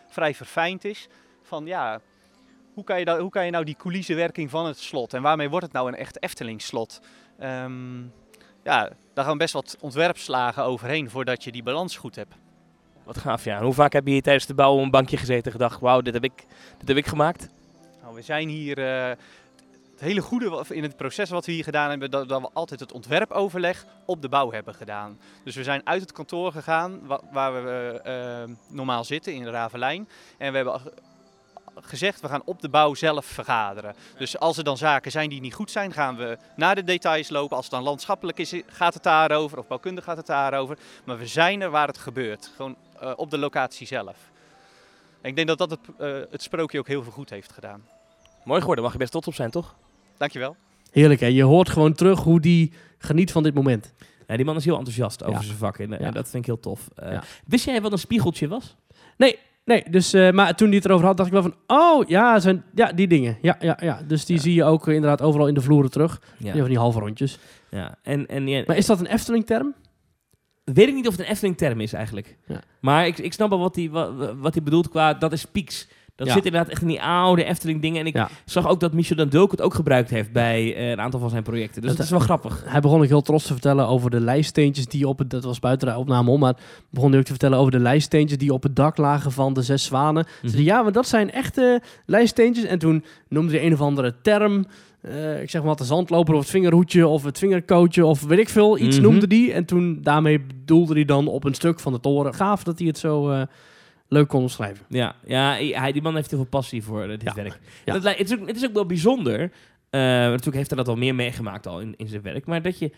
vrij 0.09 0.34
verfijnd 0.34 0.84
is. 0.84 1.09
Van 1.43 1.66
ja, 1.66 2.01
hoe 2.74 2.84
kan, 2.84 2.98
je 2.98 3.04
da- 3.04 3.18
hoe 3.18 3.30
kan 3.30 3.44
je 3.44 3.50
nou 3.50 3.64
die 3.64 3.76
coulissewerking 3.76 4.50
van 4.50 4.66
het 4.66 4.78
slot 4.78 5.14
en 5.14 5.22
waarmee 5.22 5.48
wordt 5.50 5.64
het 5.64 5.74
nou 5.74 5.88
een 5.88 5.94
echt 5.94 6.22
Efteling-slot? 6.22 7.00
Ehm, 7.38 8.00
ja, 8.64 8.90
daar 9.14 9.24
gaan 9.24 9.38
best 9.38 9.52
wat 9.52 9.76
ontwerpslagen 9.80 10.64
overheen 10.64 11.10
voordat 11.10 11.44
je 11.44 11.52
die 11.52 11.62
balans 11.62 11.96
goed 11.96 12.16
hebt. 12.16 12.34
Wat 13.04 13.18
gaaf, 13.18 13.44
ja. 13.44 13.56
En 13.56 13.64
hoe 13.64 13.74
vaak 13.74 13.92
heb 13.92 14.06
je 14.06 14.12
hier 14.12 14.22
tijdens 14.22 14.46
de 14.46 14.54
bouw 14.54 14.74
op 14.74 14.82
een 14.82 14.90
bankje 14.90 15.16
gezeten 15.16 15.44
en 15.44 15.52
gedacht, 15.52 15.80
wauw, 15.80 16.00
dit 16.00 16.14
heb 16.14 16.24
ik, 16.24 16.44
dit 16.78 16.88
heb 16.88 16.96
ik 16.96 17.06
gemaakt? 17.06 17.48
Nou, 18.02 18.14
we 18.14 18.22
zijn 18.22 18.48
hier. 18.48 18.78
eh, 18.78 19.16
het 19.92 20.00
hele 20.00 20.20
goede 20.20 20.64
in 20.68 20.82
het 20.82 20.96
proces 20.96 21.30
wat 21.30 21.46
we 21.46 21.52
hier 21.52 21.64
gedaan 21.64 21.90
hebben, 21.90 22.10
dat, 22.10 22.28
dat 22.28 22.40
we 22.40 22.48
altijd 22.52 22.80
het 22.80 22.92
ontwerpoverleg 22.92 23.86
op 24.06 24.22
de 24.22 24.28
bouw 24.28 24.50
hebben 24.52 24.74
gedaan. 24.74 25.18
Dus 25.44 25.56
we 25.56 25.62
zijn 25.62 25.80
uit 25.86 26.00
het 26.00 26.12
kantoor 26.12 26.52
gegaan 26.52 27.06
wa- 27.06 27.20
waar 27.32 27.64
we 27.64 28.00
eh, 28.04 28.54
normaal 28.68 29.04
zitten 29.04 29.34
in 29.34 29.46
Ravelijn. 29.46 30.08
En 30.38 30.50
we 30.50 30.56
hebben 30.56 30.80
gezegd, 31.80 32.20
we 32.20 32.28
gaan 32.28 32.42
op 32.44 32.60
de 32.62 32.68
bouw 32.68 32.94
zelf 32.94 33.24
vergaderen. 33.26 33.94
Dus 34.18 34.38
als 34.38 34.58
er 34.58 34.64
dan 34.64 34.76
zaken 34.76 35.10
zijn 35.10 35.28
die 35.28 35.40
niet 35.40 35.54
goed 35.54 35.70
zijn, 35.70 35.92
gaan 35.92 36.16
we 36.16 36.38
naar 36.56 36.74
de 36.74 36.84
details 36.84 37.28
lopen. 37.28 37.56
Als 37.56 37.64
het 37.64 37.74
dan 37.74 37.82
landschappelijk 37.82 38.38
is, 38.38 38.54
gaat 38.66 38.94
het 38.94 39.02
daarover. 39.02 39.58
Of 39.58 39.66
bouwkundig 39.66 40.04
gaat 40.04 40.16
het 40.16 40.26
daarover. 40.26 40.78
Maar 41.04 41.18
we 41.18 41.26
zijn 41.26 41.60
er 41.60 41.70
waar 41.70 41.86
het 41.86 41.98
gebeurt. 41.98 42.52
Gewoon 42.56 42.76
eh, 43.00 43.12
op 43.16 43.30
de 43.30 43.38
locatie 43.38 43.86
zelf. 43.86 44.16
En 45.20 45.28
ik 45.30 45.36
denk 45.36 45.48
dat 45.48 45.58
dat 45.58 45.70
het, 45.70 45.80
eh, 45.98 46.08
het 46.30 46.42
sprookje 46.42 46.78
ook 46.78 46.86
heel 46.88 47.02
veel 47.02 47.12
goed 47.12 47.30
heeft 47.30 47.52
gedaan. 47.52 47.84
Mooi 48.44 48.60
geworden, 48.60 48.84
mag 48.84 48.92
je 48.92 48.98
best 48.98 49.10
trots 49.10 49.26
op 49.26 49.34
zijn, 49.34 49.50
toch? 49.50 49.74
Dankjewel. 50.16 50.56
Heerlijk 50.90 51.20
hè, 51.20 51.26
je 51.26 51.42
hoort 51.42 51.68
gewoon 51.68 51.92
terug 51.92 52.20
hoe 52.20 52.40
die 52.40 52.72
geniet 52.98 53.32
van 53.32 53.42
dit 53.42 53.54
moment. 53.54 53.92
Ja, 54.26 54.36
die 54.36 54.44
man 54.44 54.56
is 54.56 54.64
heel 54.64 54.76
enthousiast 54.76 55.22
over 55.24 55.40
Ja. 55.40 55.46
zijn 55.46 55.58
vak 55.58 55.78
en, 55.78 55.92
eh, 55.92 56.00
Ja. 56.00 56.06
en 56.06 56.12
dat 56.12 56.24
vind 56.28 56.42
ik 56.42 56.46
heel 56.46 56.60
tof. 56.60 56.88
Eh, 56.96 57.12
Ja. 57.12 57.22
Wist 57.46 57.64
jij 57.64 57.80
wat 57.82 57.92
een 57.92 57.98
spiegeltje 57.98 58.48
was? 58.48 58.76
Nee, 59.16 59.38
dus, 59.90 60.12
eh, 60.12 60.30
maar 60.30 60.54
toen 60.56 60.66
hij 60.68 60.76
het 60.76 60.84
erover 60.84 61.06
had, 61.06 61.16
dacht 61.16 61.28
ik 61.28 61.34
wel 61.34 61.42
van, 61.42 61.54
oh 61.66 62.08
ja, 62.08 62.40
zijn, 62.40 62.64
ja 62.74 62.92
die 62.92 63.06
dingen. 63.08 63.38
Ja, 63.40 63.56
ja, 63.60 63.78
ja. 63.80 64.00
Dus 64.06 64.24
die 64.24 64.36
Ja. 64.36 64.42
zie 64.42 64.54
je 64.54 64.64
ook 64.64 64.88
inderdaad 64.88 65.22
overal 65.22 65.46
in 65.48 65.54
de 65.54 65.60
vloeren 65.60 65.90
terug. 65.90 66.20
Ja. 66.38 66.52
Die 66.52 66.60
van 66.60 66.70
die 66.70 66.78
halve 66.78 66.98
rondjes. 66.98 67.38
ja. 67.70 67.94
En, 68.02 68.26
en 68.26 68.48
ja, 68.48 68.62
Maar 68.66 68.76
is 68.76 68.86
dat 68.86 69.00
een 69.00 69.06
Efteling-term? 69.06 69.74
weet 70.64 70.88
ik 70.88 70.94
niet 70.94 71.06
of 71.08 71.16
het 71.16 71.20
een 71.26 71.30
Efteling-term 71.30 71.80
is 71.80 71.92
eigenlijk. 71.92 72.36
Ja. 72.46 72.60
Maar 72.80 73.06
ik, 73.06 73.18
ik 73.18 73.32
snap 73.32 73.48
wel 73.50 73.58
wat 73.58 73.76
hij 73.76 73.90
wat, 73.90 74.34
wat 74.36 74.54
hij 74.54 74.62
bedoelt 74.62 74.88
qua, 74.88 75.14
dat 75.14 75.32
is 75.32 75.44
pieks. 75.44 75.88
Dat 76.24 76.34
Ja. 76.34 76.36
zit 76.42 76.46
inderdaad 76.52 76.70
echt 76.72 76.82
in 76.82 76.88
die 76.88 77.02
oude 77.02 77.44
Efteling-dingen. 77.44 78.00
En 78.00 78.06
ik 78.06 78.14
Ja. 78.14 78.28
zag 78.44 78.68
ook 78.68 78.80
dat 78.80 78.92
Michel 78.92 79.28
Dulk 79.28 79.50
het 79.50 79.60
ook 79.60 79.74
gebruikt 79.74 80.10
heeft 80.10 80.32
bij 80.32 80.74
eh, 80.76 80.90
een 80.90 81.00
aantal 81.00 81.20
van 81.20 81.30
zijn 81.30 81.42
projecten. 81.42 81.80
Dus 81.80 81.88
Dat- 81.90 81.96
dat 81.96 82.06
is 82.06 82.12
wel 82.12 82.20
grappig. 82.20 82.62
Hij 82.66 82.80
begon 82.80 83.00
ook 83.00 83.06
heel 83.06 83.22
trots 83.22 83.44
te 83.46 83.52
vertellen 83.52 83.86
over 83.88 84.10
de 84.10 84.20
lijststeentjes 84.20 84.86
die 84.86 85.08
op 85.08 85.18
het... 85.18 85.30
Dat 85.30 85.44
was 85.44 85.58
buiten 85.58 85.88
de 85.88 85.96
opname 85.98 86.30
om, 86.30 86.40
maar 86.40 86.56
begon 86.90 87.08
hij 87.10 87.18
ook 87.18 87.24
te 87.24 87.30
vertellen 87.30 87.58
over 87.58 87.72
de 87.72 87.78
lijststeentjes 87.78 88.38
die 88.38 88.52
op 88.52 88.62
het 88.62 88.76
dak 88.76 88.96
lagen 88.96 89.32
van 89.32 89.52
de 89.54 89.62
zes 89.62 89.84
zwanen. 89.84 90.24
Ze 90.42 90.48
Mhm. 90.56 90.60
ja, 90.62 90.82
maar 90.82 90.92
dat 90.92 91.08
zijn 91.08 91.30
echte 91.30 91.80
lijststeentjes. 92.06 92.64
En 92.64 92.78
toen 92.78 93.04
noemde 93.28 93.52
hij 93.56 93.66
een 93.66 93.72
of 93.72 93.80
andere 93.80 94.14
term. 94.22 94.66
eh, 95.02 95.42
ik 95.42 95.50
zeg 95.50 95.60
maar 95.60 95.70
wat, 95.70 95.78
de 95.78 95.84
zandloper 95.84 96.34
of 96.34 96.40
het 96.40 96.50
vingerhoedje 96.50 97.06
of 97.06 97.24
het 97.24 97.38
vingerkootje 97.38 98.04
of 98.06 98.22
weet 98.24 98.38
ik 98.38 98.48
veel. 98.48 98.78
Iets 98.78 98.96
Mhm. 98.96 99.04
noemde 99.06 99.26
die. 99.26 99.52
En 99.52 99.64
toen 99.64 99.98
daarmee 100.02 100.40
bedoelde 100.40 100.94
hij 100.94 101.04
dan 101.04 101.26
op 101.28 101.44
een 101.44 101.54
stuk 101.54 101.80
van 101.80 101.92
de 101.92 102.00
toren. 102.00 102.34
Gaaf 102.34 102.62
dat 102.62 102.78
hij 102.78 102.86
het 102.88 102.98
zo 102.98 103.30
eh, 103.30 103.42
leuk 104.12 104.28
kon 104.28 104.40
omschrijven. 104.42 104.84
Ja, 104.88 105.14
ja 105.26 105.52
hij, 105.54 105.92
die 105.92 106.02
man 106.02 106.14
heeft 106.14 106.30
heel 106.30 106.38
veel 106.38 106.48
passie 106.48 106.82
voor 106.84 107.02
eh, 107.02 107.08
dit 107.08 107.22
Ja. 107.22 107.34
werk. 107.34 107.58
Ja. 107.84 107.92
Dat, 107.92 108.04
het, 108.16 108.30
is 108.32 108.38
ook, 108.40 108.46
het 108.46 108.56
is 108.56 108.64
ook 108.66 108.72
wel 108.72 108.86
bijzonder. 108.86 109.40
eh, 109.90 110.00
natuurlijk 110.00 110.56
heeft 110.56 110.68
hij 110.70 110.78
dat 110.78 110.88
al 110.88 110.96
meer 110.96 111.14
meegemaakt 111.14 111.66
al 111.66 111.80
in, 111.80 111.94
in 111.96 112.08
zijn 112.08 112.22
werk. 112.22 112.46
Maar 112.46 112.62
dat 112.62 112.78
je... 112.78 112.92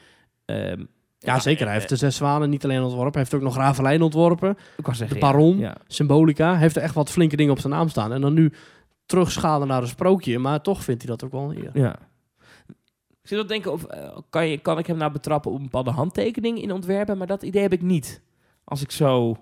ehm, 0.45 0.85
Ja, 1.19 1.39
zeker. 1.39 1.65
Hij 1.67 1.75
heeft 1.75 1.89
de 1.89 1.97
zes 1.97 2.17
zwanen 2.17 2.51
niet 2.51 2.65
alleen 2.65 2.83
ontworpen. 2.83 3.13
Hij 3.13 3.21
heeft 3.21 3.35
ook 3.35 3.43
nog 3.43 3.57
Ravelijn 3.57 4.03
ontworpen. 4.03 4.57
zeggen, 4.85 5.09
de 5.09 5.19
Baron. 5.19 5.59
Ja. 5.59 5.77
Symbolica. 5.87 6.51
Hij 6.51 6.61
heeft 6.61 6.77
er 6.77 6.83
echt 6.83 6.95
wat 6.95 7.11
flinke 7.11 7.37
dingen 7.37 7.53
op 7.53 7.59
zijn 7.59 7.73
naam 7.73 7.89
staan. 7.89 8.13
En 8.13 8.21
dan 8.21 8.35
nu 8.35 8.53
terugschalen 9.07 9.69
naar 9.69 9.83
een 9.83 9.89
sprookje. 9.89 10.39
Maar 10.39 10.61
toch 10.61 10.85
vindt 10.85 11.03
hij 11.03 11.11
dat 11.11 11.25
ook 11.25 11.33
wel. 11.33 11.53
Ja. 11.75 11.97
Ik 13.23 13.31
zit 13.31 13.39
te 13.41 13.47
denken, 13.47 13.73
of, 13.73 13.85
eh, 13.85 14.19
kan, 14.31 14.49
je, 14.49 14.59
kan 14.59 14.79
ik 14.79 14.87
hem 14.87 14.97
nou 14.97 15.13
betrappen 15.13 15.51
op 15.51 15.57
een 15.57 15.63
bepaalde 15.63 15.91
handtekening 15.91 16.63
in 16.63 16.73
ontwerpen? 16.73 17.19
Maar 17.19 17.27
dat 17.27 17.43
idee 17.43 17.63
heb 17.63 17.73
ik 17.73 17.83
niet. 17.83 18.23
Als 18.65 18.83
ik 18.83 18.91
zo... 18.91 19.37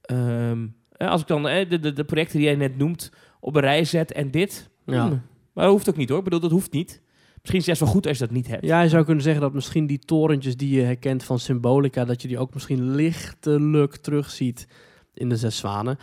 ehm, 0.00 0.62
eh, 0.62 0.68
als 0.98 1.20
ik 1.20 1.26
dan 1.26 1.48
eh, 1.48 1.70
de, 1.70 1.78
de, 1.78 1.92
de 1.92 2.04
projecten 2.04 2.38
die 2.38 2.46
jij 2.46 2.56
net 2.56 2.78
noemt 2.78 3.10
op 3.40 3.54
een 3.54 3.60
rij 3.60 3.84
zet 3.84 4.12
en 4.12 4.30
dit. 4.30 4.70
Ja. 4.86 5.06
hmm, 5.06 5.22
Maar 5.52 5.64
dat 5.64 5.72
hoeft 5.72 5.88
ook 5.88 5.96
niet 5.96 6.08
hoor. 6.08 6.18
Ik 6.18 6.24
bedoel, 6.24 6.40
dat 6.40 6.50
hoeft 6.50 6.72
niet. 6.72 7.00
Misschien 7.46 7.60
is 7.60 7.66
het 7.66 7.78
juist 7.78 7.80
wel 7.80 7.90
goed 7.90 8.06
als 8.06 8.18
je 8.18 8.24
dat 8.24 8.34
niet 8.34 8.46
hebt. 8.46 8.64
Ja, 8.64 8.80
je 8.80 8.88
zou 8.88 9.04
kunnen 9.04 9.22
zeggen 9.22 9.42
dat 9.42 9.52
misschien 9.52 9.86
die 9.86 9.98
torentjes 9.98 10.56
die 10.56 10.74
je 10.74 10.82
herkent 10.82 11.24
van 11.24 11.38
Symbolica, 11.38 12.04
dat 12.04 12.22
je 12.22 12.28
die 12.28 12.38
ook 12.38 12.54
misschien 12.54 12.94
lichtelijk 12.94 13.96
terugziet 13.96 14.68
in 15.14 15.28
de 15.28 15.36
Zes 15.36 15.56
Zwanen. 15.56 15.98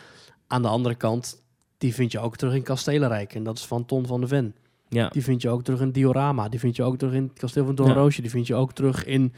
Aan 0.48 0.62
de 0.62 0.68
andere 0.68 0.96
kant, 0.96 1.44
die 1.78 1.94
vind 1.94 2.12
je 2.12 2.20
ook 2.20 2.36
terug 2.36 2.54
in 2.54 2.64
Kastelenrijk. 2.64 3.36
En 3.36 3.44
dat 3.44 3.58
is 3.58 3.66
van 3.66 3.86
Ton 3.86 4.08
van 4.08 4.22
de 4.22 4.28
Ven. 4.28 4.56
Ja. 4.90 5.10
Die 5.10 5.24
vind 5.24 5.42
je 5.42 5.50
ook 5.50 5.64
terug 5.64 5.82
in 5.82 5.92
Diorama. 5.92 6.50
Die 6.50 6.60
vind 6.60 6.76
je 6.76 6.84
ook 6.84 6.98
terug 6.98 7.14
in 7.14 7.24
het 7.24 7.40
Kasteel 7.40 7.66
van 7.66 7.76
Doornroosje. 7.76 8.22
Die 8.22 8.30
vind 8.30 8.48
je 8.48 8.56
ook 8.56 8.74
terug 8.74 9.06
in, 9.06 9.34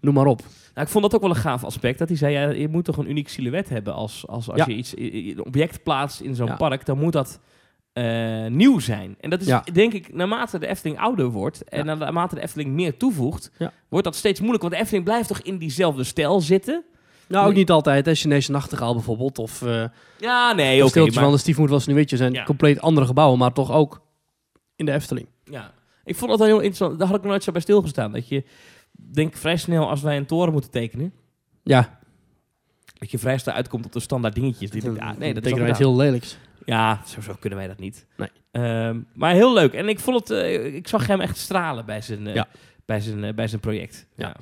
noem 0.00 0.14
maar 0.14 0.26
op. 0.26 0.38
Nou, 0.74 0.86
ik 0.86 0.92
vond 0.92 1.04
dat 1.04 1.14
ook 1.14 1.20
wel 1.20 1.30
een 1.30 1.36
gaaf 1.36 1.64
aspect. 1.64 1.98
Dat 1.98 2.08
hij 2.08 2.16
zei, 2.16 2.32
ja, 2.32 2.48
je 2.50 2.68
moet 2.68 2.84
toch 2.84 2.96
een 2.96 3.10
uniek 3.10 3.28
silhouet 3.28 3.68
hebben. 3.68 3.94
Als, 3.94 4.26
als, 4.26 4.48
als 4.50 4.58
Ja. 4.58 4.64
je 4.66 4.74
iets, 4.74 4.94
een 4.96 5.44
object 5.44 5.82
plaatst 5.82 6.20
in 6.20 6.34
zo'n 6.34 6.46
Ja. 6.46 6.56
park, 6.56 6.86
dan 6.86 6.98
moet 6.98 7.12
dat 7.12 7.40
eh, 7.92 8.46
nieuw 8.46 8.78
zijn. 8.78 9.16
En 9.20 9.30
dat 9.30 9.40
is 9.40 9.46
Ja. 9.46 9.64
denk 9.72 9.92
ik, 9.92 10.14
naarmate 10.14 10.58
de 10.58 10.66
Efteling 10.66 10.98
ouder 11.00 11.28
wordt 11.30 11.64
en 11.64 11.86
naarmate 11.86 12.34
de 12.34 12.40
Efteling 12.40 12.70
meer 12.70 12.96
toevoegt, 12.96 13.50
wordt 13.88 14.04
dat 14.04 14.16
steeds 14.16 14.40
moeilijker. 14.40 14.68
Want 14.68 14.80
de 14.80 14.84
Efteling 14.84 15.04
blijft 15.08 15.28
toch 15.28 15.40
in 15.40 15.58
diezelfde 15.58 16.04
stijl 16.04 16.40
zitten? 16.40 16.84
Nou, 17.28 17.42
ook 17.44 17.50
Nee. 17.50 17.58
niet 17.58 17.70
altijd. 17.70 18.06
Hè. 18.06 18.14
Chinese 18.14 18.50
nachtegaal 18.50 18.94
bijvoorbeeld. 18.94 19.38
Of 19.38 19.62
eh 19.62 19.84
Ja, 20.18 20.52
nee, 20.52 20.80
oké. 20.80 20.88
stiltje 20.88 21.12
maar- 21.14 21.22
van 21.22 21.32
de 21.32 21.38
stiefmoeder 21.38 21.74
van 21.74 21.82
Sneeuwwitje 21.84 22.16
zijn 22.16 22.32
Ja. 22.32 22.44
compleet 22.44 22.80
andere 22.80 23.06
gebouwen. 23.06 23.38
Maar 23.38 23.52
toch 23.52 23.72
ook 23.72 24.00
in 24.76 24.86
de 24.86 24.92
Efteling. 24.92 25.26
Ja, 25.44 25.72
ik 26.04 26.16
vond 26.16 26.30
dat 26.30 26.38
wel 26.38 26.48
heel 26.48 26.56
interessant. 26.60 26.98
Daar 26.98 27.06
had 27.06 27.16
ik 27.16 27.22
nog 27.22 27.30
nooit 27.30 27.44
zo 27.44 27.52
bij 27.52 27.60
stilgestaan. 27.60 28.12
Dat 28.12 28.28
je, 28.28 28.44
denk 28.96 29.36
vrij 29.36 29.56
snel 29.56 29.88
als 29.88 30.02
wij 30.02 30.16
een 30.16 30.26
toren 30.26 30.52
moeten 30.52 30.70
tekenen, 30.70 31.12
Ja, 31.62 31.98
dat 32.98 33.10
je 33.10 33.18
vrij 33.18 33.38
snel 33.38 33.54
uitkomt 33.54 33.84
op 33.86 33.92
de 33.92 34.00
standaard 34.00 34.34
dingetjes. 34.34 34.70
Die, 34.70 34.92
ja, 34.92 35.12
nee, 35.18 35.34
dat 35.34 35.44
is 35.44 35.50
tekenen 35.50 35.68
wij 35.70 35.78
heel 35.78 35.96
lelijks. 35.96 36.38
Ja, 36.64 37.00
sowieso 37.04 37.36
kunnen 37.40 37.58
wij 37.58 37.68
dat 37.68 37.78
niet. 37.78 38.06
Nee. 38.16 38.28
Ehm, 38.50 39.00
maar 39.14 39.32
heel 39.32 39.52
leuk. 39.54 39.72
En 39.72 39.88
ik 39.88 40.00
vond 40.00 40.18
het, 40.28 40.30
eh, 40.30 40.74
ik 40.74 40.88
zag 40.88 41.06
hem 41.06 41.20
echt 41.20 41.36
stralen 41.36 41.86
bij 41.86 42.00
zijn, 42.00 42.26
eh, 42.26 42.34
Ja. 42.34 42.48
bij 42.84 43.00
zijn, 43.00 43.24
eh, 43.24 43.34
bij 43.34 43.48
zijn 43.48 43.60
project. 43.60 44.06
Ja. 44.16 44.26
Ja. 44.26 44.36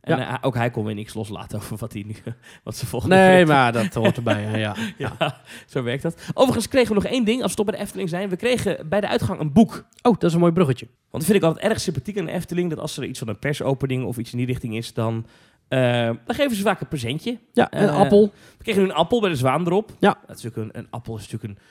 En 0.00 0.18
Ja. 0.18 0.28
eh, 0.32 0.38
ook 0.40 0.54
hij 0.54 0.70
kon 0.70 0.84
weer 0.84 0.94
niks 0.94 1.14
loslaten 1.14 1.58
over 1.58 1.76
wat 1.76 1.92
hij 1.92 2.02
nu, 2.06 2.14
wat 2.64 2.76
ze 2.76 2.86
volgende 2.86 3.14
Nee, 3.14 3.46
maar 3.46 3.72
dat 3.72 3.94
hoort 3.94 4.16
erbij. 4.16 4.58
ja. 4.58 4.76
Ja, 4.98 5.40
zo 5.66 5.82
werkt 5.82 6.02
dat. 6.02 6.20
Overigens 6.34 6.68
kregen 6.68 6.88
we 6.88 6.94
nog 7.02 7.04
één 7.12 7.24
ding, 7.24 7.42
als 7.42 7.50
we 7.50 7.56
toch 7.56 7.66
bij 7.66 7.76
de 7.76 7.82
Efteling 7.82 8.08
zijn. 8.08 8.28
We 8.28 8.36
kregen 8.36 8.88
bij 8.88 9.00
de 9.00 9.08
uitgang 9.08 9.40
een 9.40 9.52
boek. 9.52 9.84
Oh, 10.02 10.12
dat 10.12 10.22
is 10.24 10.32
een 10.34 10.40
mooi 10.40 10.52
bruggetje. 10.52 10.86
Want 10.86 10.96
dat 11.10 11.24
vind 11.24 11.36
ik 11.36 11.42
altijd 11.42 11.64
erg 11.70 11.80
sympathiek 11.80 12.18
aan 12.18 12.24
de 12.24 12.32
Efteling. 12.32 12.70
Dat 12.70 12.78
als 12.78 12.96
er 12.96 13.04
iets 13.04 13.18
van 13.18 13.28
een 13.28 13.38
persopening 13.38 14.04
of 14.04 14.16
iets 14.18 14.30
in 14.32 14.38
die 14.38 14.46
richting 14.46 14.76
is, 14.76 14.94
dan, 14.94 15.26
eh, 15.68 15.80
dan 16.24 16.34
geven 16.34 16.56
ze 16.56 16.62
vaak 16.62 16.80
een 16.80 16.88
presentje. 16.88 17.38
Ja, 17.52 17.66
een 17.70 17.88
Eh, 17.88 17.96
appel. 17.96 18.32
We 18.58 18.62
kregen 18.64 18.82
nu 18.82 18.88
een 18.88 18.94
appel 18.94 19.20
bij 19.20 19.30
de 19.30 19.36
zwaan 19.36 19.66
erop. 19.66 19.92
Ja. 19.98 20.18
Dat 20.26 20.36
is 20.36 20.42
natuurlijk 20.42 20.74
een, 20.74 20.80
een 20.82 20.90
appel 20.90 21.16
is 21.16 21.28
natuurlijk 21.30 21.58
een, 21.60 21.64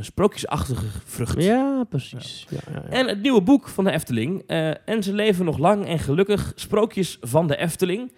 een 0.00 0.06
sprookjesachtige 0.06 0.86
vrucht. 1.04 1.42
Ja, 1.42 1.84
precies. 1.88 2.46
Ja, 2.50 2.58
ja, 2.72 2.82
ja. 2.84 2.88
En 2.88 3.08
het 3.08 3.22
nieuwe 3.22 3.42
boek 3.42 3.68
van 3.68 3.84
de 3.84 3.90
Efteling. 3.90 4.42
eh, 4.46 4.88
en 4.88 5.02
ze 5.02 5.12
leven 5.12 5.44
nog 5.44 5.58
lang 5.58 5.86
en 5.86 5.98
gelukkig. 5.98 6.52
Sprookjes 6.54 7.18
van 7.20 7.46
de 7.46 7.56
Efteling. 7.56 8.12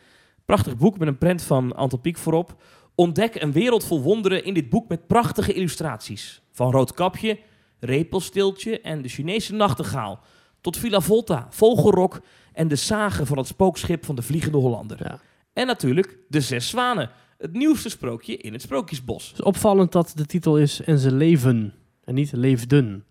Prachtig 0.44 0.76
boek 0.76 0.98
met 0.98 1.08
een 1.08 1.18
prent 1.18 1.42
van 1.42 1.74
Anton 1.76 2.00
Pieck 2.00 2.18
voorop. 2.18 2.62
Ontdek 2.94 3.34
een 3.34 3.52
wereld 3.52 3.84
vol 3.84 4.02
wonderen 4.02 4.44
in 4.44 4.54
dit 4.54 4.68
boek 4.68 4.88
met 4.88 5.06
prachtige 5.06 5.52
illustraties. 5.52 6.42
Van 6.52 6.70
Roodkapje, 6.70 7.38
Repelstiltje 7.80 8.80
en 8.80 9.02
de 9.02 9.08
Chinese 9.08 9.54
nachtegaal. 9.54 10.20
Tot 10.60 10.76
Villa 10.76 11.00
Volta, 11.00 11.46
Vogelrok 11.50 12.20
en 12.52 12.68
de 12.68 12.76
zagen 12.76 13.26
van 13.26 13.38
het 13.38 13.46
spookschip 13.46 14.04
van 14.04 14.14
de 14.14 14.22
Vliegende 14.22 14.58
Hollander. 14.58 14.98
Ja. 15.02 15.20
En 15.52 15.66
natuurlijk 15.66 16.18
de 16.28 16.40
Zes 16.40 16.68
Zwanen. 16.68 17.10
Het 17.42 17.52
nieuwste 17.52 17.88
sprookje 17.88 18.36
in 18.36 18.52
het 18.52 18.62
Sprookjesbos. 18.62 19.28
Het 19.28 19.38
is 19.38 19.44
opvallend 19.44 19.92
dat 19.92 20.12
de 20.14 20.26
titel 20.26 20.58
is 20.58 20.80
En 20.80 20.98
ze 20.98 21.12
leven 21.12 21.74
en 22.04 22.14
niet 22.14 22.32
leefden. 22.32 23.04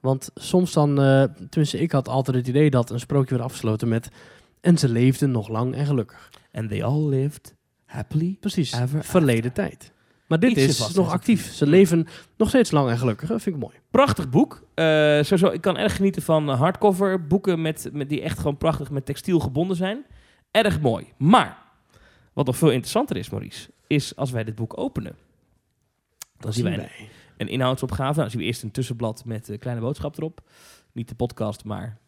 Want 0.00 0.30
soms 0.34 0.72
dan, 0.72 1.00
eh, 1.00 1.22
tenminste 1.22 1.78
ik 1.78 1.92
had 1.92 2.08
altijd 2.08 2.36
het 2.36 2.48
idee 2.48 2.70
dat 2.70 2.90
een 2.90 3.00
sprookje 3.00 3.30
werd 3.30 3.46
afgesloten 3.46 3.88
met 3.88 4.08
En 4.60 4.78
ze 4.78 4.88
leefden 4.88 5.30
nog 5.30 5.48
lang 5.48 5.74
en 5.74 5.86
gelukkig. 5.86 6.30
And 6.52 6.68
they 6.68 6.84
all 6.84 7.08
lived 7.08 7.54
happily 7.84 8.36
Precies, 8.40 8.72
Ever 8.72 9.04
verleden 9.04 9.52
tijd. 9.52 9.92
Maar 10.26 10.38
dit 10.38 10.50
Ietsje 10.50 10.84
is 10.84 10.94
nog 10.94 11.10
actief. 11.10 11.52
Ze 11.52 11.66
leven 11.66 12.06
nog 12.36 12.48
steeds 12.48 12.70
lang 12.70 12.90
en 12.90 12.98
gelukkig. 12.98 13.28
Dat 13.28 13.42
vind 13.42 13.56
ik 13.56 13.62
mooi. 13.62 13.74
Prachtig 13.90 14.30
boek. 14.30 14.66
Eh, 14.74 14.84
sowieso, 15.22 15.46
ik 15.46 15.60
kan 15.60 15.76
erg 15.76 15.96
genieten 15.96 16.22
van 16.22 16.48
hardcover 16.48 17.26
boeken 17.26 17.62
met, 17.62 17.88
met 17.92 18.08
die 18.08 18.22
echt 18.22 18.38
gewoon 18.38 18.56
prachtig 18.56 18.90
met 18.90 19.06
textiel 19.06 19.38
gebonden 19.38 19.76
zijn. 19.76 20.04
Erg 20.50 20.80
mooi. 20.80 21.12
Maar 21.16 21.65
wat 22.36 22.46
nog 22.46 22.56
veel 22.56 22.70
interessanter 22.70 23.16
is, 23.16 23.30
Maurice, 23.30 23.70
is 23.86 24.16
als 24.16 24.30
wij 24.30 24.44
dit 24.44 24.54
boek 24.54 24.78
openen. 24.78 25.16
Dan 26.38 26.52
zien 26.52 26.64
wij 26.64 26.74
een, 26.74 26.88
een 27.36 27.48
inhoudsopgave. 27.48 28.20
Dan 28.20 28.30
zien 28.30 28.40
we 28.40 28.46
eerst 28.46 28.62
een 28.62 28.70
tussenblad 28.70 29.24
met 29.24 29.48
een 29.48 29.58
kleine 29.58 29.82
boodschap 29.82 30.16
erop. 30.16 30.40
Niet 30.92 31.08
de 31.08 31.14
podcast, 31.14 31.64
maar. 31.64 31.98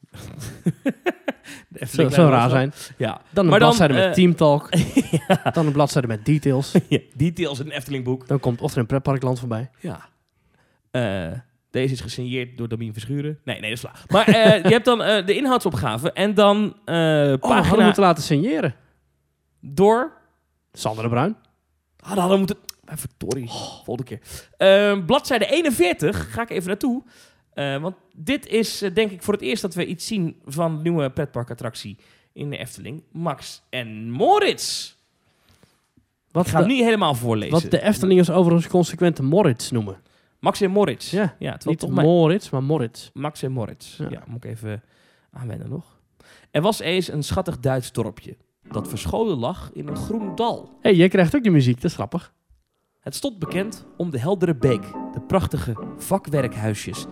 Zo, 1.81 2.09
zo 2.09 2.29
raar 2.29 2.51
zijn. 2.51 2.73
Ja. 2.97 3.21
Dan 3.31 3.45
een 3.45 3.51
Maar 3.51 3.59
bladzijde 3.59 3.95
eh, 3.95 4.05
met 4.05 4.15
teamtalk. 4.15 4.71
Dan 5.53 5.67
een 5.67 5.73
bladzijde 5.73 6.07
met 6.07 6.25
details. 6.25 6.73
ja, 6.89 6.99
details 7.15 7.61
in 7.61 7.67
een 7.67 7.73
Efteling 7.73 8.05
boek. 8.05 8.27
Dan 8.27 8.41
komt 8.41 8.61
of 8.61 8.73
er 8.73 8.79
een 8.79 8.87
pretparkland 8.87 9.39
voorbij. 9.39 9.71
Ja. 9.81 10.09
Eh, 10.91 11.39
deze 11.71 11.93
is 11.93 12.01
gesigneerd 12.01 12.59
door 12.59 12.69
Damien 12.69 12.93
Verschuren. 12.93 13.39
Nee, 13.45 13.61
nee, 13.61 13.71
dat 13.71 13.79
is 13.79 13.85
waar. 13.85 14.05
Maar 14.09 14.27
eh, 14.27 14.63
je 14.69 14.73
hebt 14.73 14.85
dan 14.85 15.03
eh, 15.03 15.27
de 15.27 15.37
inhoudsopgave 15.37 16.13
en 16.13 16.35
dan 16.35 16.77
eh 16.85 16.95
Oh, 16.95 17.31
we 17.31 17.39
pagina 17.39 17.85
moeten 17.85 18.03
laten 18.03 18.23
signeren. 18.23 18.75
door... 19.61 20.17
Sander 20.79 21.03
de 21.03 21.11
Bruin. 21.11 21.37
Ah, 22.01 22.09
dan 22.09 22.19
hadden 22.19 22.31
we 22.31 22.39
moeten... 22.39 22.57
Ah, 22.85 22.97
verdorie, 22.97 23.49
volgende 23.85 24.05
keer. 24.05 24.21
Eh, 24.57 25.05
bladzijde 25.05 25.47
41, 25.47 26.33
ga 26.33 26.43
ik 26.43 26.51
even 26.51 26.69
naartoe. 26.69 27.03
Eh, 27.55 27.81
want 27.81 27.95
dit 28.17 28.47
is 28.47 28.83
eh, 28.83 28.95
denk 28.95 29.11
ik 29.11 29.23
voor 29.23 29.35
het 29.35 29.43
eerst 29.43 29.63
dat 29.63 29.75
we 29.75 29.87
iets 29.87 30.07
zien 30.07 30.37
van 30.45 30.77
de 30.77 30.83
nieuwe 30.83 31.11
pretparkattractie 31.11 31.99
in 32.33 32.51
de 32.51 32.57
Efteling. 32.57 33.03
Max 33.13 33.63
en 33.71 34.11
Moritz. 34.11 34.95
Wat 36.31 36.47
Ik 36.47 36.53
ga 36.53 36.59
hem 36.59 36.69
niet 36.69 36.85
helemaal 36.85 37.15
voorlezen. 37.15 37.61
wat 37.61 37.71
de 37.71 37.83
Eftelingers 37.83 38.31
overigens 38.31 38.69
consequente 38.69 39.23
Moritz 39.23 39.71
noemen. 39.71 39.97
Max 40.39 40.61
en 40.61 40.71
Moritz. 40.71 41.11
Ja, 41.11 41.37
ja 41.39 41.59
Niet 41.65 41.79
toch 41.79 41.91
Moritz, 41.91 42.51
maar 42.51 42.63
Moritz. 42.63 43.11
Max 43.13 43.43
en 43.43 43.53
Moritz. 43.53 43.97
Ja. 43.97 44.07
Ja. 44.11 44.23
moet 44.27 44.45
ik 44.45 44.51
even 44.51 44.83
aanwennen 45.31 45.69
nog. 45.69 45.99
Er 46.51 46.63
was 46.63 46.81
eens 46.81 47.09
een 47.09 47.23
schattig 47.23 47.59
Duits 47.61 47.93
dorpje. 47.93 48.37
Dat 48.71 48.89
verscholen 48.89 49.39
lag 49.39 49.71
in 49.73 49.89
een 49.89 49.97
groen 49.97 50.35
dal. 50.35 50.63
Hé, 50.63 50.79
hey, 50.81 50.95
jij 50.95 51.09
krijgt 51.09 51.37
ook 51.37 51.45
de 51.45 51.51
muziek. 51.51 51.75
Dat 51.75 51.85
is 51.85 51.95
grappig. 51.95 52.33
Het 53.01 53.15
stond 53.15 53.39
bekend 53.39 53.87
om 53.97 54.11
de 54.11 54.19
heldere 54.19 54.57
beek, 54.57 54.83
de 55.13 55.21
prachtige 55.27 55.77
vakwerkhuisjes 55.97 57.07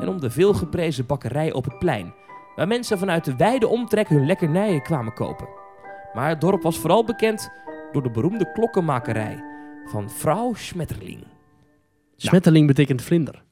en 0.00 0.08
om 0.08 0.20
de 0.20 0.30
veelgeprezen 0.30 1.06
bakkerij 1.06 1.52
op 1.52 1.64
het 1.64 1.78
plein, 1.78 2.14
waar 2.56 2.66
mensen 2.66 2.98
vanuit 2.98 3.24
de 3.24 3.36
wijde 3.36 3.66
omtrek 3.66 4.08
hun 4.08 4.26
lekkernijen 4.26 4.82
kwamen 4.82 5.12
kopen. 5.12 5.48
Maar 6.12 6.28
het 6.28 6.40
dorp 6.40 6.62
was 6.62 6.78
vooral 6.78 7.04
bekend 7.04 7.50
door 7.92 8.02
de 8.02 8.10
beroemde 8.10 8.52
klokkenmakerij 8.52 9.44
van 9.84 10.10
vrouw 10.10 10.54
Schmetterling. 10.54 11.24
Smetteling 12.16 12.66
betekent 12.66 13.02
vlinder. 13.02 13.42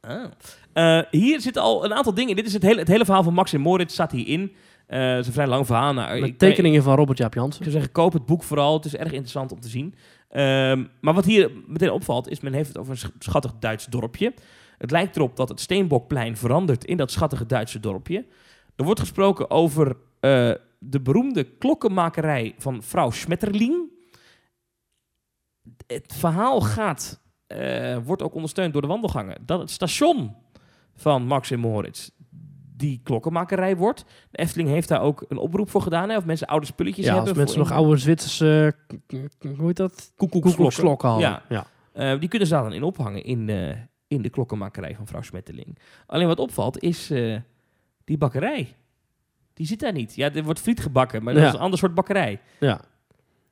Ah. 0.00 0.24
Eh, 0.72 1.00
hier 1.10 1.40
zitten 1.40 1.62
al 1.62 1.84
een 1.84 1.94
aantal 1.94 2.14
dingen. 2.14 2.36
Dit 2.36 2.46
is 2.46 2.52
het 2.52 2.62
hele, 2.62 2.78
het 2.78 2.88
hele 2.88 3.04
verhaal 3.04 3.22
van 3.22 3.34
Max 3.34 3.52
en 3.52 3.60
Moritz 3.60 3.92
staat 3.92 4.12
hierin. 4.12 4.52
Eh 4.86 5.10
het 5.10 5.18
is 5.20 5.26
een 5.26 5.32
vrij 5.32 5.46
lang 5.46 5.66
verhaal. 5.66 5.92
Nou, 5.94 6.20
Met 6.20 6.38
tekeningen 6.38 6.82
van 6.82 6.96
Robert 6.96 7.18
Jaap 7.18 7.34
Jansen. 7.34 7.56
Ik 7.56 7.62
zou 7.70 7.72
zeggen, 7.72 7.92
koop 7.92 8.12
het 8.12 8.26
boek 8.26 8.42
vooral. 8.42 8.74
Het 8.74 8.84
is 8.84 8.96
erg 8.96 9.10
interessant 9.12 9.52
om 9.52 9.60
te 9.60 9.68
zien. 9.68 9.94
Ehm, 10.28 10.84
maar 11.00 11.14
wat 11.14 11.24
hier 11.24 11.50
meteen 11.66 11.90
opvalt, 11.90 12.28
is 12.28 12.40
men 12.40 12.52
heeft 12.52 12.68
het 12.68 12.78
over 12.78 12.92
een 12.92 12.98
sch- 12.98 13.10
schattig 13.18 13.52
Duits 13.58 13.86
dorpje. 13.86 14.34
Het 14.78 14.90
lijkt 14.90 15.16
erop 15.16 15.36
dat 15.36 15.48
het 15.48 15.60
Steenbokplein 15.60 16.36
verandert 16.36 16.84
in 16.84 16.96
dat 16.96 17.10
schattige 17.10 17.46
Duitse 17.46 17.80
dorpje. 17.80 18.26
Er 18.76 18.84
wordt 18.84 19.00
gesproken 19.00 19.50
over 19.50 19.96
eh, 20.20 20.50
de 20.78 21.00
beroemde 21.00 21.44
klokkenmakerij 21.44 22.54
van 22.58 22.82
vrouw 22.82 23.10
Schmetterling. 23.10 23.90
Het 25.86 26.12
verhaal 26.16 26.60
gaat, 26.60 27.20
eh, 27.46 27.96
wordt 28.04 28.22
ook 28.22 28.34
ondersteund 28.34 28.72
door 28.72 28.82
de 28.82 28.88
wandelgangen. 28.88 29.38
Dat 29.46 29.60
het 29.60 29.70
station 29.70 30.34
van 30.94 31.22
Max 31.26 31.50
en 31.50 31.60
Moritz 31.60 32.08
die 32.82 33.00
klokkenmakerij 33.02 33.76
wordt. 33.76 34.04
De 34.30 34.38
Efteling 34.38 34.68
heeft 34.68 34.88
daar 34.88 35.00
ook 35.00 35.24
een 35.28 35.36
oproep 35.36 35.70
voor 35.70 35.82
gedaan. 35.82 36.08
Hè, 36.08 36.16
of 36.16 36.24
mensen 36.24 36.46
oude 36.46 36.66
spulletjes 36.66 37.04
Ja, 37.06 37.12
hebben. 37.14 37.28
als 37.28 37.38
mensen 37.38 37.58
nog 37.58 37.70
in- 37.70 37.74
oude 37.76 37.96
Zwitserse, 37.96 38.74
k- 39.06 39.56
hoe 39.56 39.66
heet 39.66 39.76
dat? 39.76 40.12
hadden. 41.08 41.28
Ja. 41.28 41.42
Ja. 41.48 41.66
Eh, 42.12 42.20
die 42.20 42.28
kunnen 42.28 42.48
ze 42.48 42.54
daar 42.54 42.62
dan 42.62 42.72
in 42.72 42.82
ophangen 42.82 43.24
in, 43.24 43.48
eh, 43.48 43.76
in 44.08 44.22
de 44.22 44.28
klokkenmakerij 44.30 44.94
van 44.96 45.06
vrouw 45.06 45.22
Smetteling. 45.22 45.78
Alleen 46.06 46.26
wat 46.26 46.38
opvalt 46.38 46.78
is 46.82 47.10
eh, 47.10 47.36
die 48.04 48.18
bakkerij. 48.18 48.74
Die 49.54 49.66
zit 49.66 49.80
daar 49.80 49.92
niet. 49.92 50.14
Ja, 50.14 50.32
er 50.32 50.44
wordt 50.44 50.60
friet 50.60 50.80
gebakken, 50.80 51.22
maar 51.22 51.32
dat 51.34 51.42
Ja. 51.42 51.48
is 51.48 51.54
een 51.54 51.60
ander 51.60 51.78
soort 51.78 51.94
bakkerij. 51.94 52.40
ja. 52.60 52.80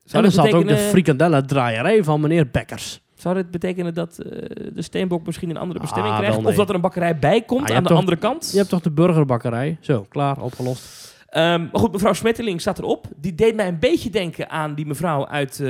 Zou 0.03 0.23
en 0.23 0.29
er 0.29 0.35
zat 0.35 0.53
ook 0.53 0.67
de 0.67 0.77
frikandellen 0.77 1.47
draaierij 1.47 2.03
van 2.03 2.21
meneer 2.21 2.49
Bekkers. 2.49 3.01
Zou 3.21 3.35
dit 3.35 3.51
betekenen 3.51 3.93
dat 3.93 4.17
eh, 4.19 4.29
de 4.73 4.81
Steenbok 4.81 5.25
misschien 5.25 5.49
een 5.49 5.57
andere 5.57 5.79
bestemming 5.79 6.13
Ah, 6.13 6.19
krijgt? 6.19 6.37
nee. 6.37 6.47
Of 6.47 6.55
dat 6.55 6.69
er 6.69 6.75
een 6.75 6.81
bakkerij 6.81 7.19
bij 7.19 7.41
komt 7.41 7.69
Ah, 7.69 7.75
aan 7.75 7.83
de 7.83 7.89
toch- 7.89 7.97
andere 7.97 8.17
kant? 8.17 8.49
Je 8.51 8.57
hebt 8.57 8.69
toch 8.69 8.81
de 8.81 8.91
burgerbakkerij? 8.91 9.77
Zo, 9.81 10.05
klaar, 10.09 10.41
opgelost. 10.41 10.99
Ehm, 11.29 11.61
maar 11.61 11.79
goed, 11.81 11.91
mevrouw 11.91 12.13
Smetteling 12.13 12.61
staat 12.61 12.79
erop. 12.79 13.05
Die 13.15 13.35
deed 13.35 13.55
mij 13.55 13.67
een 13.67 13.79
beetje 13.79 14.09
denken 14.09 14.49
aan 14.49 14.75
die 14.75 14.85
mevrouw 14.85 15.27
uit... 15.27 15.59
eh, 15.59 15.67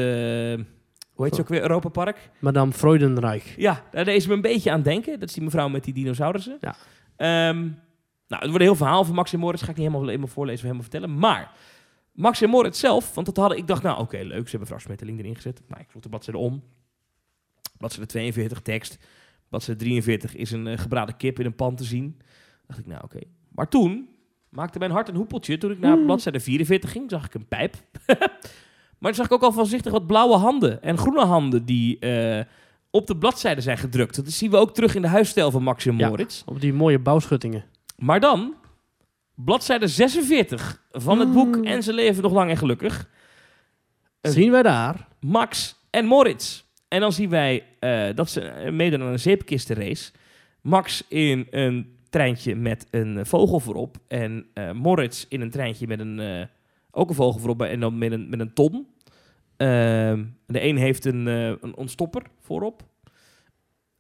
hoe 1.14 1.26
heet 1.26 1.36
ze 1.36 1.42
ook 1.42 1.48
weer? 1.50 1.62
Europa 1.62 1.90
Park? 1.90 2.30
Madame 2.40 2.72
Freudenreich. 2.72 3.54
Ja, 3.58 3.84
daar 3.92 4.06
deed 4.06 4.22
ze 4.22 4.28
me 4.28 4.34
een 4.34 4.42
beetje 4.42 4.72
aan 4.72 4.82
denken. 4.82 5.20
Dat 5.20 5.30
is 5.30 5.36
die 5.36 5.44
mevrouw 5.44 5.68
met 5.70 5.84
die 5.84 5.94
dinosaurussen. 5.94 6.58
Ja. 6.62 6.76
Ehm, 7.16 7.58
nou, 7.60 7.72
het 8.28 8.40
wordt 8.44 8.56
een 8.56 8.62
heel 8.62 8.76
verhaal 8.76 9.04
van 9.04 9.16
Max 9.16 9.34
en 9.34 9.40
Moritz. 9.40 9.64
Ga 9.64 9.70
ik 9.70 9.76
niet 9.78 9.86
helemaal, 9.86 10.08
helemaal 10.08 10.28
voorlezen 10.28 10.58
of 10.60 10.66
helemaal 10.72 10.90
vertellen. 10.90 11.18
Maar 11.20 11.52
Max 12.14 12.42
en 12.42 12.50
Moritz 12.50 12.80
zelf, 12.80 13.14
want 13.14 13.26
dat 13.26 13.38
hadden 13.38 13.58
ik 13.58 13.68
dacht, 13.68 13.84
nou 13.84 14.00
oké, 14.00 14.18
leuk. 14.18 14.28
Ze 14.30 14.34
hebben 14.34 14.60
mevrouw 14.60 14.80
Smetteling 14.80 15.20
erin 15.20 15.36
gezet. 15.36 15.62
Nou, 15.68 15.82
ik 15.82 15.90
vroeg 15.90 16.02
de 16.02 16.10
bladzijde 16.10 16.40
om. 16.40 16.64
Bladzijde 17.82 18.08
42, 18.10 18.62
tekst. 18.62 18.98
Bladzijde 19.50 19.80
43 19.84 20.36
is 20.36 20.52
een 20.52 20.68
eh, 20.68 20.78
gebraden 20.78 21.18
kip 21.18 21.40
in 21.40 21.46
een 21.46 21.56
pan 21.56 21.76
te 21.76 21.84
zien. 21.84 22.18
dacht 22.68 22.80
ik, 22.80 22.86
nou 22.86 23.02
oké. 23.04 23.20
Maar 23.50 23.68
toen 23.70 24.10
maakte 24.50 24.80
mijn 24.80 24.92
hart 24.92 25.10
een 25.10 25.16
hoepeltje. 25.16 25.58
Toen 25.58 25.72
ik 25.72 25.80
naar 25.80 25.98
bladzijde 25.98 26.40
44 26.40 26.92
ging, 26.92 27.10
zag 27.10 27.26
ik 27.26 27.34
een 27.34 27.48
pijp. 27.48 27.76
maar 29.00 29.12
toen 29.12 29.14
zag 29.14 29.26
ik 29.26 29.32
ook 29.32 29.44
al 29.44 29.52
voorzichtig 29.52 29.92
wat 29.92 30.08
blauwe 30.08 30.36
handen 30.36 30.82
en 30.84 30.98
groene 30.98 31.26
handen 31.26 31.66
die 31.66 32.00
eh, 32.00 32.46
op 32.90 33.08
de 33.08 33.18
bladzijde 33.18 33.62
zijn 33.62 33.78
gedrukt. 33.78 34.16
Dat 34.16 34.32
zien 34.32 34.52
we 34.52 34.58
ook 34.58 34.74
terug 34.74 34.96
in 34.96 35.02
de 35.02 35.08
huisstijl 35.08 35.52
van 35.52 35.64
Max 35.64 35.86
en 35.86 35.98
Ja. 35.98 36.10
Moritz. 36.10 36.44
Op 36.46 36.62
die 36.62 36.74
mooie 36.74 37.00
bouwschuttingen. 37.00 37.64
Maar 37.98 38.20
dan, 38.20 38.54
bladzijde 39.36 39.88
46 39.88 40.84
van 40.92 41.20
het 41.20 41.34
boek 41.34 41.56
En 41.56 41.84
ze 41.84 41.94
leven 41.94 42.24
nog 42.24 42.32
lang 42.34 42.50
en 42.50 42.58
gelukkig. 42.58 43.10
Zien 44.22 44.52
wij 44.52 44.64
daar? 44.64 45.08
Max 45.20 45.76
en 45.90 46.06
Moritz. 46.06 46.64
En 46.92 47.00
dan 47.00 47.12
zien 47.14 47.30
wij 47.30 47.64
eh, 47.80 48.16
dat 48.16 48.30
ze 48.30 48.42
eh, 48.42 48.72
meedoen 48.72 49.02
aan 49.02 49.08
een 49.08 49.20
zeepkistenrace. 49.20 50.12
Max 50.62 51.06
in 51.08 51.48
een 51.50 51.98
treintje 52.10 52.56
met 52.56 52.88
een 52.92 53.18
eh, 53.18 53.26
vogel 53.26 53.60
voorop. 53.60 53.98
En 54.08 54.46
eh, 54.54 54.72
Moritz 54.72 55.26
in 55.30 55.42
een 55.42 55.50
treintje 55.50 55.88
met 55.88 56.00
een, 56.00 56.48
ook 56.92 57.10
een 57.10 57.16
vogel 57.16 57.40
voorop 57.40 57.62
en 57.62 57.80
dan 57.80 57.98
met 57.98 58.12
een, 58.12 58.30
met 58.30 58.40
een 58.40 58.54
ton. 58.54 58.88
Ehm, 59.58 60.24
de 60.48 60.64
een 60.64 60.78
heeft 60.78 61.06
een, 61.06 61.26
een 61.26 61.76
ontstopper 61.76 62.22
voorop. 62.40 62.84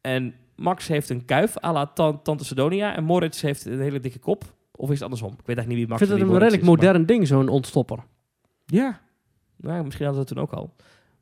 En 0.01 0.33
Max 0.55 0.87
heeft 0.87 1.09
een 1.09 1.25
kuif 1.25 1.63
à 1.63 1.71
la 1.73 1.85
tan- 1.85 2.21
Tante 2.21 2.45
Sidonia. 2.45 2.95
En 2.95 3.03
Moritz 3.03 3.41
heeft 3.41 3.65
een 3.65 3.81
hele 3.81 3.99
dikke 3.99 4.19
kop. 4.19 4.43
Of 4.71 4.87
is 4.87 4.93
het 4.93 5.03
andersom? 5.03 5.31
Ik 5.31 5.37
weet 5.45 5.57
eigenlijk 5.57 5.67
niet 5.67 5.75
wie 5.77 5.83
Ik 5.83 5.89
Max 5.89 5.99
vind 6.01 6.11
en 6.11 6.17
het 6.17 6.25
wie 6.27 6.35
een 6.35 6.41
redelijk 6.41 6.63
is, 6.63 6.69
modern 6.69 7.05
ding, 7.05 7.27
zo'n 7.27 7.47
ontstopper. 7.49 7.99
ja. 8.65 9.01
Nou, 9.57 9.83
misschien 9.83 10.05
hadden 10.05 10.27
ze 10.27 10.33
dat 10.35 10.45
toen 10.47 10.57
ook 10.57 10.59
al. 10.63 10.75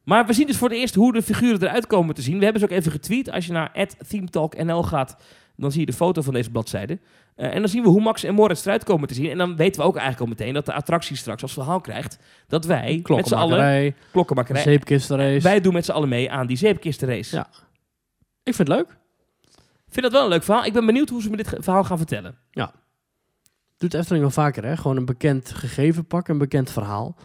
Maar 0.10 0.26
we 0.26 0.34
zien 0.34 0.48
dus 0.48 0.58
voor 0.58 0.70
het 0.70 0.78
eerst 0.78 0.96
hoe 0.96 1.14
de 1.14 1.22
figuren 1.22 1.64
eruit 1.64 1.88
komen 1.88 2.16
te 2.16 2.22
zien. 2.22 2.38
We 2.38 2.44
hebben 2.44 2.62
ze 2.62 2.68
ook 2.68 2.78
even 2.78 2.92
getweet. 2.92 3.32
Als 3.32 3.46
je 3.46 3.52
naar 3.52 3.88
ThemeTalkNL 4.08 4.84
gaat, 4.84 5.18
dan 5.56 5.72
zie 5.72 5.80
je 5.80 5.86
de 5.86 5.94
foto 5.94 6.22
van 6.22 6.34
deze 6.34 6.52
bladzijde. 6.52 7.00
Eh, 7.36 7.54
en 7.54 7.60
dan 7.60 7.70
zien 7.70 7.84
we 7.84 7.90
hoe 7.90 8.02
Max 8.02 8.24
en 8.24 8.34
Moritz 8.34 8.66
eruit 8.66 8.84
komen 8.84 9.08
te 9.08 9.14
zien. 9.14 9.30
En 9.30 9.38
dan 9.38 9.56
weten 9.56 9.82
we 9.82 9.88
ook 9.88 9.96
eigenlijk 9.96 10.26
al 10.26 10.38
meteen 10.38 10.54
dat 10.54 10.66
de 10.66 10.74
attractie 10.74 11.16
straks 11.16 11.42
als 11.42 11.54
verhaal 11.54 11.82
krijgt... 11.82 12.20
dat 12.48 12.66
wij 12.66 13.02
met 13.04 13.28
z'n 13.28 13.34
allen... 13.34 13.96
Zeepkistenrace. 14.64 15.42
Wij 15.42 15.62
doen 15.62 15.74
met 15.74 15.86
z'n 15.86 15.92
allen 15.92 16.10
mee 16.10 16.32
aan 16.32 16.48
die 16.48 16.58
zeepkistenrace. 16.58 17.36
Ja. 17.36 17.48
Ik 18.44 18.56
vind 18.56 18.68
het 18.68 18.78
leuk. 18.78 18.88
Ik 19.86 19.94
vind 19.94 20.02
dat 20.02 20.12
wel 20.12 20.24
een 20.24 20.30
leuk 20.30 20.44
verhaal. 20.44 20.66
Ik 20.66 20.74
ben 20.74 20.86
benieuwd 20.86 21.10
hoe 21.10 21.22
ze 21.22 21.30
me 21.30 21.38
dit 21.38 21.56
verhaal 21.60 21.84
gaan 21.84 21.98
vertellen. 21.98 22.38
Doet 23.78 23.94
Efteling 23.94 24.24
wel 24.24 24.34
vaker, 24.34 24.66
hè? 24.66 24.78
Gewoon 24.78 24.98
een 24.98 25.06
bekend 25.06 25.52
gegeven 25.52 26.06
pakken, 26.06 26.34
een 26.34 26.40
bekend 26.40 26.72
verhaal. 26.72 27.16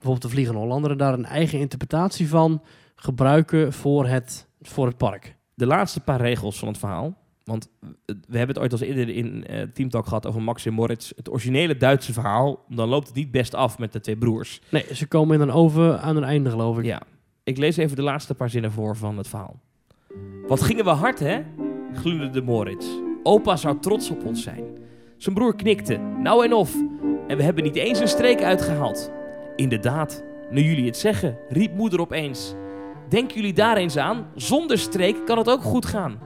Bijvoorbeeld 0.00 0.22
de 0.22 0.28
Vliegende 0.28 0.60
Hollander 0.60 0.90
en 0.90 0.96
daar 0.96 1.12
een 1.12 1.24
eigen 1.24 1.58
interpretatie 1.58 2.28
van 2.28 2.62
gebruiken 2.94 3.72
voor 3.72 4.06
het, 4.06 4.46
voor 4.62 4.86
het 4.86 4.96
park. 4.96 5.36
de 5.54 5.66
laatste 5.66 6.00
paar 6.00 6.20
regels 6.20 6.58
van 6.58 6.68
het 6.68 6.78
verhaal. 6.78 7.18
Want 7.44 7.68
we 8.06 8.38
hebben 8.38 8.48
het 8.48 8.58
ooit 8.58 8.72
als 8.72 8.80
eerder 8.80 9.08
in 9.08 9.46
eh 9.46 9.62
Team 9.74 9.88
Talk 9.88 10.06
gehad 10.06 10.26
over 10.26 10.42
Max 10.42 10.66
en 10.66 10.72
Moritz. 10.72 11.12
Het 11.16 11.30
originele 11.30 11.76
Duitse 11.76 12.12
verhaal. 12.12 12.64
Dan 12.68 12.88
loopt 12.88 13.06
het 13.06 13.16
niet 13.16 13.30
best 13.30 13.54
af 13.54 13.78
met 13.78 13.92
de 13.92 14.00
twee 14.00 14.16
broers. 14.16 14.60
Nee, 14.70 14.84
ze 14.94 15.06
komen 15.06 15.34
in 15.34 15.40
een 15.40 15.52
oven 15.52 16.00
aan 16.00 16.16
een 16.16 16.24
einde, 16.24 16.50
geloof 16.50 16.78
ik. 16.78 16.84
Ja, 16.84 17.02
ik 17.44 17.58
lees 17.58 17.76
even 17.76 17.96
de 17.96 18.02
laatste 18.02 18.34
paar 18.34 18.50
zinnen 18.50 18.72
voor 18.72 18.96
van 18.96 19.16
het 19.16 19.28
verhaal. 19.28 19.60
Wat 20.46 20.62
gingen 20.62 20.84
we 20.84 20.90
hard, 20.90 21.18
hè? 21.18 21.42
gluurde 21.94 22.42
Moritz. 22.42 22.86
Opa 23.22 23.56
zou 23.56 23.78
trots 23.80 24.10
op 24.10 24.24
ons 24.24 24.42
zijn. 24.42 24.64
Zijn 25.16 25.34
broer 25.34 25.56
knikte. 25.56 25.96
Nou 25.96 26.44
en 26.44 26.52
of. 26.52 26.74
En 27.28 27.36
we 27.36 27.42
hebben 27.42 27.64
niet 27.64 27.76
eens 27.76 27.98
een 27.98 28.08
streek 28.08 28.42
uitgehaald. 28.42 29.10
Inderdaad, 29.60 30.24
nu 30.50 30.62
jullie 30.62 30.86
het 30.86 30.96
zeggen, 30.96 31.38
riep 31.48 31.74
moeder 31.74 32.00
opeens. 32.00 32.54
Denken 33.08 33.36
jullie 33.36 33.52
daar 33.52 33.76
eens 33.76 33.96
aan? 33.96 34.26
Zonder 34.34 34.78
streek 34.78 35.26
kan 35.26 35.38
het 35.38 35.50
ook 35.50 35.62
goed 35.62 35.86
gaan. 35.86 36.18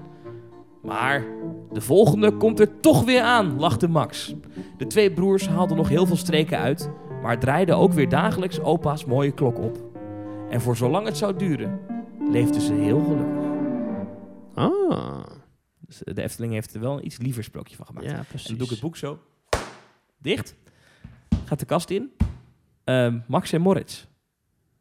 Maar 0.82 1.24
de 1.72 1.80
volgende 1.80 2.37
komt 2.37 2.61
er 2.61 2.80
toch 2.80 3.05
weer 3.05 3.22
aan, 3.22 3.59
lachte 3.59 3.89
Max. 3.89 4.35
De 4.76 4.87
twee 4.87 5.12
broers 5.12 5.49
haalden 5.49 5.76
nog 5.76 5.89
heel 5.89 6.07
veel 6.07 6.16
streken 6.16 6.59
uit, 6.59 6.91
maar 7.22 7.39
draaiden 7.39 7.76
ook 7.76 7.93
weer 7.93 8.09
dagelijks 8.09 8.61
opa's 8.61 9.05
mooie 9.05 9.32
klok 9.32 9.59
op. 9.59 9.78
En 10.51 10.61
voor 10.61 10.76
zolang 10.76 11.07
het 11.07 11.16
zou 11.16 11.37
duren, 11.37 11.80
leefden 12.30 12.61
ze 12.61 12.72
heel 12.72 13.01
gelukkig. 13.01 13.43
Ah, 14.55 15.22
Dus 15.80 16.03
de 16.05 16.22
Efteling 16.22 16.53
heeft 16.53 16.74
er 16.74 16.80
wel 16.80 16.93
een 16.99 17.07
iets 17.07 17.18
liever 17.18 17.45
sprookje 17.45 17.76
van 17.76 17.87
gemaakt. 17.87 18.07
ja, 18.07 18.16
En 18.16 18.24
precies. 18.28 18.49
dan 18.49 18.57
doe 18.57 18.66
ik 18.66 18.72
het 18.72 18.80
boek 18.80 18.97
zo 18.97 19.18
dicht. 20.18 20.55
Gaat 21.45 21.59
de 21.59 21.66
kast 21.66 21.91
in. 21.91 22.11
Ehm, 22.85 23.18
Max 23.26 23.53
en 23.53 23.61
Moritz. 23.61 24.05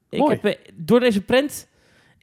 Ik 0.09 0.27
heb 0.27 0.45
eh, 0.45 0.53
door 0.73 0.99
deze 0.99 1.21
prent 1.21 1.67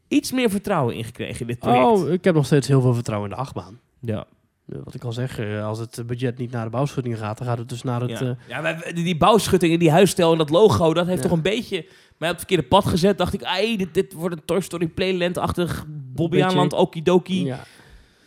iets 0.08 0.32
meer 0.32 0.50
vertrouwen 0.50 0.94
ingekregen 0.94 1.40
in 1.40 1.46
dit 1.46 1.58
project. 1.58 1.84
Oh, 1.84 2.10
ik 2.12 2.24
heb 2.24 2.34
nog 2.34 2.46
steeds 2.46 2.68
heel 2.68 2.80
veel 2.80 2.94
vertrouwen 2.94 3.30
in 3.30 3.34
de 3.36 3.40
achtbaan. 3.42 3.80
ja. 4.00 4.26
Eh, 4.72 4.78
Wat 4.84 4.94
ik 4.94 5.04
al 5.04 5.12
zeg, 5.12 5.38
eh, 5.38 5.66
als 5.66 5.78
het 5.78 6.02
budget 6.06 6.38
niet 6.38 6.50
naar 6.50 6.64
de 6.64 6.70
bouwschuttingen 6.70 7.18
gaat, 7.18 7.38
dan 7.38 7.46
gaat 7.46 7.58
het 7.58 7.68
dus 7.68 7.82
naar 7.82 8.00
het... 8.00 8.10
ja. 8.10 8.20
eh, 8.20 8.30
ja, 8.48 8.60
maar 8.60 8.90
die, 8.94 9.04
die 9.04 9.16
bouwschutting 9.16 9.72
en 9.72 9.78
die 9.78 9.90
huisstijl 9.90 10.32
en 10.32 10.38
dat 10.38 10.50
logo, 10.50 10.94
dat 10.94 11.06
heeft 11.06 11.22
Ja. 11.22 11.28
toch 11.28 11.36
een 11.36 11.42
beetje 11.42 11.76
mij 12.18 12.28
op 12.28 12.36
het 12.36 12.44
verkeerde 12.46 12.62
pad 12.62 12.86
gezet. 12.86 13.18
Dacht 13.18 13.32
ik, 13.32 13.42
ai, 13.42 13.76
dit, 13.76 13.94
dit 13.94 14.12
wordt 14.12 14.36
een 14.36 14.44
Toy 14.44 14.60
Story 14.60 14.86
Playland-achtig 14.88 15.84
Bobbejaanland 15.88 16.72
okidoki. 16.72 17.44
ja, 17.44 17.64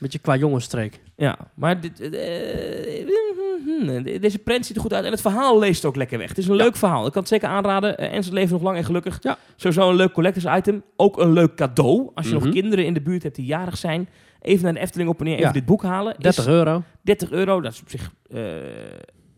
beetje 0.04 0.20
qua 0.20 0.36
jongensstreek. 0.36 1.00
Ja, 1.16 1.38
maar 1.56 1.82
dit, 1.82 2.00
eh, 2.00 3.00
eh, 3.02 4.22
deze 4.22 4.40
prent 4.40 4.66
ziet 4.66 4.76
er 4.76 4.82
goed 4.82 4.94
uit. 4.94 5.06
En 5.06 5.12
het 5.12 5.22
verhaal 5.22 5.60
leest 5.60 5.86
ook 5.86 5.96
lekker 5.96 6.18
weg. 6.18 6.30
Het 6.30 6.38
is 6.38 6.48
een 6.48 6.56
Ja. 6.56 6.64
leuk 6.64 6.76
verhaal. 6.76 7.06
Ik 7.06 7.12
kan 7.12 7.22
het 7.22 7.32
zeker 7.32 7.48
aanraden. 7.48 7.98
Eh, 7.98 8.14
en 8.14 8.24
ze 8.24 8.34
leven 8.34 8.54
nog 8.54 8.62
lang 8.62 8.78
en 8.78 8.84
gelukkig. 8.86 9.18
Ja. 9.22 9.38
Sowieso 9.56 9.90
een 9.90 9.96
leuk 9.96 10.12
collectors 10.12 10.58
item. 10.58 10.84
Ook 10.96 11.20
een 11.20 11.34
leuk 11.34 11.56
cadeau. 11.56 12.12
Als 12.14 12.28
je 12.30 12.36
Mhm. 12.36 12.44
nog 12.44 12.54
kinderen 12.54 12.86
in 12.86 12.94
de 12.94 13.02
buurt 13.02 13.24
hebt 13.24 13.36
die 13.36 13.46
jarig 13.46 13.78
zijn. 13.78 14.10
Even 14.42 14.64
naar 14.64 14.74
de 14.74 14.80
Efteling 14.80 15.10
op 15.10 15.20
en 15.20 15.26
neer. 15.26 15.36
Ja. 15.36 15.42
Even 15.42 15.54
dit 15.54 15.66
boek 15.66 15.84
halen. 15.84 16.16
30 16.20 16.46
Is 16.48 16.52
euro. 16.52 16.84
30 17.02 17.32
euro. 17.32 17.62
Dat 17.62 17.74
is 17.74 17.82
op 17.82 17.90
zich 17.90 18.12
eh, 18.30 18.42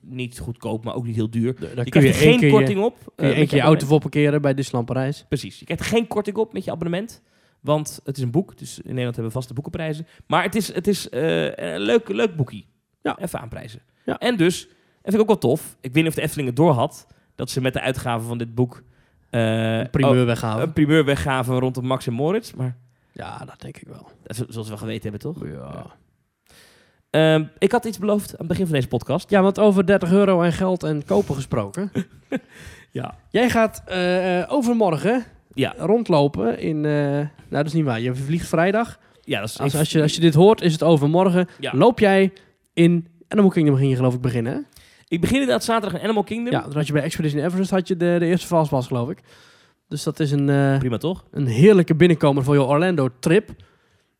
niet 0.02 0.40
goedkoop, 0.40 0.84
maar 0.84 0.96
ook 0.96 1.06
niet 1.06 1.16
heel 1.16 1.30
duur. 1.30 1.56
Daar 1.60 1.70
Je 1.70 1.76
kun 1.76 1.84
je 1.84 1.90
krijgt 2.12 2.18
geen 2.20 2.50
korting 2.52 2.84
op. 2.84 2.98
je, 3.00 3.12
eh, 3.16 3.16
kun 3.16 3.28
je 3.28 3.34
je 3.34 3.36
abonnement. 3.42 3.64
auto 3.64 3.86
voor 3.86 4.00
parkeren 4.00 4.42
bij 4.42 4.54
Disneyland 4.54 4.86
Parijs. 4.86 5.26
Precies. 5.28 5.60
Je 5.60 5.66
krijgt 5.66 5.84
geen 5.84 6.08
korting 6.08 6.38
op 6.38 6.54
met 6.54 6.64
je 6.64 6.72
abonnement. 6.72 7.22
Want 7.66 8.00
het 8.04 8.18
is 8.18 8.24
een 8.24 8.32
boek. 8.32 8.58
Dus 8.58 8.78
in 8.78 8.84
Nederland 8.90 9.16
hebben 9.16 9.34
we 9.34 9.40
vaste 9.40 9.54
boekenprijzen. 9.54 10.08
Maar 10.28 10.44
het 10.44 10.56
is, 10.56 10.74
het 10.74 10.88
is 10.88 11.10
eh, 11.10 11.56
een 11.56 11.80
leuk, 11.80 12.08
leuk 12.10 12.36
boekie. 12.36 12.68
Ja. 13.02 13.18
Even 13.20 13.40
aanprijzen. 13.40 13.82
Ja. 14.06 14.18
En 14.18 14.38
dus, 14.38 14.68
en 14.68 15.12
vind 15.12 15.14
ik 15.16 15.22
ook 15.22 15.28
wel 15.28 15.38
tof. 15.38 15.76
Ik 15.82 15.94
weet 15.94 16.04
niet 16.04 16.08
of 16.12 16.16
de 16.16 16.22
Efteling 16.22 16.48
het 16.48 16.58
door 16.58 16.72
had. 16.72 17.08
Dat 17.36 17.50
ze 17.50 17.62
met 17.62 17.74
de 17.74 17.82
uitgave 17.82 18.26
van 18.26 18.38
dit 18.38 18.56
boek... 18.56 18.84
eh, 19.30 19.78
Een 19.80 19.90
primeur 19.90 20.20
ook 20.20 20.26
weghalen. 20.26 20.64
een 20.64 20.74
primeur 20.74 21.06
weggaven 21.06 21.60
rondom 21.60 21.86
Max 21.86 22.08
en 22.08 22.14
Moritz. 22.14 22.52
Maar 22.54 22.78
ja, 23.12 23.38
dat 23.46 23.62
denk 23.62 23.78
ik 23.78 23.88
wel. 23.88 24.10
dat 24.24 24.36
zullen 24.36 24.54
we 24.64 24.68
wel 24.68 24.78
geweten 24.78 25.12
hebben, 25.12 25.34
toch? 25.34 25.48
Ja. 25.48 25.86
Ehm, 27.10 27.46
ik 27.58 27.72
had 27.72 27.86
iets 27.86 27.98
beloofd 28.00 28.32
aan 28.32 28.38
het 28.38 28.48
begin 28.48 28.66
van 28.66 28.74
deze 28.76 28.88
podcast. 28.88 29.30
ja, 29.30 29.42
want 29.42 29.60
over 29.60 29.86
30 29.86 30.12
euro 30.12 30.42
en 30.42 30.54
geld 30.54 30.84
en 30.84 31.06
kopen 31.06 31.36
gesproken. 31.36 31.92
Ja. 32.92 33.16
Jij 33.30 33.50
gaat 33.50 33.84
eh, 33.86 34.44
overmorgen 34.48 35.24
Ja, 35.56 35.74
rondlopen 35.78 36.60
in... 36.60 36.86
eh, 36.86 36.92
nou, 36.92 37.28
dat 37.50 37.66
is 37.66 37.74
niet 37.74 37.86
waar. 37.86 38.02
Je 38.02 38.16
vliegt 38.16 38.48
vrijdag. 38.48 39.00
ja 39.22 39.40
dat 39.40 39.50
is... 39.50 39.60
Als, 39.60 39.76
als, 39.76 39.92
je, 39.92 40.02
als 40.02 40.16
je 40.16 40.22
dit 40.22 40.34
hoort, 40.34 40.62
is 40.62 40.72
het 40.72 40.84
overmorgen. 40.84 41.48
Ja. 41.60 41.72
Loop 41.76 42.00
jij 42.00 42.34
in 42.74 43.08
Animal 43.28 43.50
Kingdom 43.52 43.76
ging 43.76 43.90
je 43.90 43.96
geloof 43.96 44.14
ik 44.14 44.22
beginnen, 44.22 44.54
hè? 44.54 44.60
Ik 45.08 45.22
begin 45.22 45.36
inderdaad 45.40 45.64
zaterdag 45.64 46.00
in 46.00 46.04
Animal 46.06 46.24
Kingdom. 46.24 46.54
Ja, 46.54 46.62
dan 46.62 46.74
had 46.74 46.88
je 46.88 46.94
bij 46.94 47.02
Expedition 47.04 47.44
Everest 47.44 47.70
had 47.70 47.88
je 47.88 47.98
de, 47.98 48.16
de 48.20 48.26
eerste 48.26 48.48
fastpass, 48.48 48.88
geloof 48.88 49.10
ik. 49.10 49.20
Dus 49.88 50.04
dat 50.04 50.20
is 50.20 50.32
een, 50.32 50.50
eh, 50.50 50.78
Prima, 50.78 50.98
toch? 50.98 51.26
een 51.32 51.48
heerlijke 51.48 51.96
binnenkomer 51.96 52.44
voor 52.44 52.54
je 52.54 52.64
Orlando-trip. 52.64 53.50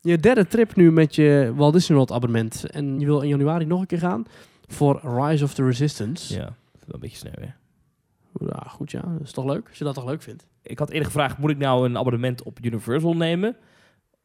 Je 0.00 0.18
derde 0.18 0.46
trip 0.46 0.76
nu 0.76 0.92
met 0.92 1.14
je 1.14 1.52
Walt 1.54 1.72
Disney 1.72 1.96
World 1.96 2.12
abonnement. 2.12 2.70
En 2.70 3.00
je 3.00 3.06
wil 3.06 3.20
in 3.20 3.28
januari 3.28 3.64
nog 3.64 3.80
een 3.80 3.86
keer 3.86 3.98
gaan 3.98 4.24
voor 4.66 5.00
Rise 5.18 5.44
of 5.44 5.54
the 5.54 5.64
Resistance. 5.64 6.34
Ja, 6.34 6.40
wel 6.40 6.54
een 6.88 7.00
beetje 7.00 7.16
snel, 7.16 7.32
hè? 7.40 7.48
Ja, 8.46 8.62
goed 8.68 8.90
ja. 8.90 9.00
Dat 9.00 9.20
is 9.26 9.32
toch 9.32 9.44
leuk? 9.44 9.68
Als 9.68 9.78
je 9.78 9.84
dat 9.84 9.94
toch 9.94 10.06
leuk 10.06 10.22
vindt. 10.22 10.46
Ik 10.66 10.78
had 10.78 10.88
eerder 10.90 11.06
gevraagd, 11.06 11.38
moet 11.38 11.50
ik 11.50 11.58
nou 11.58 11.84
een 11.88 11.98
abonnement 11.98 12.42
op 12.42 12.58
Universal 12.62 13.16
nemen? 13.16 13.56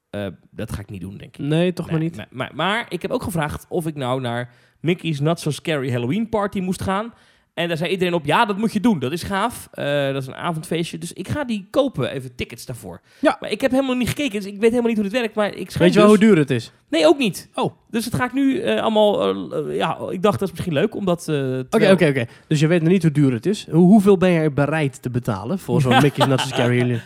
Eh, 0.10 0.28
dat 0.50 0.72
ga 0.72 0.80
ik 0.80 0.89
niet 0.89 1.02
doen, 1.02 1.18
denk 1.18 1.38
ik. 1.38 1.46
Nee, 1.46 1.74
toch 1.74 1.86
Nee, 1.89 1.96
maar 1.96 2.04
niet. 2.04 2.26
maar, 2.32 2.52
maar 2.54 2.86
ik 2.89 3.02
heb 3.02 3.12
ook 3.12 3.24
gevraagd 3.24 3.66
of 3.70 3.88
ik 3.88 3.96
nou 3.96 4.22
naar 4.22 4.50
Mickey's 4.80 5.20
Not 5.20 5.39
So 5.39 5.52
Scary 5.52 5.92
Halloween 5.92 6.30
Party 6.30 6.60
moest 6.60 6.82
gaan. 6.82 7.14
En 7.54 7.68
daar 7.68 7.78
zei 7.78 7.89
iedereen 7.91 8.14
op, 8.14 8.26
ja, 8.26 8.45
dat 8.45 8.58
moet 8.58 8.74
je 8.74 8.80
doen. 8.80 8.99
Dat 8.99 9.12
is 9.12 9.24
gaaf. 9.24 9.68
Eh, 9.72 9.86
dat 10.14 10.22
is 10.22 10.28
een 10.28 10.36
avondfeestje. 10.36 10.97
Dus 10.97 11.14
ik 11.14 11.28
ga 11.28 11.43
die 11.43 11.68
kopen, 11.72 12.12
even 12.12 12.36
tickets 12.36 12.66
daarvoor. 12.66 13.02
Ja. 13.20 13.38
Maar 13.39 13.52
ik 13.52 13.62
heb 13.62 13.72
helemaal 13.72 13.95
niet 13.95 14.08
gekeken, 14.08 14.39
dus 14.39 14.45
ik 14.45 14.60
weet 14.60 14.70
helemaal 14.70 14.88
niet 14.88 14.99
hoe 14.99 15.10
dit 15.10 15.20
werkt. 15.20 15.36
Maar 15.36 15.56
ik 15.56 15.72
Weet 15.72 15.93
je 15.93 15.99
wel 15.99 16.10
dus... 16.10 16.18
hoe 16.18 16.28
duur 16.28 16.38
het 16.38 16.49
is? 16.49 16.72
Nee, 16.89 17.06
ook 17.06 17.18
niet. 17.18 17.49
Oh. 17.54 17.74
Dus 17.89 18.06
het 18.06 18.16
ga 18.16 18.26
ik 18.26 18.34
nu 18.34 18.60
eh, 18.60 18.82
allemaal... 18.82 19.36
eh, 19.54 19.76
ja, 19.76 19.97
ik 20.10 20.22
dacht, 20.22 20.39
dat 20.39 20.47
is 20.47 20.54
misschien 20.54 20.74
leuk, 20.74 20.95
omdat... 20.95 21.28
Oké, 21.70 21.91
oké, 21.91 22.08
oké. 22.08 22.26
Dus 22.47 22.60
je 22.60 22.68
weet 22.68 22.82
nog 22.82 22.91
niet 22.91 23.02
hoe 23.02 23.12
duur 23.12 23.32
het 23.32 23.45
is. 23.45 23.68
Hoe, 23.70 23.86
hoeveel 23.86 24.18
ben 24.18 24.32
jij 24.32 24.54
bereid 24.54 25.02
te 25.02 25.10
betalen 25.10 25.60
voor 25.60 25.82
zo'n 25.82 26.02
Mickey's 26.02 26.47
Scary 26.47 26.78
Halloween? 26.78 27.02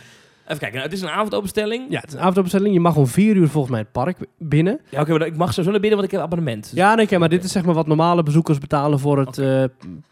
Even 0.46 0.58
kijken, 0.58 0.72
nou, 0.78 0.82
het 0.90 0.92
is 0.92 1.00
een 1.02 1.08
avondopenstelling. 1.08 1.86
Ja, 1.90 2.00
het 2.00 2.08
is 2.08 2.14
een 2.14 2.20
avondopstelling. 2.20 2.74
Je 2.74 2.80
mag 2.80 2.96
om 2.96 3.06
vier 3.06 3.36
uur 3.36 3.48
volgens 3.48 3.72
mij 3.72 3.80
het 3.82 3.92
park 3.92 4.18
binnen. 4.38 4.80
Ja, 4.90 5.00
oké, 5.00 5.10
maar 5.18 5.26
ik 5.26 5.36
mag 5.36 5.48
sowieso 5.48 5.70
naar 5.70 5.80
binnen, 5.80 5.98
want 5.98 6.12
ik 6.12 6.16
heb 6.18 6.26
abonnement. 6.26 6.62
Dus- 6.62 6.72
Ja, 6.72 6.94
nee, 6.94 7.04
oké, 7.04 7.18
maar 7.18 7.28
dit 7.28 7.44
is 7.44 7.52
zeg 7.52 7.64
maar 7.64 7.74
wat 7.74 7.86
normale 7.86 8.22
bezoekers 8.22 8.58
betalen 8.58 8.98
voor 8.98 9.18
het, 9.18 9.38
eh, 9.38 9.64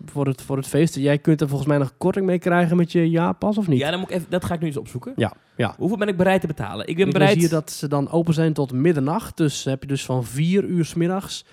voor 0.04 0.26
het, 0.26 0.42
voor 0.42 0.56
het 0.56 0.66
feest. 0.66 0.94
Jij 0.94 1.18
kunt 1.18 1.40
er 1.40 1.48
volgens 1.48 1.68
mij 1.68 1.78
nog 1.78 1.92
korting 1.98 2.26
mee 2.26 2.38
krijgen 2.38 2.76
met 2.76 2.92
je 2.92 3.10
ja-pas 3.10 3.58
of 3.58 3.68
niet? 3.68 3.78
Ja, 3.78 3.90
dan 3.90 4.00
moet 4.00 4.10
ik 4.10 4.16
even, 4.16 4.30
dat 4.30 4.44
ga 4.44 4.54
ik 4.54 4.60
nu 4.60 4.66
eens 4.66 4.76
opzoeken. 4.76 5.12
Ja, 5.16 5.32
ja. 5.56 5.74
Hoeveel 5.78 5.98
ben 5.98 6.08
ik 6.08 6.16
bereid 6.16 6.40
te 6.40 6.46
betalen? 6.46 6.86
Ik 6.86 6.96
ben 6.96 7.06
Ik 7.06 7.12
bereid... 7.12 7.32
zie 7.32 7.42
je 7.42 7.48
dat 7.48 7.70
ze 7.70 7.88
dan 7.88 8.10
open 8.10 8.34
zijn 8.34 8.52
tot 8.52 8.72
middernacht. 8.72 9.36
Dus 9.36 9.64
heb 9.64 9.82
je 9.82 9.88
dus 9.88 10.04
van 10.04 10.24
vier 10.24 10.64
uur 10.64 10.84
's 10.84 10.94
middags 10.94 11.44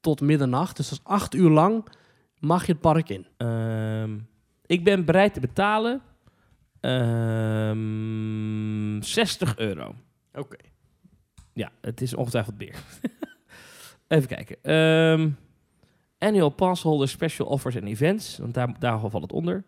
tot 0.00 0.20
middernacht. 0.20 0.76
Dus 0.76 0.88
dat 0.88 0.98
is 0.98 1.04
acht 1.12 1.34
uur 1.34 1.50
lang 1.50 1.84
mag 2.38 2.66
je 2.66 2.72
het 2.72 2.80
park 2.80 3.08
in. 3.08 3.26
Ehm, 3.36 4.10
ik 4.66 4.84
ben 4.84 5.04
bereid 5.04 5.34
te 5.34 5.40
betalen 5.40 6.00
ehm 6.82 7.82
60 9.02 9.58
euro. 9.58 9.94
Oké. 10.34 10.56
Ja, 11.52 11.70
het 11.80 12.00
is 12.00 12.14
ongetwijfeld 12.14 12.58
beer. 12.58 12.74
Even 14.08 14.28
kijken. 14.28 14.56
Ehm, 14.62 15.30
annual 16.18 16.48
Passholder 16.50 17.08
Special 17.08 17.46
Offers 17.46 17.76
and 17.76 17.84
Events. 17.84 18.38
Want 18.38 18.54
daar, 18.54 18.78
daar 18.78 19.00
valt 19.00 19.22
het 19.22 19.32
onder. 19.32 19.64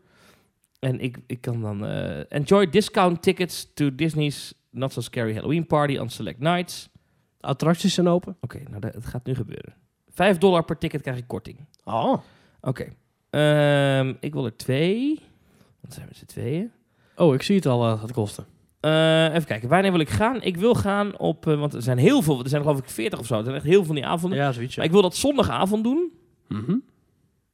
En 0.79 1.01
ik, 1.01 1.19
ik 1.27 1.41
kan 1.41 1.61
dan... 1.61 1.87
eh, 1.87 2.33
enjoy 2.33 2.71
discount 2.71 3.23
tickets 3.23 3.71
to 3.75 3.95
Disney's 3.95 4.55
Not 4.71 4.93
So 4.93 5.01
Scary 5.01 5.35
Halloween 5.35 5.67
Party 5.67 5.97
on 5.97 6.09
select 6.09 6.39
nights. 6.39 6.89
De 7.37 7.47
attracties 7.47 7.95
zijn 7.95 8.09
open. 8.09 8.37
Oké, 8.41 8.63
nou 8.69 8.81
dat, 8.81 8.95
het 8.95 9.07
gaat 9.07 9.27
nu 9.27 9.35
gebeuren. 9.35 9.75
5 10.09 10.39
dollar 10.39 10.65
per 10.65 10.79
ticket 10.79 11.03
krijg 11.03 11.19
ik 11.19 11.27
korting. 11.27 11.59
Oh. 11.85 12.19
Oké. 12.61 12.93
Ehm, 13.31 14.15
ik 14.21 14.33
wil 14.33 14.45
er 14.45 14.57
twee. 14.57 15.21
Wat 15.81 15.93
zijn 15.93 16.09
we 16.09 16.15
z'n 16.15 16.25
tweeën? 16.25 16.73
Oh, 17.17 17.35
ik 17.35 17.43
zie 17.43 17.57
het 17.57 17.67
al 17.67 17.79
wat 17.79 17.91
het 17.91 18.01
gaat 18.01 18.13
kosten. 18.13 18.45
Eh, 18.81 19.25
even 19.25 19.45
kijken, 19.45 19.69
wanneer 19.69 19.91
wil 19.91 20.01
ik 20.01 20.11
gaan? 20.11 20.43
Ik 20.43 20.57
wil 20.57 20.75
gaan 20.75 21.19
op, 21.19 21.47
eh, 21.47 21.59
want 21.59 21.75
er 21.75 21.83
zijn 21.83 21.99
heel 21.99 22.23
veel, 22.23 22.43
er 22.43 22.49
zijn 22.49 22.63
geloof 22.63 22.79
ik 22.79 22.89
40 22.89 23.19
of 23.19 23.27
zo. 23.27 23.39
Er 23.39 23.45
zijn 23.45 23.57
echt 23.57 23.65
heel 23.65 23.75
veel 23.75 23.85
van 23.85 23.95
die 23.95 24.07
avonden. 24.07 24.39
Ja, 24.39 24.53
zoiets. 24.53 24.75
ja. 24.75 24.77
Maar 24.77 24.87
ik 24.87 24.93
wil 24.93 25.03
dat 25.03 25.17
zondagavond 25.17 25.85
doen. 25.85 26.13
Mhm. 26.49 26.71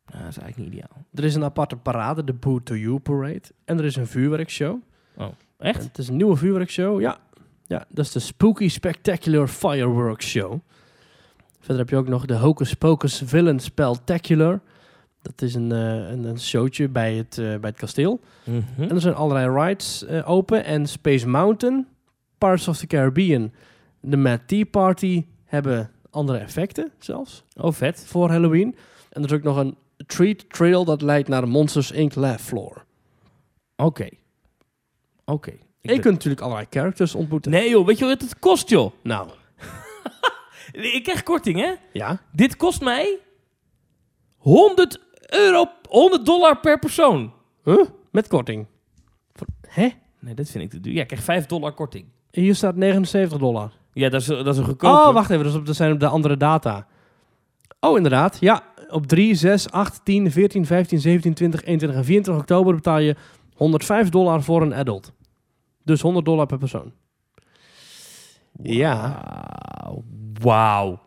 Nou, 0.06 0.22
dat 0.22 0.28
is 0.30 0.38
eigenlijk 0.38 0.56
niet 0.56 0.66
ideaal. 0.66 1.04
Er 1.14 1.24
is 1.24 1.34
een 1.34 1.44
aparte 1.44 1.76
parade, 1.76 2.24
de 2.24 2.32
Boo 2.32 2.62
to 2.62 2.74
You 2.74 2.98
Parade. 2.98 3.42
En 3.64 3.78
er 3.78 3.84
is 3.84 3.96
een 3.96 4.06
vuurwerkshow. 4.06 4.76
Echt? 5.58 5.78
En 5.78 5.84
het 5.86 5.98
is 5.98 6.08
een 6.08 6.16
nieuwe 6.16 6.36
vuurwerkshow, 6.36 7.00
ja. 7.00 7.18
Ja, 7.66 7.84
dat 7.88 8.04
is 8.04 8.12
de 8.12 8.18
Spooky 8.18 8.68
Spectacular 8.68 9.48
Fireworks 9.48 10.26
Show. 10.26 10.60
Verder 11.58 11.78
heb 11.78 11.88
je 11.88 11.96
ook 11.96 12.08
nog 12.08 12.26
de 12.26 12.34
Hocus 12.36 12.74
Pocus 12.74 13.22
Villain 13.24 13.58
Spectacular. 13.60 14.60
Dat 15.22 15.42
is 15.42 15.54
een, 15.54 15.72
eh, 15.72 16.10
een, 16.10 16.24
een 16.24 16.40
showtje 16.40 16.88
bij 16.88 17.14
het, 17.14 17.38
eh, 17.38 17.44
bij 17.44 17.70
het 17.70 17.78
kasteel. 17.78 18.20
Mhm. 18.44 18.82
En 18.82 18.90
er 18.90 19.00
zijn 19.00 19.14
allerlei 19.14 19.66
rides 19.66 20.04
eh, 20.04 20.30
open. 20.30 20.64
En 20.64 20.86
Space 20.86 21.28
Mountain, 21.28 21.86
Parts 22.38 22.68
of 22.68 22.76
the 22.78 22.86
Caribbean, 22.86 23.52
de 24.00 24.16
Mad 24.16 24.40
Tea 24.46 24.64
Party 24.64 25.24
hebben 25.44 25.90
andere 26.10 26.38
effecten 26.38 26.90
zelfs 26.98 27.44
Oh, 27.56 27.72
vet. 27.72 28.04
voor 28.06 28.30
Halloween. 28.30 28.76
En 29.10 29.22
er 29.22 29.28
is 29.30 29.36
ook 29.36 29.42
nog 29.42 29.56
een 29.56 29.76
treat 30.06 30.44
trail 30.50 30.84
dat 30.84 31.02
leidt 31.02 31.28
naar 31.28 31.40
de 31.40 31.46
Monsters 31.46 31.90
Inc. 31.90 32.14
Laugh 32.14 32.42
Floor. 32.42 32.84
Oké. 33.76 34.08
Oké. 35.24 35.50
Ik 35.80 35.90
Je 35.90 35.98
kunt 35.98 36.14
natuurlijk 36.14 36.42
allerlei 36.42 36.66
characters 36.70 37.14
ontmoeten. 37.14 37.50
Nee 37.50 37.70
joh, 37.70 37.86
weet 37.86 37.98
je 37.98 38.04
wat 38.04 38.20
het 38.20 38.38
kost 38.38 38.68
joh? 38.68 38.92
Nou, 39.02 39.28
Ik 40.72 41.02
krijg 41.02 41.22
korting 41.22 41.60
hè? 41.60 41.72
ja. 41.92 42.20
Dit 42.32 42.56
kost 42.56 42.80
mij 42.80 43.18
100 44.36 45.00
euro, 45.30 45.68
100 45.88 46.26
dollar 46.26 46.60
per 46.60 46.78
persoon. 46.78 47.32
Huh? 47.64 47.84
Met 48.10 48.28
korting. 48.28 48.66
Hè? 49.66 49.88
Nee, 50.18 50.34
dat 50.34 50.48
vind 50.48 50.64
ik 50.64 50.70
te 50.70 50.80
duur. 50.80 50.92
Ja, 50.92 51.00
ik 51.00 51.06
krijg 51.06 51.22
5 51.22 51.46
dollar 51.46 51.72
korting. 51.72 52.04
Hier 52.30 52.54
staat 52.54 52.76
79 52.76 53.38
dollar. 53.38 53.72
Ja, 53.92 54.08
dat 54.08 54.20
is, 54.20 54.26
dat 54.26 54.46
is 54.46 54.56
een 54.56 54.64
goedkope. 54.64 55.08
Oh, 55.08 55.12
wacht 55.12 55.30
even. 55.30 55.44
Dat, 55.44 55.52
is 55.52 55.58
op, 55.58 55.66
dat 55.66 55.76
zijn 55.76 55.92
op 55.92 56.00
de 56.00 56.06
andere 56.06 56.36
data. 56.36 56.86
Oh, 57.80 57.96
inderdaad. 57.96 58.36
Ja, 58.40 58.62
op 58.88 59.06
3, 59.06 59.34
6, 59.34 59.70
8, 59.70 60.04
10, 60.04 60.30
14, 60.30 60.66
15, 60.66 61.00
17, 61.00 61.34
20, 61.34 61.60
21 61.64 61.98
en 61.98 62.04
24 62.04 62.42
oktober 62.42 62.74
betaal 62.74 62.98
je 62.98 63.16
105 63.54 64.08
dollar 64.08 64.42
voor 64.42 64.62
een 64.62 64.74
adult. 64.74 65.12
Dus 65.84 66.00
100 66.00 66.24
dollar 66.24 66.46
per 66.46 66.58
persoon. 66.58 66.92
Ja. 68.62 69.22
Wauw. 70.40 71.00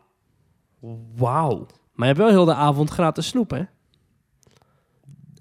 Wauw. 1.15 1.67
Maar 1.93 2.07
je 2.07 2.13
hebt 2.13 2.17
wel 2.17 2.29
heel 2.29 2.45
de 2.45 2.53
avond 2.53 2.89
gratis 2.89 3.27
snoep, 3.27 3.49
hè? 3.49 3.63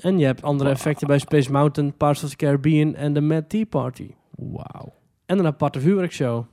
En 0.02 0.18
je 0.18 0.24
hebt 0.24 0.42
andere 0.42 0.70
effecten 0.70 1.06
bij 1.06 1.18
Space 1.18 1.52
Mountain, 1.52 1.96
Parts 1.96 2.24
of 2.24 2.30
the 2.30 2.36
Caribbean 2.36 2.94
en 2.94 3.12
de 3.12 3.20
Mad 3.20 3.48
Tea 3.48 3.64
Party. 3.64 4.10
Wauw. 4.30 4.94
En 5.26 5.38
een 5.38 5.46
aparte 5.46 5.80
vuurwerkshow. 5.80 6.44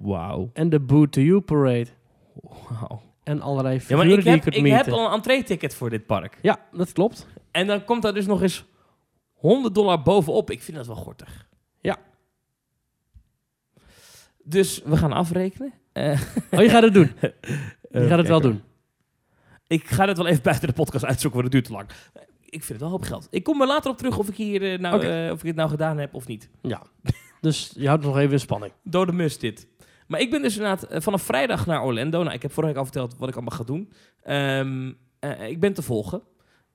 Wauw. 0.00 0.50
En 0.52 0.68
de 0.68 0.80
Boo 0.80 1.06
to 1.06 1.20
You 1.20 1.40
Parade. 1.40 1.86
Wauw. 2.34 3.02
En 3.22 3.40
allerlei 3.40 3.80
Ja, 3.88 3.96
maar 3.96 4.06
ik 4.06 4.14
die 4.14 4.24
je 4.24 4.30
heb, 4.30 4.40
kunt 4.40 4.54
ik 4.54 4.66
heb 4.66 4.88
al 4.88 5.06
een 5.06 5.12
entree-ticket 5.12 5.74
voor 5.74 5.90
dit 5.90 6.06
park. 6.06 6.38
Ja, 6.42 6.58
dat 6.72 6.92
klopt. 6.92 7.26
En 7.50 7.66
dan 7.66 7.84
komt 7.84 8.02
daar 8.02 8.14
dus 8.14 8.26
nog 8.26 8.42
eens 8.42 8.64
100 9.32 9.74
dollar 9.74 10.02
bovenop. 10.02 10.50
Ik 10.50 10.62
vind 10.62 10.76
dat 10.76 10.86
wel 10.86 10.96
gortig. 10.96 11.46
Ja. 11.80 11.96
Dus 14.44 14.82
we 14.84 14.96
gaan 14.96 15.12
afrekenen. 15.12 15.72
Eh, 15.92 16.20
Oh, 16.50 16.60
je 16.60 16.68
gaat 16.68 16.82
het 16.82 16.94
doen. 16.94 17.12
Je 17.90 18.06
gaat 18.08 18.18
het 18.18 18.28
wel 18.28 18.40
doen. 18.40 18.62
Ik 19.66 19.86
ga 19.86 20.06
het 20.06 20.16
wel 20.16 20.26
even 20.26 20.42
buiten 20.42 20.66
de 20.68 20.74
podcast 20.74 21.04
uitzoeken, 21.04 21.40
want 21.40 21.52
het 21.54 21.64
duurt 21.64 21.64
te 21.64 21.72
lang. 21.72 21.88
Ik 22.52 22.64
vind 22.64 22.68
het 22.68 22.80
wel 22.80 22.90
hoop 22.90 23.02
geld. 23.02 23.28
Ik 23.30 23.44
kom 23.44 23.60
er 23.60 23.66
later 23.66 23.90
op 23.90 23.96
terug 23.98 24.18
of 24.18 24.28
ik, 24.28 24.36
hier, 24.36 24.72
eh, 24.72 24.78
nou, 24.78 25.06
eh, 25.06 25.32
of 25.32 25.40
ik 25.40 25.46
het 25.46 25.56
nou 25.56 25.70
gedaan 25.70 25.98
heb 25.98 26.14
of 26.14 26.26
niet. 26.26 26.50
Ja. 26.62 26.82
Dus 27.40 27.72
je 27.74 27.86
houdt 27.86 28.04
nog 28.04 28.18
even 28.18 28.32
in 28.32 28.40
spanning. 28.40 28.72
Dode 28.82 29.12
mus 29.12 29.38
dit. 29.38 29.66
Maar 30.06 30.20
ik 30.20 30.30
ben 30.30 30.42
dus 30.42 30.56
inderdaad 30.56 30.82
eh, 30.82 31.00
vanaf 31.00 31.22
vrijdag 31.22 31.66
naar 31.66 31.84
Orlando. 31.84 32.22
Nou, 32.22 32.34
ik 32.34 32.42
heb 32.42 32.52
vorige 32.52 32.72
week 32.72 32.80
al 32.82 32.90
verteld 32.90 33.18
wat 33.18 33.28
ik 33.28 33.34
allemaal 33.34 33.58
ga 33.58 33.64
doen. 33.64 33.92
Ehm, 34.22 34.92
eh, 35.18 35.48
ik 35.48 35.60
ben 35.60 35.72
te 35.72 35.82
volgen. 35.82 36.22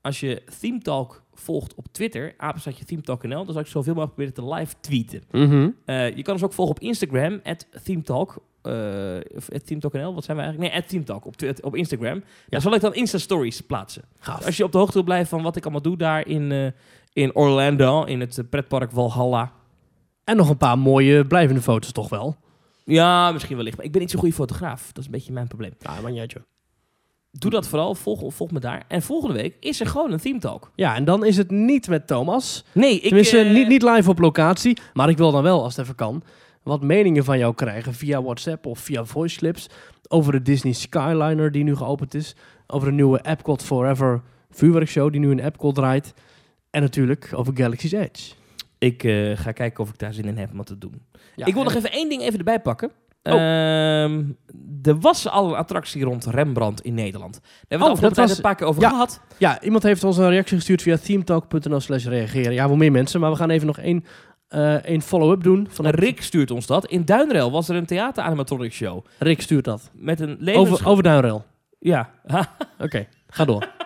Als 0.02 0.20
je 0.20 0.44
Theme 0.60 0.80
Talk 0.80 1.24
volgt 1.34 1.76
op 1.76 1.88
Twitter, 1.92 2.34
apenstaatje 2.38 2.86
Theme 2.86 3.02
Talk.nl, 3.02 3.44
dan 3.46 3.54
zal 3.54 3.62
ik 3.62 3.68
zoveel 3.68 3.94
mogelijk 3.94 4.16
proberen 4.16 4.34
te 4.34 4.56
live 4.56 4.76
tweeten. 4.80 5.24
Eh, 5.86 6.16
je 6.16 6.22
kan 6.22 6.34
ons 6.34 6.44
ook 6.44 6.54
volgen 6.54 6.76
op 6.76 6.82
Instagram, 6.82 7.40
at 7.44 7.68
ThemeTalk. 7.84 8.44
Eh, 8.68 9.38
of 9.38 9.52
at 9.52 9.68
ThemeTalk.nl, 9.68 10.14
wat 10.14 10.24
zijn 10.24 10.38
we 10.38 10.44
eigenlijk? 10.44 10.74
Nee, 10.74 10.82
at 10.82 10.90
ThemeTalk 10.90 11.26
op, 11.26 11.36
op 11.62 11.76
Instagram. 11.76 12.24
Daar 12.50 12.62
zal 12.62 12.74
ik 12.74 12.82
dan 12.82 12.94
Insta-stories 12.94 13.62
plaatsen. 13.62 14.04
Gaaf. 14.20 14.46
Als 14.46 14.58
je 14.58 14.64
op 14.64 14.72
de 14.72 14.78
hoogte 14.78 14.94
wil 14.94 15.04
blijven 15.04 15.28
van 15.28 15.42
wat 15.42 15.56
ik 15.56 15.64
allemaal 15.64 15.82
doe 15.82 15.98
daar 15.98 16.28
in, 16.28 16.52
eh, 16.52 16.68
in 17.14 17.36
Orlando, 17.36 18.04
in 18.04 18.20
het 18.20 18.38
eh, 18.38 18.46
pretpark 18.50 18.92
Valhalla. 18.92 19.52
En 20.24 20.38
nog 20.38 20.50
een 20.50 20.58
paar 20.58 20.78
mooie 20.78 21.26
blijvende 21.26 21.62
foto's 21.62 21.92
toch 21.92 22.10
wel. 22.10 22.36
Ja, 22.84 23.32
misschien 23.32 23.56
wellicht. 23.58 23.78
Maar 23.78 23.86
ik 23.86 23.92
ben 23.92 24.02
niet 24.02 24.12
zo'n 24.12 24.20
goede 24.20 24.36
fotograaf. 24.36 24.88
Dat 24.88 24.98
is 24.98 25.06
een 25.06 25.12
beetje 25.12 25.34
mijn 25.34 25.48
probleem. 25.48 25.74
Ja, 25.80 26.02
maar 26.02 26.12
niet. 26.12 26.36
Doe 27.32 27.52
dat 27.52 27.68
vooral. 27.68 27.96
Volg, 27.96 28.34
volg 28.34 28.52
me 28.52 28.60
daar. 28.60 28.84
En 28.88 29.02
volgende 29.02 29.36
week 29.36 29.56
is 29.60 29.80
er 29.80 29.88
gewoon 29.88 30.12
een 30.12 30.20
Theme 30.20 30.40
Talk. 30.40 30.72
Ja, 30.76 30.96
en 30.96 31.06
dan 31.06 31.26
is 31.26 31.38
het 31.38 31.52
niet 31.52 31.88
met 31.88 32.08
Thomas. 32.08 32.64
Nee, 32.72 32.96
ik... 32.96 33.02
Tenminste, 33.02 33.38
niet, 33.38 33.68
niet 33.68 33.82
live 33.82 34.10
op 34.10 34.20
locatie. 34.20 34.78
Maar 34.94 35.10
ik 35.10 35.18
wil 35.18 35.32
dan 35.32 35.44
wel, 35.44 35.64
als 35.64 35.76
het 35.76 35.84
even 35.84 35.96
kan, 35.96 36.24
wat 36.68 36.82
meningen 36.82 37.24
van 37.24 37.38
jou 37.38 37.54
krijgen 37.56 37.94
via 37.94 38.22
WhatsApp 38.24 38.66
of 38.66 38.80
via 38.80 39.06
voice 39.06 39.38
clips. 39.38 39.70
Over 40.08 40.32
de 40.32 40.42
Disney 40.42 40.74
Skyliner 40.74 41.52
die 41.52 41.64
nu 41.64 41.76
geopend 41.76 42.14
is. 42.14 42.36
Over 42.68 42.88
de 42.88 42.94
nieuwe 42.94 43.20
Epcot 43.22 43.64
Forever 43.64 44.22
vuurwerkshow 44.52 45.12
die 45.12 45.20
nu 45.20 45.32
in 45.32 45.40
Epcot 45.40 45.76
draait. 45.76 46.14
En 46.70 46.82
natuurlijk 46.82 47.30
over 47.36 47.54
Galaxy's 47.58 47.92
Edge. 47.92 48.34
Ik 48.78 49.04
eh, 49.04 49.38
ga 49.38 49.52
kijken 49.52 49.84
of 49.84 49.90
ik 49.90 49.98
daar 49.98 50.14
zin 50.14 50.26
in 50.26 50.38
heb 50.38 50.52
om 50.52 50.58
wat 50.58 50.66
te 50.66 50.78
doen. 50.78 51.02
Ja, 51.36 51.46
ik 51.46 51.54
wil 51.54 51.64
nog 51.64 51.76
even 51.76 51.92
één 51.92 52.10
ding 52.10 52.22
even 52.22 52.38
erbij 52.38 52.60
pakken. 52.60 52.92
Oh. 53.24 53.34
Ehm, 53.34 54.24
er 54.84 55.00
was 55.00 55.30
al 55.30 55.48
een 55.50 55.56
attractie 55.56 56.04
rond 56.04 56.26
Rembrandt 56.26 56.82
in 56.82 56.94
Nederland. 56.94 57.34
Daar 57.34 57.52
hebben 57.68 57.88
we 57.88 57.94
Oh, 57.94 58.02
dat 58.02 58.14
tijd 58.14 58.28
was- 58.28 58.38
een 58.38 58.44
paar 58.44 58.56
keer 58.56 58.68
over 58.68 58.82
ja. 58.82 58.90
gehad. 58.90 59.22
Ja, 59.38 59.62
iemand 59.62 59.84
heeft 59.84 60.04
ons 60.04 60.18
een 60.18 60.30
reactie 60.30 60.56
gestuurd 60.58 60.82
via 60.82 60.98
themetalk.nl 60.98 61.80
slash 61.80 62.06
reageren. 62.06 62.54
Ja, 62.54 62.68
wel 62.68 62.76
meer 62.78 62.92
mensen, 62.92 63.20
maar 63.20 63.32
we 63.32 63.38
gaan 63.38 63.50
even 63.50 63.68
nog 63.68 63.78
één, 63.78 64.06
eh, 64.48 64.74
één 64.74 65.02
follow-up 65.02 65.44
doen. 65.44 65.68
Van 65.70 65.88
Rick 65.88 66.22
stuurt 66.22 66.52
ons 66.52 66.66
dat. 66.66 66.86
In 66.86 67.06
Duinrel 67.06 67.52
was 67.52 67.70
er 67.70 67.76
een 67.76 67.86
theateranimatronic 67.86 68.74
show. 68.74 69.06
Rick 69.20 69.42
stuurt 69.42 69.66
dat. 69.66 69.92
Met 69.94 70.20
een 70.20 70.38
levens... 70.40 70.70
Over, 70.70 70.88
over 70.88 71.04
Duinrail. 71.04 71.46
Ja. 71.80 72.10
Oké, 72.80 73.08
ga 73.28 73.46
door. 73.46 73.68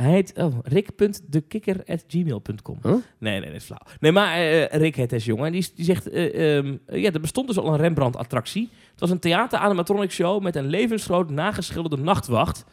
Hij 0.00 0.10
heet 0.10 0.32
oh, 0.36 0.58
rick.dekikker.gmail.com. 0.62 2.78
Huh? 2.82 2.94
Nee, 3.18 3.40
nee, 3.40 3.40
dat 3.40 3.60
is 3.60 3.64
flauw. 3.64 3.80
Nee, 4.00 4.12
maar 4.12 4.34
eh, 4.34 4.64
Rick 4.64 4.96
heet 4.96 5.10
deze 5.10 5.26
jongen. 5.26 5.46
En 5.46 5.52
die, 5.52 5.66
die 5.74 5.84
zegt, 5.84 6.10
eh, 6.10 6.56
ehm, 6.56 6.76
eh, 6.86 7.02
ja, 7.02 7.12
er 7.12 7.20
bestond 7.20 7.46
dus 7.46 7.58
al 7.58 7.72
een 7.72 7.76
Rembrandt-attractie. 7.76 8.68
Het 8.90 9.00
was 9.00 9.10
een 9.10 9.18
theater-animatronic 9.18 10.10
show 10.10 10.42
met 10.42 10.56
een 10.56 10.66
levensgroot 10.66 11.30
nageschilderde 11.30 12.02
nachtwacht. 12.02 12.64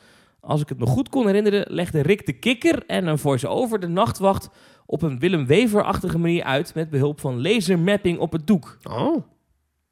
Als 0.45 0.61
ik 0.61 0.69
het 0.69 0.79
me 0.79 0.85
goed 0.85 1.09
kon 1.09 1.25
herinneren, 1.25 1.65
legde 1.67 2.01
Rick 2.01 2.25
de 2.25 2.33
Kikker 2.33 2.83
en 2.85 3.07
een 3.07 3.17
voice-over 3.17 3.79
de 3.79 3.87
nachtwacht 3.87 4.49
op 4.85 5.01
een 5.01 5.19
Willem 5.19 5.45
Wever-achtige 5.45 6.17
manier 6.17 6.43
uit 6.43 6.75
met 6.75 6.89
behulp 6.89 7.19
van 7.19 7.41
lasermapping 7.41 8.19
op 8.19 8.31
het 8.31 8.47
doek. 8.47 8.77
Oh, 8.83 9.23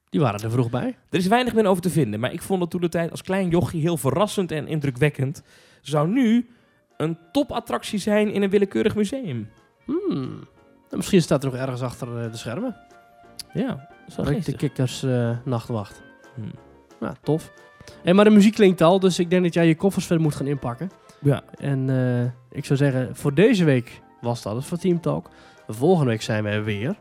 die 0.10 0.22
waren 0.22 0.40
er 0.40 0.52
vroeg 0.52 0.70
bij. 0.70 0.98
Er 1.10 1.20
is 1.20 1.28
weinig 1.28 1.54
meer 1.54 1.66
over 1.66 1.82
te 1.82 1.90
vinden, 1.90 2.20
maar 2.20 2.34
ik 2.34 2.42
vond 2.42 2.62
het 2.62 2.70
toen 2.70 2.82
de 2.82 2.90
tijd 2.90 3.12
als 3.12 3.22
klein 3.22 3.50
jochie 3.50 3.82
heel 3.82 3.98
verrassend 3.98 4.52
en 4.52 4.68
indrukwekkend. 4.68 5.44
Zou 5.82 6.08
nu 6.08 6.50
een 6.98 7.18
topattractie 7.32 8.00
zijn 8.00 8.32
in 8.32 8.42
een 8.42 8.50
willekeurig 8.50 8.96
museum. 8.96 9.50
Hmm. 9.86 10.48
En 10.90 10.98
Misschien 10.98 11.22
staat 11.22 11.44
er 11.44 11.52
nog 11.52 11.60
ergens 11.60 11.82
achter 11.82 12.24
eh, 12.24 12.32
de 12.32 12.38
schermen. 12.38 12.76
Ja, 13.54 13.90
wel 14.16 14.26
Rick 14.26 14.46
de. 14.46 14.56
Kikkers 14.56 15.04
eh, 15.04 15.38
nachtwacht. 15.46 16.02
Hmm. 16.36 16.52
Nou, 17.00 17.16
tof. 17.22 17.52
Hey, 18.04 18.14
maar 18.14 18.26
de 18.26 18.32
muziek 18.32 18.54
klinkt 18.54 18.82
al, 18.82 19.00
dus 19.00 19.20
ik 19.20 19.30
denk 19.30 19.44
dat 19.44 19.54
jij 19.54 19.68
je 19.68 19.76
koffers 19.76 20.06
verder 20.06 20.24
moet 20.24 20.36
gaan 20.36 20.48
inpakken. 20.48 20.92
Ja, 21.22 21.44
En 21.58 21.90
eh, 21.90 22.58
ik 22.58 22.66
zou 22.66 22.80
zeggen, 22.80 23.16
voor 23.16 23.34
deze 23.34 23.64
week 23.64 24.02
was 24.22 24.42
dat 24.42 24.56
het 24.56 24.66
voor 24.66 24.78
Team 24.78 25.02
Talk. 25.02 25.30
Volgende 25.68 26.10
week 26.12 26.22
zijn 26.22 26.44
we 26.44 26.50
er 26.50 26.64
weer. 26.64 26.96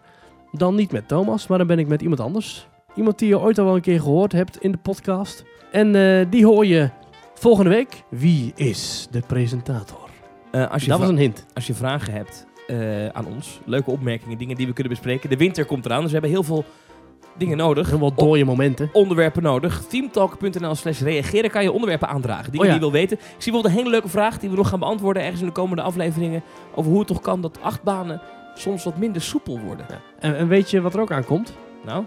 Dan 0.52 0.74
niet 0.74 0.92
met 0.92 1.09
Thomas, 1.09 1.46
maar 1.46 1.59
dan 1.59 1.66
ben 1.66 1.78
ik 1.78 1.88
met 1.88 2.02
iemand 2.02 2.20
anders. 2.20 2.68
Iemand 2.94 3.18
die 3.18 3.28
je 3.28 3.38
ooit 3.38 3.59
al 3.59 3.64
wel 3.64 3.74
een 3.74 3.80
keer 3.80 4.00
gehoord 4.00 4.32
hebt 4.32 4.62
in 4.62 4.72
de 4.72 4.78
podcast. 4.78 5.44
En 5.72 5.94
eh, 5.94 6.26
die 6.30 6.46
hoor 6.46 6.66
je 6.66 6.90
volgende 7.34 7.70
week. 7.70 8.02
Wie 8.09 8.52
is 8.54 9.06
de 9.10 9.20
presentator? 9.26 10.09
Eh, 10.50 10.70
als, 10.70 10.82
je 10.82 10.88
Dat 10.88 10.98
was 10.98 11.09
een 11.09 11.18
hint. 11.18 11.46
als 11.54 11.66
je 11.66 11.74
vragen 11.74 12.12
hebt 12.12 12.46
aan 13.12 13.26
ons, 13.26 13.60
leuke 13.64 13.90
opmerkingen, 13.90 14.38
dingen 14.38 14.56
die 14.56 14.66
we 14.66 14.72
kunnen 14.72 14.92
bespreken. 14.92 15.30
De 15.30 15.36
winter 15.36 15.64
komt 15.64 15.84
eraan, 15.84 15.98
dus 16.00 16.06
we 16.06 16.12
hebben 16.12 16.30
heel 16.30 16.42
veel 16.42 16.64
dingen 17.36 17.56
nodig. 17.56 17.88
Heel 17.88 17.98
wat 17.98 18.18
dode 18.18 18.44
momenten. 18.44 18.90
onderwerpen 18.92 19.42
nodig. 19.42 19.82
Teamtalk.nl 19.88 20.74
slash 20.74 21.00
reageren 21.00 21.50
kan 21.50 21.62
je 21.62 21.72
onderwerpen 21.72 22.09
aandragen. 22.09 22.52
Dingen 22.52 22.59
Oh 22.60 22.64
ja. 22.66 22.72
die 22.72 22.80
je 22.80 22.90
wil 22.90 23.00
weten. 23.00 23.16
Ik 23.16 23.22
zie 23.24 23.34
bijvoorbeeld 23.52 23.64
een 23.64 23.78
hele 23.78 23.90
leuke 23.90 24.09
vraag 24.09 24.38
die 24.38 24.50
we 24.50 24.56
nog 24.56 24.68
gaan 24.68 24.78
beantwoorden 24.78 25.22
ergens 25.22 25.40
in 25.40 25.46
de 25.46 25.52
komende 25.52 25.82
afleveringen. 25.82 26.42
Over 26.74 26.90
hoe 26.90 26.98
het 26.98 27.09
toch 27.09 27.20
kan 27.20 27.40
dat 27.40 27.59
achtbanen 27.62 28.20
soms 28.54 28.84
wat 28.84 28.96
minder 28.96 29.22
soepel 29.22 29.59
worden. 29.60 29.86
En, 30.18 30.36
en 30.36 30.48
weet 30.48 30.70
je 30.70 30.80
wat 30.80 30.94
er 30.94 31.00
ook 31.00 31.12
aankomt? 31.12 31.52
Nou, 31.84 32.04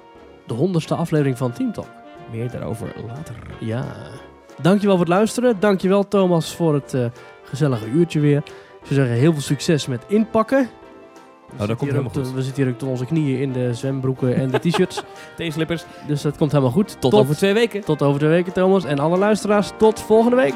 De 0.47 0.53
honderdste 0.53 0.95
aflevering 0.95 1.37
van 1.37 1.51
Team 1.51 1.71
Talk. 1.73 1.87
meer 2.31 2.51
daarover 2.51 2.93
later. 3.07 3.35
Ja. 3.59 3.85
Dankjewel 4.61 4.95
voor 4.97 5.05
het 5.05 5.13
luisteren. 5.15 5.55
Dankjewel 5.59 6.07
Thomas 6.07 6.55
voor 6.55 6.73
het 6.73 6.93
eh, 6.93 7.05
gezellige 7.43 7.87
uurtje 7.87 8.19
weer. 8.19 8.37
Ik 8.81 8.91
zou 8.91 8.99
zeggen, 8.99 9.15
heel 9.15 9.31
veel 9.33 9.41
succes 9.41 9.87
met 9.87 10.03
inpakken. 10.07 10.69
We 11.57 11.61
Oh, 11.63 11.67
dat 11.67 11.67
zitten 11.67 11.77
komt 11.77 11.91
hier 11.91 11.91
helemaal 11.91 12.13
goed. 12.13 12.23
te- 12.23 12.33
We 12.33 12.41
zitten 12.43 12.63
hier 12.63 12.71
ook 12.73 12.79
tot 12.79 12.89
onze 12.89 13.05
knieën 13.05 13.39
in 13.39 13.51
de 13.51 13.73
zwembroeken 13.73 14.35
en 14.35 14.49
de 14.51 14.59
t-shirts. 14.59 15.01
Theeslippers. 15.37 15.85
dus 16.07 16.21
dat 16.21 16.37
komt 16.37 16.51
helemaal 16.51 16.73
goed. 16.73 16.97
Tot, 16.99 17.13
over 17.13 17.35
twee 17.35 17.53
weken. 17.53 17.81
tot 17.83 18.01
over 18.01 18.19
twee 18.19 18.29
weken, 18.31 18.53
Thomas. 18.53 18.83
En 18.85 18.99
alle 18.99 19.17
luisteraars, 19.17 19.71
tot 19.77 19.99
volgende 19.99 20.35
week. 20.35 20.53